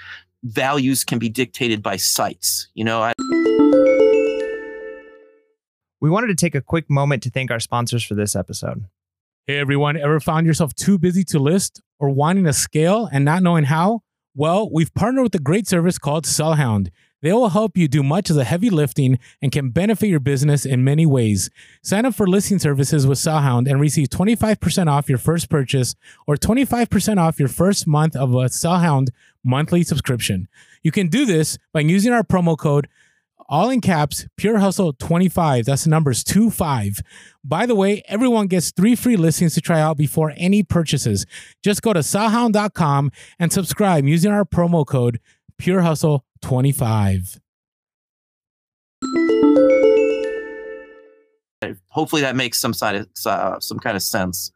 values 0.44 1.02
can 1.02 1.18
be 1.18 1.30
dictated 1.30 1.82
by 1.82 1.96
sites. 1.96 2.68
You 2.74 2.84
know, 2.84 3.02
I- 3.02 3.12
we 6.00 6.10
wanted 6.10 6.28
to 6.28 6.34
take 6.34 6.54
a 6.54 6.60
quick 6.60 6.90
moment 6.90 7.22
to 7.22 7.30
thank 7.30 7.50
our 7.50 7.60
sponsors 7.60 8.04
for 8.04 8.14
this 8.14 8.36
episode. 8.36 8.84
Hey 9.46 9.58
everyone, 9.58 9.96
ever 9.96 10.20
found 10.20 10.46
yourself 10.46 10.74
too 10.74 10.98
busy 10.98 11.24
to 11.24 11.38
list 11.38 11.80
or 11.98 12.10
wanting 12.10 12.44
to 12.44 12.52
scale 12.52 13.08
and 13.10 13.24
not 13.24 13.42
knowing 13.42 13.64
how? 13.64 14.02
Well, 14.34 14.70
we've 14.70 14.94
partnered 14.94 15.24
with 15.24 15.34
a 15.34 15.40
great 15.40 15.66
service 15.66 15.98
called 15.98 16.24
Sellhound. 16.24 16.90
They 17.20 17.32
will 17.32 17.48
help 17.48 17.76
you 17.76 17.88
do 17.88 18.04
much 18.04 18.30
of 18.30 18.36
the 18.36 18.44
heavy 18.44 18.70
lifting 18.70 19.18
and 19.42 19.50
can 19.50 19.70
benefit 19.70 20.08
your 20.08 20.20
business 20.20 20.64
in 20.64 20.84
many 20.84 21.04
ways. 21.04 21.50
Sign 21.82 22.06
up 22.06 22.14
for 22.14 22.28
listing 22.28 22.60
services 22.60 23.06
with 23.06 23.18
Sellhound 23.18 23.68
and 23.68 23.80
receive 23.80 24.08
25% 24.08 24.86
off 24.86 25.08
your 25.08 25.18
first 25.18 25.50
purchase 25.50 25.96
or 26.28 26.36
25% 26.36 27.18
off 27.18 27.40
your 27.40 27.48
first 27.48 27.88
month 27.88 28.14
of 28.14 28.34
a 28.34 28.48
Sellhound 28.48 29.08
monthly 29.42 29.82
subscription. 29.82 30.46
You 30.84 30.92
can 30.92 31.08
do 31.08 31.26
this 31.26 31.58
by 31.72 31.80
using 31.80 32.12
our 32.12 32.22
promo 32.22 32.56
code 32.56 32.86
all 33.48 33.70
in 33.70 33.80
caps, 33.80 34.26
Pure 34.36 34.58
Hustle 34.58 34.92
25. 34.92 35.64
That's 35.64 35.84
the 35.84 35.90
numbers 35.90 36.22
25. 36.22 37.00
By 37.42 37.66
the 37.66 37.74
way, 37.74 38.02
everyone 38.06 38.46
gets 38.46 38.70
three 38.70 38.94
free 38.94 39.16
listings 39.16 39.54
to 39.54 39.60
try 39.60 39.80
out 39.80 39.96
before 39.96 40.34
any 40.36 40.62
purchases. 40.62 41.24
Just 41.64 41.82
go 41.82 41.92
to 41.92 42.00
sellhound.com 42.00 43.10
and 43.38 43.52
subscribe 43.52 44.04
using 44.04 44.32
our 44.32 44.44
promo 44.44 44.86
code 44.86 45.20
Pure 45.56 45.80
Hustle 45.80 46.24
25. 46.42 47.40
Hopefully 51.88 52.22
that 52.22 52.36
makes 52.36 52.60
some 52.60 52.74
side 52.74 52.94
of, 52.96 53.08
uh, 53.26 53.58
some 53.60 53.78
kind 53.78 53.96
of 53.96 54.02
sense. 54.02 54.52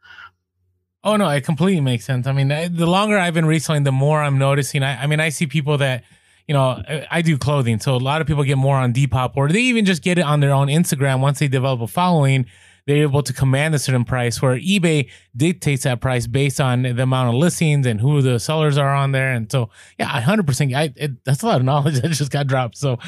Oh 1.03 1.17
no, 1.17 1.27
it 1.29 1.43
completely 1.43 1.81
makes 1.81 2.05
sense. 2.05 2.27
I 2.27 2.31
mean, 2.31 2.47
the 2.47 2.85
longer 2.85 3.17
I've 3.17 3.33
been 3.33 3.45
reselling, 3.45 3.83
the 3.83 3.91
more 3.91 4.21
I'm 4.21 4.37
noticing. 4.37 4.83
I, 4.83 5.03
I 5.03 5.07
mean, 5.07 5.19
I 5.19 5.29
see 5.29 5.47
people 5.47 5.77
that 5.79 6.05
you 6.47 6.53
know, 6.53 6.81
I 7.09 7.21
do 7.21 7.37
clothing, 7.37 7.79
so 7.79 7.95
a 7.95 7.97
lot 7.97 8.21
of 8.21 8.27
people 8.27 8.43
get 8.43 8.57
more 8.57 8.75
on 8.75 8.93
Depop, 8.93 9.33
or 9.35 9.47
they 9.49 9.61
even 9.61 9.85
just 9.85 10.01
get 10.01 10.17
it 10.17 10.25
on 10.25 10.39
their 10.39 10.51
own 10.51 10.67
Instagram. 10.67 11.21
Once 11.21 11.39
they 11.39 11.47
develop 11.47 11.81
a 11.81 11.87
following, 11.87 12.45
they're 12.85 13.03
able 13.03 13.23
to 13.23 13.33
command 13.33 13.73
a 13.75 13.79
certain 13.79 14.03
price. 14.03 14.41
Where 14.41 14.57
eBay 14.57 15.09
dictates 15.35 15.83
that 15.83 16.01
price 16.01 16.27
based 16.27 16.59
on 16.59 16.83
the 16.83 17.03
amount 17.03 17.29
of 17.29 17.35
listings 17.35 17.85
and 17.85 17.99
who 17.99 18.21
the 18.21 18.39
sellers 18.39 18.77
are 18.77 18.93
on 18.93 19.13
there. 19.13 19.31
And 19.31 19.49
so, 19.51 19.69
yeah, 19.97 20.07
hundred 20.07 20.47
percent. 20.47 20.73
I 20.73 20.93
That's 21.23 21.43
a 21.43 21.45
lot 21.45 21.57
of 21.57 21.63
knowledge 21.63 21.95
that 22.01 22.09
just 22.09 22.31
got 22.31 22.47
dropped. 22.47 22.77
So, 22.77 22.99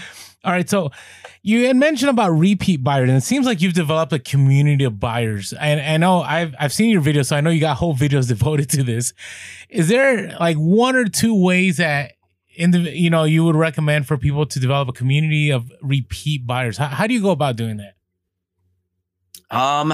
all 0.44 0.52
right. 0.52 0.70
So, 0.70 0.92
you 1.42 1.68
had 1.68 1.76
mentioned 1.76 2.10
about 2.10 2.30
repeat 2.30 2.84
buyers, 2.84 3.10
and 3.10 3.18
it 3.18 3.22
seems 3.22 3.46
like 3.46 3.62
you've 3.62 3.74
developed 3.74 4.14
a 4.14 4.20
community 4.20 4.86
of 4.86 5.00
buyers. 5.00 5.54
And 5.54 5.82
I 5.82 5.98
know 5.98 6.22
I've 6.22 6.56
I've 6.58 6.74
seen 6.74 6.90
your 6.90 7.02
videos, 7.02 7.28
so 7.28 7.36
I 7.36 7.42
know 7.42 7.50
you 7.50 7.60
got 7.60 7.78
whole 7.78 7.96
videos 7.96 8.28
devoted 8.28 8.70
to 8.72 8.84
this. 8.84 9.14
Is 9.70 9.90
there 9.90 10.38
like 10.40 10.56
one 10.56 10.96
or 10.96 11.06
two 11.06 11.36
ways 11.36 11.78
that 11.78 12.14
in 12.58 12.72
the 12.72 12.80
you 12.80 13.10
know 13.10 13.24
you 13.24 13.43
would 13.43 13.56
recommend 13.56 14.08
for 14.08 14.18
people 14.18 14.45
to 14.45 14.60
develop 14.60 14.89
a 14.89 14.93
community 14.93 15.49
of 15.49 15.72
repeat 15.82 16.45
buyers? 16.45 16.78
How, 16.78 16.88
how 16.88 17.08
do 17.08 17.14
you 17.14 17.22
go 17.22 17.32
about 17.32 17.56
doing 17.56 17.78
that? 17.78 17.95
Um, 19.56 19.93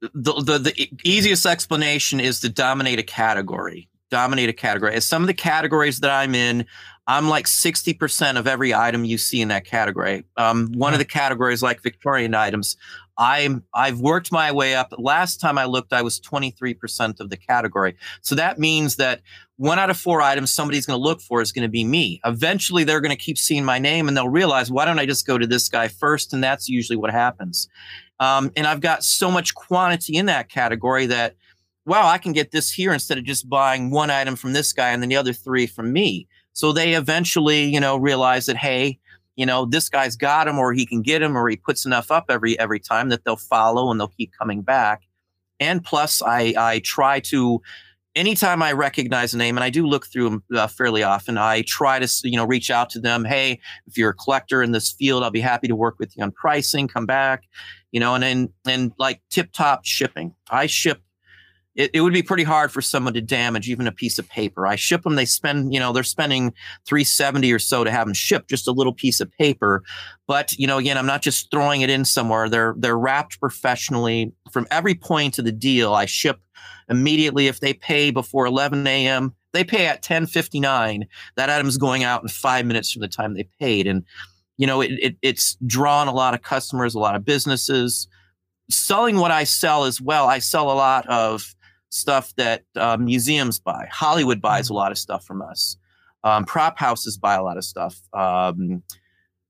the, 0.00 0.32
the 0.34 0.58
the 0.58 0.90
easiest 1.04 1.46
explanation 1.46 2.20
is 2.20 2.40
to 2.40 2.48
dominate 2.48 2.98
a 2.98 3.04
category. 3.04 3.88
Dominate 4.10 4.50
a 4.50 4.52
category. 4.52 4.94
As 4.94 5.06
some 5.06 5.22
of 5.22 5.26
the 5.26 5.34
categories 5.34 6.00
that 6.00 6.10
I'm 6.10 6.34
in, 6.34 6.66
I'm 7.06 7.28
like 7.28 7.46
60% 7.46 8.38
of 8.38 8.46
every 8.46 8.74
item 8.74 9.04
you 9.04 9.18
see 9.18 9.40
in 9.40 9.48
that 9.48 9.64
category. 9.64 10.24
Um, 10.36 10.72
one 10.72 10.92
of 10.92 10.98
the 10.98 11.04
categories, 11.04 11.62
like 11.62 11.82
Victorian 11.82 12.34
items, 12.34 12.76
I'm 13.18 13.64
I've 13.74 14.00
worked 14.00 14.32
my 14.32 14.52
way 14.52 14.74
up. 14.74 14.92
Last 14.96 15.40
time 15.40 15.58
I 15.58 15.64
looked, 15.64 15.92
I 15.92 16.02
was 16.02 16.20
23% 16.20 17.20
of 17.20 17.30
the 17.30 17.36
category. 17.36 17.96
So 18.22 18.34
that 18.34 18.58
means 18.58 18.96
that 18.96 19.20
one 19.62 19.78
out 19.78 19.90
of 19.90 19.96
four 19.96 20.20
items 20.20 20.52
somebody's 20.52 20.86
going 20.86 20.98
to 20.98 21.02
look 21.02 21.20
for 21.20 21.40
is 21.40 21.52
going 21.52 21.62
to 21.62 21.68
be 21.68 21.84
me. 21.84 22.20
Eventually, 22.24 22.82
they're 22.82 23.00
going 23.00 23.16
to 23.16 23.24
keep 23.24 23.38
seeing 23.38 23.64
my 23.64 23.78
name 23.78 24.08
and 24.08 24.16
they'll 24.16 24.28
realize, 24.28 24.72
why 24.72 24.84
don't 24.84 24.98
I 24.98 25.06
just 25.06 25.24
go 25.24 25.38
to 25.38 25.46
this 25.46 25.68
guy 25.68 25.86
first? 25.86 26.32
And 26.32 26.42
that's 26.42 26.68
usually 26.68 26.96
what 26.96 27.12
happens. 27.12 27.68
Um, 28.18 28.50
and 28.56 28.66
I've 28.66 28.80
got 28.80 29.04
so 29.04 29.30
much 29.30 29.54
quantity 29.54 30.16
in 30.16 30.26
that 30.26 30.48
category 30.48 31.06
that, 31.06 31.36
wow, 31.86 32.08
I 32.08 32.18
can 32.18 32.32
get 32.32 32.50
this 32.50 32.72
here 32.72 32.92
instead 32.92 33.18
of 33.18 33.24
just 33.24 33.48
buying 33.48 33.92
one 33.92 34.10
item 34.10 34.34
from 34.34 34.52
this 34.52 34.72
guy 34.72 34.90
and 34.90 35.00
then 35.00 35.08
the 35.08 35.14
other 35.14 35.32
three 35.32 35.68
from 35.68 35.92
me. 35.92 36.26
So 36.54 36.72
they 36.72 36.94
eventually, 36.94 37.62
you 37.62 37.78
know, 37.78 37.96
realize 37.96 38.46
that, 38.46 38.56
hey, 38.56 38.98
you 39.36 39.46
know, 39.46 39.64
this 39.64 39.88
guy's 39.88 40.16
got 40.16 40.48
him 40.48 40.58
or 40.58 40.72
he 40.72 40.84
can 40.84 41.02
get 41.02 41.22
him 41.22 41.38
or 41.38 41.48
he 41.48 41.54
puts 41.54 41.86
enough 41.86 42.10
up 42.10 42.24
every 42.28 42.58
every 42.58 42.80
time 42.80 43.10
that 43.10 43.24
they'll 43.24 43.36
follow 43.36 43.92
and 43.92 44.00
they'll 44.00 44.08
keep 44.08 44.32
coming 44.36 44.62
back. 44.62 45.02
And 45.60 45.84
plus, 45.84 46.20
I 46.20 46.52
I 46.58 46.80
try 46.80 47.20
to 47.20 47.62
anytime 48.14 48.62
I 48.62 48.72
recognize 48.72 49.34
a 49.34 49.38
name, 49.38 49.56
and 49.56 49.64
I 49.64 49.70
do 49.70 49.86
look 49.86 50.06
through 50.06 50.30
them 50.30 50.44
uh, 50.54 50.66
fairly 50.66 51.02
often, 51.02 51.38
I 51.38 51.62
try 51.62 51.98
to 51.98 52.08
you 52.24 52.36
know 52.36 52.46
reach 52.46 52.70
out 52.70 52.90
to 52.90 53.00
them. 53.00 53.24
Hey, 53.24 53.60
if 53.86 53.96
you're 53.96 54.10
a 54.10 54.14
collector 54.14 54.62
in 54.62 54.72
this 54.72 54.92
field, 54.92 55.22
I'll 55.22 55.30
be 55.30 55.40
happy 55.40 55.68
to 55.68 55.76
work 55.76 55.96
with 55.98 56.16
you 56.16 56.22
on 56.22 56.32
pricing. 56.32 56.88
Come 56.88 57.06
back, 57.06 57.44
you 57.90 58.00
know, 58.00 58.14
and 58.14 58.22
then 58.22 58.52
and 58.66 58.92
like 58.98 59.20
tip 59.30 59.52
top 59.52 59.84
shipping. 59.84 60.34
I 60.50 60.66
ship 60.66 61.02
it, 61.74 61.90
it 61.94 62.00
would 62.02 62.12
be 62.12 62.22
pretty 62.22 62.42
hard 62.42 62.70
for 62.70 62.82
someone 62.82 63.14
to 63.14 63.20
damage 63.20 63.68
even 63.68 63.86
a 63.86 63.92
piece 63.92 64.18
of 64.18 64.28
paper. 64.28 64.66
I 64.66 64.76
ship 64.76 65.02
them. 65.02 65.14
They 65.14 65.24
spend, 65.24 65.72
you 65.72 65.80
know, 65.80 65.92
they're 65.92 66.02
spending 66.02 66.52
370 66.86 67.50
or 67.52 67.58
so 67.58 67.84
to 67.84 67.90
have 67.90 68.06
them 68.06 68.14
shipped, 68.14 68.50
just 68.50 68.68
a 68.68 68.72
little 68.72 68.92
piece 68.92 69.20
of 69.20 69.30
paper. 69.32 69.82
But, 70.26 70.52
you 70.58 70.66
know, 70.66 70.78
again, 70.78 70.98
I'm 70.98 71.06
not 71.06 71.22
just 71.22 71.50
throwing 71.50 71.80
it 71.80 71.90
in 71.90 72.04
somewhere. 72.04 72.48
They're, 72.48 72.74
they're 72.76 72.98
wrapped 72.98 73.40
professionally 73.40 74.32
from 74.52 74.66
every 74.70 74.94
point 74.94 75.38
of 75.38 75.44
the 75.44 75.52
deal. 75.52 75.94
I 75.94 76.06
ship 76.06 76.40
immediately. 76.88 77.46
If 77.46 77.60
they 77.60 77.74
pay 77.74 78.10
before 78.10 78.46
11 78.46 78.86
a.m., 78.86 79.34
they 79.52 79.64
pay 79.64 79.86
at 79.86 79.96
1059. 79.96 81.06
That 81.36 81.50
item's 81.50 81.78
going 81.78 82.04
out 82.04 82.22
in 82.22 82.28
five 82.28 82.66
minutes 82.66 82.92
from 82.92 83.02
the 83.02 83.08
time 83.08 83.34
they 83.34 83.48
paid. 83.60 83.86
And, 83.86 84.04
you 84.56 84.66
know, 84.66 84.80
it, 84.80 84.92
it, 84.92 85.16
it's 85.22 85.56
drawn 85.66 86.08
a 86.08 86.12
lot 86.12 86.34
of 86.34 86.42
customers, 86.42 86.94
a 86.94 86.98
lot 86.98 87.14
of 87.14 87.24
businesses 87.24 88.08
selling 88.70 89.16
what 89.16 89.30
I 89.30 89.44
sell 89.44 89.84
as 89.84 90.00
well. 90.00 90.26
I 90.26 90.38
sell 90.38 90.70
a 90.70 90.74
lot 90.74 91.06
of 91.08 91.54
stuff 91.90 92.32
that 92.36 92.64
uh, 92.76 92.96
museums 92.98 93.58
buy. 93.58 93.88
Hollywood 93.90 94.40
buys 94.40 94.70
a 94.70 94.72
mm. 94.72 94.76
lot 94.76 94.92
of 94.92 94.98
stuff 94.98 95.24
from 95.24 95.42
us. 95.42 95.76
Um, 96.24 96.44
prop 96.44 96.78
houses 96.78 97.18
buy 97.18 97.34
a 97.34 97.42
lot 97.42 97.56
of 97.56 97.64
stuff. 97.64 98.00
Um, 98.12 98.82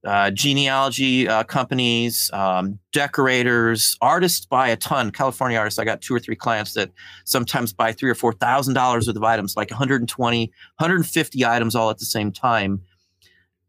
uh, 0.04 0.30
genealogy 0.30 1.28
uh, 1.28 1.44
companies, 1.44 2.30
um, 2.32 2.78
decorators, 2.92 3.96
artists 4.00 4.44
buy 4.44 4.68
a 4.68 4.76
ton. 4.76 5.10
California 5.10 5.58
artists, 5.58 5.78
I 5.78 5.84
got 5.84 6.00
two 6.00 6.14
or 6.14 6.18
three 6.18 6.34
clients 6.34 6.74
that 6.74 6.90
sometimes 7.24 7.72
buy 7.72 7.92
three 7.92 8.10
or 8.10 8.14
four 8.14 8.32
thousand 8.32 8.74
dollars 8.74 9.06
worth 9.06 9.16
of 9.16 9.22
items, 9.22 9.56
like 9.56 9.70
120, 9.70 10.46
150 10.46 11.46
items 11.46 11.74
all 11.74 11.90
at 11.90 11.98
the 11.98 12.04
same 12.04 12.32
time. 12.32 12.80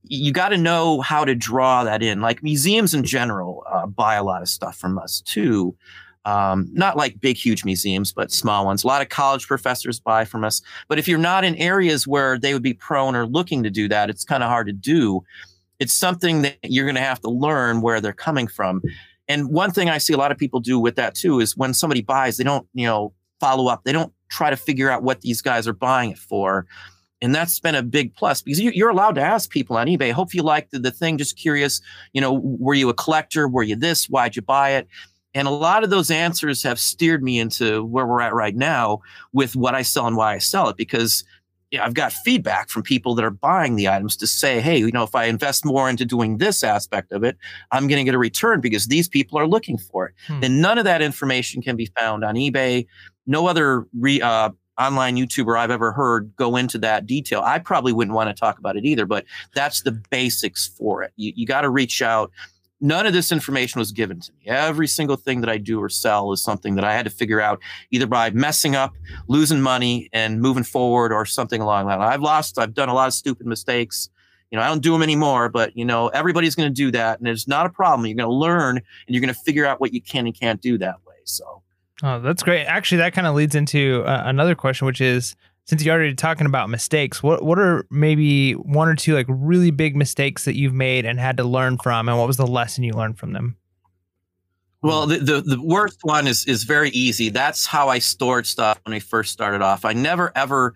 You 0.04 0.34
got 0.34 0.50
to 0.50 0.58
know 0.58 1.02
how 1.02 1.24
to 1.24 1.36
draw 1.36 1.84
that 1.84 2.04
in. 2.04 2.20
Like 2.20 2.44
museums 2.44 2.94
in 2.94 3.04
general 3.04 3.64
uh, 3.72 3.86
buy 3.86 4.16
a 4.16 4.24
lot 4.24 4.42
of 4.42 4.50
stuff 4.50 4.76
from 4.76 4.98
us 4.98 5.22
too. 5.22 5.76
Um, 6.26 6.70
not 6.72 6.96
like 6.96 7.20
big, 7.20 7.36
huge 7.36 7.66
museums, 7.66 8.14
but 8.14 8.32
small 8.32 8.66
ones. 8.66 8.84
A 8.84 8.88
lot 8.88 9.02
of 9.02 9.10
college 9.10 9.46
professors 9.46 10.00
buy 10.00 10.24
from 10.26 10.44
us. 10.44 10.62
But 10.88 10.98
if 10.98 11.08
you're 11.08 11.20
not 11.20 11.44
in 11.44 11.56
areas 11.56 12.08
where 12.08 12.40
they 12.40 12.54
would 12.54 12.64
be 12.64 12.74
prone 12.74 13.16
or 13.16 13.26
looking 13.26 13.62
to 13.64 13.70
do 13.70 13.88
that, 13.90 14.10
it's 14.10 14.24
kind 14.24 14.42
of 14.42 14.50
hard 14.50 14.68
to 14.68 14.74
do. 14.74 15.24
It's 15.84 15.94
something 15.94 16.44
that 16.44 16.58
you're 16.64 16.86
going 16.86 16.96
to 16.96 17.02
have 17.02 17.20
to 17.24 17.30
learn 17.30 17.82
where 17.82 18.00
they're 18.00 18.14
coming 18.14 18.48
from. 18.48 18.82
And 19.28 19.50
one 19.50 19.72
thing 19.72 19.90
I 19.90 19.98
see 19.98 20.14
a 20.14 20.18
lot 20.18 20.32
of 20.32 20.38
people 20.38 20.62
do 20.62 20.80
with 20.80 20.96
that 20.96 21.14
too 21.14 21.42
is 21.42 21.58
when 21.58 21.74
somebody 21.74 22.02
buys, 22.02 22.38
they 22.38 22.46
don't, 22.46 22.66
you 22.74 22.88
know, 22.88 23.12
follow 23.42 23.68
up. 23.68 23.84
They 23.84 23.92
don't 23.92 24.14
try 24.30 24.50
to 24.50 24.56
figure 24.56 24.90
out 24.90 25.04
what 25.04 25.20
these 25.20 25.42
guys 25.42 25.68
are 25.68 25.74
buying 25.74 26.12
it 26.12 26.18
for. 26.18 26.66
And 27.22 27.36
that's 27.36 27.60
been 27.60 27.76
a 27.76 27.84
big 27.84 28.16
plus 28.16 28.42
because 28.42 28.62
you're 28.62 28.90
allowed 28.90 29.16
to 29.16 29.22
ask 29.22 29.50
people 29.50 29.76
on 29.76 29.88
eBay, 29.88 30.14
hope 30.14 30.34
you 30.34 30.42
liked 30.42 30.72
the, 30.72 30.80
the 30.80 30.92
thing, 30.92 31.18
just 31.18 31.38
curious, 31.38 31.82
you 32.14 32.22
know, 32.22 32.40
were 32.42 32.74
you 32.74 32.88
a 32.88 32.94
collector? 32.94 33.50
Were 33.50 33.64
you 33.64 33.76
this? 33.76 34.06
Why'd 34.06 34.38
you 34.38 34.42
buy 34.42 34.72
it? 34.72 34.88
And 35.34 35.50
a 35.50 35.52
lot 35.52 35.84
of 35.84 35.90
those 35.90 36.12
answers 36.12 36.64
have 36.64 36.80
steered 36.80 37.22
me 37.22 37.40
into 37.40 37.84
where 37.84 38.06
we're 38.06 38.22
at 38.22 38.34
right 38.34 38.56
now 38.56 39.00
with 39.34 39.58
what 39.58 39.76
I 39.76 39.82
sell 39.82 40.08
and 40.08 40.16
why 40.16 40.34
I 40.34 40.38
sell 40.38 40.70
it 40.70 40.78
because 40.78 41.26
I've 41.82 41.94
got 41.94 42.14
feedback 42.14 42.70
from 42.70 42.84
people 42.84 43.16
that 43.16 43.26
are 43.26 43.32
buying 43.32 43.76
the 43.76 43.88
items 43.88 44.16
to 44.18 44.28
say, 44.28 44.62
hey, 44.62 44.78
you 44.78 44.92
know, 44.92 45.04
if 45.04 45.16
I 45.16 45.26
invest 45.26 45.66
more 45.66 45.90
into 45.90 46.06
doing 46.06 46.38
this 46.38 46.64
aspect 46.64 47.12
of 47.12 47.24
it, 47.24 47.38
I'm 47.72 47.88
going 47.88 48.00
to 48.00 48.04
get 48.04 48.16
a 48.16 48.20
return 48.20 48.62
because 48.62 48.88
these 48.88 49.08
people 49.08 49.40
are 49.40 49.48
looking 49.48 49.78
for 49.78 50.08
it. 50.08 50.16
Hmm. 50.28 50.44
And 50.44 50.62
none 50.62 50.78
of 50.78 50.86
that 50.86 51.02
information 51.02 51.62
can 51.62 51.76
be 51.76 51.88
found 51.98 52.24
on 52.24 52.36
eBay. 52.36 52.86
No 53.26 53.48
other 53.48 53.86
re, 53.98 54.22
uh, 54.22 54.50
online 54.80 55.16
YouTuber 55.16 55.58
I've 55.58 55.72
ever 55.72 55.92
heard 55.92 56.36
go 56.36 56.56
into 56.56 56.78
that 56.80 57.06
detail. 57.06 57.42
I 57.46 57.60
probably 57.60 57.94
wouldn't 57.94 58.16
want 58.16 58.30
to 58.30 58.40
talk 58.40 58.58
about 58.58 58.76
it 58.76 58.86
either, 58.86 59.06
but 59.06 59.26
that's 59.54 59.82
the 59.84 59.92
basics 60.10 60.68
for 60.78 61.04
it. 61.04 61.14
You, 61.16 61.32
you 61.36 61.46
got 61.46 61.62
to 61.62 61.70
reach 61.70 62.02
out 62.02 62.32
none 62.84 63.08
of 63.08 63.14
this 63.14 63.32
information 63.32 63.80
was 63.80 63.94
given 63.94 64.20
to 64.20 64.32
me. 64.34 64.48
Every 64.48 64.88
single 64.88 65.16
thing 65.16 65.40
that 65.40 65.50
I 65.50 65.58
do 65.58 65.82
or 65.82 65.88
sell 65.88 66.34
is 66.34 66.44
something 66.44 66.76
that 66.76 66.84
I 66.84 66.94
had 66.94 67.06
to 67.06 67.10
figure 67.10 67.40
out 67.40 67.62
either 67.92 68.06
by 68.06 68.30
messing 68.32 68.76
up, 68.76 68.94
losing 69.28 69.62
money, 69.62 70.10
and 70.12 70.42
moving 70.42 70.66
forward, 70.66 71.14
or 71.14 71.26
something 71.26 71.62
along 71.62 71.88
that. 71.88 72.02
I've 72.02 72.22
lost, 72.22 72.60
I've 72.60 72.74
done 72.74 72.90
a 72.90 72.94
lot 72.94 73.08
of 73.08 73.14
stupid 73.14 73.48
mistakes. 73.48 74.10
You 74.52 74.58
know, 74.58 74.64
I 74.66 74.68
don't 74.68 74.84
do 74.84 74.92
them 74.92 75.02
anymore, 75.02 75.50
but 75.50 75.76
you 75.76 75.86
know, 75.86 76.10
everybody's 76.10 76.56
going 76.56 76.70
to 76.70 76.74
do 76.74 76.92
that, 76.92 77.20
and 77.20 77.28
it's 77.28 77.48
not 77.48 77.66
a 77.66 77.70
problem. 77.70 78.06
You're 78.06 78.18
going 78.18 78.30
to 78.30 78.36
learn, 78.36 78.78
and 78.78 78.86
you're 79.08 79.22
going 79.22 79.34
to 79.34 79.40
figure 79.40 79.66
out 79.66 79.80
what 79.80 79.94
you 79.94 80.02
can 80.02 80.28
and 80.28 80.38
can't 80.38 80.62
do 80.62 80.78
that 80.80 80.98
way. 81.08 81.16
So, 81.24 81.64
oh, 82.04 82.20
that's 82.20 82.44
great. 82.44 82.66
Actually, 82.66 82.98
that 82.98 83.14
kind 83.14 83.26
of 83.26 83.34
leads 83.34 83.56
into 83.56 84.04
uh, 84.06 84.24
another 84.26 84.56
question, 84.56 84.86
which 84.86 85.00
is 85.00 85.38
since 85.66 85.84
you're 85.84 85.96
already 85.96 86.14
talking 86.14 86.46
about 86.46 86.70
mistakes, 86.70 87.24
what 87.24 87.44
what 87.44 87.58
are 87.58 87.86
maybe 87.90 88.54
one 88.54 88.88
or 88.88 88.96
two 88.96 89.14
like 89.14 89.26
really 89.30 89.72
big 89.72 89.96
mistakes 89.96 90.46
that 90.46 90.56
you've 90.56 90.74
made 90.74 91.06
and 91.06 91.20
had 91.20 91.38
to 91.38 91.44
learn 91.44 91.78
from, 91.78 92.10
and 92.10 92.18
what 92.18 92.28
was 92.28 92.38
the 92.38 92.48
lesson 92.48 92.84
you 92.84 92.94
learned 92.94 93.18
from 93.18 93.34
them? 93.34 93.56
Well, 94.82 95.08
the, 95.08 95.20
the, 95.20 95.42
the 95.42 95.62
worst 95.62 96.00
one 96.02 96.28
is 96.28 96.46
is 96.46 96.66
very 96.66 96.90
easy. 96.90 97.30
That's 97.30 97.66
how 97.66 97.88
I 97.88 98.00
stored 98.00 98.46
stuff 98.46 98.80
when 98.86 98.94
I 98.94 99.00
first 99.00 99.32
started 99.32 99.62
off. 99.62 99.86
I 99.86 99.94
never 99.94 100.34
ever, 100.36 100.74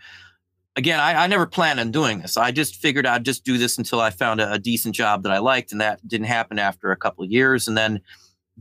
again, 0.78 1.02
I, 1.02 1.26
I 1.26 1.28
never 1.28 1.46
planned 1.46 1.82
on 1.82 1.92
doing 1.92 2.20
this. 2.20 2.38
I 2.38 2.52
just 2.52 2.78
figured 2.78 3.06
I'd 3.06 3.26
just 3.26 3.44
do 3.44 3.58
this 3.58 3.78
until 3.78 4.00
I 4.00 4.10
found 4.12 4.40
a, 4.40 4.54
a 4.54 4.60
decent 4.60 4.96
job 4.96 5.24
that 5.24 5.34
I 5.34 5.40
liked, 5.40 5.74
and 5.74 5.82
that 5.82 6.08
didn't 6.08 6.28
happen 6.28 6.58
after 6.58 6.92
a 6.92 6.96
couple 6.96 7.26
of 7.26 7.32
years. 7.32 7.68
And 7.68 7.78
then 7.78 8.00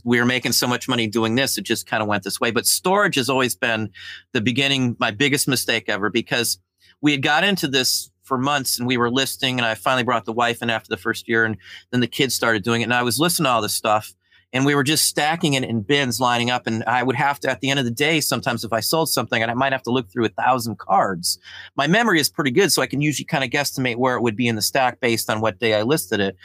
we 0.05 0.19
were 0.19 0.27
making 0.27 0.53
so 0.53 0.67
much 0.67 0.89
money 0.89 1.07
doing 1.07 1.35
this, 1.35 1.59
it 1.59 1.63
just 1.63 1.87
kind 1.87 2.03
of 2.03 2.09
went 2.09 2.23
this 2.23 2.41
way. 2.41 2.51
But 2.51 2.67
storage 2.67 3.17
has 3.17 3.29
always 3.29 3.55
been 3.55 3.91
the 4.33 4.41
beginning, 4.41 4.97
my 4.99 5.11
biggest 5.11 5.49
mistake 5.49 5.85
ever, 5.89 6.11
because 6.11 6.59
we 7.01 7.13
had 7.13 7.23
got 7.23 7.45
into 7.45 7.69
this 7.69 8.11
for 8.23 8.39
months 8.39 8.79
and 8.79 8.87
we 8.87 8.97
were 8.97 9.11
listing. 9.11 9.59
And 9.59 9.67
I 9.67 9.75
finally 9.75 10.05
brought 10.05 10.25
the 10.25 10.33
wife 10.33 10.63
in 10.63 10.71
after 10.71 10.89
the 10.89 10.97
first 10.97 11.29
year, 11.29 11.45
and 11.45 11.57
then 11.91 12.01
the 12.01 12.07
kids 12.07 12.35
started 12.35 12.63
doing 12.63 12.81
it. 12.81 12.85
And 12.85 12.95
I 12.95 13.03
was 13.03 13.19
listening 13.19 13.45
to 13.45 13.51
all 13.51 13.63
this 13.63 13.75
stuff. 13.75 14.15
And 14.53 14.65
we 14.65 14.77
were 14.77 14.85
just 14.85 15.07
stacking 15.07 15.55
it 15.55 15.65
in 15.65 15.83
bins 15.83 16.21
lining 16.21 16.51
up. 16.51 16.67
And 16.67 16.85
I 16.85 17.03
would 17.03 17.17
have 17.17 17.41
to, 17.41 17.51
at 17.51 17.61
the 17.61 17.69
end 17.69 17.79
of 17.79 17.85
the 17.85 17.91
day, 17.91 18.21
sometimes 18.21 18.65
if 18.65 18.73
I 18.73 18.81
sold 18.81 19.11
something, 19.11 19.43
and 19.43 19.51
I 19.51 19.55
might 19.55 19.73
have 19.73 19.83
to 19.83 19.91
look 19.91 20.09
through 20.09 20.25
a 20.25 20.31
thousand 20.31 20.79
cards. 20.79 21.39
My 21.77 21.87
memory 21.89 22.21
is 22.21 22.31
pretty 22.31 22.53
good, 22.53 22.73
so 22.73 22.81
I 22.81 22.87
can 22.87 23.01
usually 23.01 23.27
kind 23.27 23.45
of 23.45 23.51
guesstimate 23.51 23.97
where 23.97 24.17
it 24.17 24.23
would 24.23 24.37
be 24.37 24.47
in 24.47 24.55
the 24.55 24.63
stack 24.63 25.01
based 25.01 25.29
on 25.29 25.41
what 25.41 25.59
day 25.59 25.75
I 25.75 25.83
listed 25.83 26.21
it. 26.21 26.37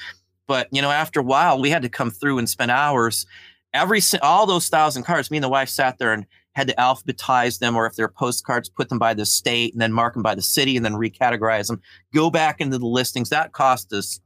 But 0.47 0.67
you 0.71 0.81
know, 0.81 0.91
after 0.91 1.19
a 1.19 1.23
while, 1.23 1.59
we 1.59 1.69
had 1.69 1.81
to 1.83 1.89
come 1.89 2.11
through 2.11 2.37
and 2.37 2.49
spend 2.49 2.71
hours. 2.71 3.25
Every 3.73 4.01
all 4.21 4.45
those 4.45 4.69
thousand 4.69 5.03
cards, 5.03 5.31
me 5.31 5.37
and 5.37 5.43
the 5.43 5.49
wife 5.49 5.69
sat 5.69 5.97
there 5.97 6.13
and 6.13 6.25
had 6.53 6.67
to 6.67 6.75
alphabetize 6.75 7.59
them, 7.59 7.75
or 7.75 7.85
if 7.85 7.95
they're 7.95 8.09
postcards, 8.09 8.69
put 8.69 8.89
them 8.89 8.99
by 8.99 9.13
the 9.13 9.25
state 9.25 9.73
and 9.73 9.81
then 9.81 9.93
mark 9.93 10.13
them 10.13 10.23
by 10.23 10.35
the 10.35 10.41
city 10.41 10.75
and 10.75 10.85
then 10.85 10.93
recategorize 10.93 11.67
them. 11.67 11.81
Go 12.13 12.29
back 12.29 12.59
into 12.59 12.77
the 12.77 12.85
listings. 12.85 13.29
That 13.29 13.53
cost 13.53 13.93
us 13.93 14.19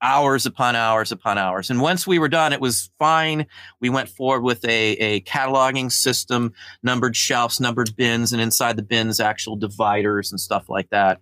hours 0.00 0.46
upon 0.46 0.76
hours 0.76 1.10
upon 1.10 1.38
hours. 1.38 1.70
And 1.70 1.80
once 1.80 2.06
we 2.06 2.20
were 2.20 2.28
done, 2.28 2.52
it 2.52 2.60
was 2.60 2.90
fine. 3.00 3.46
We 3.80 3.90
went 3.90 4.08
forward 4.08 4.42
with 4.42 4.64
a, 4.64 4.92
a 4.92 5.20
cataloging 5.22 5.90
system, 5.90 6.52
numbered 6.84 7.16
shelves, 7.16 7.58
numbered 7.58 7.96
bins, 7.96 8.32
and 8.32 8.40
inside 8.40 8.76
the 8.76 8.82
bins, 8.82 9.18
actual 9.18 9.56
dividers 9.56 10.30
and 10.30 10.40
stuff 10.40 10.68
like 10.68 10.90
that 10.90 11.20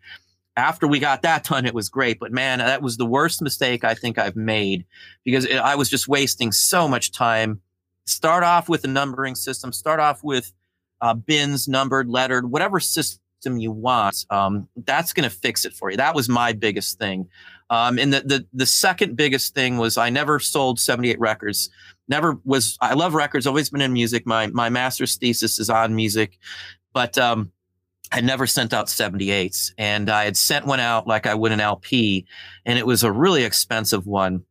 after 0.56 0.86
we 0.86 0.98
got 0.98 1.22
that 1.22 1.44
done, 1.44 1.66
it 1.66 1.74
was 1.74 1.88
great. 1.88 2.18
But 2.18 2.32
man, 2.32 2.58
that 2.58 2.82
was 2.82 2.96
the 2.96 3.06
worst 3.06 3.42
mistake 3.42 3.84
I 3.84 3.94
think 3.94 4.18
I've 4.18 4.36
made 4.36 4.84
because 5.24 5.44
it, 5.44 5.56
I 5.56 5.74
was 5.74 5.90
just 5.90 6.08
wasting 6.08 6.52
so 6.52 6.88
much 6.88 7.12
time. 7.12 7.60
Start 8.06 8.44
off 8.44 8.68
with 8.68 8.84
a 8.84 8.88
numbering 8.88 9.34
system, 9.34 9.72
start 9.72 10.00
off 10.00 10.22
with 10.22 10.52
uh, 11.00 11.14
bins, 11.14 11.68
numbered, 11.68 12.08
lettered, 12.08 12.50
whatever 12.50 12.80
system 12.80 13.20
you 13.58 13.70
want, 13.70 14.24
um, 14.30 14.68
that's 14.86 15.12
going 15.12 15.28
to 15.28 15.34
fix 15.34 15.64
it 15.64 15.72
for 15.72 15.90
you. 15.90 15.96
That 15.96 16.14
was 16.14 16.28
my 16.28 16.52
biggest 16.52 16.98
thing. 16.98 17.28
Um, 17.68 17.98
and 17.98 18.12
the, 18.12 18.20
the 18.20 18.46
the 18.52 18.66
second 18.66 19.16
biggest 19.16 19.54
thing 19.54 19.76
was 19.76 19.98
I 19.98 20.08
never 20.08 20.38
sold 20.38 20.78
78 20.78 21.18
records. 21.18 21.68
Never 22.08 22.38
was. 22.44 22.78
I 22.80 22.94
love 22.94 23.14
records. 23.14 23.46
Always 23.46 23.70
been 23.70 23.80
in 23.80 23.92
music. 23.92 24.24
My 24.24 24.46
my 24.48 24.68
master's 24.68 25.16
thesis 25.16 25.58
is 25.58 25.68
on 25.68 25.96
music, 25.96 26.38
but 26.94 27.18
um, 27.18 27.50
I 28.12 28.20
never 28.20 28.46
sent 28.46 28.72
out 28.72 28.86
78s, 28.86 29.72
and 29.78 30.08
I 30.08 30.24
had 30.24 30.36
sent 30.36 30.66
one 30.66 30.80
out 30.80 31.06
like 31.06 31.26
I 31.26 31.34
would 31.34 31.52
an 31.52 31.60
LP, 31.60 32.26
and 32.64 32.78
it 32.78 32.86
was 32.86 33.02
a 33.02 33.10
really 33.10 33.44
expensive 33.44 34.06
one. 34.06 34.44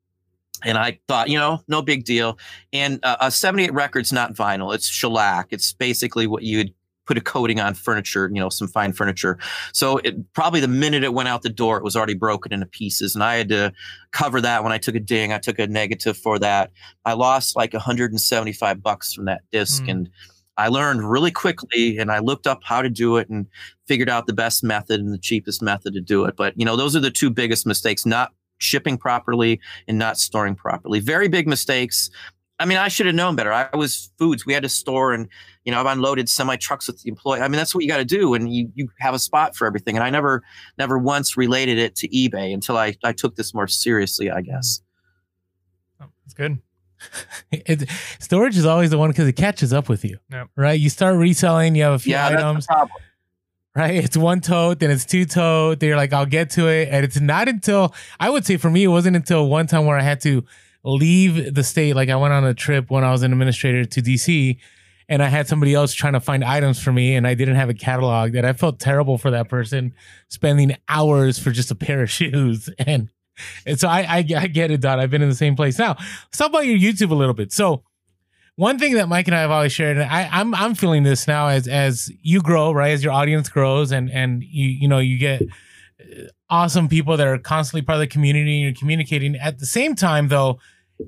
And 0.63 0.77
I 0.77 0.99
thought, 1.07 1.29
you 1.29 1.37
know, 1.37 1.61
no 1.67 1.81
big 1.81 2.05
deal. 2.05 2.37
And 2.73 2.99
uh, 3.03 3.17
a 3.21 3.31
78 3.31 3.73
record's 3.73 4.11
not 4.11 4.33
vinyl; 4.33 4.73
it's 4.73 4.87
shellac. 4.87 5.47
It's 5.51 5.73
basically 5.73 6.27
what 6.27 6.43
you'd 6.43 6.73
put 7.05 7.17
a 7.17 7.21
coating 7.21 7.59
on 7.59 7.73
furniture, 7.73 8.29
you 8.33 8.39
know, 8.39 8.49
some 8.49 8.67
fine 8.67 8.91
furniture. 8.91 9.37
So 9.73 9.97
it, 9.99 10.33
probably 10.33 10.59
the 10.59 10.67
minute 10.67 11.03
it 11.03 11.13
went 11.13 11.29
out 11.29 11.43
the 11.43 11.49
door, 11.49 11.77
it 11.77 11.83
was 11.83 11.95
already 11.95 12.15
broken 12.15 12.51
into 12.51 12.65
pieces. 12.65 13.15
And 13.15 13.23
I 13.23 13.35
had 13.35 13.49
to 13.49 13.73
cover 14.11 14.41
that 14.41 14.63
when 14.63 14.71
I 14.71 14.77
took 14.77 14.95
a 14.95 14.99
ding. 14.99 15.31
I 15.31 15.37
took 15.37 15.59
a 15.59 15.67
negative 15.67 16.17
for 16.17 16.39
that. 16.39 16.71
I 17.05 17.13
lost 17.13 17.55
like 17.55 17.73
175 17.73 18.81
bucks 18.81 19.13
from 19.13 19.25
that 19.25 19.41
disc. 19.51 19.83
Mm. 19.83 19.91
And 19.91 20.09
I 20.57 20.67
learned 20.69 21.09
really 21.09 21.31
mm-hmm. 21.31 21.35
quickly 21.39 21.97
and 21.97 22.11
I 22.11 22.19
looked 22.19 22.47
up 22.47 22.61
how 22.63 22.81
to 22.81 22.89
do 22.89 23.17
it 23.17 23.29
and 23.29 23.47
figured 23.87 24.09
out 24.09 24.27
the 24.27 24.33
best 24.33 24.63
method 24.63 24.99
and 24.99 25.13
the 25.13 25.17
cheapest 25.17 25.61
method 25.61 25.93
to 25.93 26.01
do 26.01 26.25
it. 26.25 26.35
But, 26.35 26.57
you 26.57 26.65
know, 26.65 26.75
those 26.75 26.95
are 26.95 26.99
the 27.01 27.11
two 27.11 27.29
biggest 27.29 27.65
mistakes, 27.65 28.05
not 28.05 28.31
shipping 28.57 28.97
properly 28.97 29.59
and 29.87 29.97
not 29.97 30.17
storing 30.17 30.55
properly. 30.55 30.99
Very 30.99 31.27
big 31.27 31.47
mistakes. 31.47 32.09
I 32.57 32.65
mean, 32.65 32.77
I 32.77 32.87
should 32.87 33.05
have 33.05 33.15
known 33.15 33.35
better. 33.35 33.51
I 33.51 33.67
was 33.75 34.11
foods. 34.17 34.45
We 34.45 34.53
had 34.53 34.63
to 34.63 34.69
store 34.69 35.13
and, 35.13 35.27
you 35.65 35.73
know, 35.73 35.79
I've 35.81 35.85
unloaded 35.87 36.29
semi 36.29 36.55
trucks 36.55 36.87
with 36.87 37.01
the 37.01 37.09
employee. 37.09 37.41
I 37.41 37.49
mean, 37.49 37.57
that's 37.57 37.75
what 37.75 37.83
you 37.83 37.89
got 37.89 37.97
to 37.97 38.05
do. 38.05 38.33
And 38.33 38.53
you, 38.53 38.71
you 38.75 38.89
have 38.99 39.13
a 39.13 39.19
spot 39.19 39.57
for 39.57 39.67
everything. 39.67 39.97
And 39.97 40.05
I 40.05 40.09
never, 40.09 40.41
never 40.77 40.97
once 40.97 41.35
related 41.35 41.77
it 41.77 41.97
to 41.97 42.07
eBay 42.07 42.53
until 42.53 42.77
I, 42.77 42.95
I 43.03 43.11
took 43.11 43.35
this 43.35 43.53
more 43.53 43.67
seriously, 43.67 44.31
I 44.31 44.39
guess. 44.39 44.79
Mm-hmm. 45.99 46.05
Oh, 46.05 46.11
that's 46.23 46.33
good. 46.33 46.59
it, 47.51 47.89
storage 48.19 48.57
is 48.57 48.65
always 48.65 48.89
the 48.89 48.97
one 48.97 49.09
because 49.09 49.27
it 49.27 49.33
catches 49.33 49.73
up 49.73 49.89
with 49.89 50.05
you, 50.05 50.17
yep. 50.31 50.49
right? 50.55 50.79
You 50.79 50.89
start 50.89 51.15
reselling, 51.17 51.75
you 51.75 51.83
have 51.83 51.93
a 51.93 51.99
few 51.99 52.13
yeah, 52.13 52.27
items, 52.27 52.67
right? 53.75 53.95
It's 53.95 54.17
one 54.17 54.41
tote, 54.41 54.79
then 54.79 54.91
it's 54.91 55.05
two 55.05 55.25
tote. 55.25 55.79
Then 55.79 55.89
you're 55.89 55.97
like, 55.97 56.13
I'll 56.13 56.25
get 56.25 56.51
to 56.51 56.67
it, 56.67 56.89
and 56.91 57.03
it's 57.03 57.19
not 57.19 57.47
until 57.47 57.93
I 58.19 58.29
would 58.29 58.45
say 58.45 58.57
for 58.57 58.69
me, 58.69 58.83
it 58.83 58.89
wasn't 58.89 59.15
until 59.15 59.47
one 59.47 59.67
time 59.67 59.85
where 59.85 59.97
I 59.97 60.03
had 60.03 60.21
to 60.21 60.43
leave 60.83 61.53
the 61.53 61.63
state. 61.63 61.95
Like 61.95 62.09
I 62.09 62.15
went 62.15 62.33
on 62.33 62.45
a 62.45 62.53
trip 62.53 62.89
when 62.89 63.03
I 63.03 63.11
was 63.11 63.23
an 63.23 63.31
administrator 63.31 63.85
to 63.85 64.01
DC 64.01 64.57
and 65.09 65.21
I 65.21 65.27
had 65.27 65.47
somebody 65.47 65.73
else 65.73 65.93
trying 65.93 66.13
to 66.13 66.19
find 66.19 66.43
items 66.43 66.81
for 66.81 66.91
me 66.91 67.15
and 67.15 67.27
I 67.27 67.33
didn't 67.33 67.55
have 67.55 67.69
a 67.69 67.73
catalog 67.73 68.33
that 68.33 68.45
I 68.45 68.53
felt 68.53 68.79
terrible 68.79 69.17
for 69.17 69.31
that 69.31 69.49
person 69.49 69.93
spending 70.29 70.75
hours 70.87 71.37
for 71.37 71.51
just 71.51 71.71
a 71.71 71.75
pair 71.75 72.01
of 72.01 72.09
shoes. 72.11 72.69
And 72.79 73.09
and 73.65 73.79
so 73.79 73.87
I, 73.87 74.01
I, 74.01 74.17
I 74.17 74.47
get 74.47 74.71
it, 74.71 74.81
Don. 74.81 74.99
I've 74.99 75.09
been 75.09 75.21
in 75.21 75.29
the 75.29 75.35
same 75.35 75.55
place. 75.55 75.77
Now, 75.79 75.95
let's 75.97 76.37
talk 76.37 76.49
about 76.49 76.65
your 76.65 76.77
YouTube 76.77 77.11
a 77.11 77.15
little 77.15 77.33
bit. 77.33 77.51
So 77.51 77.83
one 78.55 78.79
thing 78.79 78.93
that 78.95 79.09
Mike 79.09 79.27
and 79.27 79.35
I 79.35 79.41
have 79.41 79.51
always 79.51 79.71
shared, 79.71 79.97
and 79.97 80.09
I, 80.09 80.29
I'm 80.31 80.55
I'm 80.55 80.75
feeling 80.75 81.03
this 81.03 81.27
now 81.27 81.47
as 81.47 81.67
as 81.67 82.11
you 82.21 82.41
grow, 82.41 82.71
right? 82.71 82.91
As 82.91 83.03
your 83.03 83.13
audience 83.13 83.49
grows 83.49 83.91
and 83.91 84.09
and 84.11 84.43
you 84.43 84.67
you 84.67 84.87
know 84.87 84.99
you 84.99 85.17
get 85.17 85.41
uh, 85.41 86.27
awesome 86.49 86.87
people 86.87 87.17
that 87.17 87.27
are 87.27 87.37
constantly 87.37 87.81
part 87.81 87.97
of 87.97 88.01
the 88.01 88.07
community 88.07 88.55
and 88.55 88.63
you're 88.63 88.79
communicating. 88.79 89.35
At 89.35 89.59
the 89.59 89.65
same 89.65 89.95
time, 89.95 90.29
though, 90.29 90.59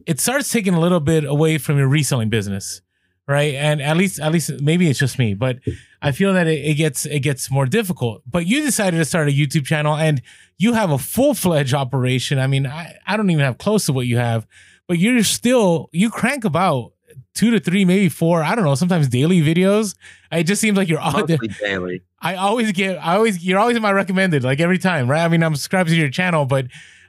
it 0.05 0.19
starts 0.19 0.51
taking 0.51 0.73
a 0.73 0.79
little 0.79 0.99
bit 0.99 1.23
away 1.23 1.57
from 1.57 1.77
your 1.77 1.87
reselling 1.87 2.29
business 2.29 2.81
right? 3.27 3.53
And 3.55 3.81
at 3.81 3.97
least 3.97 4.19
at 4.19 4.31
least 4.31 4.61
maybe 4.61 4.89
it's 4.89 4.99
just 4.99 5.19
me 5.19 5.33
but 5.33 5.59
i 6.01 6.11
feel 6.11 6.33
that 6.33 6.47
it, 6.47 6.63
it, 6.63 6.73
gets 6.75 7.05
it 7.05 7.19
gets 7.19 7.51
more 7.51 7.65
difficult. 7.65 8.21
But 8.29 8.45
you 8.45 8.63
decided 8.63 8.97
to 8.97 9.05
start 9.05 9.27
a 9.27 9.31
youtube 9.31 9.65
channel 9.65 9.95
and 9.95 10.21
you 10.57 10.73
have 10.73 10.91
a 10.91 10.97
full-fledged 10.97 11.73
operation. 11.73 12.39
I 12.39 12.47
mean 12.47 12.65
i, 12.65 12.97
I 13.05 13.17
don't 13.17 13.29
even 13.29 13.43
have 13.43 13.57
close 13.57 13.85
to 13.87 13.93
what 13.93 14.07
you 14.07 14.17
have 14.17 14.47
but 14.87 14.97
you're 14.97 15.23
still 15.23 15.89
you 15.91 16.09
crank 16.09 16.45
about 16.45 16.93
two 17.33 17.51
to 17.51 17.59
three 17.59 17.85
maybe 17.85 18.09
four 18.09 18.43
i 18.43 18.55
don't 18.55 18.65
know 18.65 18.75
sometimes 18.75 19.07
daily 19.07 19.41
videos. 19.41 19.95
It 20.31 20.43
just 20.43 20.59
seems 20.59 20.77
like 20.77 20.89
you're 20.89 20.99
Mostly 20.99 21.47
daily. 21.61 22.01
I 22.21 22.35
always 22.35 22.71
get 22.71 22.97
i 22.97 23.15
always 23.15 23.43
you're 23.43 23.59
always 23.59 23.75
in 23.75 23.81
my 23.81 23.91
recommended 23.91 24.43
like 24.43 24.59
every 24.59 24.77
time 24.77 25.09
right? 25.09 25.23
I 25.23 25.27
mean 25.27 25.43
i'm 25.43 25.55
subscribed 25.55 25.89
to 25.89 25.95
your 25.95 26.09
channel 26.09 26.45
but 26.45 26.67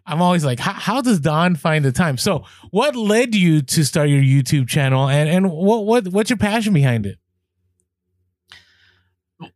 I'm 0.09 0.23
always 0.23 0.45
like, 0.45 0.59
how, 0.59 1.03
does 1.03 1.21
Don 1.21 1.55
find 1.55 1.85
the 1.85 1.93
time? 1.93 2.17
So, 2.17 2.45
what 2.71 2.97
led 2.97 3.35
you 3.35 3.61
to 3.61 3.85
start 3.85 4.09
your 4.09 4.23
YouTube 4.23 4.67
channel, 4.67 5.09
and 5.09 5.29
and 5.29 5.53
what 5.53 5.85
what 5.85 6.09
what's 6.09 6.31
your 6.31 6.39
passion 6.39 6.73
behind 6.73 7.05
it? 7.05 7.19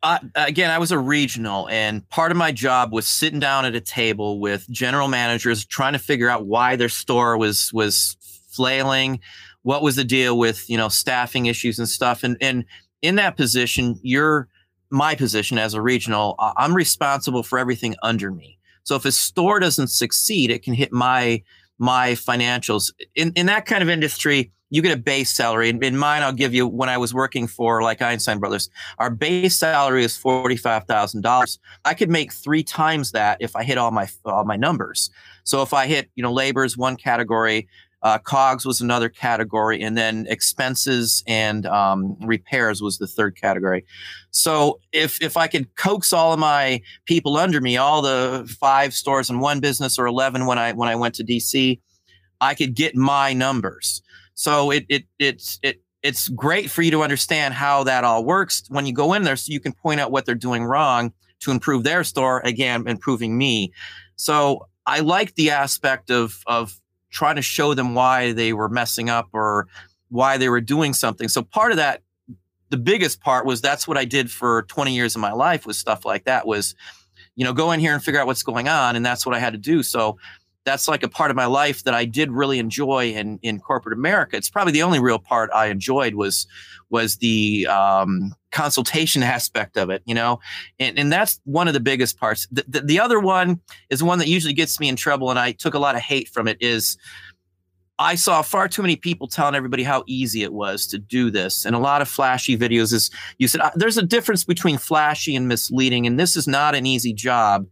Uh, 0.02 0.18
again, 0.34 0.70
I 0.70 0.78
was 0.78 0.92
a 0.92 0.98
regional, 0.98 1.68
and 1.70 2.06
part 2.10 2.30
of 2.30 2.36
my 2.36 2.52
job 2.52 2.92
was 2.92 3.08
sitting 3.08 3.40
down 3.40 3.64
at 3.64 3.74
a 3.74 3.80
table 3.80 4.38
with 4.38 4.68
general 4.70 5.08
managers, 5.08 5.64
trying 5.64 5.94
to 5.94 5.98
figure 5.98 6.28
out 6.28 6.46
why 6.46 6.76
their 6.76 6.90
store 6.90 7.38
was 7.38 7.72
was 7.72 8.16
flailing, 8.50 9.20
what 9.62 9.82
was 9.82 9.96
the 9.96 10.04
deal 10.04 10.36
with 10.36 10.68
you 10.68 10.76
know 10.76 10.90
staffing 10.90 11.46
issues 11.46 11.78
and 11.78 11.88
stuff, 11.88 12.22
and 12.24 12.36
and 12.42 12.66
in 13.00 13.16
that 13.16 13.38
position, 13.38 13.98
you're 14.02 14.48
my 14.90 15.14
position 15.14 15.56
as 15.56 15.72
a 15.72 15.80
regional. 15.80 16.36
I'm 16.38 16.74
responsible 16.74 17.42
for 17.42 17.58
everything 17.58 17.96
under 18.02 18.30
me. 18.30 18.58
So 18.84 18.96
if 18.96 19.04
a 19.04 19.12
store 19.12 19.60
doesn't 19.60 19.88
succeed, 19.88 20.50
it 20.50 20.62
can 20.62 20.74
hit 20.74 20.92
my 20.92 21.42
my 21.78 22.12
financials. 22.12 22.92
In 23.14 23.32
in 23.34 23.46
that 23.46 23.66
kind 23.66 23.82
of 23.82 23.88
industry, 23.88 24.52
you 24.70 24.80
get 24.80 24.96
a 24.96 25.00
base 25.00 25.30
salary. 25.30 25.68
In, 25.68 25.82
in 25.84 25.98
mine, 25.98 26.22
I'll 26.22 26.32
give 26.32 26.54
you 26.54 26.66
when 26.66 26.88
I 26.88 26.96
was 26.96 27.12
working 27.12 27.46
for 27.46 27.82
like 27.82 28.00
Einstein 28.00 28.38
Brothers, 28.38 28.70
our 28.98 29.10
base 29.10 29.58
salary 29.58 30.04
is 30.04 30.16
forty 30.16 30.56
five 30.56 30.84
thousand 30.84 31.20
dollars. 31.20 31.58
I 31.84 31.94
could 31.94 32.10
make 32.10 32.32
three 32.32 32.62
times 32.62 33.12
that 33.12 33.36
if 33.40 33.54
I 33.54 33.64
hit 33.64 33.78
all 33.78 33.90
my 33.90 34.08
all 34.24 34.44
my 34.44 34.56
numbers. 34.56 35.10
So 35.44 35.62
if 35.62 35.74
I 35.74 35.86
hit, 35.86 36.10
you 36.14 36.22
know, 36.22 36.32
labor 36.32 36.64
is 36.64 36.78
one 36.78 36.96
category, 36.96 37.68
uh, 38.02 38.18
COGS 38.18 38.64
was 38.64 38.80
another 38.80 39.08
category, 39.08 39.80
and 39.80 39.96
then 39.96 40.26
expenses 40.28 41.22
and 41.26 41.66
um, 41.66 42.16
repairs 42.20 42.82
was 42.82 42.98
the 42.98 43.06
third 43.06 43.36
category. 43.40 43.84
So 44.30 44.80
if 44.92 45.22
if 45.22 45.36
I 45.36 45.46
could 45.46 45.74
coax 45.76 46.12
all 46.12 46.32
of 46.32 46.38
my 46.38 46.82
people 47.06 47.36
under 47.36 47.60
me, 47.60 47.76
all 47.76 48.02
the 48.02 48.52
five 48.60 48.92
stores 48.92 49.30
in 49.30 49.38
one 49.38 49.60
business 49.60 49.98
or 49.98 50.06
eleven 50.06 50.46
when 50.46 50.58
I 50.58 50.72
when 50.72 50.88
I 50.88 50.96
went 50.96 51.14
to 51.16 51.24
DC, 51.24 51.80
I 52.40 52.54
could 52.54 52.74
get 52.74 52.96
my 52.96 53.32
numbers. 53.32 54.02
So 54.34 54.72
it 54.72 54.84
it 54.88 55.04
it's 55.20 55.60
it 55.62 55.80
it's 56.02 56.28
great 56.28 56.70
for 56.70 56.82
you 56.82 56.90
to 56.90 57.02
understand 57.02 57.54
how 57.54 57.84
that 57.84 58.02
all 58.02 58.24
works 58.24 58.64
when 58.68 58.84
you 58.84 58.92
go 58.92 59.12
in 59.12 59.22
there, 59.22 59.36
so 59.36 59.52
you 59.52 59.60
can 59.60 59.72
point 59.72 60.00
out 60.00 60.10
what 60.10 60.26
they're 60.26 60.34
doing 60.34 60.64
wrong 60.64 61.12
to 61.40 61.52
improve 61.52 61.84
their 61.84 62.02
store. 62.02 62.40
Again, 62.40 62.88
improving 62.88 63.38
me. 63.38 63.72
So 64.16 64.66
I 64.86 65.00
like 65.00 65.36
the 65.36 65.50
aspect 65.52 66.10
of 66.10 66.42
of 66.48 66.80
trying 67.12 67.36
to 67.36 67.42
show 67.42 67.74
them 67.74 67.94
why 67.94 68.32
they 68.32 68.52
were 68.52 68.68
messing 68.68 69.08
up 69.08 69.28
or 69.32 69.68
why 70.08 70.36
they 70.36 70.48
were 70.48 70.60
doing 70.60 70.92
something. 70.92 71.28
So 71.28 71.42
part 71.42 71.70
of 71.70 71.76
that, 71.76 72.02
the 72.70 72.76
biggest 72.76 73.20
part 73.20 73.46
was 73.46 73.60
that's 73.60 73.86
what 73.86 73.96
I 73.96 74.04
did 74.04 74.30
for 74.30 74.62
20 74.62 74.94
years 74.94 75.14
of 75.14 75.20
my 75.20 75.32
life 75.32 75.66
was 75.66 75.78
stuff 75.78 76.04
like 76.04 76.24
that 76.24 76.46
was, 76.46 76.74
you 77.36 77.44
know, 77.44 77.52
go 77.52 77.70
in 77.72 77.80
here 77.80 77.94
and 77.94 78.02
figure 78.02 78.20
out 78.20 78.26
what's 78.26 78.42
going 78.42 78.66
on. 78.66 78.96
And 78.96 79.04
that's 79.04 79.24
what 79.24 79.34
I 79.34 79.38
had 79.38 79.52
to 79.52 79.58
do. 79.58 79.82
So 79.82 80.18
that's 80.64 80.88
like 80.88 81.02
a 81.02 81.08
part 81.08 81.30
of 81.30 81.36
my 81.36 81.46
life 81.46 81.84
that 81.84 81.94
I 81.94 82.04
did 82.04 82.30
really 82.30 82.58
enjoy 82.58 83.10
in 83.10 83.38
in 83.42 83.58
corporate 83.60 83.98
America. 83.98 84.36
It's 84.36 84.50
probably 84.50 84.72
the 84.72 84.82
only 84.82 85.00
real 85.00 85.18
part 85.18 85.50
I 85.52 85.66
enjoyed 85.66 86.14
was 86.14 86.46
was 86.90 87.16
the 87.16 87.66
um, 87.66 88.34
consultation 88.52 89.22
aspect 89.22 89.76
of 89.76 89.90
it, 89.90 90.02
you 90.04 90.14
know, 90.14 90.38
and 90.78 90.98
and 90.98 91.12
that's 91.12 91.40
one 91.44 91.66
of 91.66 91.74
the 91.74 91.80
biggest 91.80 92.18
parts. 92.18 92.46
The, 92.52 92.64
the, 92.68 92.80
the 92.82 93.00
other 93.00 93.18
one 93.18 93.60
is 93.90 94.02
one 94.02 94.18
that 94.18 94.28
usually 94.28 94.54
gets 94.54 94.78
me 94.78 94.88
in 94.88 94.96
trouble, 94.96 95.30
and 95.30 95.38
I 95.38 95.52
took 95.52 95.74
a 95.74 95.78
lot 95.78 95.96
of 95.96 96.02
hate 96.02 96.28
from 96.28 96.46
it. 96.46 96.58
Is 96.60 96.96
I 97.98 98.14
saw 98.14 98.42
far 98.42 98.68
too 98.68 98.82
many 98.82 98.96
people 98.96 99.26
telling 99.26 99.54
everybody 99.54 99.82
how 99.82 100.04
easy 100.06 100.42
it 100.42 100.52
was 100.52 100.86
to 100.88 100.98
do 100.98 101.30
this, 101.30 101.64
and 101.64 101.74
a 101.74 101.78
lot 101.78 102.02
of 102.02 102.08
flashy 102.08 102.56
videos. 102.56 102.92
Is 102.92 103.10
you 103.38 103.48
said 103.48 103.60
uh, 103.60 103.70
there's 103.74 103.98
a 103.98 104.02
difference 104.02 104.44
between 104.44 104.78
flashy 104.78 105.34
and 105.34 105.48
misleading, 105.48 106.06
and 106.06 106.20
this 106.20 106.36
is 106.36 106.46
not 106.46 106.74
an 106.74 106.86
easy 106.86 107.12
job 107.12 107.66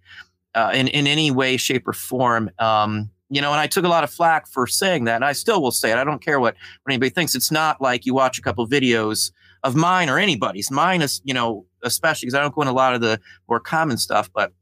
uh, 0.55 0.73
in 0.75 0.89
in 0.89 1.07
any 1.07 1.31
way, 1.31 1.57
shape, 1.57 1.87
or 1.87 1.93
form. 1.93 2.51
Um, 2.59 3.11
you 3.33 3.41
know, 3.41 3.53
and 3.53 3.61
I 3.61 3.69
took 3.69 3.85
a 3.85 3.89
lot 3.89 4.03
of 4.03 4.11
flack 4.11 4.49
for 4.49 4.67
saying 4.67 5.05
that, 5.05 5.17
and 5.17 5.25
I 5.25 5.33
still 5.33 5.63
will 5.63 5.71
say 5.71 5.93
it. 5.93 5.99
I 5.99 6.05
don't 6.05 6.23
care 6.25 6.41
what, 6.41 6.57
what 6.83 6.93
anybody 6.93 7.11
thinks. 7.11 7.37
It's 7.37 7.53
not 7.53 7.81
like 7.81 8.05
you 8.05 8.13
watch 8.13 8.39
a 8.39 8.43
couple 8.43 8.67
videos 8.67 9.31
of 9.63 9.77
mine 9.77 10.09
or 10.09 10.19
anybody's. 10.19 10.71
Mine 10.71 11.03
is, 11.03 11.21
you 11.25 11.35
know, 11.35 11.67
especially 11.83 12.27
because 12.27 12.35
I 12.35 12.41
don't 12.41 12.55
go 12.55 12.63
in 12.63 12.69
a 12.69 12.73
lot 12.73 12.95
of 12.95 13.01
the 13.01 13.21
more 13.49 13.61
common 13.61 13.99
stuff, 13.99 14.31
but 14.33 14.53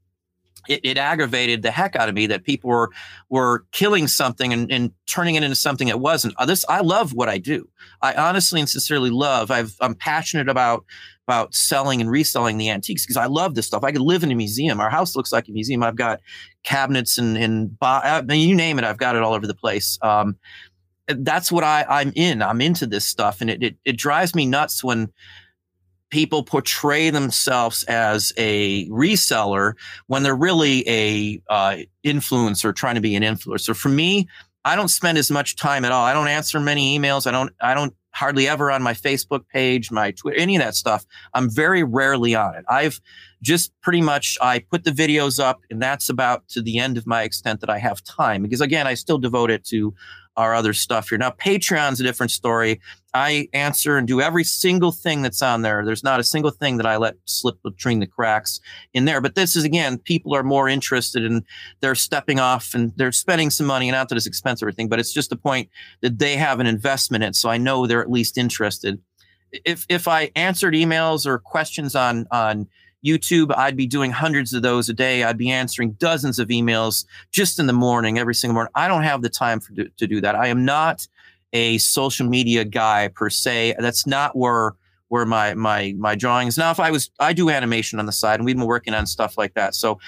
it, 0.67 0.81
it, 0.83 0.97
aggravated 0.97 1.61
the 1.61 1.71
heck 1.71 1.95
out 1.95 2.09
of 2.09 2.15
me 2.15 2.27
that 2.27 2.43
people 2.43 2.69
were 2.69 2.89
were 3.29 3.65
killing 3.71 4.07
something 4.07 4.51
and, 4.51 4.71
and 4.71 4.91
turning 5.07 5.35
it 5.35 5.43
into 5.43 5.55
something 5.55 5.87
it 5.87 5.99
wasn't. 5.99 6.35
Uh, 6.37 6.45
this 6.45 6.65
I 6.67 6.81
love 6.81 7.13
what 7.13 7.29
I 7.29 7.37
do. 7.37 7.67
I 8.01 8.13
honestly 8.13 8.59
and 8.59 8.69
sincerely 8.69 9.09
love. 9.09 9.51
I've, 9.51 9.75
I'm 9.79 9.95
passionate 9.95 10.49
about 10.49 10.85
about 11.27 11.53
selling 11.53 12.01
and 12.01 12.09
reselling 12.09 12.57
the 12.57 12.71
antiques 12.71 13.05
because 13.05 13.15
I 13.15 13.27
love 13.27 13.53
this 13.53 13.67
stuff. 13.67 13.83
I 13.83 13.91
could 13.91 14.01
live 14.01 14.23
in 14.23 14.31
a 14.31 14.35
museum. 14.35 14.79
Our 14.79 14.89
house 14.89 15.15
looks 15.15 15.31
like 15.31 15.47
a 15.47 15.51
museum. 15.51 15.83
I've 15.83 15.95
got 15.95 16.21
cabinets 16.63 17.17
and 17.17 17.37
and 17.37 17.77
uh, 17.81 18.23
you 18.29 18.55
name 18.55 18.79
it. 18.79 18.85
I've 18.85 18.97
got 18.97 19.15
it 19.15 19.23
all 19.23 19.33
over 19.33 19.47
the 19.47 19.55
place. 19.55 19.97
Um, 20.01 20.37
that's 21.09 21.51
what 21.51 21.63
I 21.63 21.85
I'm 21.87 22.11
in. 22.15 22.41
I'm 22.41 22.61
into 22.61 22.85
this 22.85 23.05
stuff, 23.05 23.41
and 23.41 23.49
it, 23.49 23.63
it 23.63 23.75
it 23.85 23.97
drives 23.97 24.35
me 24.35 24.45
nuts 24.45 24.83
when 24.83 25.11
people 26.09 26.43
portray 26.43 27.09
themselves 27.09 27.83
as 27.83 28.33
a 28.37 28.87
reseller 28.89 29.73
when 30.07 30.23
they're 30.23 30.35
really 30.35 30.87
a 30.89 31.41
uh, 31.49 31.77
influencer 32.03 32.75
trying 32.75 32.95
to 32.95 33.01
be 33.01 33.15
an 33.15 33.23
influencer. 33.23 33.75
For 33.75 33.89
me, 33.89 34.27
I 34.65 34.75
don't 34.75 34.87
spend 34.87 35.17
as 35.17 35.29
much 35.29 35.55
time 35.55 35.85
at 35.85 35.91
all. 35.91 36.03
I 36.03 36.13
don't 36.13 36.27
answer 36.27 36.59
many 36.59 36.97
emails. 36.97 37.27
I 37.27 37.31
don't. 37.31 37.53
I 37.61 37.73
don't 37.73 37.93
hardly 38.11 38.47
ever 38.47 38.71
on 38.71 38.81
my 38.81 38.93
Facebook 38.93 39.47
page, 39.47 39.91
my 39.91 40.11
Twitter, 40.11 40.37
any 40.37 40.55
of 40.55 40.61
that 40.61 40.75
stuff. 40.75 41.05
I'm 41.33 41.49
very 41.49 41.83
rarely 41.83 42.35
on 42.35 42.55
it. 42.55 42.65
I've 42.67 42.99
just 43.41 43.71
pretty 43.81 44.01
much 44.01 44.37
I 44.41 44.59
put 44.59 44.83
the 44.83 44.91
videos 44.91 45.39
up, 45.39 45.61
and 45.69 45.81
that's 45.81 46.09
about 46.09 46.47
to 46.49 46.61
the 46.61 46.79
end 46.79 46.97
of 46.97 47.07
my 47.07 47.23
extent 47.23 47.61
that 47.61 47.69
I 47.69 47.77
have 47.77 48.03
time 48.03 48.43
because 48.43 48.61
again, 48.61 48.87
I 48.87 48.95
still 48.95 49.17
devote 49.17 49.51
it 49.51 49.63
to 49.65 49.93
our 50.39 50.55
other 50.55 50.71
stuff 50.73 51.09
here. 51.09 51.17
Now, 51.17 51.31
Patreon's 51.31 51.99
a 51.99 52.03
different 52.03 52.31
story. 52.31 52.79
I 53.13 53.49
answer 53.51 53.97
and 53.97 54.07
do 54.07 54.21
every 54.21 54.45
single 54.45 54.93
thing 54.93 55.21
that's 55.21 55.41
on 55.41 55.63
there. 55.63 55.83
There's 55.83 56.03
not 56.03 56.21
a 56.21 56.23
single 56.23 56.51
thing 56.51 56.77
that 56.77 56.85
I 56.85 56.95
let 56.95 57.15
slip 57.25 57.61
between 57.61 57.99
the 57.99 58.07
cracks 58.07 58.61
in 58.93 59.03
there. 59.03 59.19
But 59.19 59.35
this 59.35 59.57
is 59.57 59.65
again, 59.65 59.97
people 59.97 60.33
are 60.33 60.43
more 60.43 60.69
interested 60.69 61.25
in 61.25 61.43
they're 61.81 61.93
stepping 61.93 62.39
off 62.39 62.73
and 62.73 62.93
they're 62.95 63.11
spending 63.11 63.49
some 63.49 63.67
money, 63.67 63.89
and 63.89 63.95
not 63.95 64.07
that 64.09 64.15
it's 64.15 64.27
expensive 64.27 64.65
or 64.65 64.69
anything, 64.69 64.87
but 64.87 64.97
it's 64.97 65.11
just 65.11 65.29
the 65.29 65.35
point 65.35 65.69
that 66.01 66.19
they 66.19 66.37
have 66.37 66.61
an 66.61 66.67
investment 66.67 67.23
in. 67.25 67.33
So 67.33 67.49
I 67.49 67.57
know 67.57 67.85
they're 67.85 68.01
at 68.01 68.09
least 68.09 68.37
interested. 68.37 68.97
If 69.51 69.85
if 69.89 70.07
I 70.07 70.31
answered 70.37 70.73
emails 70.73 71.25
or 71.25 71.37
questions 71.37 71.95
on 71.95 72.27
on 72.31 72.65
YouTube, 73.05 73.55
I'd 73.55 73.77
be 73.77 73.87
doing 73.87 74.11
hundreds 74.11 74.53
of 74.53 74.61
those 74.61 74.89
a 74.89 74.93
day. 74.93 75.23
I'd 75.23 75.37
be 75.37 75.49
answering 75.49 75.91
dozens 75.93 76.39
of 76.39 76.49
emails 76.49 77.05
just 77.31 77.59
in 77.59 77.67
the 77.67 77.73
morning, 77.73 78.19
every 78.19 78.35
single 78.35 78.55
morning. 78.55 78.71
I 78.75 78.87
don't 78.87 79.03
have 79.03 79.21
the 79.21 79.29
time 79.29 79.59
for, 79.59 79.73
to 79.73 80.07
do 80.07 80.21
that. 80.21 80.35
I 80.35 80.47
am 80.47 80.65
not 80.65 81.07
a 81.53 81.77
social 81.79 82.27
media 82.27 82.65
guy 82.65 83.07
per 83.07 83.29
se. 83.29 83.75
That's 83.79 84.05
not 84.05 84.35
where 84.35 84.75
where 85.07 85.25
my 85.25 85.53
my 85.55 85.95
my 85.97 86.15
drawings. 86.15 86.57
Now, 86.57 86.71
if 86.71 86.79
I 86.79 86.91
was, 86.91 87.09
I 87.19 87.33
do 87.33 87.49
animation 87.49 87.99
on 87.99 88.05
the 88.05 88.11
side, 88.11 88.35
and 88.35 88.45
we've 88.45 88.55
been 88.55 88.67
working 88.67 88.93
on 88.93 89.05
stuff 89.05 89.37
like 89.37 89.55
that. 89.55 89.75
So 89.75 89.99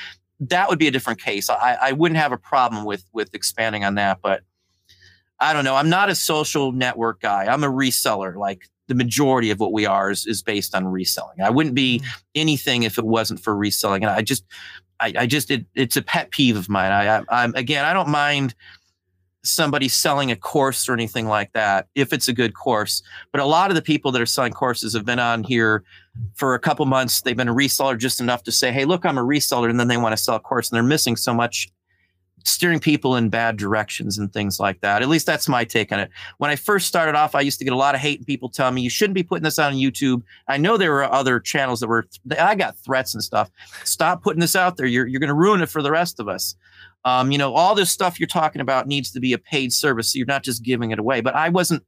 that 0.42 0.70
would 0.70 0.80
be 0.80 0.88
a 0.88 0.92
different 0.92 1.20
case. 1.20 1.50
I, 1.50 1.78
I 1.82 1.92
wouldn't 1.92 2.20
have 2.20 2.32
a 2.32 2.38
problem 2.38 2.86
with 2.86 3.04
with 3.14 3.34
expanding 3.34 3.84
on 3.84 3.96
that, 3.96 4.20
but 4.22 4.44
I 5.40 5.54
don't 5.54 5.66
know. 5.66 5.76
I'm 5.76 5.90
not 5.90 6.10
a 6.10 6.16
social 6.16 6.72
network 6.72 7.20
guy. 7.22 7.46
I'm 7.46 7.64
a 7.64 7.70
reseller. 7.70 8.36
Like 8.36 8.70
the 8.92 8.96
majority 8.96 9.52
of 9.52 9.60
what 9.62 9.72
we 9.72 9.86
are 9.86 10.12
is, 10.12 10.28
is 10.28 10.44
based 10.44 10.76
on 10.76 10.86
reselling. 10.86 11.40
I 11.42 11.50
wouldn't 11.50 11.76
be 11.76 12.00
mm. 12.00 12.06
anything 12.36 12.84
if 12.84 12.98
it 12.98 13.06
wasn't 13.06 13.40
for 13.40 13.56
reselling. 13.56 14.04
And 14.04 14.12
I 14.12 14.22
just, 14.22 14.44
I, 15.00 15.14
I 15.20 15.26
just, 15.28 15.50
it, 15.50 15.66
it's 15.76 15.96
a 15.96 16.02
pet 16.02 16.30
peeve 16.32 16.58
of 16.58 16.68
mine. 16.68 16.92
I, 16.92 17.20
I, 17.20 17.24
I'm 17.30 17.56
again, 17.56 17.86
I 17.86 17.94
don't 17.94 18.10
mind 18.10 18.54
somebody 19.44 19.88
selling 19.88 20.30
a 20.30 20.36
course 20.36 20.90
or 20.90 20.94
anything 20.94 21.26
like 21.26 21.54
that 21.54 21.88
if 21.96 22.12
it's 22.12 22.28
a 22.28 22.34
good 22.34 22.54
course. 22.54 23.02
But 23.32 23.40
a 23.40 23.46
lot 23.46 23.72
of 23.72 23.76
the 23.76 23.82
people 23.82 24.12
that 24.12 24.22
are 24.22 24.26
selling 24.26 24.52
courses 24.52 24.94
have 24.94 25.06
been 25.06 25.20
on 25.20 25.46
here 25.46 25.86
for 26.36 26.54
a 26.54 26.60
couple 26.60 26.86
months. 26.86 27.22
They've 27.22 27.38
been 27.38 27.48
a 27.48 27.56
reseller 27.56 27.98
just 27.98 28.20
enough 28.20 28.44
to 28.44 28.52
say, 28.52 28.74
"Hey, 28.74 28.84
look, 28.84 29.06
I'm 29.06 29.18
a 29.18 29.24
reseller," 29.24 29.70
and 29.70 29.80
then 29.80 29.88
they 29.88 29.96
want 29.96 30.12
to 30.12 30.22
sell 30.22 30.36
a 30.36 30.42
course, 30.42 30.70
and 30.70 30.76
they're 30.76 30.84
missing 30.84 31.16
so 31.16 31.34
much 31.34 31.70
steering 32.46 32.80
people 32.80 33.16
in 33.16 33.30
bad 33.30 33.58
directions 33.58 34.18
and 34.18 34.32
things 34.32 34.60
like 34.60 34.82
that. 34.82 35.02
At 35.02 35.10
least 35.10 35.26
that's 35.26 35.48
my 35.48 35.64
take 35.64 35.92
on 35.92 36.00
it. 36.00 36.10
When 36.38 36.50
I 36.50 36.56
first 36.56 36.88
started 36.88 37.16
off, 37.16 37.36
I 37.36 37.42
used 37.42 37.60
to 37.60 37.66
get 37.66 37.74
a 37.74 37.78
lot 37.78 37.96
of 37.96 38.02
hate 38.02 38.20
and 38.20 38.26
people 38.26 38.50
telling 38.50 38.76
me 38.76 38.82
you 38.82 38.90
shouldn't 38.90 39.16
be 39.16 39.24
putting 39.24 39.44
this 39.44 39.60
on 39.60 39.74
YouTube. 39.74 40.24
I 40.48 40.58
know 40.58 40.78
there 40.78 40.92
were 40.92 41.12
other 41.12 41.40
channels 41.40 41.80
that 41.80 41.88
were 41.88 42.08
I 42.40 42.56
got 42.56 42.78
threats 42.78 43.14
and 43.14 43.24
stuff. 43.24 43.50
Stop 43.84 44.24
putting 44.24 44.40
this 44.40 44.56
out 44.56 44.78
there. 44.78 44.86
You're 44.86 45.08
you're 45.08 45.20
going 45.20 45.28
to 45.30 45.34
ruin 45.34 45.62
it 45.62 45.70
for 45.70 45.82
the 45.82 45.92
rest 45.92 46.20
of 46.20 46.28
us. 46.28 46.56
Um, 47.04 47.32
you 47.32 47.38
know, 47.38 47.54
all 47.54 47.74
this 47.74 47.90
stuff 47.90 48.20
you're 48.20 48.28
talking 48.28 48.62
about 48.62 48.88
needs 48.88 49.12
to 49.12 49.20
be 49.20 49.34
a 49.34 49.38
paid 49.38 49.74
service. 49.74 50.12
So 50.12 50.18
you're 50.18 50.28
not 50.28 50.44
just 50.44 50.64
giving 50.64 50.92
it 50.92 51.00
away. 51.00 51.22
But 51.22 51.36
I 51.36 51.50
wasn't 51.50 51.84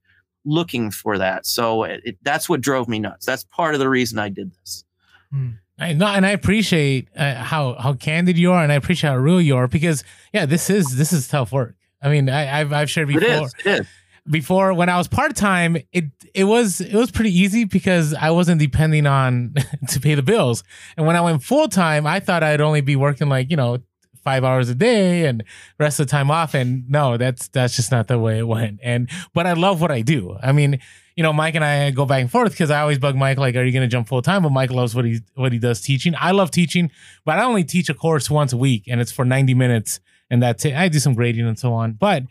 looking 0.45 0.91
for 0.91 1.18
that. 1.18 1.45
So 1.45 1.84
it, 1.84 2.01
it, 2.04 2.18
that's 2.24 2.49
what 2.49 2.62
drove 2.62 2.88
me 2.88 2.99
nuts. 2.99 3.26
That's 3.26 3.43
part 3.45 3.76
of 3.76 3.80
the 3.80 3.89
reason 3.89 4.20
I 4.20 4.30
did 4.30 4.51
this. 4.54 4.84
Hmm. 5.32 5.51
I, 5.80 5.93
no, 5.93 6.05
and 6.07 6.26
I 6.26 6.32
appreciate 6.32 7.09
uh, 7.15 7.36
how 7.36 7.74
how 7.74 7.93
candid 7.93 8.38
you 8.38 8.51
are, 8.51 8.63
and 8.63 8.71
I 8.71 8.76
appreciate 8.76 9.09
how 9.09 9.17
real 9.17 9.41
you 9.41 9.55
are 9.57 9.67
because 9.67 10.03
yeah, 10.32 10.45
this 10.45 10.69
is 10.69 10.95
this 10.95 11.11
is 11.11 11.28
tough 11.28 11.51
work. 11.51 11.76
I 12.01 12.09
mean, 12.09 12.30
I, 12.30 12.43
have 12.43 12.74
I've 12.74 12.89
shared 12.89 13.07
before. 13.07 13.24
It 13.24 13.43
is, 13.43 13.55
it 13.65 13.80
is. 13.82 13.88
Before 14.30 14.74
when 14.74 14.88
I 14.88 14.97
was 14.97 15.07
part 15.07 15.36
time, 15.36 15.78
it 15.91 16.05
it 16.34 16.43
was 16.45 16.80
it 16.80 16.93
was 16.93 17.11
pretty 17.11 17.38
easy 17.38 17.65
because 17.65 18.13
I 18.13 18.30
wasn't 18.30 18.59
depending 18.59 19.07
on 19.07 19.55
to 19.89 19.99
pay 19.99 20.15
the 20.15 20.24
bills. 20.24 20.63
And 20.95 21.07
when 21.07 21.15
I 21.15 21.21
went 21.21 21.43
full 21.43 21.67
time, 21.67 22.05
I 22.05 22.19
thought 22.19 22.43
I'd 22.43 22.61
only 22.61 22.82
be 22.82 22.95
working 22.95 23.28
like 23.28 23.49
you 23.49 23.57
know 23.57 23.80
five 24.24 24.43
hours 24.43 24.69
a 24.69 24.76
day 24.76 25.26
and 25.26 25.43
rest 25.80 25.99
of 25.99 26.07
the 26.07 26.11
time 26.11 26.32
off. 26.32 26.53
And 26.53 26.89
no, 26.89 27.17
that's 27.17 27.47
that's 27.49 27.76
just 27.76 27.91
not 27.91 28.07
the 28.07 28.17
way 28.19 28.39
it 28.39 28.47
went. 28.47 28.80
And 28.84 29.09
but 29.34 29.45
I 29.45 29.53
love 29.53 29.82
what 29.82 29.91
I 29.91 30.01
do. 30.01 30.38
I 30.41 30.51
mean, 30.51 30.80
you 31.15 31.24
know, 31.24 31.34
Mike 31.34 31.55
and 31.55 31.63
I 31.63 31.91
go 31.91 32.05
back 32.05 32.21
and 32.21 32.32
forth 32.32 32.51
because 32.51 32.71
I 32.71 32.82
always 32.82 32.97
bug 32.97 33.15
Mike 33.15 33.38
like, 33.38 33.55
"Are 33.55 33.63
you 33.63 33.71
going 33.71 33.88
to 33.88 33.91
jump 33.91 34.07
full 34.07 34.21
time?" 34.21 34.43
But 34.43 34.51
Mike 34.51 34.71
loves 34.71 34.95
what 34.95 35.05
he 35.05 35.19
what 35.36 35.51
he 35.51 35.59
does 35.59 35.82
teaching. 35.82 36.15
I 36.17 36.32
love 36.32 36.51
teaching, 36.51 36.89
but 37.26 37.38
I 37.38 37.43
only 37.43 37.63
teach 37.63 37.89
a 37.89 37.93
course 37.93 38.30
once 38.30 38.53
a 38.53 38.57
week, 38.57 38.86
and 38.88 38.99
it's 38.99 39.11
for 39.11 39.26
ninety 39.26 39.53
minutes, 39.53 39.99
and 40.30 40.41
that's 40.41 40.65
it. 40.65 40.74
I 40.74 40.88
do 40.88 40.99
some 40.99 41.13
grading 41.13 41.47
and 41.47 41.59
so 41.59 41.74
on, 41.74 41.93
but. 41.93 42.24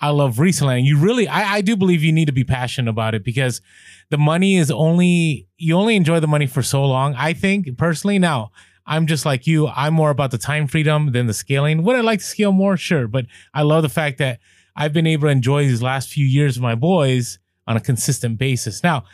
I 0.00 0.08
love 0.08 0.40
reselling. 0.40 0.84
You 0.84 0.98
really, 0.98 1.28
I, 1.28 1.54
I 1.54 1.60
do 1.60 1.76
believe 1.76 2.02
you 2.02 2.10
need 2.10 2.24
to 2.24 2.32
be 2.32 2.42
passionate 2.42 2.90
about 2.90 3.14
it 3.14 3.22
because 3.22 3.60
the 4.10 4.18
money 4.18 4.56
is 4.56 4.68
only, 4.68 5.46
you 5.58 5.76
only 5.76 5.94
enjoy 5.94 6.18
the 6.18 6.26
money 6.26 6.48
for 6.48 6.60
so 6.60 6.84
long. 6.84 7.14
I 7.14 7.34
think 7.34 7.78
personally 7.78 8.18
now, 8.18 8.50
I'm 8.86 9.06
just 9.06 9.24
like 9.24 9.46
you. 9.46 9.68
I'm 9.68 9.94
more 9.94 10.10
about 10.10 10.30
the 10.30 10.38
time 10.38 10.66
freedom 10.66 11.12
than 11.12 11.26
the 11.26 11.34
scaling. 11.34 11.82
Would 11.84 11.96
I 11.96 12.00
like 12.00 12.18
to 12.20 12.24
scale 12.24 12.52
more? 12.52 12.76
Sure. 12.76 13.06
But 13.06 13.26
I 13.54 13.62
love 13.62 13.82
the 13.82 13.88
fact 13.88 14.18
that 14.18 14.40
I've 14.74 14.92
been 14.92 15.06
able 15.06 15.28
to 15.28 15.32
enjoy 15.32 15.64
these 15.64 15.82
last 15.82 16.08
few 16.08 16.26
years 16.26 16.56
with 16.56 16.62
my 16.62 16.74
boys 16.74 17.38
on 17.66 17.76
a 17.76 17.80
consistent 17.80 18.38
basis. 18.38 18.82
Now, 18.82 19.04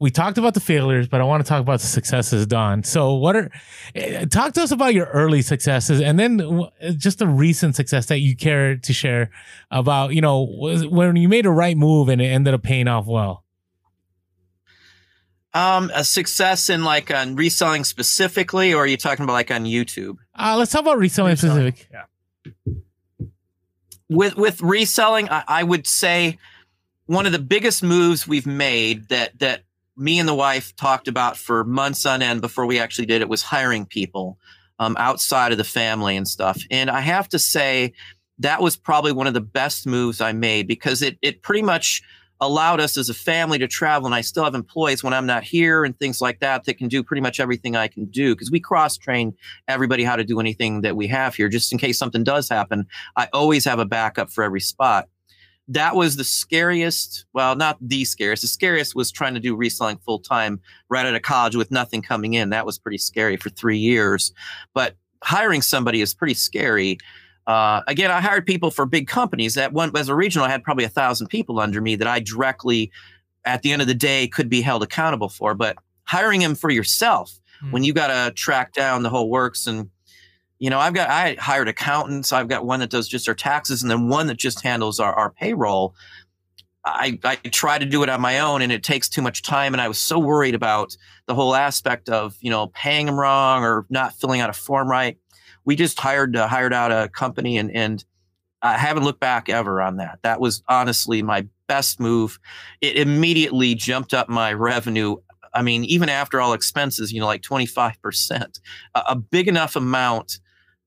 we 0.00 0.10
talked 0.10 0.38
about 0.38 0.54
the 0.54 0.60
failures, 0.60 1.08
but 1.08 1.20
I 1.20 1.24
want 1.24 1.44
to 1.44 1.48
talk 1.48 1.60
about 1.60 1.80
the 1.80 1.86
successes, 1.86 2.46
Don. 2.46 2.84
So, 2.84 3.14
what 3.14 3.34
are 3.34 3.50
eh, 3.96 4.26
talk 4.26 4.52
to 4.54 4.62
us 4.62 4.70
about 4.70 4.94
your 4.94 5.06
early 5.06 5.42
successes, 5.42 6.00
and 6.00 6.18
then 6.18 6.68
just 6.96 7.20
a 7.20 7.26
recent 7.26 7.74
success 7.74 8.06
that 8.06 8.20
you 8.20 8.36
care 8.36 8.76
to 8.76 8.92
share 8.92 9.30
about? 9.70 10.14
You 10.14 10.20
know, 10.20 10.46
when 10.88 11.16
you 11.16 11.28
made 11.28 11.46
a 11.46 11.50
right 11.50 11.76
move 11.76 12.08
and 12.08 12.20
it 12.20 12.26
ended 12.26 12.54
up 12.54 12.62
paying 12.62 12.86
off 12.86 13.06
well. 13.06 13.44
Um, 15.54 15.90
a 15.94 16.04
success 16.04 16.68
in 16.68 16.84
like 16.84 17.10
on 17.10 17.34
reselling 17.34 17.84
specifically, 17.84 18.74
or 18.74 18.82
are 18.82 18.86
you 18.86 18.98
talking 18.98 19.24
about 19.24 19.32
like 19.32 19.50
on 19.50 19.64
YouTube? 19.64 20.18
Uh, 20.34 20.56
let's 20.58 20.72
talk 20.72 20.82
about 20.82 20.98
reselling, 20.98 21.32
reselling. 21.32 21.72
specific. 21.72 21.90
Yeah. 21.90 22.74
With 24.10 24.36
with 24.36 24.60
reselling, 24.60 25.28
I, 25.30 25.44
I 25.48 25.62
would 25.62 25.86
say 25.86 26.38
one 27.06 27.24
of 27.24 27.32
the 27.32 27.38
biggest 27.38 27.82
moves 27.82 28.28
we've 28.28 28.46
made 28.46 29.08
that 29.08 29.38
that 29.38 29.62
me 29.96 30.18
and 30.18 30.28
the 30.28 30.34
wife 30.34 30.76
talked 30.76 31.08
about 31.08 31.36
for 31.36 31.64
months 31.64 32.06
on 32.06 32.22
end 32.22 32.40
before 32.40 32.66
we 32.66 32.78
actually 32.78 33.06
did 33.06 33.20
it 33.20 33.28
was 33.28 33.42
hiring 33.42 33.84
people 33.84 34.38
um, 34.78 34.96
outside 34.98 35.50
of 35.50 35.58
the 35.58 35.64
family 35.64 36.16
and 36.16 36.28
stuff. 36.28 36.62
And 36.70 36.88
I 36.88 37.00
have 37.00 37.28
to 37.30 37.38
say 37.38 37.94
that 38.38 38.62
was 38.62 38.76
probably 38.76 39.12
one 39.12 39.26
of 39.26 39.34
the 39.34 39.40
best 39.40 39.86
moves 39.86 40.20
I 40.20 40.32
made 40.32 40.68
because 40.68 41.02
it 41.02 41.18
it 41.22 41.42
pretty 41.42 41.62
much 41.62 42.02
allowed 42.40 42.80
us 42.80 42.96
as 42.96 43.08
a 43.08 43.14
family 43.14 43.58
to 43.58 43.66
travel 43.66 44.06
and 44.06 44.14
I 44.14 44.20
still 44.20 44.44
have 44.44 44.54
employees 44.54 45.02
when 45.02 45.12
I'm 45.12 45.26
not 45.26 45.42
here 45.42 45.84
and 45.84 45.98
things 45.98 46.20
like 46.20 46.40
that 46.40 46.64
that 46.64 46.74
can 46.74 46.88
do 46.88 47.02
pretty 47.02 47.20
much 47.20 47.40
everything 47.40 47.74
I 47.74 47.88
can 47.88 48.04
do 48.06 48.34
because 48.34 48.50
we 48.50 48.60
cross 48.60 48.96
train 48.96 49.34
everybody 49.66 50.04
how 50.04 50.16
to 50.16 50.24
do 50.24 50.38
anything 50.38 50.82
that 50.82 50.96
we 50.96 51.08
have 51.08 51.34
here 51.34 51.48
just 51.48 51.72
in 51.72 51.78
case 51.78 51.98
something 51.98 52.22
does 52.22 52.48
happen. 52.48 52.86
I 53.16 53.28
always 53.32 53.64
have 53.64 53.80
a 53.80 53.84
backup 53.84 54.30
for 54.30 54.44
every 54.44 54.60
spot 54.60 55.08
that 55.68 55.94
was 55.94 56.16
the 56.16 56.24
scariest. 56.24 57.26
Well, 57.34 57.54
not 57.54 57.76
the 57.80 58.04
scariest. 58.06 58.42
The 58.42 58.48
scariest 58.48 58.94
was 58.94 59.12
trying 59.12 59.34
to 59.34 59.40
do 59.40 59.54
reselling 59.54 59.98
full 59.98 60.18
time 60.18 60.60
right 60.88 61.04
out 61.04 61.14
of 61.14 61.22
college 61.22 61.56
with 61.56 61.70
nothing 61.70 62.00
coming 62.00 62.34
in. 62.34 62.50
That 62.50 62.66
was 62.66 62.78
pretty 62.78 62.98
scary 62.98 63.36
for 63.36 63.50
three 63.50 63.76
years. 63.76 64.32
But 64.72 64.96
hiring 65.22 65.60
somebody 65.60 66.00
is 66.00 66.14
pretty 66.14 66.34
scary. 66.34 66.98
Uh, 67.48 67.80
again, 67.86 68.10
I 68.10 68.20
hired 68.20 68.46
people 68.46 68.70
for 68.70 68.84
big 68.84 69.08
companies. 69.08 69.54
That 69.54 69.72
one 69.72 69.90
as 69.96 70.10
a 70.10 70.14
regional, 70.14 70.46
I 70.46 70.50
had 70.50 70.62
probably 70.62 70.84
a 70.84 70.90
thousand 70.90 71.28
people 71.28 71.58
under 71.58 71.80
me 71.80 71.96
that 71.96 72.06
I 72.06 72.20
directly, 72.20 72.92
at 73.46 73.62
the 73.62 73.72
end 73.72 73.80
of 73.80 73.88
the 73.88 73.94
day, 73.94 74.28
could 74.28 74.50
be 74.50 74.60
held 74.60 74.82
accountable 74.82 75.30
for. 75.30 75.54
But 75.54 75.78
hiring 76.04 76.40
them 76.40 76.54
for 76.54 76.68
yourself, 76.68 77.40
mm. 77.64 77.72
when 77.72 77.84
you 77.84 77.94
got 77.94 78.08
to 78.08 78.34
track 78.34 78.74
down 78.74 79.02
the 79.02 79.08
whole 79.08 79.30
works 79.30 79.66
and 79.66 79.88
you 80.58 80.70
know, 80.70 80.78
I've 80.78 80.92
got 80.92 81.08
I 81.08 81.36
hired 81.38 81.68
accountants. 81.68 82.32
I've 82.32 82.48
got 82.48 82.66
one 82.66 82.80
that 82.80 82.90
does 82.90 83.06
just 83.06 83.28
our 83.28 83.34
taxes, 83.34 83.82
and 83.82 83.90
then 83.90 84.08
one 84.08 84.26
that 84.26 84.36
just 84.36 84.60
handles 84.60 84.98
our, 84.98 85.14
our 85.14 85.30
payroll. 85.30 85.94
I, 86.84 87.18
I 87.22 87.36
try 87.36 87.78
to 87.78 87.84
do 87.84 88.02
it 88.02 88.08
on 88.08 88.20
my 88.20 88.40
own, 88.40 88.62
and 88.62 88.72
it 88.72 88.82
takes 88.82 89.08
too 89.08 89.22
much 89.22 89.42
time. 89.42 89.72
And 89.72 89.80
I 89.80 89.88
was 89.88 89.98
so 89.98 90.18
worried 90.18 90.54
about 90.54 90.96
the 91.26 91.34
whole 91.34 91.54
aspect 91.54 92.08
of 92.08 92.36
you 92.40 92.50
know 92.50 92.66
paying 92.68 93.06
them 93.06 93.18
wrong 93.18 93.62
or 93.62 93.86
not 93.88 94.14
filling 94.14 94.40
out 94.40 94.50
a 94.50 94.52
form 94.52 94.90
right. 94.90 95.16
We 95.68 95.76
just 95.76 96.00
hired 96.00 96.34
uh, 96.34 96.48
hired 96.48 96.72
out 96.72 96.90
a 96.90 97.08
company, 97.08 97.58
and 97.58 97.70
and 97.70 98.04
I 98.62 98.78
haven't 98.78 99.04
looked 99.04 99.20
back 99.20 99.48
ever 99.48 99.80
on 99.82 99.98
that. 99.98 100.18
That 100.22 100.40
was 100.40 100.62
honestly 100.68 101.22
my 101.22 101.46
best 101.66 102.00
move. 102.00 102.38
It 102.80 102.96
immediately 102.96 103.74
jumped 103.74 104.14
up 104.14 104.28
my 104.28 104.52
revenue 104.52 105.16
I 105.54 105.62
mean, 105.62 105.84
even 105.84 106.08
after 106.08 106.40
all 106.40 106.52
expenses, 106.52 107.12
you 107.12 107.20
know, 107.20 107.26
like 107.26 107.42
25%, 107.42 108.60
a, 108.94 109.02
a 109.08 109.16
big 109.16 109.48
enough 109.48 109.76
amount 109.76 110.40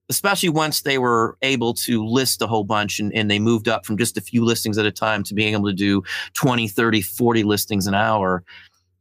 especially 0.08 0.50
once 0.50 0.82
they 0.82 0.98
were 0.98 1.38
able 1.40 1.72
to 1.72 2.04
list 2.04 2.42
a 2.42 2.46
whole 2.46 2.64
bunch 2.64 3.00
and, 3.00 3.14
and 3.14 3.30
they 3.30 3.38
moved 3.38 3.66
up 3.66 3.86
from 3.86 3.96
just 3.96 4.18
a 4.18 4.20
few 4.20 4.44
listings 4.44 4.76
at 4.76 4.84
a 4.84 4.92
time 4.92 5.22
to 5.22 5.34
being 5.34 5.54
able 5.54 5.66
to 5.66 5.72
do 5.72 6.02
20, 6.34 6.68
30, 6.68 7.00
40 7.00 7.42
listings 7.44 7.86
an 7.86 7.94
hour. 7.94 8.44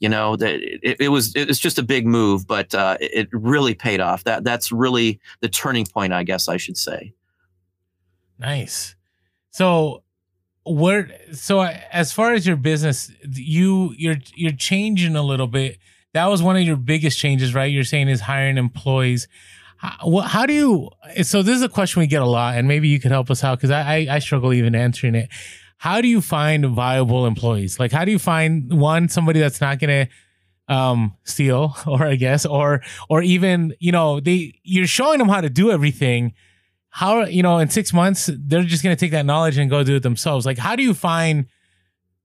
You 0.02 0.10
know 0.10 0.36
that 0.36 0.56
it, 0.56 0.98
it, 1.00 1.10
was 1.10 1.34
it 1.36 1.48
was 1.48 1.60
just 1.60 1.78
a 1.78 1.84
big 1.84 2.08
move, 2.08 2.48
but 2.48 2.74
uh, 2.74 2.98
it 3.00 3.30
really 3.32 3.76
paid 3.76 4.02
off. 4.02 4.24
That 4.24 4.44
that's 4.44 4.72
really 4.72 5.22
the 5.42 5.48
turning 5.48 5.86
point, 5.86 6.12
I 6.12 6.24
guess 6.24 6.50
I 6.50 6.58
should 6.58 6.76
say. 6.76 7.14
Nice. 8.40 8.96
So 9.52 10.04
where 10.66 11.12
so 11.34 11.62
as 11.62 12.12
far 12.12 12.34
as 12.34 12.48
your 12.48 12.56
business, 12.56 13.12
you 13.32 13.94
you're 13.96 14.18
you're 14.34 14.52
changing 14.52 15.16
a 15.16 15.22
little 15.22 15.48
bit. 15.48 15.78
That 16.14 16.26
was 16.26 16.42
one 16.42 16.58
of 16.58 16.64
your 16.64 16.78
biggest 16.78 17.20
changes, 17.20 17.54
right? 17.54 17.72
You're 17.72 17.84
saying 17.84 18.10
is 18.10 18.22
hiring 18.22 18.58
employees. 18.58 19.28
How, 19.78 20.18
how 20.22 20.46
do 20.48 20.54
you? 20.54 20.90
So 21.22 21.44
this 21.44 21.56
is 21.56 21.62
a 21.62 21.70
question 21.70 22.00
we 22.00 22.08
get 22.08 22.24
a 22.24 22.28
lot, 22.28 22.58
and 22.58 22.68
maybe 22.68 22.88
you 22.88 23.00
could 23.00 23.12
help 23.12 23.30
us 23.30 23.44
out 23.44 23.60
because 23.60 23.70
I, 23.70 23.82
I 23.82 24.16
I 24.16 24.20
struggle 24.20 24.52
even 24.52 24.74
answering 24.74 25.14
it 25.14 25.30
how 25.82 26.00
do 26.00 26.08
you 26.08 26.22
find 26.22 26.64
viable 26.68 27.26
employees? 27.26 27.80
Like, 27.80 27.92
how 27.92 28.06
do 28.06 28.12
you 28.12 28.20
find 28.20 28.72
one 28.72 29.10
somebody 29.10 29.40
that's 29.40 29.60
not 29.60 29.80
gonna 29.80 30.10
um, 30.68 31.18
steal, 31.24 31.76
or 31.88 32.06
I 32.06 32.18
guess, 32.18 32.46
or 32.46 32.84
or 33.10 33.24
even 33.24 33.74
you 33.80 33.92
know 33.92 34.20
they 34.20 34.60
you're 34.62 34.86
showing 34.86 35.18
them 35.18 35.28
how 35.28 35.42
to 35.42 35.50
do 35.50 35.72
everything. 35.72 36.34
How 36.90 37.26
you 37.26 37.42
know 37.42 37.58
in 37.58 37.72
six 37.72 37.94
months 37.94 38.30
they're 38.32 38.62
just 38.62 38.84
gonna 38.84 38.96
take 38.96 39.10
that 39.10 39.26
knowledge 39.26 39.58
and 39.58 39.72
go 39.72 39.84
do 39.84 39.96
it 39.96 40.04
themselves. 40.04 40.46
Like, 40.46 40.60
how 40.60 40.76
do 40.76 40.84
you 40.84 40.94
find 40.94 41.48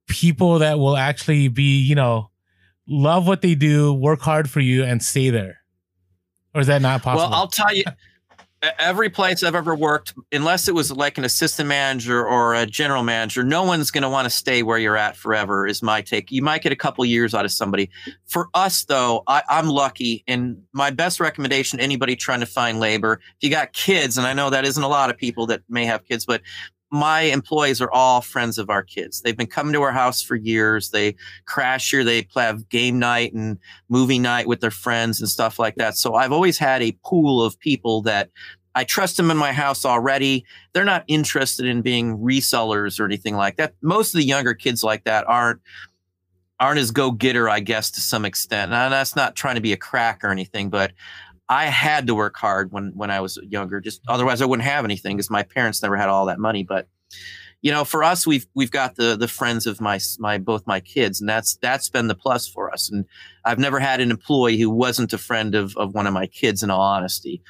people 0.07 0.59
that 0.59 0.79
will 0.79 0.99
actually 0.99 1.49
be 1.49 1.81
you 1.81 1.95
know 1.95 2.31
love 2.87 3.27
what 3.27 3.41
they 3.41 3.55
do, 3.55 3.95
work 3.95 4.21
hard 4.21 4.51
for 4.51 4.61
you, 4.61 4.85
and 4.85 5.03
stay 5.03 5.31
there? 5.31 5.61
Or 6.55 6.61
is 6.61 6.67
that 6.67 6.83
not 6.83 7.03
possible? 7.03 7.31
Well, 7.31 7.41
I'll 7.41 7.49
tell 7.49 7.75
you 7.75 7.85
every 8.63 9.11
place 9.11 9.43
I've 9.43 9.55
ever 9.55 9.75
worked, 9.75 10.15
unless 10.33 10.69
it 10.69 10.75
was 10.75 10.91
like 10.91 11.19
an 11.19 11.25
assistant 11.25 11.69
manager 11.69 12.27
or 12.27 12.55
a 12.55 12.67
general 12.67 13.03
manager, 13.03 13.45
no 13.45 13.63
one's 13.63 13.91
going 13.91 14.03
to 14.03 14.09
want 14.09 14.25
to 14.27 14.31
stay 14.31 14.63
where 14.63 14.79
you're 14.79 14.97
at 14.97 15.17
forever. 15.17 15.67
Is 15.67 15.83
my 15.83 16.01
take. 16.01 16.31
You 16.31 16.43
might 16.43 16.63
get 16.63 16.73
a 16.73 16.77
couple 16.77 17.05
years 17.05 17.35
out 17.35 17.45
of 17.45 17.53
somebody. 17.53 17.91
For 18.27 18.49
us, 18.55 18.85
though, 18.85 19.23
I, 19.27 19.43
I'm 19.49 19.69
lucky, 19.69 20.25
and 20.27 20.63
my 20.73 20.91
best 20.91 21.21
recommendation 21.21 21.79
to 21.79 21.85
anybody 21.85 22.17
trying 22.17 22.41
to 22.41 22.47
find 22.47 22.81
labor, 22.81 23.21
if 23.37 23.43
you 23.43 23.51
got 23.51 23.73
kids, 23.73 24.17
and 24.17 24.27
I 24.27 24.33
know 24.33 24.51
that 24.51 24.65
isn't 24.65 24.83
a 24.83 24.89
lot 24.89 25.11
of 25.11 25.17
people 25.17 25.47
that 25.47 25.63
may 25.69 25.85
have 25.85 26.05
kids, 26.05 26.25
but 26.25 26.41
my 26.91 27.22
employees 27.22 27.80
are 27.80 27.91
all 27.91 28.20
friends 28.20 28.59
of 28.59 28.70
our 28.70 28.82
kids. 28.82 29.20
They've 29.20 29.37
been 29.37 29.47
coming 29.47 29.72
to 29.72 29.82
our 29.82 29.93
house 29.93 30.22
for 30.22 30.37
years. 30.37 30.91
They 30.91 31.16
crash 31.45 31.91
here. 31.91 32.05
They 32.05 32.28
have 32.37 32.68
game 32.68 32.99
night 32.99 33.34
and 33.34 33.59
movie 33.89 34.18
night 34.18 34.47
with 34.47 34.61
their 34.61 34.70
friends 34.70 35.20
and 35.20 35.28
stuff 35.28 35.59
like 35.59 35.74
that. 35.76 35.97
So 35.97 36.14
I've 36.14 36.32
always 36.32 36.59
had 36.59 36.82
a 36.82 36.97
pool 37.05 37.43
of 37.43 37.59
people 37.59 38.03
that 38.03 38.30
I 38.74 38.84
trust 38.84 39.16
them 39.16 39.30
in 39.30 39.37
my 39.37 39.53
house 39.53 39.84
already. 39.84 40.45
They're 40.74 40.84
not 40.84 41.05
interested 41.09 41.66
in 41.66 41.82
being 41.82 42.18
resellers 42.18 43.01
or 43.01 43.05
anything 43.05 43.34
like 43.34 43.57
that. 43.57 43.74
Most 43.80 44.14
of 44.14 44.18
the 44.18 44.26
younger 44.26 44.55
kids 44.55 44.84
like 44.84 45.05
that 45.05 45.24
aren't 45.28 45.61
aren't 46.59 46.78
as 46.78 46.91
go 46.91 47.11
getter, 47.11 47.49
I 47.49 47.61
guess, 47.61 47.91
to 47.93 48.01
some 48.01 48.24
extent. 48.24 48.72
And 48.72 48.93
that's 48.93 49.16
not 49.16 49.37
trying 49.37 49.57
to 49.57 49.61
be 49.61 49.72
a 49.72 49.76
crack 49.76 50.24
or 50.24 50.30
anything, 50.30 50.70
but 50.70 50.93
I 51.49 51.67
had 51.67 52.07
to 52.09 52.15
work 52.15 52.37
hard 52.37 52.73
when 52.73 52.93
when 52.95 53.11
I 53.11 53.21
was 53.21 53.39
younger. 53.43 53.81
Just 53.81 54.03
otherwise, 54.09 54.43
I 54.43 54.47
wouldn't 54.47 54.69
have 54.69 54.85
anything 54.85 55.17
because 55.17 55.31
my 55.31 55.43
parents 55.43 55.83
never 55.83 55.97
had 55.97 56.09
all 56.09 56.27
that 56.27 56.39
money. 56.39 56.65
But 56.65 56.89
you 57.63 57.73
know, 57.73 57.85
for 57.85 58.03
us, 58.05 58.27
we've 58.27 58.47
we've 58.55 58.71
got 58.71 58.97
the 58.97 59.17
the 59.17 59.29
friends 59.29 59.67
of 59.67 59.81
my 59.81 59.99
my 60.19 60.39
both 60.39 60.67
my 60.67 60.81
kids, 60.81 61.21
and 61.21 61.29
that's 61.29 61.57
that's 61.57 61.89
been 61.89 62.09
the 62.09 62.15
plus 62.15 62.47
for 62.47 62.73
us. 62.73 62.91
And 62.91 63.05
I've 63.45 63.59
never 63.59 63.79
had 63.79 64.01
an 64.01 64.11
employee 64.11 64.59
who 64.59 64.71
wasn't 64.71 65.13
a 65.13 65.19
friend 65.19 65.55
of 65.55 65.77
of 65.77 65.95
one 65.95 66.07
of 66.07 66.13
my 66.13 66.27
kids. 66.27 66.63
In 66.63 66.71
all 66.71 66.81
honesty, 66.81 67.43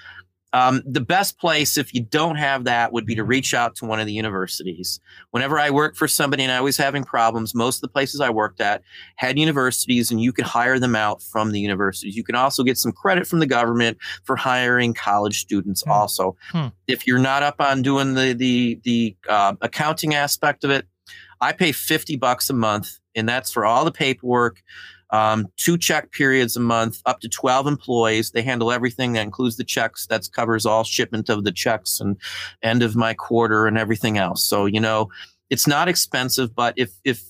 um, 0.57 0.83
the 0.87 1.03
best 1.03 1.39
place, 1.39 1.77
if 1.77 1.93
you 1.93 2.01
don't 2.01 2.37
have 2.37 2.65
that, 2.65 2.91
would 2.91 3.05
be 3.05 3.15
to 3.15 3.25
reach 3.25 3.53
out 3.53 3.77
to 3.77 3.85
one 3.85 4.01
of 4.01 4.07
the 4.07 4.13
universities. 4.15 5.01
Whenever 5.31 5.59
I 5.59 5.69
worked 5.69 5.99
for 5.99 6.09
somebody 6.09 6.45
and 6.45 6.51
I 6.51 6.63
was 6.63 6.79
having 6.79 7.05
problems, 7.05 7.55
most 7.55 7.77
of 7.77 7.81
the 7.83 7.89
places 7.89 8.23
I 8.23 8.31
worked 8.31 8.63
at 8.63 8.81
had 9.17 9.39
universities 9.39 10.11
and 10.11 10.19
you 10.19 10.33
could 10.33 10.47
hire 10.47 10.79
them 10.79 10.97
out 10.97 11.21
from 11.21 11.53
the 11.53 11.61
universities. 11.61 12.17
You 12.17 12.25
can 12.25 12.37
also 12.37 12.63
get 12.63 12.79
some 12.79 12.93
credit 12.93 13.27
from 13.27 13.41
the 13.41 13.47
government 13.47 13.99
for 14.25 14.35
hiring 14.35 14.95
college 14.95 15.41
students 15.41 15.83
hmm. 15.83 15.91
also. 15.91 16.39
Hmm. 16.53 16.69
If 16.87 17.07
you're 17.07 17.19
not 17.19 17.43
up 17.43 17.61
on 17.61 17.83
doing 17.83 18.15
the, 18.15 18.33
the, 18.33 18.81
the 18.83 19.17
uh, 19.29 19.57
accounting 19.61 20.15
aspect 20.15 20.65
of 20.65 20.71
it, 20.71 20.87
I 21.39 21.53
pay 21.53 21.73
50 21.73 22.17
bucks 22.17 22.49
a 22.49 22.55
month 22.55 22.99
and 23.15 23.29
that's 23.29 23.53
for 23.53 23.67
all 23.67 23.85
the 23.85 23.93
paperwork 23.93 24.63
um, 25.11 25.49
two 25.57 25.79
check 25.79 26.11
periods 26.13 26.57
a 26.57 26.61
month, 26.61 27.01
up 27.07 27.21
to 27.21 27.29
12 27.29 27.67
employees. 27.67 28.31
They 28.31 28.43
handle 28.43 28.73
everything 28.73 29.13
that 29.13 29.23
includes 29.23 29.57
the 29.57 29.65
checks. 29.65 30.07
That 30.07 30.29
covers 30.33 30.67
all 30.67 30.85
shipment 30.85 31.29
of 31.29 31.45
the 31.45 31.53
checks 31.53 32.01
and 32.01 32.17
end 32.63 32.83
of 32.83 32.97
my 32.97 33.15
quarter 33.15 33.67
and 33.67 33.79
everything 33.79 34.19
else. 34.19 34.45
So, 34.45 34.67
you 34.67 34.81
know, 34.81 35.09
it's 35.51 35.67
not 35.67 35.89
expensive, 35.89 36.55
but 36.55 36.75
if, 36.77 36.93
if, 37.05 37.23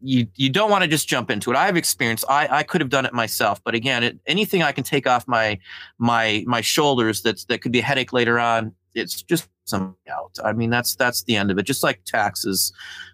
you 0.00 0.26
you 0.36 0.48
don't 0.48 0.70
want 0.70 0.82
to 0.84 0.88
just 0.88 1.08
jump 1.08 1.30
into 1.30 1.50
it. 1.50 1.56
I 1.56 1.66
have 1.66 1.76
experience. 1.76 2.24
I, 2.28 2.46
I 2.48 2.62
could 2.62 2.80
have 2.80 2.90
done 2.90 3.06
it 3.06 3.12
myself, 3.12 3.60
but 3.64 3.74
again, 3.74 4.04
it, 4.04 4.20
anything 4.26 4.62
I 4.62 4.72
can 4.72 4.84
take 4.84 5.06
off 5.06 5.26
my 5.26 5.58
my 5.98 6.44
my 6.46 6.60
shoulders 6.60 7.22
that's 7.22 7.44
that 7.46 7.60
could 7.60 7.72
be 7.72 7.80
a 7.80 7.82
headache 7.82 8.12
later 8.12 8.38
on. 8.38 8.72
It's 8.94 9.22
just 9.22 9.48
some 9.70 9.96
out. 10.10 10.36
I 10.44 10.52
mean, 10.52 10.70
that's 10.70 10.96
that's 10.96 11.22
the 11.24 11.36
end 11.36 11.50
of 11.50 11.58
it. 11.58 11.62
Just 11.62 11.82
like 11.82 12.04
taxes, 12.04 12.72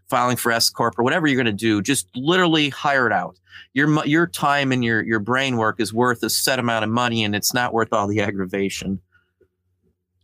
filing 0.09 0.36
for 0.36 0.52
S 0.52 0.70
corp 0.70 0.98
or 0.98 1.02
whatever 1.02 1.26
you're 1.26 1.36
going 1.36 1.46
to 1.46 1.52
do, 1.52 1.82
just 1.82 2.09
literally 2.16 2.68
hire 2.68 3.07
it 3.07 3.12
out. 3.12 3.38
Your 3.74 4.04
your 4.04 4.26
time 4.26 4.72
and 4.72 4.84
your 4.84 5.02
your 5.04 5.20
brain 5.20 5.57
work 5.57 5.80
is 5.80 5.92
worth 5.92 6.22
a 6.22 6.30
set 6.30 6.59
amount 6.59 6.84
of 6.84 6.90
money, 6.90 7.24
and 7.24 7.34
it's 7.34 7.54
not 7.54 7.72
worth 7.72 7.92
all 7.92 8.07
the 8.07 8.20
aggravation. 8.20 9.00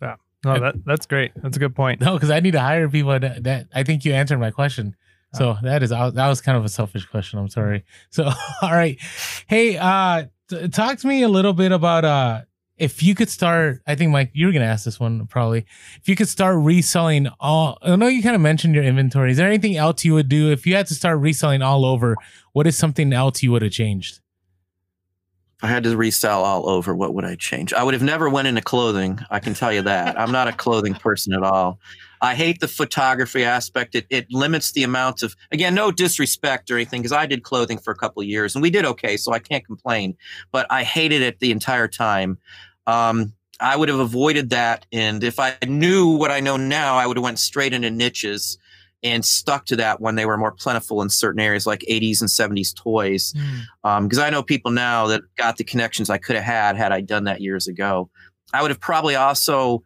Yeah, 0.01 0.17
no, 0.45 0.59
that 0.59 0.85
that's 0.85 1.07
great. 1.07 1.33
That's 1.37 1.57
a 1.57 1.61
good 1.61 1.75
point. 1.75 2.01
No, 2.01 2.15
because 2.15 2.31
I 2.31 2.41
need 2.41 2.53
to 2.53 2.61
hire 2.61 2.89
people. 2.89 3.19
That, 3.19 3.45
that 3.45 3.69
I 3.75 3.83
think 3.83 4.05
you 4.05 4.13
answered 4.13 4.39
my 4.39 4.51
question. 4.51 4.97
So 5.35 5.57
that 5.63 5.83
is 5.83 5.91
that 5.91 6.15
was 6.15 6.41
kind 6.41 6.59
of 6.59 6.65
a 6.65 6.69
selfish 6.69 7.07
question. 7.07 7.39
I'm 7.39 7.49
sorry. 7.49 7.85
So 8.11 8.25
all 8.63 8.73
right, 8.73 8.99
hey, 9.47 9.79
uh, 9.79 10.25
t- 10.49 10.69
talk 10.69 10.99
to 10.99 11.07
me 11.07 11.23
a 11.23 11.29
little 11.29 11.55
bit 11.55 11.73
about 11.73 12.05
uh 12.05 12.43
if 12.83 13.01
you 13.01 13.15
could 13.15 13.31
start, 13.31 13.81
I 13.87 13.95
think 13.95 14.11
Mike, 14.11 14.33
you 14.33 14.47
were 14.47 14.53
gonna 14.53 14.65
ask 14.65 14.85
this 14.85 14.99
one 14.99 15.29
probably. 15.29 15.65
If 16.01 16.09
you 16.09 16.17
could 16.17 16.29
start 16.29 16.57
reselling 16.59 17.29
all, 17.39 17.79
I 17.81 17.95
know 17.95 18.09
you 18.09 18.25
kind 18.25 18.35
of 18.35 18.41
mentioned 18.41 18.75
your 18.75 18.83
inventory. 18.83 19.31
Is 19.31 19.37
there 19.37 19.47
anything 19.47 19.77
else 19.77 20.05
you 20.05 20.15
would 20.15 20.29
do 20.29 20.51
if 20.51 20.67
you 20.67 20.75
had 20.75 20.89
to 20.89 20.95
start 20.95 21.21
reselling 21.21 21.63
all 21.63 21.85
over? 21.85 22.17
What 22.55 22.67
is 22.67 22.77
something 22.77 23.13
else 23.13 23.41
you 23.41 23.53
would 23.53 23.63
have 23.63 23.71
changed? 23.71 24.19
If 25.59 25.65
I 25.65 25.69
had 25.69 25.85
to 25.85 25.97
resell 25.97 26.43
all 26.43 26.69
over, 26.69 26.93
what 26.93 27.15
would 27.15 27.25
I 27.25 27.37
change? 27.37 27.73
I 27.73 27.85
would 27.85 27.95
have 27.95 28.03
never 28.03 28.29
went 28.29 28.49
into 28.49 28.63
clothing. 28.63 29.21
I 29.31 29.39
can 29.39 29.55
tell 29.55 29.73
you 29.73 29.83
that. 29.83 30.19
I'm 30.19 30.33
not 30.33 30.49
a 30.49 30.53
clothing 30.53 30.95
person 30.95 31.35
at 31.35 31.45
all. 31.45 31.79
I 32.21 32.35
hate 32.35 32.59
the 32.59 32.67
photography 32.67 33.45
aspect. 33.45 33.95
It, 33.95 34.07
it 34.11 34.27
limits 34.31 34.73
the 34.73 34.83
amount 34.83 35.23
of, 35.23 35.37
again, 35.53 35.75
no 35.75 35.93
disrespect 35.93 36.69
or 36.69 36.77
anything, 36.77 37.03
because 37.03 37.13
I 37.13 37.27
did 37.27 37.45
clothing 37.45 37.79
for 37.79 37.93
a 37.93 37.97
couple 37.97 38.25
years 38.25 38.57
and 38.57 38.63
we 38.63 38.71
did 38.71 38.85
okay, 38.85 39.17
so 39.17 39.33
I 39.33 39.39
can't 39.39 39.65
complain. 39.65 40.17
But 40.51 40.67
I 40.69 40.83
hated 40.83 41.23
it 41.23 41.39
the 41.39 41.53
entire 41.53 41.87
time 41.87 42.39
um, 42.87 43.33
I 43.61 43.77
would 43.77 43.89
have 43.89 44.01
avoided 44.01 44.51
that. 44.51 44.87
And 44.93 45.23
if 45.23 45.39
I 45.39 45.57
knew 45.67 46.09
what 46.09 46.31
I 46.31 46.41
know 46.41 46.57
now, 46.57 46.97
I 46.97 47.07
would 47.07 47.17
have 47.17 47.25
went 47.25 47.39
straight 47.39 47.73
into 47.73 47.91
niches 47.91 48.59
and 49.05 49.25
stuck 49.25 49.67
to 49.67 49.77
that 49.77 50.01
when 50.01 50.15
they 50.15 50.27
were 50.27 50.37
more 50.37 50.53
plentiful 50.53 51.03
in 51.03 51.11
certain 51.11 51.41
areas 51.41 51.67
like 51.67 51.81
80s 51.81 52.21
and 52.21 52.31
70s 52.31 52.75
toys. 52.75 53.33
Because 53.33 54.19
mm. 54.19 54.19
um, 54.19 54.25
I 54.25 54.31
know 54.31 54.43
people 54.43 54.71
now 54.71 55.07
that 55.09 55.23
got 55.37 55.57
the 55.57 55.65
connections 55.65 56.11
I 56.11 56.19
could 56.19 56.37
have 56.37 56.45
had 56.45 56.77
had 56.77 56.93
I 56.93 57.01
done 57.01 57.25
that 57.25 57.41
years 57.41 57.67
ago. 57.67 58.11
I 58.53 58.63
would 58.63 58.71
have 58.71 58.81
probably 58.81 59.17
also 59.17 59.83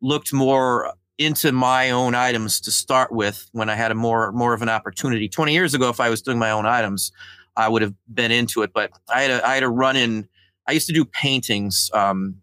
looked 0.00 0.32
more 0.32 0.92
into 1.18 1.52
my 1.52 1.90
own 1.90 2.14
items 2.14 2.60
to 2.60 2.70
start 2.70 3.10
with 3.10 3.48
when 3.52 3.70
I 3.70 3.74
had 3.74 3.90
a 3.90 3.94
more 3.94 4.32
more 4.32 4.52
of 4.52 4.62
an 4.62 4.68
opportunity. 4.68 5.28
20 5.28 5.52
years 5.52 5.74
ago, 5.74 5.88
if 5.88 6.00
I 6.00 6.10
was 6.10 6.22
doing 6.22 6.38
my 6.38 6.50
own 6.50 6.66
items, 6.66 7.12
I 7.56 7.68
would 7.68 7.82
have 7.82 7.94
been 8.12 8.30
into 8.30 8.62
it. 8.62 8.72
But 8.74 8.90
I 9.12 9.22
had 9.22 9.30
a, 9.30 9.46
I 9.46 9.54
had 9.54 9.62
a 9.62 9.68
run 9.68 9.96
in 9.96 10.28
I 10.68 10.72
used 10.72 10.86
to 10.86 10.92
do 10.92 11.04
paintings. 11.04 11.90
Um, 11.92 12.36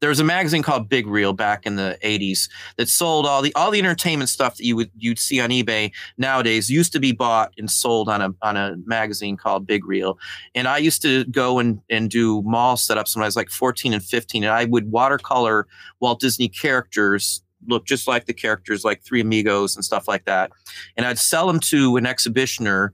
there 0.00 0.08
was 0.08 0.20
a 0.20 0.24
magazine 0.24 0.62
called 0.62 0.88
Big 0.88 1.06
Reel 1.06 1.32
back 1.32 1.66
in 1.66 1.76
the 1.76 1.98
80s 2.02 2.48
that 2.76 2.88
sold 2.88 3.26
all 3.26 3.42
the 3.42 3.54
all 3.54 3.70
the 3.70 3.78
entertainment 3.78 4.28
stuff 4.28 4.56
that 4.56 4.64
you 4.64 4.76
would 4.76 4.90
you'd 4.96 5.18
see 5.18 5.40
on 5.40 5.50
eBay 5.50 5.92
nowadays 6.18 6.70
used 6.70 6.92
to 6.92 7.00
be 7.00 7.12
bought 7.12 7.52
and 7.58 7.70
sold 7.70 8.08
on 8.08 8.20
a 8.20 8.34
on 8.42 8.56
a 8.56 8.76
magazine 8.86 9.36
called 9.36 9.66
Big 9.66 9.86
Reel. 9.86 10.18
And 10.54 10.68
I 10.68 10.78
used 10.78 11.02
to 11.02 11.24
go 11.24 11.58
and 11.58 11.80
and 11.90 12.10
do 12.10 12.42
mall 12.42 12.76
setups 12.76 13.14
when 13.14 13.22
I 13.22 13.26
was 13.26 13.36
like 13.36 13.50
14 13.50 13.92
and 13.92 14.02
15 14.02 14.44
and 14.44 14.52
I 14.52 14.64
would 14.64 14.90
watercolor 14.90 15.66
Walt 16.00 16.20
Disney 16.20 16.48
characters 16.48 17.42
look 17.66 17.86
just 17.86 18.06
like 18.06 18.26
the 18.26 18.34
characters 18.34 18.84
like 18.84 19.02
Three 19.02 19.20
Amigos 19.20 19.74
and 19.74 19.84
stuff 19.84 20.06
like 20.06 20.24
that. 20.26 20.50
And 20.96 21.06
I'd 21.06 21.18
sell 21.18 21.46
them 21.46 21.60
to 21.60 21.96
an 21.96 22.06
exhibitioner 22.06 22.92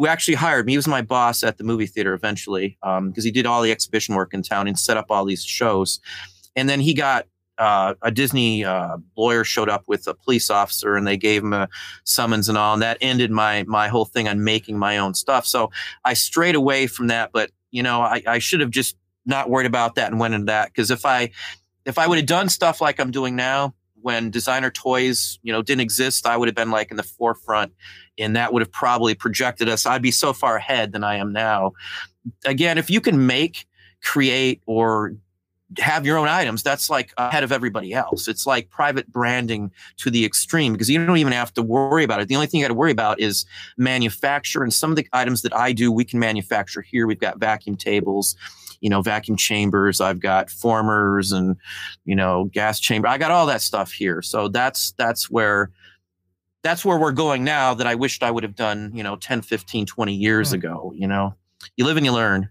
who 0.00 0.06
actually 0.06 0.34
hired 0.34 0.64
me. 0.64 0.72
He 0.72 0.78
was 0.78 0.88
my 0.88 1.02
boss 1.02 1.44
at 1.44 1.58
the 1.58 1.64
movie 1.64 1.84
theater 1.84 2.14
eventually 2.14 2.78
because 2.80 2.98
um, 2.98 3.12
he 3.14 3.30
did 3.30 3.44
all 3.44 3.60
the 3.60 3.70
exhibition 3.70 4.14
work 4.14 4.32
in 4.32 4.42
town 4.42 4.66
and 4.66 4.78
set 4.78 4.96
up 4.96 5.10
all 5.10 5.26
these 5.26 5.44
shows. 5.44 6.00
And 6.56 6.70
then 6.70 6.80
he 6.80 6.94
got 6.94 7.26
uh, 7.58 7.92
a 8.00 8.10
Disney 8.10 8.64
uh, 8.64 8.96
lawyer 9.14 9.44
showed 9.44 9.68
up 9.68 9.84
with 9.86 10.06
a 10.06 10.14
police 10.14 10.48
officer 10.48 10.96
and 10.96 11.06
they 11.06 11.18
gave 11.18 11.42
him 11.42 11.52
a 11.52 11.68
summons 12.04 12.48
and 12.48 12.56
all. 12.56 12.72
And 12.72 12.80
that 12.80 12.96
ended 13.02 13.30
my 13.30 13.64
my 13.64 13.88
whole 13.88 14.06
thing 14.06 14.26
on 14.26 14.42
making 14.42 14.78
my 14.78 14.96
own 14.96 15.12
stuff. 15.12 15.44
So 15.44 15.70
I 16.02 16.14
strayed 16.14 16.54
away 16.54 16.86
from 16.86 17.08
that. 17.08 17.30
But 17.30 17.50
you 17.70 17.82
know, 17.82 18.00
I, 18.00 18.22
I 18.26 18.38
should 18.38 18.60
have 18.60 18.70
just 18.70 18.96
not 19.26 19.50
worried 19.50 19.66
about 19.66 19.96
that 19.96 20.10
and 20.10 20.18
went 20.18 20.32
into 20.32 20.46
that 20.46 20.68
because 20.68 20.90
if 20.90 21.04
I 21.04 21.30
if 21.84 21.98
I 21.98 22.06
would 22.06 22.16
have 22.16 22.26
done 22.26 22.48
stuff 22.48 22.80
like 22.80 23.00
I'm 23.00 23.10
doing 23.10 23.36
now, 23.36 23.74
when 24.00 24.30
designer 24.30 24.70
toys, 24.70 25.38
you 25.42 25.52
know, 25.52 25.60
didn't 25.60 25.82
exist, 25.82 26.26
I 26.26 26.38
would 26.38 26.48
have 26.48 26.54
been 26.54 26.70
like 26.70 26.90
in 26.90 26.96
the 26.96 27.02
forefront 27.02 27.72
and 28.20 28.36
that 28.36 28.52
would 28.52 28.62
have 28.62 28.72
probably 28.72 29.14
projected 29.14 29.68
us. 29.68 29.86
I'd 29.86 30.02
be 30.02 30.10
so 30.10 30.32
far 30.32 30.56
ahead 30.56 30.92
than 30.92 31.02
I 31.04 31.16
am 31.16 31.32
now. 31.32 31.72
Again, 32.44 32.78
if 32.78 32.90
you 32.90 33.00
can 33.00 33.26
make, 33.26 33.66
create, 34.02 34.62
or 34.66 35.14
have 35.78 36.04
your 36.04 36.18
own 36.18 36.26
items, 36.26 36.62
that's 36.62 36.90
like 36.90 37.12
ahead 37.16 37.44
of 37.44 37.52
everybody 37.52 37.94
else. 37.94 38.26
It's 38.26 38.46
like 38.46 38.70
private 38.70 39.10
branding 39.12 39.70
to 39.98 40.10
the 40.10 40.24
extreme 40.24 40.72
because 40.72 40.90
you 40.90 41.04
don't 41.04 41.16
even 41.18 41.32
have 41.32 41.54
to 41.54 41.62
worry 41.62 42.02
about 42.02 42.20
it. 42.20 42.28
The 42.28 42.34
only 42.34 42.48
thing 42.48 42.60
you 42.60 42.64
got 42.64 42.68
to 42.68 42.74
worry 42.74 42.90
about 42.90 43.20
is 43.20 43.46
manufacture. 43.76 44.62
And 44.62 44.74
some 44.74 44.90
of 44.90 44.96
the 44.96 45.06
items 45.12 45.42
that 45.42 45.54
I 45.54 45.72
do, 45.72 45.92
we 45.92 46.04
can 46.04 46.18
manufacture 46.18 46.82
here. 46.82 47.06
We've 47.06 47.20
got 47.20 47.38
vacuum 47.38 47.76
tables, 47.76 48.34
you 48.80 48.90
know, 48.90 49.00
vacuum 49.00 49.36
chambers. 49.36 50.00
I've 50.00 50.18
got 50.18 50.50
formers 50.50 51.30
and, 51.30 51.56
you 52.04 52.16
know, 52.16 52.50
gas 52.52 52.80
chamber. 52.80 53.06
I 53.06 53.16
got 53.16 53.30
all 53.30 53.46
that 53.46 53.62
stuff 53.62 53.92
here. 53.92 54.22
So 54.22 54.48
that's, 54.48 54.92
that's 54.98 55.30
where, 55.30 55.70
that's 56.62 56.84
where 56.84 56.98
we're 56.98 57.12
going 57.12 57.44
now 57.44 57.74
that 57.74 57.86
I 57.86 57.94
wished 57.94 58.22
I 58.22 58.30
would 58.30 58.42
have 58.42 58.54
done, 58.54 58.90
you 58.94 59.02
know, 59.02 59.16
10, 59.16 59.42
15, 59.42 59.86
20 59.86 60.14
years 60.14 60.50
hmm. 60.50 60.56
ago, 60.56 60.92
you 60.94 61.08
know, 61.08 61.34
you 61.76 61.84
live 61.84 61.96
and 61.96 62.06
you 62.06 62.12
learn. 62.12 62.50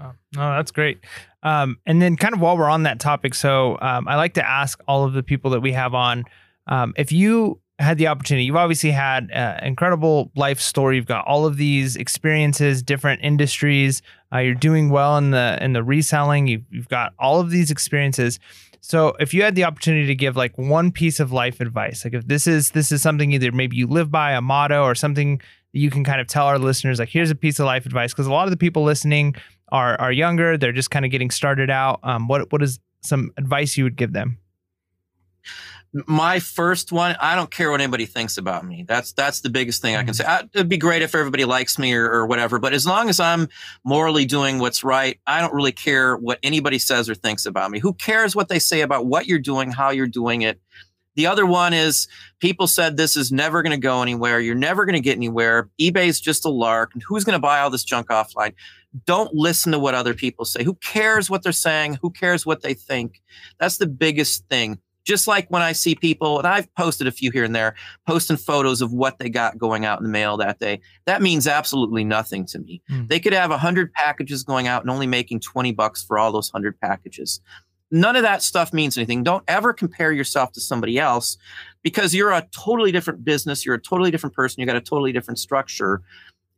Oh, 0.00 0.12
no, 0.34 0.56
that's 0.56 0.70
great. 0.70 1.00
Um, 1.42 1.78
and 1.86 2.00
then, 2.00 2.16
kind 2.16 2.34
of 2.34 2.40
while 2.40 2.56
we're 2.56 2.68
on 2.68 2.84
that 2.84 2.98
topic, 2.98 3.34
so 3.34 3.78
um, 3.80 4.08
I 4.08 4.16
like 4.16 4.34
to 4.34 4.48
ask 4.48 4.80
all 4.88 5.04
of 5.04 5.12
the 5.12 5.22
people 5.22 5.50
that 5.52 5.60
we 5.60 5.72
have 5.72 5.94
on 5.94 6.24
um, 6.66 6.94
if 6.96 7.12
you 7.12 7.60
had 7.78 7.98
the 7.98 8.06
opportunity, 8.06 8.44
you've 8.44 8.56
obviously 8.56 8.90
had 8.90 9.30
an 9.32 9.64
incredible 9.64 10.30
life 10.36 10.60
story. 10.60 10.96
You've 10.96 11.06
got 11.06 11.26
all 11.26 11.46
of 11.46 11.56
these 11.56 11.96
experiences, 11.96 12.82
different 12.82 13.22
industries. 13.22 14.02
Uh, 14.32 14.38
you're 14.38 14.54
doing 14.54 14.90
well 14.90 15.16
in 15.18 15.30
the 15.30 15.58
in 15.60 15.72
the 15.72 15.82
reselling. 15.82 16.46
You've, 16.46 16.64
you've 16.70 16.88
got 16.88 17.12
all 17.18 17.40
of 17.40 17.50
these 17.50 17.70
experiences. 17.70 18.38
So, 18.84 19.14
if 19.20 19.32
you 19.32 19.44
had 19.44 19.54
the 19.54 19.62
opportunity 19.64 20.06
to 20.06 20.14
give 20.14 20.36
like 20.36 20.58
one 20.58 20.90
piece 20.90 21.20
of 21.20 21.30
life 21.30 21.60
advice, 21.60 22.04
like 22.04 22.14
if 22.14 22.26
this 22.26 22.48
is 22.48 22.72
this 22.72 22.90
is 22.90 23.00
something 23.00 23.32
either 23.32 23.52
maybe 23.52 23.76
you 23.76 23.86
live 23.86 24.10
by 24.10 24.32
a 24.32 24.40
motto 24.40 24.82
or 24.82 24.96
something 24.96 25.38
that 25.38 25.78
you 25.78 25.88
can 25.88 26.02
kind 26.02 26.20
of 26.20 26.26
tell 26.26 26.46
our 26.46 26.58
listeners 26.58 26.98
like 26.98 27.08
here's 27.08 27.30
a 27.30 27.36
piece 27.36 27.60
of 27.60 27.66
life 27.66 27.86
advice 27.86 28.12
because 28.12 28.26
a 28.26 28.32
lot 28.32 28.44
of 28.44 28.50
the 28.50 28.56
people 28.56 28.82
listening 28.82 29.36
are 29.70 29.98
are 30.00 30.10
younger. 30.10 30.58
They're 30.58 30.72
just 30.72 30.90
kind 30.90 31.04
of 31.04 31.12
getting 31.12 31.30
started 31.30 31.70
out. 31.70 32.00
Um, 32.02 32.26
what 32.26 32.50
what 32.50 32.60
is 32.60 32.80
some 33.02 33.30
advice 33.36 33.76
you 33.76 33.84
would 33.84 33.96
give 33.96 34.12
them? 34.12 34.38
My 36.06 36.38
first 36.38 36.90
one, 36.90 37.16
I 37.20 37.34
don't 37.34 37.50
care 37.50 37.70
what 37.70 37.80
anybody 37.80 38.06
thinks 38.06 38.38
about 38.38 38.64
me. 38.64 38.84
That's 38.88 39.12
that's 39.12 39.40
the 39.40 39.50
biggest 39.50 39.82
thing. 39.82 39.94
I 39.94 39.98
can 39.98 40.14
mm-hmm. 40.14 40.22
say. 40.22 40.24
I, 40.24 40.42
it'd 40.54 40.68
be 40.68 40.78
great 40.78 41.02
if 41.02 41.14
everybody 41.14 41.44
likes 41.44 41.78
me 41.78 41.92
or, 41.92 42.10
or 42.10 42.26
whatever, 42.26 42.58
but 42.58 42.72
as 42.72 42.86
long 42.86 43.08
as 43.08 43.20
I'm 43.20 43.48
morally 43.84 44.24
doing 44.24 44.58
what's 44.58 44.82
right, 44.82 45.20
I 45.26 45.40
don't 45.40 45.52
really 45.52 45.72
care 45.72 46.16
what 46.16 46.38
anybody 46.42 46.78
says 46.78 47.10
or 47.10 47.14
thinks 47.14 47.44
about 47.44 47.70
me. 47.70 47.78
Who 47.78 47.92
cares 47.92 48.34
what 48.34 48.48
they 48.48 48.58
say 48.58 48.80
about 48.80 49.06
what 49.06 49.26
you're 49.26 49.38
doing, 49.38 49.70
how 49.70 49.90
you're 49.90 50.06
doing 50.06 50.42
it? 50.42 50.60
The 51.14 51.26
other 51.26 51.44
one 51.44 51.74
is 51.74 52.08
people 52.40 52.66
said 52.66 52.96
this 52.96 53.18
is 53.18 53.30
never 53.30 53.60
going 53.60 53.72
to 53.72 53.76
go 53.76 54.00
anywhere. 54.00 54.40
You're 54.40 54.54
never 54.54 54.86
going 54.86 54.94
to 54.94 55.00
get 55.00 55.16
anywhere. 55.16 55.68
eBay's 55.78 56.20
just 56.20 56.46
a 56.46 56.48
lark. 56.48 56.94
And 56.94 57.02
who's 57.06 57.22
going 57.22 57.34
to 57.34 57.38
buy 57.38 57.60
all 57.60 57.68
this 57.68 57.84
junk 57.84 58.06
offline? 58.08 58.54
don't 59.06 59.34
listen 59.34 59.72
to 59.72 59.78
what 59.78 59.94
other 59.94 60.14
people 60.14 60.44
say. 60.44 60.64
Who 60.64 60.74
cares 60.74 61.30
what 61.30 61.42
they're 61.42 61.52
saying? 61.52 61.98
Who 62.02 62.10
cares 62.10 62.44
what 62.44 62.62
they 62.62 62.74
think? 62.74 63.22
That's 63.58 63.78
the 63.78 63.86
biggest 63.86 64.48
thing. 64.48 64.78
Just 65.04 65.26
like 65.26 65.50
when 65.50 65.62
I 65.62 65.72
see 65.72 65.94
people, 65.94 66.38
and 66.38 66.46
I've 66.46 66.72
posted 66.74 67.06
a 67.06 67.12
few 67.12 67.30
here 67.30 67.44
and 67.44 67.54
there, 67.54 67.74
posting 68.06 68.36
photos 68.36 68.80
of 68.80 68.92
what 68.92 69.18
they 69.18 69.28
got 69.28 69.58
going 69.58 69.84
out 69.84 69.98
in 69.98 70.04
the 70.04 70.10
mail 70.10 70.36
that 70.36 70.58
day. 70.58 70.80
That 71.06 71.22
means 71.22 71.46
absolutely 71.46 72.04
nothing 72.04 72.46
to 72.46 72.58
me. 72.58 72.82
Mm. 72.90 73.08
They 73.08 73.20
could 73.20 73.32
have 73.32 73.50
100 73.50 73.92
packages 73.92 74.44
going 74.44 74.68
out 74.68 74.82
and 74.82 74.90
only 74.90 75.06
making 75.06 75.40
20 75.40 75.72
bucks 75.72 76.02
for 76.02 76.18
all 76.18 76.32
those 76.32 76.52
100 76.52 76.78
packages. 76.80 77.40
None 77.90 78.16
of 78.16 78.22
that 78.22 78.42
stuff 78.42 78.72
means 78.72 78.96
anything. 78.96 79.22
Don't 79.22 79.44
ever 79.48 79.72
compare 79.72 80.12
yourself 80.12 80.52
to 80.52 80.60
somebody 80.60 80.98
else 80.98 81.36
because 81.82 82.14
you're 82.14 82.32
a 82.32 82.46
totally 82.52 82.90
different 82.90 83.22
business. 83.24 83.66
You're 83.66 83.74
a 83.74 83.80
totally 83.80 84.10
different 84.10 84.34
person. 84.34 84.60
You 84.60 84.66
got 84.66 84.76
a 84.76 84.80
totally 84.80 85.12
different 85.12 85.38
structure 85.38 86.02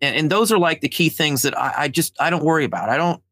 and, 0.01 0.17
and 0.17 0.31
those 0.31 0.53
are 0.53 0.59
like 0.59 0.81
the 0.81 0.89
key 0.89 1.09
things 1.09 1.43
that 1.43 1.59
I, 1.59 1.73
I, 1.77 1.89
just 1.89 2.17
I 2.21 2.31
don't 2.31 2.45
worry 2.45 2.65
about. 2.65 2.89
I 2.89 2.97
don't 2.97 3.23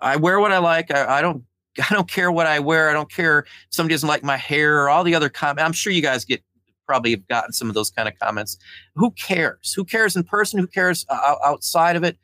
I 0.00 0.16
wear 0.16 0.40
what 0.40 0.52
I 0.52 0.58
like. 0.58 0.90
I, 0.90 1.18
I, 1.18 1.22
don't 1.22 1.44
I 1.78 1.94
don't 1.94 2.10
care 2.10 2.32
what 2.32 2.46
I 2.46 2.58
wear. 2.58 2.90
I 2.90 2.92
don't 2.92 3.10
care 3.10 3.40
if 3.40 3.46
somebody 3.70 3.94
doesn't 3.94 4.08
like 4.08 4.24
my 4.24 4.36
hair 4.36 4.82
or 4.82 4.88
all 4.88 5.04
the 5.04 5.14
other 5.14 5.28
comments. 5.28 5.62
I'm 5.64 5.72
sure 5.72 5.92
you 5.92 6.02
guys 6.02 6.24
get 6.24 6.42
probably 6.86 7.12
have 7.12 7.28
gotten 7.28 7.52
some 7.52 7.68
of 7.68 7.74
those 7.74 7.88
kind 7.88 8.08
of 8.08 8.18
comments. 8.18 8.56
Who 8.96 9.12
cares? 9.12 9.72
Who 9.72 9.84
cares 9.84 10.16
in 10.16 10.24
person? 10.24 10.58
Who 10.58 10.66
cares 10.66 11.06
uh, 11.08 11.36
outside 11.44 11.94
of 11.94 12.02
it? 12.02 12.18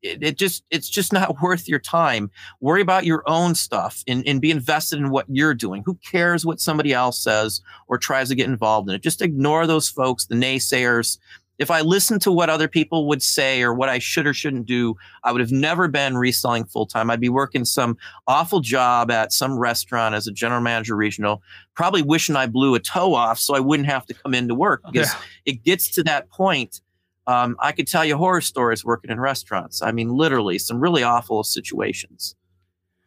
it? 0.00 0.22
It, 0.22 0.38
just 0.38 0.62
it's 0.70 0.88
just 0.88 1.12
not 1.12 1.40
worth 1.42 1.68
your 1.68 1.80
time. 1.80 2.30
Worry 2.60 2.82
about 2.82 3.04
your 3.04 3.24
own 3.26 3.56
stuff 3.56 4.04
and, 4.06 4.24
and 4.24 4.40
be 4.40 4.52
invested 4.52 5.00
in 5.00 5.10
what 5.10 5.26
you're 5.28 5.54
doing. 5.54 5.82
Who 5.84 5.98
cares 6.08 6.46
what 6.46 6.60
somebody 6.60 6.92
else 6.92 7.20
says 7.20 7.62
or 7.88 7.98
tries 7.98 8.28
to 8.28 8.36
get 8.36 8.48
involved 8.48 8.88
in 8.88 8.94
it? 8.94 9.02
Just 9.02 9.22
ignore 9.22 9.66
those 9.66 9.88
folks, 9.88 10.26
the 10.26 10.36
naysayers, 10.36 11.18
if 11.58 11.70
I 11.70 11.80
listened 11.80 12.22
to 12.22 12.32
what 12.32 12.50
other 12.50 12.68
people 12.68 13.06
would 13.08 13.22
say 13.22 13.62
or 13.62 13.72
what 13.74 13.88
I 13.88 13.98
should 13.98 14.26
or 14.26 14.34
shouldn't 14.34 14.66
do, 14.66 14.96
I 15.22 15.32
would 15.32 15.40
have 15.40 15.52
never 15.52 15.86
been 15.86 16.16
reselling 16.16 16.64
full 16.64 16.86
time. 16.86 17.10
I'd 17.10 17.20
be 17.20 17.28
working 17.28 17.64
some 17.64 17.96
awful 18.26 18.60
job 18.60 19.10
at 19.10 19.32
some 19.32 19.58
restaurant 19.58 20.14
as 20.14 20.26
a 20.26 20.32
general 20.32 20.60
manager 20.60 20.96
regional, 20.96 21.42
probably 21.74 22.02
wishing 22.02 22.36
I 22.36 22.46
blew 22.46 22.74
a 22.74 22.80
toe 22.80 23.14
off 23.14 23.38
so 23.38 23.54
I 23.54 23.60
wouldn't 23.60 23.88
have 23.88 24.06
to 24.06 24.14
come 24.14 24.34
into 24.34 24.54
work 24.54 24.82
because 24.90 25.12
yeah. 25.12 25.20
it 25.44 25.62
gets 25.62 25.88
to 25.90 26.02
that 26.04 26.30
point. 26.30 26.80
Um, 27.26 27.56
I 27.60 27.70
could 27.70 27.86
tell 27.86 28.04
you 28.04 28.16
horror 28.16 28.40
stories 28.40 28.84
working 28.84 29.10
in 29.10 29.20
restaurants. 29.20 29.82
I 29.82 29.92
mean, 29.92 30.08
literally 30.08 30.58
some 30.58 30.80
really 30.80 31.04
awful 31.04 31.44
situations. 31.44 32.34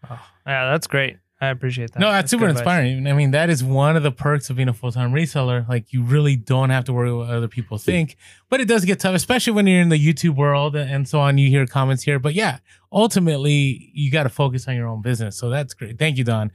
Oh, 0.09 0.19
yeah, 0.47 0.71
that's 0.71 0.87
great. 0.87 1.17
I 1.47 1.51
appreciate 1.51 1.91
that. 1.93 1.99
No, 1.99 2.11
that's, 2.11 2.23
that's 2.23 2.31
super 2.31 2.47
inspiring. 2.47 2.99
Advice. 2.99 3.11
I 3.11 3.15
mean, 3.15 3.31
that 3.31 3.49
is 3.49 3.63
one 3.63 3.95
of 3.95 4.03
the 4.03 4.11
perks 4.11 4.49
of 4.49 4.55
being 4.55 4.67
a 4.67 4.73
full 4.73 4.91
time 4.91 5.11
reseller. 5.11 5.67
Like, 5.67 5.93
you 5.93 6.03
really 6.03 6.35
don't 6.35 6.69
have 6.69 6.85
to 6.85 6.93
worry 6.93 7.13
what 7.13 7.29
other 7.29 7.47
people 7.47 7.77
think. 7.77 8.17
But 8.49 8.61
it 8.61 8.67
does 8.67 8.85
get 8.85 8.99
tough, 8.99 9.15
especially 9.15 9.53
when 9.53 9.67
you're 9.67 9.81
in 9.81 9.89
the 9.89 9.99
YouTube 9.99 10.35
world 10.35 10.75
and 10.75 11.07
so 11.07 11.19
on. 11.19 11.37
You 11.37 11.49
hear 11.49 11.65
comments 11.65 12.03
here. 12.03 12.19
But 12.19 12.33
yeah, 12.33 12.59
ultimately, 12.91 13.91
you 13.93 14.11
got 14.11 14.23
to 14.23 14.29
focus 14.29 14.67
on 14.67 14.75
your 14.75 14.87
own 14.87 15.01
business. 15.01 15.37
So 15.37 15.49
that's 15.49 15.73
great. 15.73 15.97
Thank 15.97 16.17
you, 16.17 16.23
Don. 16.23 16.51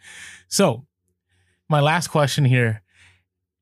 So, 0.49 0.87
my 1.69 1.81
last 1.81 2.09
question 2.09 2.45
here. 2.45 2.83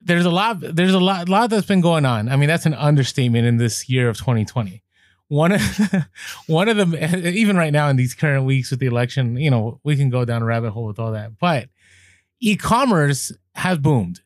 There's 0.00 0.24
a 0.24 0.30
lot. 0.30 0.58
There's 0.60 0.94
a 0.94 1.00
lot. 1.00 1.28
A 1.28 1.30
lot 1.30 1.50
that's 1.50 1.66
been 1.66 1.80
going 1.80 2.04
on. 2.04 2.28
I 2.28 2.36
mean, 2.36 2.48
that's 2.48 2.66
an 2.66 2.74
understatement 2.74 3.46
in 3.46 3.56
this 3.56 3.88
year 3.88 4.08
of 4.08 4.16
2020 4.16 4.82
one 5.28 5.52
of 5.52 5.60
one 6.46 6.68
of 6.68 6.76
them 6.76 6.94
even 7.24 7.56
right 7.56 7.72
now 7.72 7.88
in 7.88 7.96
these 7.96 8.14
current 8.14 8.44
weeks 8.44 8.70
with 8.70 8.80
the 8.80 8.86
election 8.86 9.36
you 9.36 9.50
know 9.50 9.80
we 9.84 9.96
can 9.96 10.10
go 10.10 10.24
down 10.24 10.42
a 10.42 10.44
rabbit 10.44 10.70
hole 10.70 10.86
with 10.86 10.98
all 10.98 11.12
that 11.12 11.38
but 11.38 11.68
e-commerce 12.40 13.32
has 13.54 13.78
boomed 13.78 14.20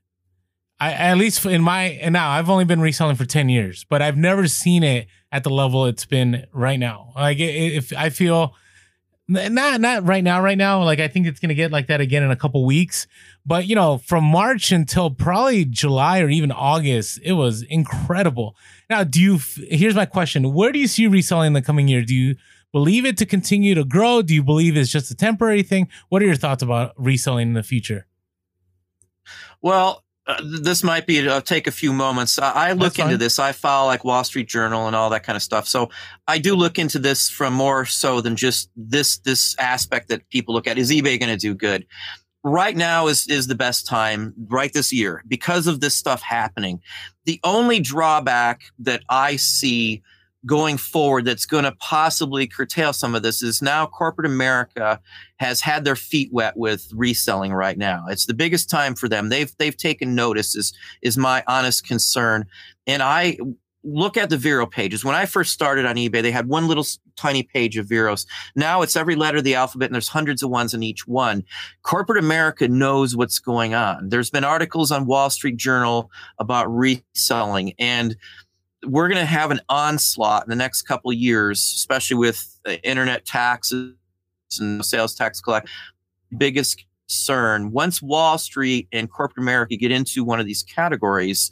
I, 0.82 0.92
at 0.94 1.16
least 1.16 1.46
in 1.46 1.62
my 1.62 1.84
and 2.02 2.12
now 2.12 2.30
I've 2.30 2.50
only 2.50 2.64
been 2.64 2.80
reselling 2.80 3.14
for 3.14 3.24
10 3.24 3.48
years, 3.48 3.86
but 3.88 4.02
I've 4.02 4.16
never 4.16 4.48
seen 4.48 4.82
it 4.82 5.06
at 5.30 5.44
the 5.44 5.50
level 5.50 5.86
it's 5.86 6.04
been 6.04 6.44
right 6.52 6.78
now. 6.78 7.12
Like 7.14 7.38
if 7.38 7.92
I 7.96 8.10
feel 8.10 8.56
not 9.32 9.80
not 9.80 10.06
right 10.06 10.22
now. 10.22 10.42
Right 10.42 10.58
now 10.58 10.82
like 10.82 11.00
i 11.00 11.08
think 11.08 11.26
it's 11.26 11.40
going 11.40 11.48
to 11.48 11.54
get 11.54 11.70
like 11.70 11.86
that 11.88 12.00
again 12.00 12.22
in 12.22 12.30
a 12.30 12.36
couple 12.36 12.64
weeks. 12.64 13.06
But 13.44 13.66
you 13.66 13.74
know 13.74 13.98
from 13.98 14.24
march 14.24 14.72
until 14.72 15.10
probably 15.10 15.64
july 15.64 16.20
or 16.20 16.28
even 16.28 16.52
august 16.52 17.20
it 17.22 17.32
was 17.32 17.62
incredible. 17.62 18.56
Now 18.88 19.04
do 19.04 19.20
you 19.20 19.38
here's 19.68 19.94
my 19.94 20.06
question. 20.06 20.52
Where 20.52 20.72
do 20.72 20.78
you 20.78 20.86
see 20.86 21.06
reselling 21.06 21.48
in 21.48 21.52
the 21.52 21.62
coming 21.62 21.88
year? 21.88 22.02
Do 22.02 22.14
you 22.14 22.36
believe 22.72 23.04
it 23.04 23.16
to 23.18 23.26
continue 23.26 23.74
to 23.74 23.84
grow? 23.84 24.22
Do 24.22 24.34
you 24.34 24.42
believe 24.42 24.76
it's 24.76 24.90
just 24.90 25.10
a 25.10 25.14
temporary 25.14 25.62
thing? 25.62 25.88
What 26.08 26.22
are 26.22 26.26
your 26.26 26.36
thoughts 26.36 26.62
about 26.62 26.92
reselling 26.96 27.48
in 27.48 27.54
the 27.54 27.62
future? 27.62 28.06
Well 29.60 30.04
uh, 30.26 30.40
this 30.60 30.84
might 30.84 31.06
be 31.06 31.26
uh, 31.26 31.40
take 31.40 31.66
a 31.66 31.72
few 31.72 31.92
moments. 31.92 32.38
I, 32.38 32.68
I 32.68 32.72
look 32.72 32.98
into 32.98 33.16
this. 33.16 33.38
I 33.38 33.50
follow 33.52 33.88
like 33.88 34.04
Wall 34.04 34.22
Street 34.22 34.48
Journal 34.48 34.86
and 34.86 34.94
all 34.94 35.10
that 35.10 35.24
kind 35.24 35.36
of 35.36 35.42
stuff. 35.42 35.66
So 35.66 35.90
I 36.28 36.38
do 36.38 36.54
look 36.54 36.78
into 36.78 37.00
this 37.00 37.28
from 37.28 37.54
more 37.54 37.84
so 37.86 38.20
than 38.20 38.36
just 38.36 38.70
this 38.76 39.18
this 39.18 39.56
aspect 39.58 40.08
that 40.08 40.28
people 40.30 40.54
look 40.54 40.68
at. 40.68 40.78
Is 40.78 40.92
eBay 40.92 41.18
going 41.18 41.32
to 41.32 41.36
do 41.36 41.54
good? 41.54 41.86
Right 42.44 42.76
now 42.76 43.08
is 43.08 43.26
is 43.26 43.48
the 43.48 43.56
best 43.56 43.86
time. 43.86 44.32
Right 44.48 44.72
this 44.72 44.92
year 44.92 45.24
because 45.26 45.66
of 45.66 45.80
this 45.80 45.94
stuff 45.94 46.22
happening. 46.22 46.80
The 47.24 47.40
only 47.42 47.80
drawback 47.80 48.62
that 48.78 49.02
I 49.08 49.36
see 49.36 50.02
going 50.44 50.76
forward 50.76 51.24
that's 51.24 51.46
going 51.46 51.64
to 51.64 51.72
possibly 51.72 52.46
curtail 52.46 52.92
some 52.92 53.14
of 53.14 53.22
this 53.22 53.42
is 53.42 53.62
now 53.62 53.86
corporate 53.86 54.26
America 54.26 55.00
has 55.36 55.60
had 55.60 55.84
their 55.84 55.96
feet 55.96 56.30
wet 56.32 56.56
with 56.56 56.90
reselling 56.94 57.52
right 57.52 57.78
now. 57.78 58.04
It's 58.08 58.26
the 58.26 58.34
biggest 58.34 58.68
time 58.68 58.94
for 58.94 59.08
them. 59.08 59.28
They've 59.28 59.52
they've 59.58 59.76
taken 59.76 60.14
notice 60.14 60.56
is 60.56 60.72
is 61.00 61.16
my 61.16 61.44
honest 61.46 61.86
concern. 61.86 62.46
And 62.86 63.02
I 63.02 63.38
look 63.84 64.16
at 64.16 64.30
the 64.30 64.36
Vero 64.36 64.66
pages. 64.66 65.04
When 65.04 65.14
I 65.14 65.26
first 65.26 65.52
started 65.52 65.86
on 65.86 65.96
eBay, 65.96 66.22
they 66.22 66.30
had 66.30 66.48
one 66.48 66.68
little 66.68 66.86
tiny 67.16 67.42
page 67.42 67.76
of 67.76 67.86
Veros. 67.86 68.26
Now 68.54 68.82
it's 68.82 68.96
every 68.96 69.16
letter 69.16 69.38
of 69.38 69.44
the 69.44 69.54
alphabet 69.54 69.86
and 69.86 69.94
there's 69.94 70.08
hundreds 70.08 70.42
of 70.42 70.50
ones 70.50 70.72
in 70.72 70.82
each 70.82 71.06
one. 71.06 71.44
Corporate 71.82 72.22
America 72.22 72.68
knows 72.68 73.16
what's 73.16 73.38
going 73.38 73.74
on. 73.74 74.08
There's 74.08 74.30
been 74.30 74.44
articles 74.44 74.92
on 74.92 75.06
Wall 75.06 75.30
Street 75.30 75.56
Journal 75.56 76.10
about 76.38 76.72
reselling 76.72 77.74
and 77.78 78.16
we're 78.86 79.08
going 79.08 79.20
to 79.20 79.26
have 79.26 79.50
an 79.50 79.60
onslaught 79.68 80.44
in 80.44 80.50
the 80.50 80.56
next 80.56 80.82
couple 80.82 81.12
years, 81.12 81.58
especially 81.58 82.16
with 82.16 82.58
uh, 82.66 82.72
internet 82.82 83.24
taxes 83.24 83.94
and 84.60 84.84
sales 84.84 85.14
tax 85.14 85.40
collect. 85.40 85.68
Biggest 86.36 86.84
concern. 87.08 87.72
Once 87.72 88.02
Wall 88.02 88.38
Street 88.38 88.88
and 88.92 89.10
corporate 89.10 89.42
America 89.42 89.76
get 89.76 89.92
into 89.92 90.24
one 90.24 90.40
of 90.40 90.46
these 90.46 90.62
categories, 90.62 91.50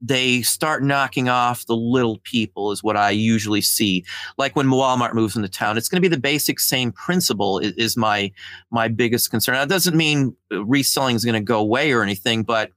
they 0.00 0.40
start 0.42 0.82
knocking 0.82 1.28
off 1.28 1.66
the 1.66 1.76
little 1.76 2.18
people 2.22 2.72
is 2.72 2.82
what 2.82 2.96
I 2.96 3.10
usually 3.10 3.60
see. 3.60 4.04
Like 4.38 4.56
when 4.56 4.68
Walmart 4.68 5.14
moves 5.14 5.36
into 5.36 5.48
town, 5.48 5.76
it's 5.76 5.88
going 5.88 6.02
to 6.02 6.08
be 6.08 6.14
the 6.14 6.20
basic 6.20 6.58
same 6.58 6.90
principle 6.92 7.58
is, 7.58 7.72
is 7.72 7.96
my 7.96 8.32
my 8.70 8.88
biggest 8.88 9.30
concern. 9.30 9.56
That 9.56 9.68
doesn't 9.68 9.96
mean 9.96 10.34
uh, 10.52 10.64
reselling 10.64 11.16
is 11.16 11.24
going 11.24 11.34
to 11.34 11.40
go 11.40 11.58
away 11.58 11.92
or 11.92 12.02
anything, 12.02 12.44
but 12.44 12.70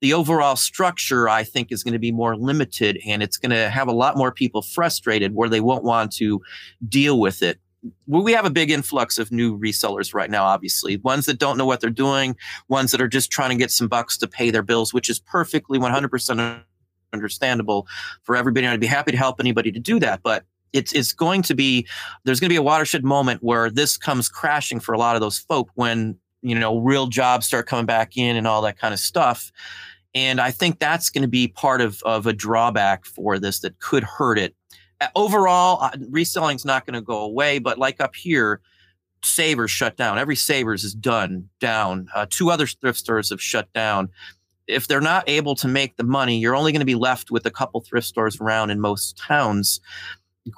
the 0.00 0.14
overall 0.14 0.56
structure 0.56 1.28
I 1.28 1.44
think 1.44 1.72
is 1.72 1.82
going 1.82 1.92
to 1.92 1.98
be 1.98 2.12
more 2.12 2.36
limited 2.36 2.98
and 3.06 3.22
it's 3.22 3.36
going 3.36 3.50
to 3.50 3.68
have 3.68 3.88
a 3.88 3.92
lot 3.92 4.16
more 4.16 4.32
people 4.32 4.62
frustrated 4.62 5.34
where 5.34 5.48
they 5.48 5.60
won't 5.60 5.84
want 5.84 6.12
to 6.12 6.40
deal 6.88 7.18
with 7.18 7.42
it 7.42 7.58
we 8.06 8.32
have 8.32 8.44
a 8.44 8.50
big 8.50 8.70
influx 8.70 9.18
of 9.18 9.30
new 9.30 9.58
resellers 9.58 10.14
right 10.14 10.30
now, 10.30 10.44
obviously. 10.44 10.96
Ones 10.98 11.26
that 11.26 11.38
don't 11.38 11.56
know 11.56 11.66
what 11.66 11.80
they're 11.80 11.90
doing, 11.90 12.36
ones 12.68 12.90
that 12.90 13.00
are 13.00 13.08
just 13.08 13.30
trying 13.30 13.50
to 13.50 13.56
get 13.56 13.70
some 13.70 13.88
bucks 13.88 14.18
to 14.18 14.26
pay 14.26 14.50
their 14.50 14.62
bills, 14.62 14.92
which 14.92 15.08
is 15.08 15.18
perfectly 15.20 15.78
100% 15.78 16.62
understandable 17.12 17.86
for 18.22 18.36
everybody. 18.36 18.66
And 18.66 18.72
I'd 18.72 18.80
be 18.80 18.86
happy 18.86 19.12
to 19.12 19.18
help 19.18 19.40
anybody 19.40 19.70
to 19.72 19.80
do 19.80 19.98
that. 20.00 20.22
But 20.22 20.44
it's, 20.72 20.92
it's 20.92 21.12
going 21.12 21.42
to 21.42 21.54
be, 21.54 21.86
there's 22.24 22.40
going 22.40 22.48
to 22.48 22.52
be 22.52 22.58
a 22.58 22.62
watershed 22.62 23.04
moment 23.04 23.42
where 23.42 23.70
this 23.70 23.96
comes 23.96 24.28
crashing 24.28 24.80
for 24.80 24.92
a 24.92 24.98
lot 24.98 25.14
of 25.14 25.20
those 25.20 25.38
folk 25.38 25.70
when, 25.74 26.18
you 26.48 26.58
know, 26.58 26.78
real 26.78 27.06
jobs 27.06 27.46
start 27.46 27.66
coming 27.66 27.86
back 27.86 28.16
in 28.16 28.36
and 28.36 28.46
all 28.46 28.62
that 28.62 28.78
kind 28.78 28.94
of 28.94 29.00
stuff. 29.00 29.52
And 30.14 30.40
I 30.40 30.50
think 30.50 30.78
that's 30.78 31.10
going 31.10 31.22
to 31.22 31.28
be 31.28 31.48
part 31.48 31.80
of, 31.80 32.02
of 32.02 32.26
a 32.26 32.32
drawback 32.32 33.04
for 33.04 33.38
this 33.38 33.60
that 33.60 33.78
could 33.78 34.02
hurt 34.02 34.38
it 34.38 34.54
overall, 35.14 35.82
uh, 35.82 35.90
reselling 36.10 36.56
is 36.56 36.64
not 36.64 36.86
going 36.86 36.94
to 36.94 37.00
go 37.00 37.20
away. 37.20 37.58
But 37.58 37.78
like 37.78 38.00
up 38.00 38.14
here, 38.14 38.60
Savers 39.24 39.70
shut 39.70 39.96
down. 39.96 40.18
Every 40.18 40.36
Savers 40.36 40.84
is 40.84 40.94
done 40.94 41.48
down. 41.60 42.08
Uh, 42.14 42.26
two 42.30 42.50
other 42.50 42.66
thrift 42.66 42.98
stores 42.98 43.30
have 43.30 43.42
shut 43.42 43.72
down. 43.72 44.08
If 44.68 44.86
they're 44.86 45.00
not 45.00 45.28
able 45.28 45.54
to 45.56 45.66
make 45.66 45.96
the 45.96 46.04
money, 46.04 46.38
you're 46.38 46.54
only 46.54 46.72
going 46.72 46.80
to 46.80 46.86
be 46.86 46.94
left 46.94 47.30
with 47.30 47.44
a 47.46 47.50
couple 47.50 47.80
thrift 47.80 48.06
stores 48.06 48.40
around 48.40 48.70
in 48.70 48.80
most 48.80 49.18
towns. 49.18 49.80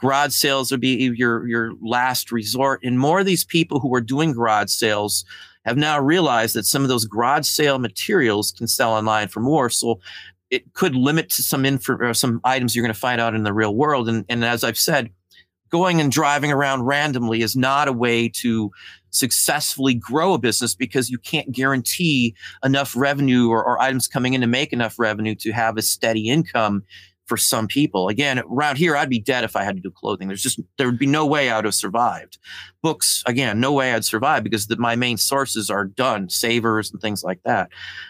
Garage 0.01 0.34
sales 0.34 0.70
would 0.70 0.80
be 0.80 1.11
your 1.16 1.49
your 1.49 1.72
last 1.80 2.30
resort, 2.30 2.80
and 2.84 2.99
more 2.99 3.20
of 3.20 3.26
these 3.26 3.45
people 3.45 3.80
who 3.80 3.93
are 3.95 4.01
doing 4.01 4.32
garage 4.32 4.70
sales 4.70 5.24
have 5.64 5.76
now 5.76 6.00
realized 6.00 6.54
that 6.54 6.66
some 6.66 6.82
of 6.82 6.88
those 6.88 7.04
garage 7.04 7.46
sale 7.46 7.78
materials 7.78 8.52
can 8.52 8.66
sell 8.66 8.92
online 8.92 9.28
for 9.28 9.40
more. 9.40 9.70
So 9.70 10.00
it 10.50 10.72
could 10.72 10.94
limit 10.94 11.30
to 11.30 11.42
some 11.42 11.64
info, 11.64 12.12
some 12.12 12.40
items 12.44 12.74
you're 12.74 12.84
going 12.84 12.94
to 12.94 12.98
find 12.98 13.20
out 13.20 13.34
in 13.34 13.44
the 13.44 13.52
real 13.52 13.74
world. 13.74 14.08
And, 14.08 14.24
and 14.28 14.44
as 14.44 14.64
I've 14.64 14.78
said, 14.78 15.11
going 15.70 16.00
and 16.00 16.11
driving 16.11 16.50
around 16.50 16.82
randomly 16.82 17.42
is 17.42 17.56
not 17.56 17.88
a 17.88 17.92
way 17.92 18.28
to 18.28 18.70
successfully 19.11 19.94
grow 19.94 20.34
a 20.34 20.38
business 20.38 20.74
because 20.74 21.11
you 21.11 21.18
can't 21.18 21.52
guarantee 21.52 22.34
enough 22.64 22.96
revenue 22.96 23.48
or, 23.48 23.64
or 23.64 23.80
items 23.80 24.08
coming 24.08 24.34
in 24.34 24.40
to 24.40 24.46
make 24.46 24.72
enough 24.72 24.98
revenue 24.98 25.34
to 25.36 25.52
have 25.52 25.76
a 25.76 25.82
steady 25.82 26.28
income 26.28 26.82
for 27.31 27.37
some 27.37 27.68
people. 27.68 28.09
Again, 28.09 28.41
around 28.41 28.76
here, 28.76 28.97
I'd 28.97 29.09
be 29.09 29.20
dead 29.20 29.45
if 29.45 29.55
I 29.55 29.62
had 29.62 29.76
to 29.76 29.81
do 29.81 29.93
clothing. 29.93 30.26
There's 30.26 30.43
just, 30.43 30.59
there 30.78 30.89
would 30.89 30.99
be 30.99 31.07
no 31.07 31.24
way 31.24 31.49
I 31.49 31.55
would 31.55 31.64
have 31.64 31.76
survived. 31.76 32.39
Books, 32.83 33.22
again, 33.24 33.61
no 33.61 33.72
way 33.72 33.95
I'd 33.95 34.05
survive 34.05 34.43
because 34.43 34.66
the, 34.66 34.76
my 34.78 34.97
main 34.97 35.16
sources 35.16 35.70
are 35.70 35.85
done, 35.85 36.28
savers 36.28 36.91
and 36.91 37.01
things 37.01 37.22
like 37.22 37.41
that. 37.45 37.68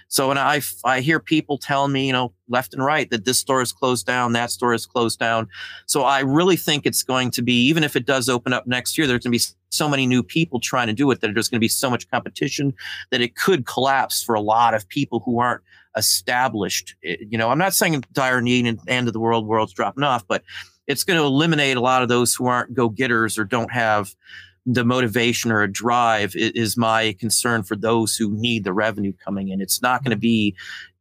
So 0.09 0.29
when 0.29 0.39
I, 0.39 0.63
I 0.87 1.01
hear 1.01 1.21
people 1.21 1.59
telling 1.59 1.93
me, 1.93 2.07
you 2.07 2.15
know, 2.15 2.33
left 2.49 2.73
and 2.73 2.83
right 2.83 3.11
that 3.11 3.27
this 3.27 3.39
store 3.39 3.61
is 3.61 3.75
closed 3.75 4.07
down, 4.07 4.33
that 4.33 4.51
store 4.51 4.73
is 4.73 4.87
closed 4.87 5.19
down. 5.19 5.49
So 5.85 6.05
I 6.05 6.21
really 6.21 6.57
think 6.57 6.87
it's 6.87 7.03
going 7.03 7.31
to 7.33 7.43
be, 7.43 7.67
even 7.69 7.85
if 7.85 7.97
it 7.97 8.07
does 8.07 8.31
open 8.31 8.55
up 8.55 8.67
next 8.67 8.97
year, 8.97 9.07
there's 9.07 9.23
going 9.23 9.33
to 9.33 9.39
be 9.39 9.55
so 9.69 9.87
many 9.87 10.07
new 10.07 10.23
people 10.23 10.61
trying 10.61 10.87
to 10.87 10.95
do 10.95 11.11
it 11.11 11.21
that 11.21 11.35
there's 11.35 11.51
going 11.51 11.59
to 11.59 11.65
be 11.65 11.69
so 11.69 11.91
much 11.91 12.11
competition 12.11 12.73
that 13.11 13.21
it 13.21 13.37
could 13.37 13.67
collapse 13.67 14.23
for 14.25 14.35
a 14.35 14.41
lot 14.41 14.73
of 14.73 14.89
people 14.89 15.21
who 15.21 15.41
aren't 15.41 15.61
established. 15.97 16.95
Eh, 17.05 17.17
you 17.29 17.39
know, 17.39 17.51
I'm 17.51 17.59
not 17.59 17.75
saying 17.75 18.05
dire 18.13 18.41
need 18.41 18.67
and 18.67 18.79
end 18.87 19.09
of 19.09 19.13
the 19.13 19.21
world, 19.21 19.47
world's 19.47 19.73
dropping 19.73 20.05
off, 20.05 20.27
but 20.27 20.43
it's 20.87 21.05
going 21.05 21.19
to 21.19 21.25
eliminate 21.25 21.77
a 21.77 21.81
lot 21.81 22.03
of 22.03 22.09
those 22.09 22.35
who 22.35 22.47
aren't 22.47 22.75
go 22.75 22.89
getters 22.89 23.39
or 23.39 23.45
don't 23.45 23.73
have 23.73 24.15
the 24.67 24.85
motivation 24.85 25.51
or 25.51 25.63
a 25.63 25.73
drive 25.73 26.33
is 26.35 26.77
my 26.77 27.17
concern 27.19 27.63
for 27.63 27.77
those 27.77 28.17
who 28.17 28.31
need 28.31 28.65
the 28.65 28.73
revenue 28.73 29.13
coming 29.25 29.49
in. 29.49 29.61
It's 29.61 29.81
not 29.81 30.05
going 30.05 30.11
to 30.11 30.19
be 30.19 30.55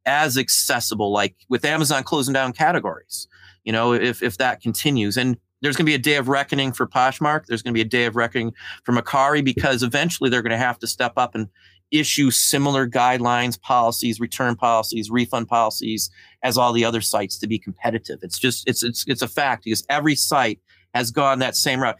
as 0.06 0.38
accessible 0.38 1.12
like 1.12 1.34
with 1.48 1.64
Amazon 1.64 2.02
closing 2.02 2.32
down 2.32 2.52
categories. 2.52 3.28
You 3.64 3.72
know, 3.72 3.92
if 3.92 4.22
if 4.22 4.38
that 4.38 4.60
continues 4.60 5.16
and 5.16 5.36
there's 5.62 5.76
going 5.76 5.84
to 5.84 5.90
be 5.90 5.94
a 5.94 5.98
day 5.98 6.16
of 6.16 6.28
reckoning 6.28 6.72
for 6.72 6.86
Poshmark. 6.86 7.46
There's 7.46 7.62
going 7.62 7.74
to 7.74 7.76
be 7.76 7.82
a 7.82 7.84
day 7.84 8.06
of 8.06 8.16
reckoning 8.16 8.54
for 8.84 8.92
Mercari 8.92 9.44
because 9.44 9.82
eventually 9.82 10.30
they're 10.30 10.42
going 10.42 10.50
to 10.50 10.56
have 10.56 10.78
to 10.78 10.86
step 10.86 11.12
up 11.16 11.34
and 11.34 11.48
issue 11.90 12.30
similar 12.30 12.88
guidelines, 12.88 13.60
policies, 13.60 14.20
return 14.20 14.56
policies, 14.56 15.10
refund 15.10 15.48
policies 15.48 16.10
as 16.42 16.56
all 16.56 16.72
the 16.72 16.84
other 16.84 17.00
sites 17.00 17.38
to 17.38 17.46
be 17.46 17.58
competitive. 17.58 18.20
It's 18.22 18.38
just 18.38 18.68
it's 18.68 18.82
it's 18.82 19.04
it's 19.06 19.22
a 19.22 19.28
fact 19.28 19.64
because 19.64 19.84
every 19.88 20.14
site 20.14 20.60
has 20.94 21.10
gone 21.10 21.38
that 21.40 21.56
same 21.56 21.82
route. 21.82 21.98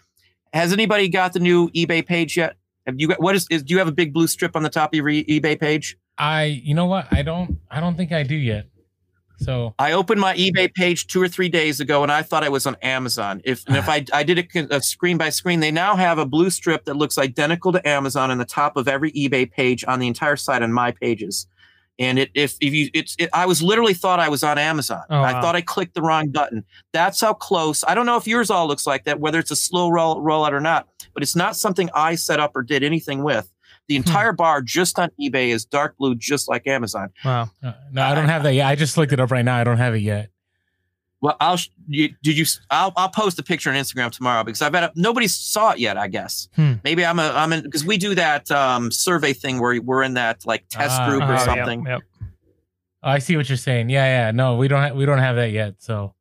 Has 0.53 0.73
anybody 0.73 1.09
got 1.09 1.33
the 1.33 1.41
new 1.41 1.69
eBay 1.71 2.05
page 2.05 2.37
yet? 2.37 2.57
Have 2.87 2.99
you 2.99 3.09
got 3.09 3.21
what 3.21 3.37
is, 3.37 3.47
is 3.51 3.63
do 3.63 3.73
you 3.75 3.79
have 3.79 3.89
a 3.89 3.93
big 3.93 4.13
blue 4.13 4.27
strip 4.27 4.57
on 4.57 4.63
the 4.63 4.71
top 4.71 4.93
of 4.93 4.97
your 4.97 5.07
eBay 5.07 5.59
page? 5.59 5.97
I 6.19 6.45
you 6.45 6.75
know 6.75 6.87
what? 6.87 7.07
I 7.11 7.23
don't 7.23 7.59
I 7.71 7.81
don't 7.81 7.97
think 7.97 8.13
I 8.13 8.23
do 8.23 8.37
yet. 8.37 8.67
So 9.41 9.75
I 9.79 9.93
opened 9.93 10.21
my 10.21 10.37
eBay 10.37 10.73
page 10.73 11.07
two 11.07 11.23
or 11.23 11.29
three 11.29 11.49
days 11.49 11.81
ago, 11.81 12.03
and 12.03 12.13
I 12.13 12.23
thought 12.23 12.45
I 12.45 12.51
was 12.51 12.67
on 12.67 12.77
Amazon. 12.83 13.41
If 13.45 13.67
and 13.67 13.77
if 13.77 13.89
I 13.89 14.05
I 14.13 14.23
did 14.23 14.39
it 14.39 14.49
a 14.71 14.83
screen 14.83 15.17
by 15.17 15.31
screen, 15.31 15.61
they 15.61 15.71
now 15.71 15.97
have 15.97 16.19
a 16.19 16.27
blue 16.27 16.51
strip 16.51 16.85
that 16.85 16.95
looks 16.95 17.17
identical 17.17 17.73
to 17.73 17.89
Amazon 17.89 18.31
on 18.31 18.39
the 18.39 18.45
top 18.45 18.77
of 18.77 18.87
every 18.87 19.11
eBay 19.13 19.51
page 19.51 19.85
on 19.89 19.99
the 19.99 20.07
entire 20.07 20.37
site 20.37 20.63
on 20.63 20.73
my 20.73 20.93
pages. 20.93 21.47
And 21.99 22.19
it 22.19 22.31
if 22.35 22.57
if 22.61 22.73
you 22.73 22.91
it's 22.93 23.17
it, 23.19 23.31
I 23.33 23.47
was 23.47 23.63
literally 23.63 23.95
thought 23.95 24.21
I 24.21 24.29
was 24.29 24.43
on 24.45 24.59
Amazon. 24.59 25.03
Oh, 25.09 25.23
I 25.23 25.41
thought 25.41 25.57
I 25.57 25.63
clicked 25.63 25.95
the 25.95 26.03
wrong 26.03 26.29
button. 26.29 26.65
That's 26.93 27.21
how 27.21 27.35
close. 27.35 27.83
I 27.87 27.95
don't 27.95 28.07
know 28.07 28.17
if 28.17 28.27
yours 28.27 28.51
all 28.51 28.67
looks 28.67 28.87
like 28.87 29.05
that, 29.05 29.21
whether 29.21 29.39
it's 29.39 29.51
a 29.51 29.57
slow 29.57 29.91
roll 29.91 30.17
rollout 30.17 30.53
or 30.53 30.61
not, 30.61 30.89
but 31.15 31.23
it's 31.23 31.37
not 31.37 31.57
something 31.57 31.89
I 31.95 32.15
set 32.15 32.41
up 32.41 32.55
or 32.55 32.63
did 32.63 32.83
anything 32.83 33.23
with. 33.23 33.51
The 33.91 33.97
hmm. 33.97 34.07
entire 34.07 34.33
bar 34.33 34.63
just 34.63 35.01
on 35.01 35.11
eBay 35.21 35.49
is 35.49 35.65
dark 35.65 35.97
blue, 35.99 36.15
just 36.15 36.49
like 36.49 36.69
Amazon. 36.69 37.11
Wow. 37.25 37.51
Uh, 37.61 37.73
no, 37.91 38.03
I 38.03 38.15
don't 38.15 38.29
have 38.29 38.45
that 38.45 38.55
yet. 38.55 38.69
I 38.69 38.77
just 38.77 38.97
looked 38.97 39.13
it 39.13 39.19
up 39.19 39.33
right 39.33 39.45
now. 39.45 39.57
I 39.57 39.65
don't 39.65 39.79
have 39.79 39.97
it 39.97 39.99
yet. 39.99 40.31
Well, 41.21 41.37
I'll 41.41 41.59
you, 41.89 42.15
did 42.23 42.39
you? 42.39 42.45
I'll 42.71 42.93
I'll 42.97 43.09
post 43.09 43.41
a 43.41 43.43
picture 43.43 43.69
on 43.69 43.75
Instagram 43.75 44.13
tomorrow 44.13 44.45
because 44.45 44.63
I've 44.63 44.73
had 44.75 44.93
nobody 44.95 45.27
saw 45.27 45.73
it 45.73 45.81
yet. 45.81 45.97
I 45.97 46.07
guess 46.07 46.49
hmm. 46.55 46.75
maybe 46.85 47.05
I'm 47.05 47.19
a 47.19 47.33
I'm 47.35 47.53
in 47.53 47.65
because 47.65 47.85
we 47.85 47.99
do 47.99 48.15
that 48.15 48.49
um, 48.53 48.93
survey 48.93 49.33
thing 49.33 49.61
where 49.61 49.83
we're 49.83 50.05
in 50.05 50.15
that 50.15 50.47
like 50.47 50.69
test 50.69 51.01
uh, 51.01 51.11
group 51.11 51.23
or 51.23 51.35
uh, 51.35 51.39
something. 51.45 51.85
Yep, 51.85 52.01
yep. 52.21 52.29
Oh, 53.03 53.11
I 53.11 53.19
see 53.19 53.37
what 53.37 53.49
you're 53.49 53.59
saying. 53.59 53.91
Yeah, 53.91 54.05
yeah. 54.05 54.31
No, 54.31 54.57
we 54.57 54.69
don't 54.69 54.81
ha- 54.81 54.95
we 54.95 55.05
don't 55.05 55.19
have 55.19 55.35
that 55.35 55.51
yet. 55.51 55.75
So 55.79 56.15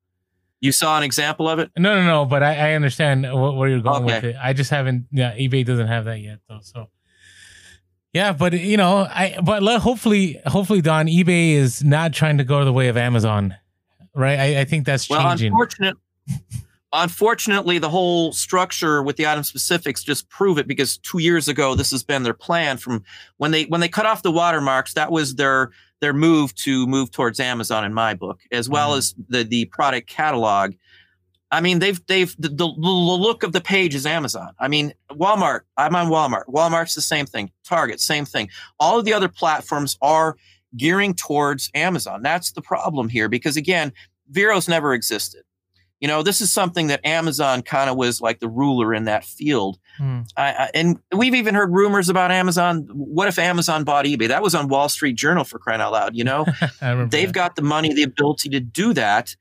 you 0.59 0.71
saw 0.71 0.97
an 0.97 1.03
example 1.03 1.47
of 1.47 1.59
it? 1.59 1.69
No, 1.77 1.93
no, 1.95 2.03
no. 2.03 2.25
But 2.25 2.41
I, 2.41 2.71
I 2.71 2.73
understand 2.73 3.31
where 3.31 3.69
you're 3.69 3.79
going 3.79 4.05
okay. 4.05 4.15
with 4.15 4.23
it. 4.23 4.35
I 4.41 4.53
just 4.53 4.71
haven't. 4.71 5.05
Yeah, 5.11 5.37
eBay 5.37 5.63
doesn't 5.63 5.87
have 5.87 6.05
that 6.05 6.19
yet 6.19 6.39
though. 6.49 6.61
So 6.63 6.89
yeah, 8.13 8.33
but 8.33 8.53
you 8.53 8.77
know, 8.77 9.07
I 9.09 9.37
but 9.43 9.61
let, 9.61 9.81
hopefully, 9.81 10.39
hopefully, 10.45 10.81
Don, 10.81 11.07
eBay 11.07 11.51
is 11.51 11.83
not 11.83 12.13
trying 12.13 12.37
to 12.39 12.43
go 12.43 12.65
the 12.65 12.73
way 12.73 12.87
of 12.87 12.97
Amazon, 12.97 13.55
right? 14.15 14.39
I, 14.39 14.61
I 14.61 14.65
think 14.65 14.85
that's 14.85 15.09
well, 15.09 15.21
changing. 15.29 15.51
Unfortunate, 15.51 15.95
unfortunately, 16.91 17.77
the 17.77 17.89
whole 17.89 18.31
structure 18.31 19.03
with 19.03 19.17
the 19.17 19.27
item 19.27 19.43
specifics 19.43 20.03
just 20.03 20.27
prove 20.29 20.57
it 20.57 20.67
because 20.67 20.97
two 20.97 21.19
years 21.19 21.47
ago, 21.47 21.75
this 21.75 21.91
has 21.91 22.03
been 22.03 22.23
their 22.23 22.33
plan 22.33 22.77
from 22.77 23.03
when 23.37 23.51
they 23.51 23.65
when 23.65 23.79
they 23.79 23.89
cut 23.89 24.07
off 24.07 24.23
the 24.23 24.31
watermarks. 24.31 24.95
That 24.95 25.11
was 25.11 25.35
their 25.35 25.69
their 25.99 26.13
move 26.13 26.55
to 26.55 26.87
move 26.87 27.11
towards 27.11 27.39
Amazon 27.39 27.85
in 27.85 27.93
my 27.93 28.15
book, 28.15 28.39
as 28.51 28.67
well 28.67 28.89
mm-hmm. 28.89 28.97
as 28.97 29.15
the 29.27 29.43
the 29.43 29.65
product 29.65 30.07
catalog 30.07 30.73
I 31.51 31.61
mean, 31.61 31.79
they've 31.79 32.05
they've 32.05 32.35
the, 32.37 32.49
the, 32.49 32.67
look 32.67 33.43
of 33.43 33.53
the 33.53 33.61
page 33.61 33.95
is 33.95 34.05
Amazon. 34.05 34.53
I 34.59 34.67
mean, 34.67 34.93
Walmart. 35.11 35.61
I'm 35.77 35.95
on 35.95 36.07
Walmart. 36.07 36.45
Walmart's 36.47 36.95
the 36.95 37.01
same 37.01 37.25
thing. 37.25 37.51
Target, 37.63 37.99
same 37.99 38.25
thing. 38.25 38.49
All 38.79 38.99
of 38.99 39.05
the 39.05 39.13
other 39.13 39.29
platforms 39.29 39.97
are 40.01 40.35
gearing 40.77 41.15
towards 41.15 41.71
Amazon. 41.73 42.21
That's 42.21 42.51
the 42.51 42.61
problem 42.61 43.09
here 43.09 43.29
because 43.29 43.57
again, 43.57 43.91
Vero's 44.29 44.67
never 44.67 44.93
existed. 44.93 45.43
You 45.99 46.07
know, 46.07 46.23
this 46.23 46.39
is 46.39 46.49
something 46.49 46.87
that 46.87 47.05
Amazon 47.05 47.61
kind 47.61 47.89
of 47.89 47.97
was 47.97 48.21
like 48.21 48.39
the 48.39 48.47
ruler 48.47 48.93
in 48.93 49.03
that 49.05 49.25
field. 49.25 49.79
Hmm. 49.97 50.21
I, 50.37 50.51
I, 50.51 50.69
and 50.73 50.97
we've 51.13 51.35
even 51.35 51.55
heard 51.55 51.73
rumors 51.73 52.07
about 52.07 52.31
Amazon. 52.31 52.87
What 52.93 53.27
if 53.27 53.37
Amazon 53.37 53.83
bought 53.83 54.05
eBay? 54.05 54.29
That 54.29 54.41
was 54.41 54.55
on 54.55 54.69
Wall 54.69 54.87
Street 54.87 55.17
Journal 55.17 55.43
for 55.43 55.59
crying 55.59 55.81
out 55.81 55.91
loud. 55.91 56.15
You 56.15 56.23
know, 56.23 56.45
they've 56.81 57.27
that. 57.27 57.31
got 57.33 57.55
the 57.57 57.63
money, 57.63 57.93
the 57.93 58.03
ability 58.03 58.47
to 58.49 58.61
do 58.61 58.93
that 58.93 59.35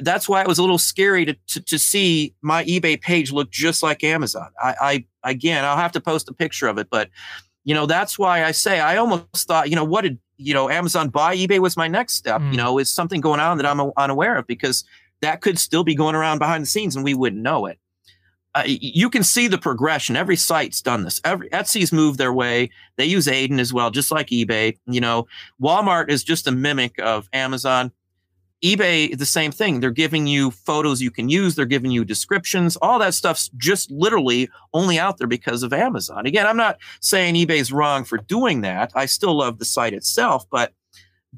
that's 0.00 0.28
why 0.28 0.40
it 0.40 0.46
was 0.46 0.58
a 0.58 0.62
little 0.62 0.78
scary 0.78 1.24
to, 1.24 1.34
to, 1.48 1.60
to, 1.60 1.78
see 1.78 2.34
my 2.40 2.64
eBay 2.64 3.00
page 3.00 3.32
look 3.32 3.50
just 3.50 3.82
like 3.82 4.04
Amazon. 4.04 4.48
I, 4.62 4.74
I, 4.80 5.30
again, 5.30 5.64
I'll 5.64 5.76
have 5.76 5.92
to 5.92 6.00
post 6.00 6.28
a 6.28 6.32
picture 6.32 6.68
of 6.68 6.78
it, 6.78 6.88
but 6.90 7.10
you 7.64 7.74
know, 7.74 7.86
that's 7.86 8.18
why 8.18 8.44
I 8.44 8.52
say 8.52 8.80
I 8.80 8.96
almost 8.96 9.46
thought, 9.46 9.68
you 9.68 9.76
know, 9.76 9.84
what 9.84 10.02
did, 10.02 10.18
you 10.36 10.54
know, 10.54 10.70
Amazon 10.70 11.08
buy 11.08 11.36
eBay 11.36 11.58
was 11.58 11.76
my 11.76 11.88
next 11.88 12.14
step, 12.14 12.40
mm. 12.40 12.52
you 12.52 12.56
know, 12.56 12.78
is 12.78 12.90
something 12.90 13.20
going 13.20 13.40
on 13.40 13.58
that 13.58 13.66
I'm 13.66 13.80
unaware 13.96 14.36
of 14.36 14.46
because 14.46 14.84
that 15.20 15.40
could 15.40 15.58
still 15.58 15.84
be 15.84 15.94
going 15.94 16.14
around 16.14 16.38
behind 16.38 16.62
the 16.62 16.68
scenes 16.68 16.94
and 16.94 17.04
we 17.04 17.14
wouldn't 17.14 17.42
know 17.42 17.66
it. 17.66 17.78
uh, 18.54 18.62
you 18.66 19.10
can 19.10 19.22
see 19.22 19.48
the 19.48 19.58
progression. 19.58 20.16
Every 20.16 20.36
site's 20.36 20.80
done 20.80 21.04
this. 21.04 21.20
Every 21.24 21.48
Etsy's 21.50 21.92
moved 21.92 22.18
their 22.18 22.32
way. 22.32 22.70
They 22.96 23.04
use 23.04 23.26
Aiden 23.26 23.60
as 23.60 23.72
well, 23.72 23.90
just 23.90 24.10
like 24.10 24.28
eBay. 24.28 24.78
You 24.86 25.00
know, 25.00 25.26
Walmart 25.60 26.08
is 26.08 26.24
just 26.24 26.46
a 26.46 26.52
mimic 26.52 26.98
of 26.98 27.28
Amazon. 27.32 27.92
eBay, 28.64 29.16
the 29.16 29.26
same 29.26 29.52
thing. 29.52 29.80
They're 29.80 29.90
giving 29.90 30.26
you 30.26 30.50
photos 30.50 31.00
you 31.00 31.10
can 31.10 31.28
use. 31.28 31.54
They're 31.54 31.64
giving 31.64 31.90
you 31.90 32.04
descriptions. 32.04 32.76
All 32.76 32.98
that 32.98 33.14
stuff's 33.14 33.50
just 33.56 33.90
literally 33.90 34.48
only 34.74 34.98
out 34.98 35.18
there 35.18 35.28
because 35.28 35.62
of 35.62 35.72
Amazon. 35.72 36.26
Again, 36.26 36.46
I'm 36.46 36.56
not 36.56 36.78
saying 37.00 37.36
eBay's 37.36 37.72
wrong 37.72 38.04
for 38.04 38.18
doing 38.18 38.62
that. 38.62 38.90
I 38.94 39.06
still 39.06 39.36
love 39.36 39.58
the 39.58 39.64
site 39.64 39.92
itself, 39.94 40.44
but 40.50 40.72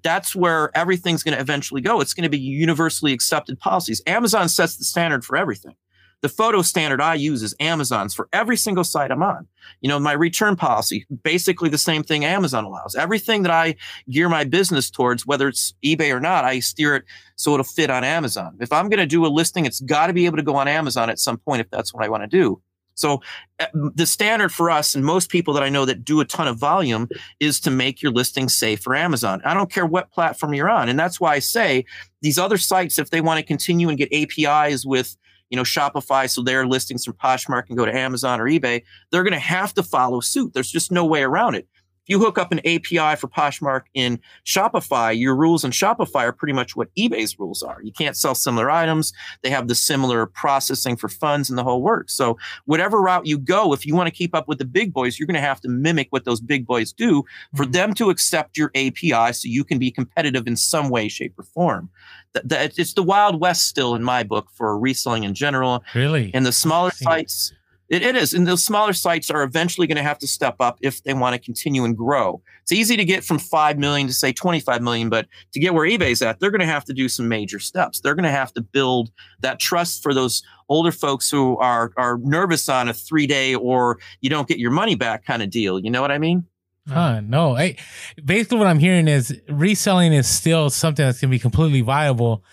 that's 0.02 0.34
where 0.34 0.74
everything's 0.74 1.22
going 1.22 1.34
to 1.34 1.40
eventually 1.40 1.80
go. 1.80 2.00
It's 2.00 2.14
going 2.14 2.24
to 2.24 2.30
be 2.30 2.38
universally 2.38 3.12
accepted 3.12 3.58
policies. 3.58 4.00
Amazon 4.06 4.48
sets 4.48 4.76
the 4.76 4.84
standard 4.84 5.24
for 5.24 5.36
everything. 5.36 5.74
The 6.22 6.28
photo 6.28 6.60
standard 6.62 7.00
I 7.00 7.14
use 7.14 7.42
is 7.42 7.54
Amazon's 7.60 8.14
for 8.14 8.28
every 8.32 8.56
single 8.56 8.84
site 8.84 9.10
I'm 9.10 9.22
on. 9.22 9.46
You 9.80 9.88
know, 9.88 9.98
my 9.98 10.12
return 10.12 10.54
policy, 10.54 11.06
basically 11.22 11.70
the 11.70 11.78
same 11.78 12.02
thing 12.02 12.24
Amazon 12.24 12.64
allows. 12.64 12.94
Everything 12.94 13.42
that 13.42 13.52
I 13.52 13.76
gear 14.10 14.28
my 14.28 14.44
business 14.44 14.90
towards, 14.90 15.26
whether 15.26 15.48
it's 15.48 15.74
eBay 15.84 16.14
or 16.14 16.20
not, 16.20 16.44
I 16.44 16.60
steer 16.60 16.96
it 16.96 17.04
so 17.36 17.54
it'll 17.54 17.64
fit 17.64 17.88
on 17.88 18.04
Amazon. 18.04 18.56
If 18.60 18.72
I'm 18.72 18.88
going 18.88 19.00
to 19.00 19.06
do 19.06 19.24
a 19.24 19.28
listing, 19.28 19.64
it's 19.64 19.80
got 19.80 20.08
to 20.08 20.12
be 20.12 20.26
able 20.26 20.36
to 20.36 20.42
go 20.42 20.56
on 20.56 20.68
Amazon 20.68 21.08
at 21.08 21.18
some 21.18 21.38
point 21.38 21.60
if 21.60 21.70
that's 21.70 21.94
what 21.94 22.04
I 22.04 22.08
want 22.08 22.22
to 22.22 22.28
do. 22.28 22.60
So 23.00 23.22
uh, 23.58 23.66
the 23.72 24.06
standard 24.06 24.52
for 24.52 24.70
us 24.70 24.94
and 24.94 25.04
most 25.04 25.30
people 25.30 25.54
that 25.54 25.62
I 25.62 25.70
know 25.70 25.86
that 25.86 26.04
do 26.04 26.20
a 26.20 26.24
ton 26.24 26.46
of 26.46 26.58
volume 26.58 27.08
is 27.40 27.58
to 27.60 27.70
make 27.70 28.02
your 28.02 28.12
listing 28.12 28.48
safe 28.48 28.82
for 28.82 28.94
Amazon. 28.94 29.40
I 29.44 29.54
don't 29.54 29.72
care 29.72 29.86
what 29.86 30.12
platform 30.12 30.52
you're 30.52 30.68
on. 30.68 30.88
And 30.90 30.98
that's 30.98 31.18
why 31.18 31.34
I 31.34 31.38
say 31.38 31.86
these 32.20 32.38
other 32.38 32.58
sites, 32.58 32.98
if 32.98 33.08
they 33.08 33.22
want 33.22 33.38
to 33.38 33.46
continue 33.46 33.88
and 33.88 33.96
get 33.96 34.12
APIs 34.12 34.84
with 34.84 35.16
you 35.50 35.56
know, 35.56 35.62
Shopify, 35.62 36.30
so 36.30 36.42
their 36.42 36.66
listings 36.66 37.04
from 37.04 37.14
Poshmark 37.14 37.66
can 37.66 37.76
go 37.76 37.84
to 37.84 37.94
Amazon 37.94 38.40
or 38.40 38.44
eBay, 38.44 38.82
they're 39.10 39.24
going 39.24 39.32
to 39.32 39.38
have 39.38 39.74
to 39.74 39.82
follow 39.82 40.20
suit. 40.20 40.54
There's 40.54 40.70
just 40.70 40.90
no 40.90 41.04
way 41.04 41.22
around 41.22 41.56
it. 41.56 41.68
You 42.10 42.18
hook 42.18 42.38
up 42.38 42.50
an 42.50 42.58
API 42.66 43.14
for 43.14 43.28
Poshmark 43.28 43.82
in 43.94 44.18
Shopify, 44.44 45.16
your 45.16 45.36
rules 45.36 45.62
in 45.62 45.70
Shopify 45.70 46.22
are 46.22 46.32
pretty 46.32 46.52
much 46.52 46.74
what 46.74 46.92
eBay's 46.96 47.38
rules 47.38 47.62
are. 47.62 47.80
You 47.84 47.92
can't 47.92 48.16
sell 48.16 48.34
similar 48.34 48.68
items. 48.68 49.12
They 49.42 49.50
have 49.50 49.68
the 49.68 49.76
similar 49.76 50.26
processing 50.26 50.96
for 50.96 51.08
funds 51.08 51.48
and 51.50 51.56
the 51.56 51.62
whole 51.62 51.82
works. 51.82 52.12
So 52.12 52.36
whatever 52.64 53.00
route 53.00 53.26
you 53.26 53.38
go, 53.38 53.72
if 53.72 53.86
you 53.86 53.94
want 53.94 54.08
to 54.08 54.12
keep 54.12 54.34
up 54.34 54.48
with 54.48 54.58
the 54.58 54.64
big 54.64 54.92
boys, 54.92 55.20
you're 55.20 55.28
going 55.28 55.36
to 55.36 55.40
have 55.40 55.60
to 55.60 55.68
mimic 55.68 56.08
what 56.10 56.24
those 56.24 56.40
big 56.40 56.66
boys 56.66 56.92
do 56.92 57.22
for 57.54 57.62
mm-hmm. 57.62 57.70
them 57.70 57.94
to 57.94 58.10
accept 58.10 58.58
your 58.58 58.72
API 58.74 59.32
so 59.32 59.42
you 59.46 59.62
can 59.62 59.78
be 59.78 59.92
competitive 59.92 60.48
in 60.48 60.56
some 60.56 60.88
way, 60.88 61.06
shape, 61.06 61.38
or 61.38 61.44
form 61.44 61.90
that 62.32 62.78
it's 62.78 62.94
the 62.94 63.02
wild 63.02 63.40
west 63.40 63.68
still 63.68 63.94
in 63.94 64.02
my 64.02 64.22
book 64.22 64.48
for 64.52 64.76
reselling 64.78 65.24
in 65.24 65.34
general. 65.34 65.84
Really, 65.94 66.30
and 66.34 66.44
the 66.44 66.52
smaller 66.52 66.90
sites. 66.90 67.52
It, 67.90 68.02
it 68.02 68.14
is. 68.14 68.32
And 68.32 68.46
those 68.46 68.64
smaller 68.64 68.92
sites 68.92 69.30
are 69.30 69.42
eventually 69.42 69.88
going 69.88 69.96
to 69.96 70.02
have 70.02 70.18
to 70.20 70.26
step 70.28 70.56
up 70.60 70.78
if 70.80 71.02
they 71.02 71.12
want 71.12 71.34
to 71.34 71.40
continue 71.40 71.84
and 71.84 71.96
grow. 71.96 72.40
It's 72.62 72.70
easy 72.70 72.96
to 72.96 73.04
get 73.04 73.24
from 73.24 73.40
5 73.40 73.78
million 73.78 74.06
to 74.06 74.12
say 74.12 74.32
25 74.32 74.80
million, 74.80 75.08
but 75.08 75.26
to 75.52 75.60
get 75.60 75.74
where 75.74 75.86
eBay's 75.86 76.22
at, 76.22 76.38
they're 76.38 76.52
going 76.52 76.60
to 76.60 76.66
have 76.66 76.84
to 76.84 76.92
do 76.92 77.08
some 77.08 77.28
major 77.28 77.58
steps. 77.58 78.00
They're 78.00 78.14
going 78.14 78.24
to 78.24 78.30
have 78.30 78.52
to 78.54 78.60
build 78.60 79.10
that 79.40 79.58
trust 79.58 80.04
for 80.04 80.14
those 80.14 80.42
older 80.68 80.92
folks 80.92 81.28
who 81.28 81.58
are, 81.58 81.90
are 81.96 82.18
nervous 82.22 82.68
on 82.68 82.88
a 82.88 82.94
three 82.94 83.26
day 83.26 83.56
or 83.56 83.98
you 84.20 84.30
don't 84.30 84.46
get 84.46 84.58
your 84.58 84.70
money 84.70 84.94
back 84.94 85.24
kind 85.24 85.42
of 85.42 85.50
deal. 85.50 85.80
You 85.80 85.90
know 85.90 86.00
what 86.00 86.12
I 86.12 86.18
mean? 86.18 86.44
Huh, 86.88 87.20
no. 87.20 87.56
I, 87.56 87.76
basically, 88.24 88.58
what 88.58 88.66
I'm 88.66 88.78
hearing 88.78 89.08
is 89.08 89.38
reselling 89.48 90.12
is 90.12 90.28
still 90.28 90.70
something 90.70 91.04
that's 91.04 91.20
going 91.20 91.30
to 91.30 91.34
be 91.34 91.40
completely 91.40 91.80
viable. 91.82 92.44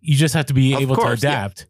You 0.00 0.16
just 0.16 0.34
have 0.34 0.46
to 0.46 0.54
be 0.54 0.74
of 0.74 0.80
able 0.80 0.96
course, 0.96 1.20
to 1.20 1.26
adapt. 1.26 1.60
Yeah. 1.60 1.66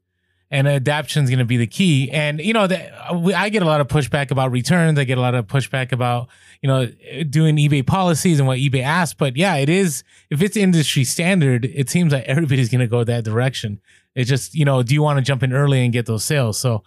And 0.55 0.68
adaptation 0.68 1.24
is 1.24 1.31
going 1.31 1.40
to 1.40 1.44
be 1.44 1.56
the 1.56 1.66
key. 1.66 2.10
And, 2.12 2.39
you 2.40 2.52
know, 2.52 2.68
the, 2.68 3.36
I 3.36 3.48
get 3.48 3.62
a 3.62 3.64
lot 3.64 3.81
of 3.81 3.89
pushback 3.89 4.31
about 4.31 4.52
returns. 4.52 4.98
I 5.01 5.05
get 5.05 5.18
a 5.18 5.20
lot 5.20 5.35
of 5.35 5.48
pushback 5.48 5.90
about, 5.90 6.28
you 6.62 6.68
know, 6.68 6.86
doing 7.28 7.56
eBay 7.56 7.85
policies 7.85 8.39
and 8.39 8.47
what 8.47 8.59
eBay 8.59 8.82
asks. 8.82 9.14
But 9.14 9.36
yeah, 9.36 9.56
it 9.56 9.68
is, 9.68 10.05
if 10.31 10.43
it's 10.43 10.56
industry 10.56 11.02
standard, 11.02 11.64
it 11.64 11.90
seems 11.90 12.12
like 12.12 12.24
everybody's 12.24 12.68
going 12.68 12.82
to 12.82 12.86
go 12.86 13.02
that 13.02 13.24
direction. 13.24 13.81
It's 14.14 14.31
just, 14.31 14.55
you 14.55 14.64
know, 14.64 14.85
do 14.85 14.94
you 14.94 15.02
want 15.02 15.18
to 15.18 15.24
jump 15.24 15.43
in 15.43 15.52
early 15.52 15.82
and 15.82 15.93
get 15.93 16.06
those 16.06 16.22
sales? 16.22 16.56
So, 16.59 16.85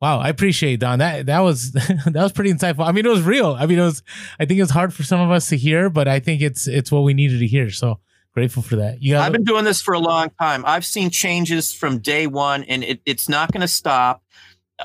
Wow, 0.00 0.18
I 0.18 0.28
appreciate 0.28 0.80
Don. 0.80 0.98
That 0.98 1.24
that 1.24 1.40
was 1.40 1.72
that 1.72 2.12
was 2.14 2.32
pretty 2.32 2.52
insightful. 2.52 2.86
I 2.86 2.92
mean, 2.92 3.06
it 3.06 3.08
was 3.08 3.22
real. 3.22 3.56
I 3.58 3.64
mean, 3.64 3.78
it 3.78 3.82
was. 3.82 4.02
I 4.38 4.44
think 4.44 4.60
it's 4.60 4.70
hard 4.70 4.92
for 4.92 5.02
some 5.04 5.20
of 5.20 5.30
us 5.30 5.48
to 5.48 5.56
hear, 5.56 5.88
but 5.88 6.06
I 6.06 6.20
think 6.20 6.42
it's 6.42 6.68
it's 6.68 6.92
what 6.92 7.02
we 7.02 7.14
needed 7.14 7.38
to 7.38 7.46
hear. 7.46 7.70
So 7.70 7.98
grateful 8.36 8.62
for 8.62 8.76
that. 8.76 9.02
You 9.02 9.16
I've 9.16 9.32
been 9.32 9.44
doing 9.44 9.64
this 9.64 9.80
for 9.80 9.94
a 9.94 9.98
long 9.98 10.30
time. 10.38 10.62
I've 10.66 10.84
seen 10.84 11.08
changes 11.08 11.72
from 11.72 12.00
day 12.00 12.26
one, 12.26 12.64
and 12.64 12.84
it, 12.84 13.00
it's 13.06 13.30
not 13.30 13.50
going 13.50 13.62
to 13.62 13.68
stop. 13.68 14.22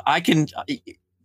I 0.06 0.22
can. 0.22 0.48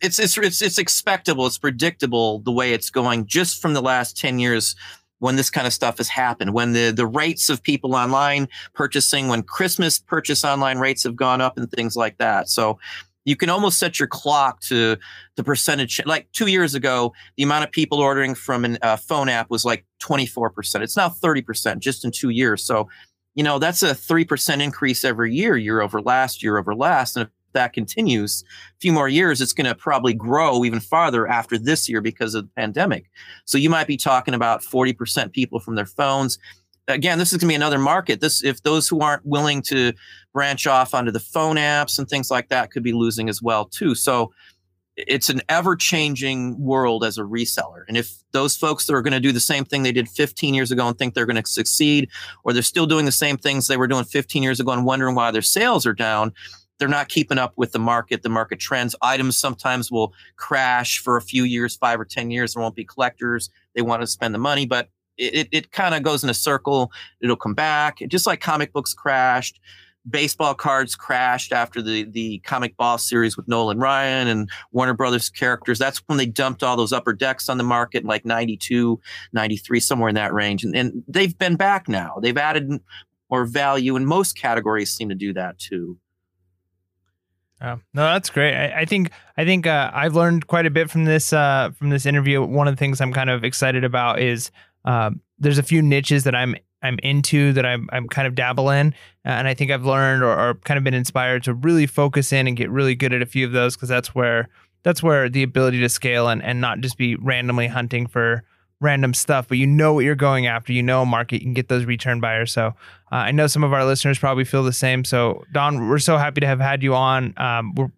It's 0.03 0.19
it's 0.19 0.37
it's 0.37 0.61
it's 0.61 0.77
expectable. 0.77 1.47
It's 1.47 1.57
predictable 1.57 2.41
the 2.41 2.51
way 2.51 2.73
it's 2.73 2.91
going 2.91 3.27
just 3.27 3.63
from 3.63 3.75
the 3.75 3.81
last 3.81 4.19
ten 4.19 4.41
years 4.41 4.75
when 5.21 5.37
this 5.37 5.51
kind 5.51 5.69
of 5.69 5.73
stuff 5.73 5.99
has 5.99 6.09
happened, 6.09 6.53
when 6.53 6.73
the, 6.73 6.91
the 6.91 7.07
rates 7.07 7.49
of 7.49 7.63
people 7.63 7.95
online 7.95 8.49
purchasing, 8.75 9.29
when 9.29 9.43
Christmas 9.43 9.99
purchase 9.99 10.45
online 10.45 10.79
rates 10.79 11.05
have 11.05 11.17
gone 11.17 11.41
up 11.41 11.57
and 11.57 11.71
things 11.71 11.97
like 11.97 12.19
that. 12.19 12.51
So 12.51 12.79
you 13.25 13.35
can 13.35 13.51
almost 13.51 13.79
set 13.79 13.99
your 13.99 14.09
clock 14.09 14.61
to 14.61 14.97
the 15.35 15.45
percentage. 15.45 16.01
Like 16.07 16.31
two 16.33 16.47
years 16.47 16.75
ago, 16.75 17.13
the 17.37 17.43
amount 17.43 17.65
of 17.65 17.73
people 17.73 17.99
ordering 17.99 18.35
from 18.35 18.65
a 18.65 18.79
uh, 18.83 18.97
phone 18.97 19.29
app 19.29 19.51
was 19.51 19.65
like 19.65 19.85
24%. 20.07 20.83
It's 20.83 20.97
now 20.97 21.09
30% 21.09 21.79
just 21.79 22.05
in 22.05 22.11
two 22.11 22.31
years. 22.31 22.63
So, 22.63 22.89
you 23.35 23.43
know, 23.43 23.59
that's 23.59 23.83
a 23.83 23.91
3% 23.91 24.63
increase 24.63 25.05
every 25.05 25.35
year, 25.35 25.57
year 25.57 25.81
over 25.81 26.01
last, 26.01 26.43
year 26.43 26.59
over 26.59 26.75
last. 26.75 27.17
And 27.17 27.25
if 27.27 27.31
that 27.53 27.73
continues 27.73 28.45
a 28.77 28.81
few 28.81 28.93
more 28.93 29.09
years, 29.09 29.41
it's 29.41 29.53
going 29.53 29.67
to 29.67 29.75
probably 29.75 30.15
grow 30.15 30.65
even 30.65 30.81
farther 30.81 31.27
after 31.27 31.59
this 31.59 31.89
year 31.89 32.01
because 32.01 32.35
of 32.35 32.45
the 32.45 32.51
pandemic. 32.57 33.11
So 33.45 33.59
you 33.59 33.71
might 33.71 33.87
be 33.87 33.97
talking 33.97 34.35
about 34.35 34.63
40% 34.63 35.33
people 35.33 35.61
from 35.61 35.75
their 35.75 35.87
phones 35.87 36.39
again, 36.89 37.19
this 37.19 37.33
is 37.33 37.39
going 37.39 37.49
to 37.49 37.53
be 37.53 37.55
another 37.55 37.79
market. 37.79 38.21
This, 38.21 38.45
if 38.45 38.63
those 38.63 38.89
who 38.89 39.01
aren't 39.01 39.25
willing 39.27 39.63
to 39.63 39.93
branch 40.33 40.67
off 40.67 40.95
onto 40.95 41.11
the 41.11 41.21
phone 41.21 41.57
apps 41.57 41.99
and 41.99 42.09
things 42.09 42.31
like 42.31 42.49
that, 42.49 42.71
could 42.71 42.83
be 42.83 42.93
losing 42.93 43.29
as 43.29 43.43
well 43.43 43.65
too. 43.65 43.95
So 43.95 44.33
it's 44.97 45.29
an 45.29 45.43
ever-changing 45.49 46.59
world 46.59 47.05
as 47.05 47.19
a 47.19 47.23
reseller. 47.23 47.85
And 47.87 47.97
if 47.97 48.15
those 48.33 48.57
folks 48.57 48.87
that 48.87 48.95
are 48.95 49.03
going 49.03 49.13
to 49.13 49.21
do 49.21 49.33
the 49.33 49.41
same 49.41 49.65
thing 49.65 49.83
they 49.83 49.93
did 49.93 50.09
15 50.09 50.55
years 50.55 50.71
ago 50.71 50.89
and 50.89 50.99
think 50.99 51.15
they're 51.15 51.27
going 51.27 51.43
to 51.43 51.49
succeed, 51.49 52.09
or 52.45 52.53
they're 52.53 52.63
still 52.63 52.87
doing 52.87 53.05
the 53.05 53.13
same 53.13 53.37
things 53.37 53.67
they 53.67 53.77
were 53.77 53.87
doing 53.87 54.05
15 54.05 54.43
years 54.43 54.59
ago 54.59 54.73
and 54.73 54.87
wondering 54.87 55.15
why 55.15 55.31
their 55.31 55.43
sales 55.43 55.87
are 55.87 55.93
down, 55.93 56.33
they're 56.79 56.89
not 56.89 57.09
keeping 57.09 57.39
up 57.39 57.53
with 57.57 57.73
the 57.73 57.79
market, 57.79 58.23
the 58.23 58.29
market 58.29 58.59
trends. 58.59 58.95
Items 59.03 59.37
sometimes 59.37 59.91
will 59.91 60.13
crash 60.37 60.99
for 60.99 61.17
a 61.17 61.23
few 61.23 61.45
years, 61.45 61.77
five 61.77 62.01
or 62.01 62.05
10 62.05 62.31
years. 62.31 62.55
There 62.55 62.63
won't 62.63 62.75
be 62.75 62.85
collectors. 62.85 63.51
They 63.75 63.83
want 63.83 64.03
to 64.03 64.07
spend 64.07 64.35
the 64.35 64.39
money, 64.39 64.67
but 64.67 64.89
it, 65.17 65.49
it 65.53 65.73
kind 65.73 65.95
of 65.95 66.03
goes 66.03 66.23
in 66.23 66.31
a 66.31 66.35
circle. 66.35 66.93
It'll 67.21 67.37
come 67.37 67.55
back. 67.55 67.99
Just 68.09 68.27
like 68.27 68.41
comic 68.41 68.73
books 68.73 68.93
crashed, 68.93 69.61
baseball 70.09 70.55
cards 70.55 70.95
crashed 70.95 71.53
after 71.53 71.83
the 71.83 72.05
the 72.05 72.39
Comic 72.41 72.77
Ball 72.77 72.99
series 72.99 73.37
with 73.37 73.49
Nolan 73.49 73.79
Ryan 73.79 74.29
and 74.29 74.51
Warner 74.73 74.95
Brothers 74.95 75.29
characters. 75.29 75.79
That's 75.79 75.99
when 76.07 76.19
they 76.19 76.27
dumped 76.27 76.63
all 76.63 76.77
those 76.77 76.93
upper 76.93 77.13
decks 77.13 77.49
on 77.49 77.59
the 77.59 77.65
market 77.65 78.05
like 78.05 78.25
92, 78.25 79.01
93, 79.33 79.81
somewhere 79.81 80.09
in 80.09 80.15
that 80.15 80.33
range. 80.33 80.65
And, 80.65 80.77
and 80.77 81.05
they've 81.09 81.37
been 81.37 81.57
back 81.57 81.89
now. 81.89 82.19
They've 82.21 82.37
added 82.37 82.81
more 83.31 83.45
value, 83.45 83.97
and 83.97 84.07
most 84.07 84.39
categories 84.39 84.93
seem 84.93 85.09
to 85.09 85.15
do 85.15 85.33
that 85.33 85.59
too. 85.59 85.99
Oh, 87.61 87.81
no, 87.95 88.03
that's 88.05 88.29
great. 88.29 88.55
I, 88.55 88.83
I 88.83 88.85
think 88.85 89.11
I 89.37 89.45
think 89.45 89.67
uh, 89.67 89.91
I've 89.95 90.15
learned 90.15 90.47
quite 90.47 90.67
a 90.67 90.71
bit 90.71 90.91
from 90.91 91.05
this 91.05 91.33
uh, 91.33 91.71
from 91.77 91.91
this 91.91 92.07
interview. 92.07 92.43
One 92.43 92.69
of 92.69 92.75
the 92.75 92.79
things 92.79 93.01
I'm 93.01 93.13
kind 93.13 93.31
of 93.31 93.45
excited 93.45 93.83
about 93.83 94.21
is 94.21 94.51
um, 94.85 95.21
there's 95.39 95.59
a 95.59 95.63
few 95.63 95.83
niches 95.83 96.25
that 96.25 96.35
I'm 96.35 96.55
I'm 96.83 96.99
into 97.03 97.53
that 97.55 97.67
I'm 97.67 97.89
I'm 97.93 98.09
kind 98.09 98.29
of 98.29 98.35
dabble 98.35 98.71
in, 98.71 98.89
uh, 99.25 99.31
and 99.31 99.49
I 99.49 99.55
think 99.55 99.71
I've 99.71 99.85
learned 99.85 100.23
or, 100.23 100.39
or, 100.39 100.55
kind 100.65 100.79
of 100.79 100.85
been 100.85 100.95
inspired 100.95 101.45
to 101.45 101.55
really 101.55 101.87
focus 101.87 102.33
in 102.33 102.47
and 102.47 102.57
get 102.57 102.71
really 102.71 102.95
good 102.95 103.13
at 103.13 103.23
a 103.23 103.27
few 103.27 103.47
of 103.47 103.53
those 103.53 103.77
because 103.77 103.89
that's 103.89 104.15
where 104.15 104.49
that's 104.83 105.03
where 105.03 105.29
the 105.29 105.43
ability 105.43 105.81
to 105.81 105.89
scale 105.89 106.29
and 106.29 106.43
and 106.43 106.61
not 106.61 106.81
just 106.81 106.97
be 106.97 107.17
randomly 107.17 107.67
hunting 107.67 108.07
for 108.07 108.45
random 108.81 109.15
stuff, 109.15 109.49
but 109.49 109.57
you 109.57 109.67
know 109.67 109.95
what 109.95 110.05
you're 110.05 110.15
going 110.15 110.47
after. 110.47 110.73
You 110.73 110.83
know 110.83 111.03
a 111.03 111.07
market, 111.07 111.37
you 111.37 111.47
can 111.47 111.55
get 111.55 111.69
those 111.69 111.87
return 111.87 112.21
buyers. 112.21 112.53
So 112.53 112.69
uh, 113.11 113.17
I 113.17 113.33
know 113.33 113.47
some 113.47 113.65
of 113.65 113.73
our 113.73 113.85
listeners 113.85 114.19
probably 114.19 114.45
feel 114.45 114.63
the 114.63 114.73
same. 114.73 115.05
So 115.05 115.45
Don, 115.53 115.89
we're 115.89 115.99
so 115.99 116.19
happy 116.19 116.41
to 116.43 116.47
have 116.47 116.61
had 116.61 116.83
you 116.83 116.95
on. 116.95 117.33
Um, 117.39 117.75
we're 117.75 117.91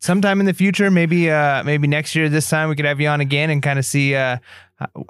sometime 0.00 0.40
in 0.40 0.46
the 0.46 0.54
future, 0.54 0.90
maybe 0.90 1.30
uh, 1.30 1.62
maybe 1.64 1.86
next 1.86 2.14
year 2.14 2.28
this 2.28 2.48
time 2.48 2.68
we 2.68 2.76
could 2.76 2.84
have 2.86 3.00
you 3.00 3.08
on 3.08 3.20
again 3.20 3.50
and 3.50 3.62
kind 3.62 3.78
of 3.78 3.84
see 3.84 4.14
uh, 4.14 4.38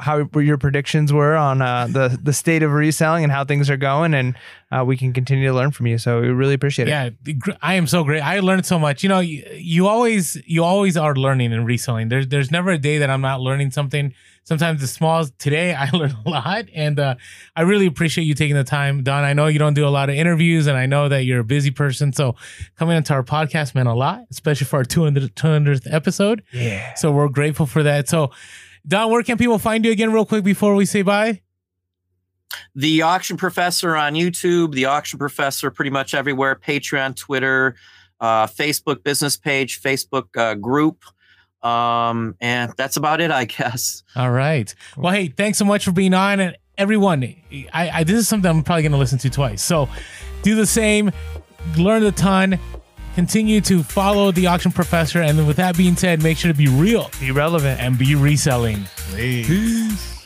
how 0.01 0.29
your 0.35 0.59
predictions 0.59 1.13
were 1.13 1.37
on 1.37 1.63
uh, 1.63 1.87
the 1.87 2.19
the 2.23 2.33
state 2.33 2.63
of 2.63 2.73
reselling 2.73 3.23
and 3.23 3.33
how 3.33 3.45
things 3.45 3.71
are 3.71 3.77
going, 3.77 4.15
and 4.15 4.37
uh, 4.73 4.85
we 4.85 4.97
can 4.97 5.13
continue 5.13 5.49
to 5.49 5.55
learn 5.55 5.71
from 5.71 5.87
you. 5.87 5.97
So 5.97 6.21
we 6.21 6.29
really 6.29 6.55
appreciate 6.55 6.89
it. 6.89 6.91
Yeah, 6.91 7.55
I 7.63 7.75
am 7.75 7.87
so 7.87 8.03
great. 8.05 8.21
I 8.21 8.41
learned 8.41 8.67
so 8.67 8.79
much. 8.79 9.03
You 9.03 9.09
know, 9.09 9.21
you, 9.21 9.45
you 9.55 9.87
always 9.87 10.37
you 10.47 10.65
always 10.65 10.97
are 10.97 11.15
learning 11.15 11.53
and 11.53 11.67
reselling. 11.67 12.09
There's 12.09 12.29
there's 12.29 12.51
never 12.51 12.71
a 12.71 12.79
day 12.79 12.99
that 12.99 13.11
I'm 13.11 13.23
not 13.23 13.41
learning 13.41 13.71
something. 13.71 14.13
Sometimes 14.45 14.81
the 14.81 14.87
smalls. 14.87 15.31
Today 15.39 15.75
I 15.79 15.91
learned 15.91 16.17
a 16.25 16.29
lot, 16.29 16.67
and 16.75 16.99
uh, 16.99 17.15
I 17.55 17.63
really 17.63 17.87
appreciate 17.87 18.25
you 18.25 18.35
taking 18.35 18.57
the 18.57 18.65
time, 18.65 19.03
Don. 19.03 19.25
I 19.25 19.33
know 19.33 19.47
you 19.47 19.59
don't 19.59 19.75
do 19.75 19.87
a 19.87 19.91
lot 19.91 20.09
of 20.11 20.17
interviews, 20.17 20.67
and 20.67 20.77
I 20.77 20.87
know 20.87 21.09
that 21.09 21.25
you're 21.25 21.41
a 21.41 21.45
busy 21.45 21.71
person. 21.71 22.13
So 22.13 22.37
coming 22.77 22.97
into 22.97 23.13
our 23.15 23.23
podcast 23.23 23.75
meant 23.75 23.89
a 23.89 23.95
lot, 23.95 24.25
especially 24.31 24.67
for 24.67 24.77
our 24.77 24.85
200, 24.85 25.35
200th 25.35 25.93
episode. 25.93 26.43
Yeah. 26.53 26.95
So 26.95 27.13
we're 27.13 27.29
grateful 27.29 27.67
for 27.67 27.83
that. 27.83 28.09
So 28.09 28.31
Don, 28.87 29.11
where 29.11 29.23
can 29.23 29.37
people 29.37 29.59
find 29.59 29.85
you 29.85 29.93
again, 29.93 30.13
real 30.13 30.25
quick, 30.25 30.45
before 30.45 30.75
we 30.75 30.87
say 30.87 31.03
bye? 31.03 31.43
The 32.75 33.03
Auction 33.03 33.37
Professor 33.37 33.95
on 33.97 34.15
YouTube, 34.15 34.73
The 34.73 34.87
Auction 34.87 35.19
Professor 35.19 35.71
pretty 35.71 35.91
much 35.91 36.15
everywhere, 36.15 36.57
Patreon, 36.57 37.15
Twitter, 37.15 37.77
uh, 38.21 38.47
Facebook 38.47 39.05
business 39.05 39.37
page, 39.37 39.81
Facebook 39.81 40.37
uh, 40.37 40.55
group. 40.55 41.05
Um, 41.63 42.37
and 42.41 42.73
that's 42.77 42.97
about 42.97 43.21
it, 43.21 43.31
I 43.31 43.45
guess. 43.45 44.03
All 44.17 44.31
right. 44.31 44.75
Well, 44.97 45.13
hey, 45.13 45.29
thanks 45.29 45.59
so 45.59 45.65
much 45.65 45.85
for 45.85 45.93
being 45.93 46.15
on. 46.15 46.41
And 46.41 46.57
everyone, 46.79 47.23
I, 47.73 47.91
I 47.91 48.05
this 48.05 48.19
is 48.19 48.29
something 48.29 48.51
I'm 48.51 48.63
probably 48.63 48.83
going 48.83 48.93
to 48.93 48.99
listen 48.99 49.19
to 49.19 49.31
twice. 49.31 49.63
So 49.63 49.89
do 50.43 50.55
the 50.55 50.67
same, 50.67 51.13
learn 51.77 52.03
a 52.05 52.13
ton 52.13 52.59
continue 53.15 53.61
to 53.61 53.83
follow 53.83 54.31
the 54.31 54.47
auction 54.47 54.73
professor. 54.73 55.21
And 55.21 55.47
with 55.47 55.57
that 55.57 55.77
being 55.77 55.97
said, 55.97 56.23
make 56.23 56.39
sure 56.39 56.53
to 56.53 56.57
be 56.57 56.69
real, 56.69 57.11
be 57.21 57.31
relevant, 57.31 57.81
and 57.81 57.99
be 57.99 58.15
reselling. 58.15 58.85
Please. 58.97 59.47
Peace. 59.47 60.20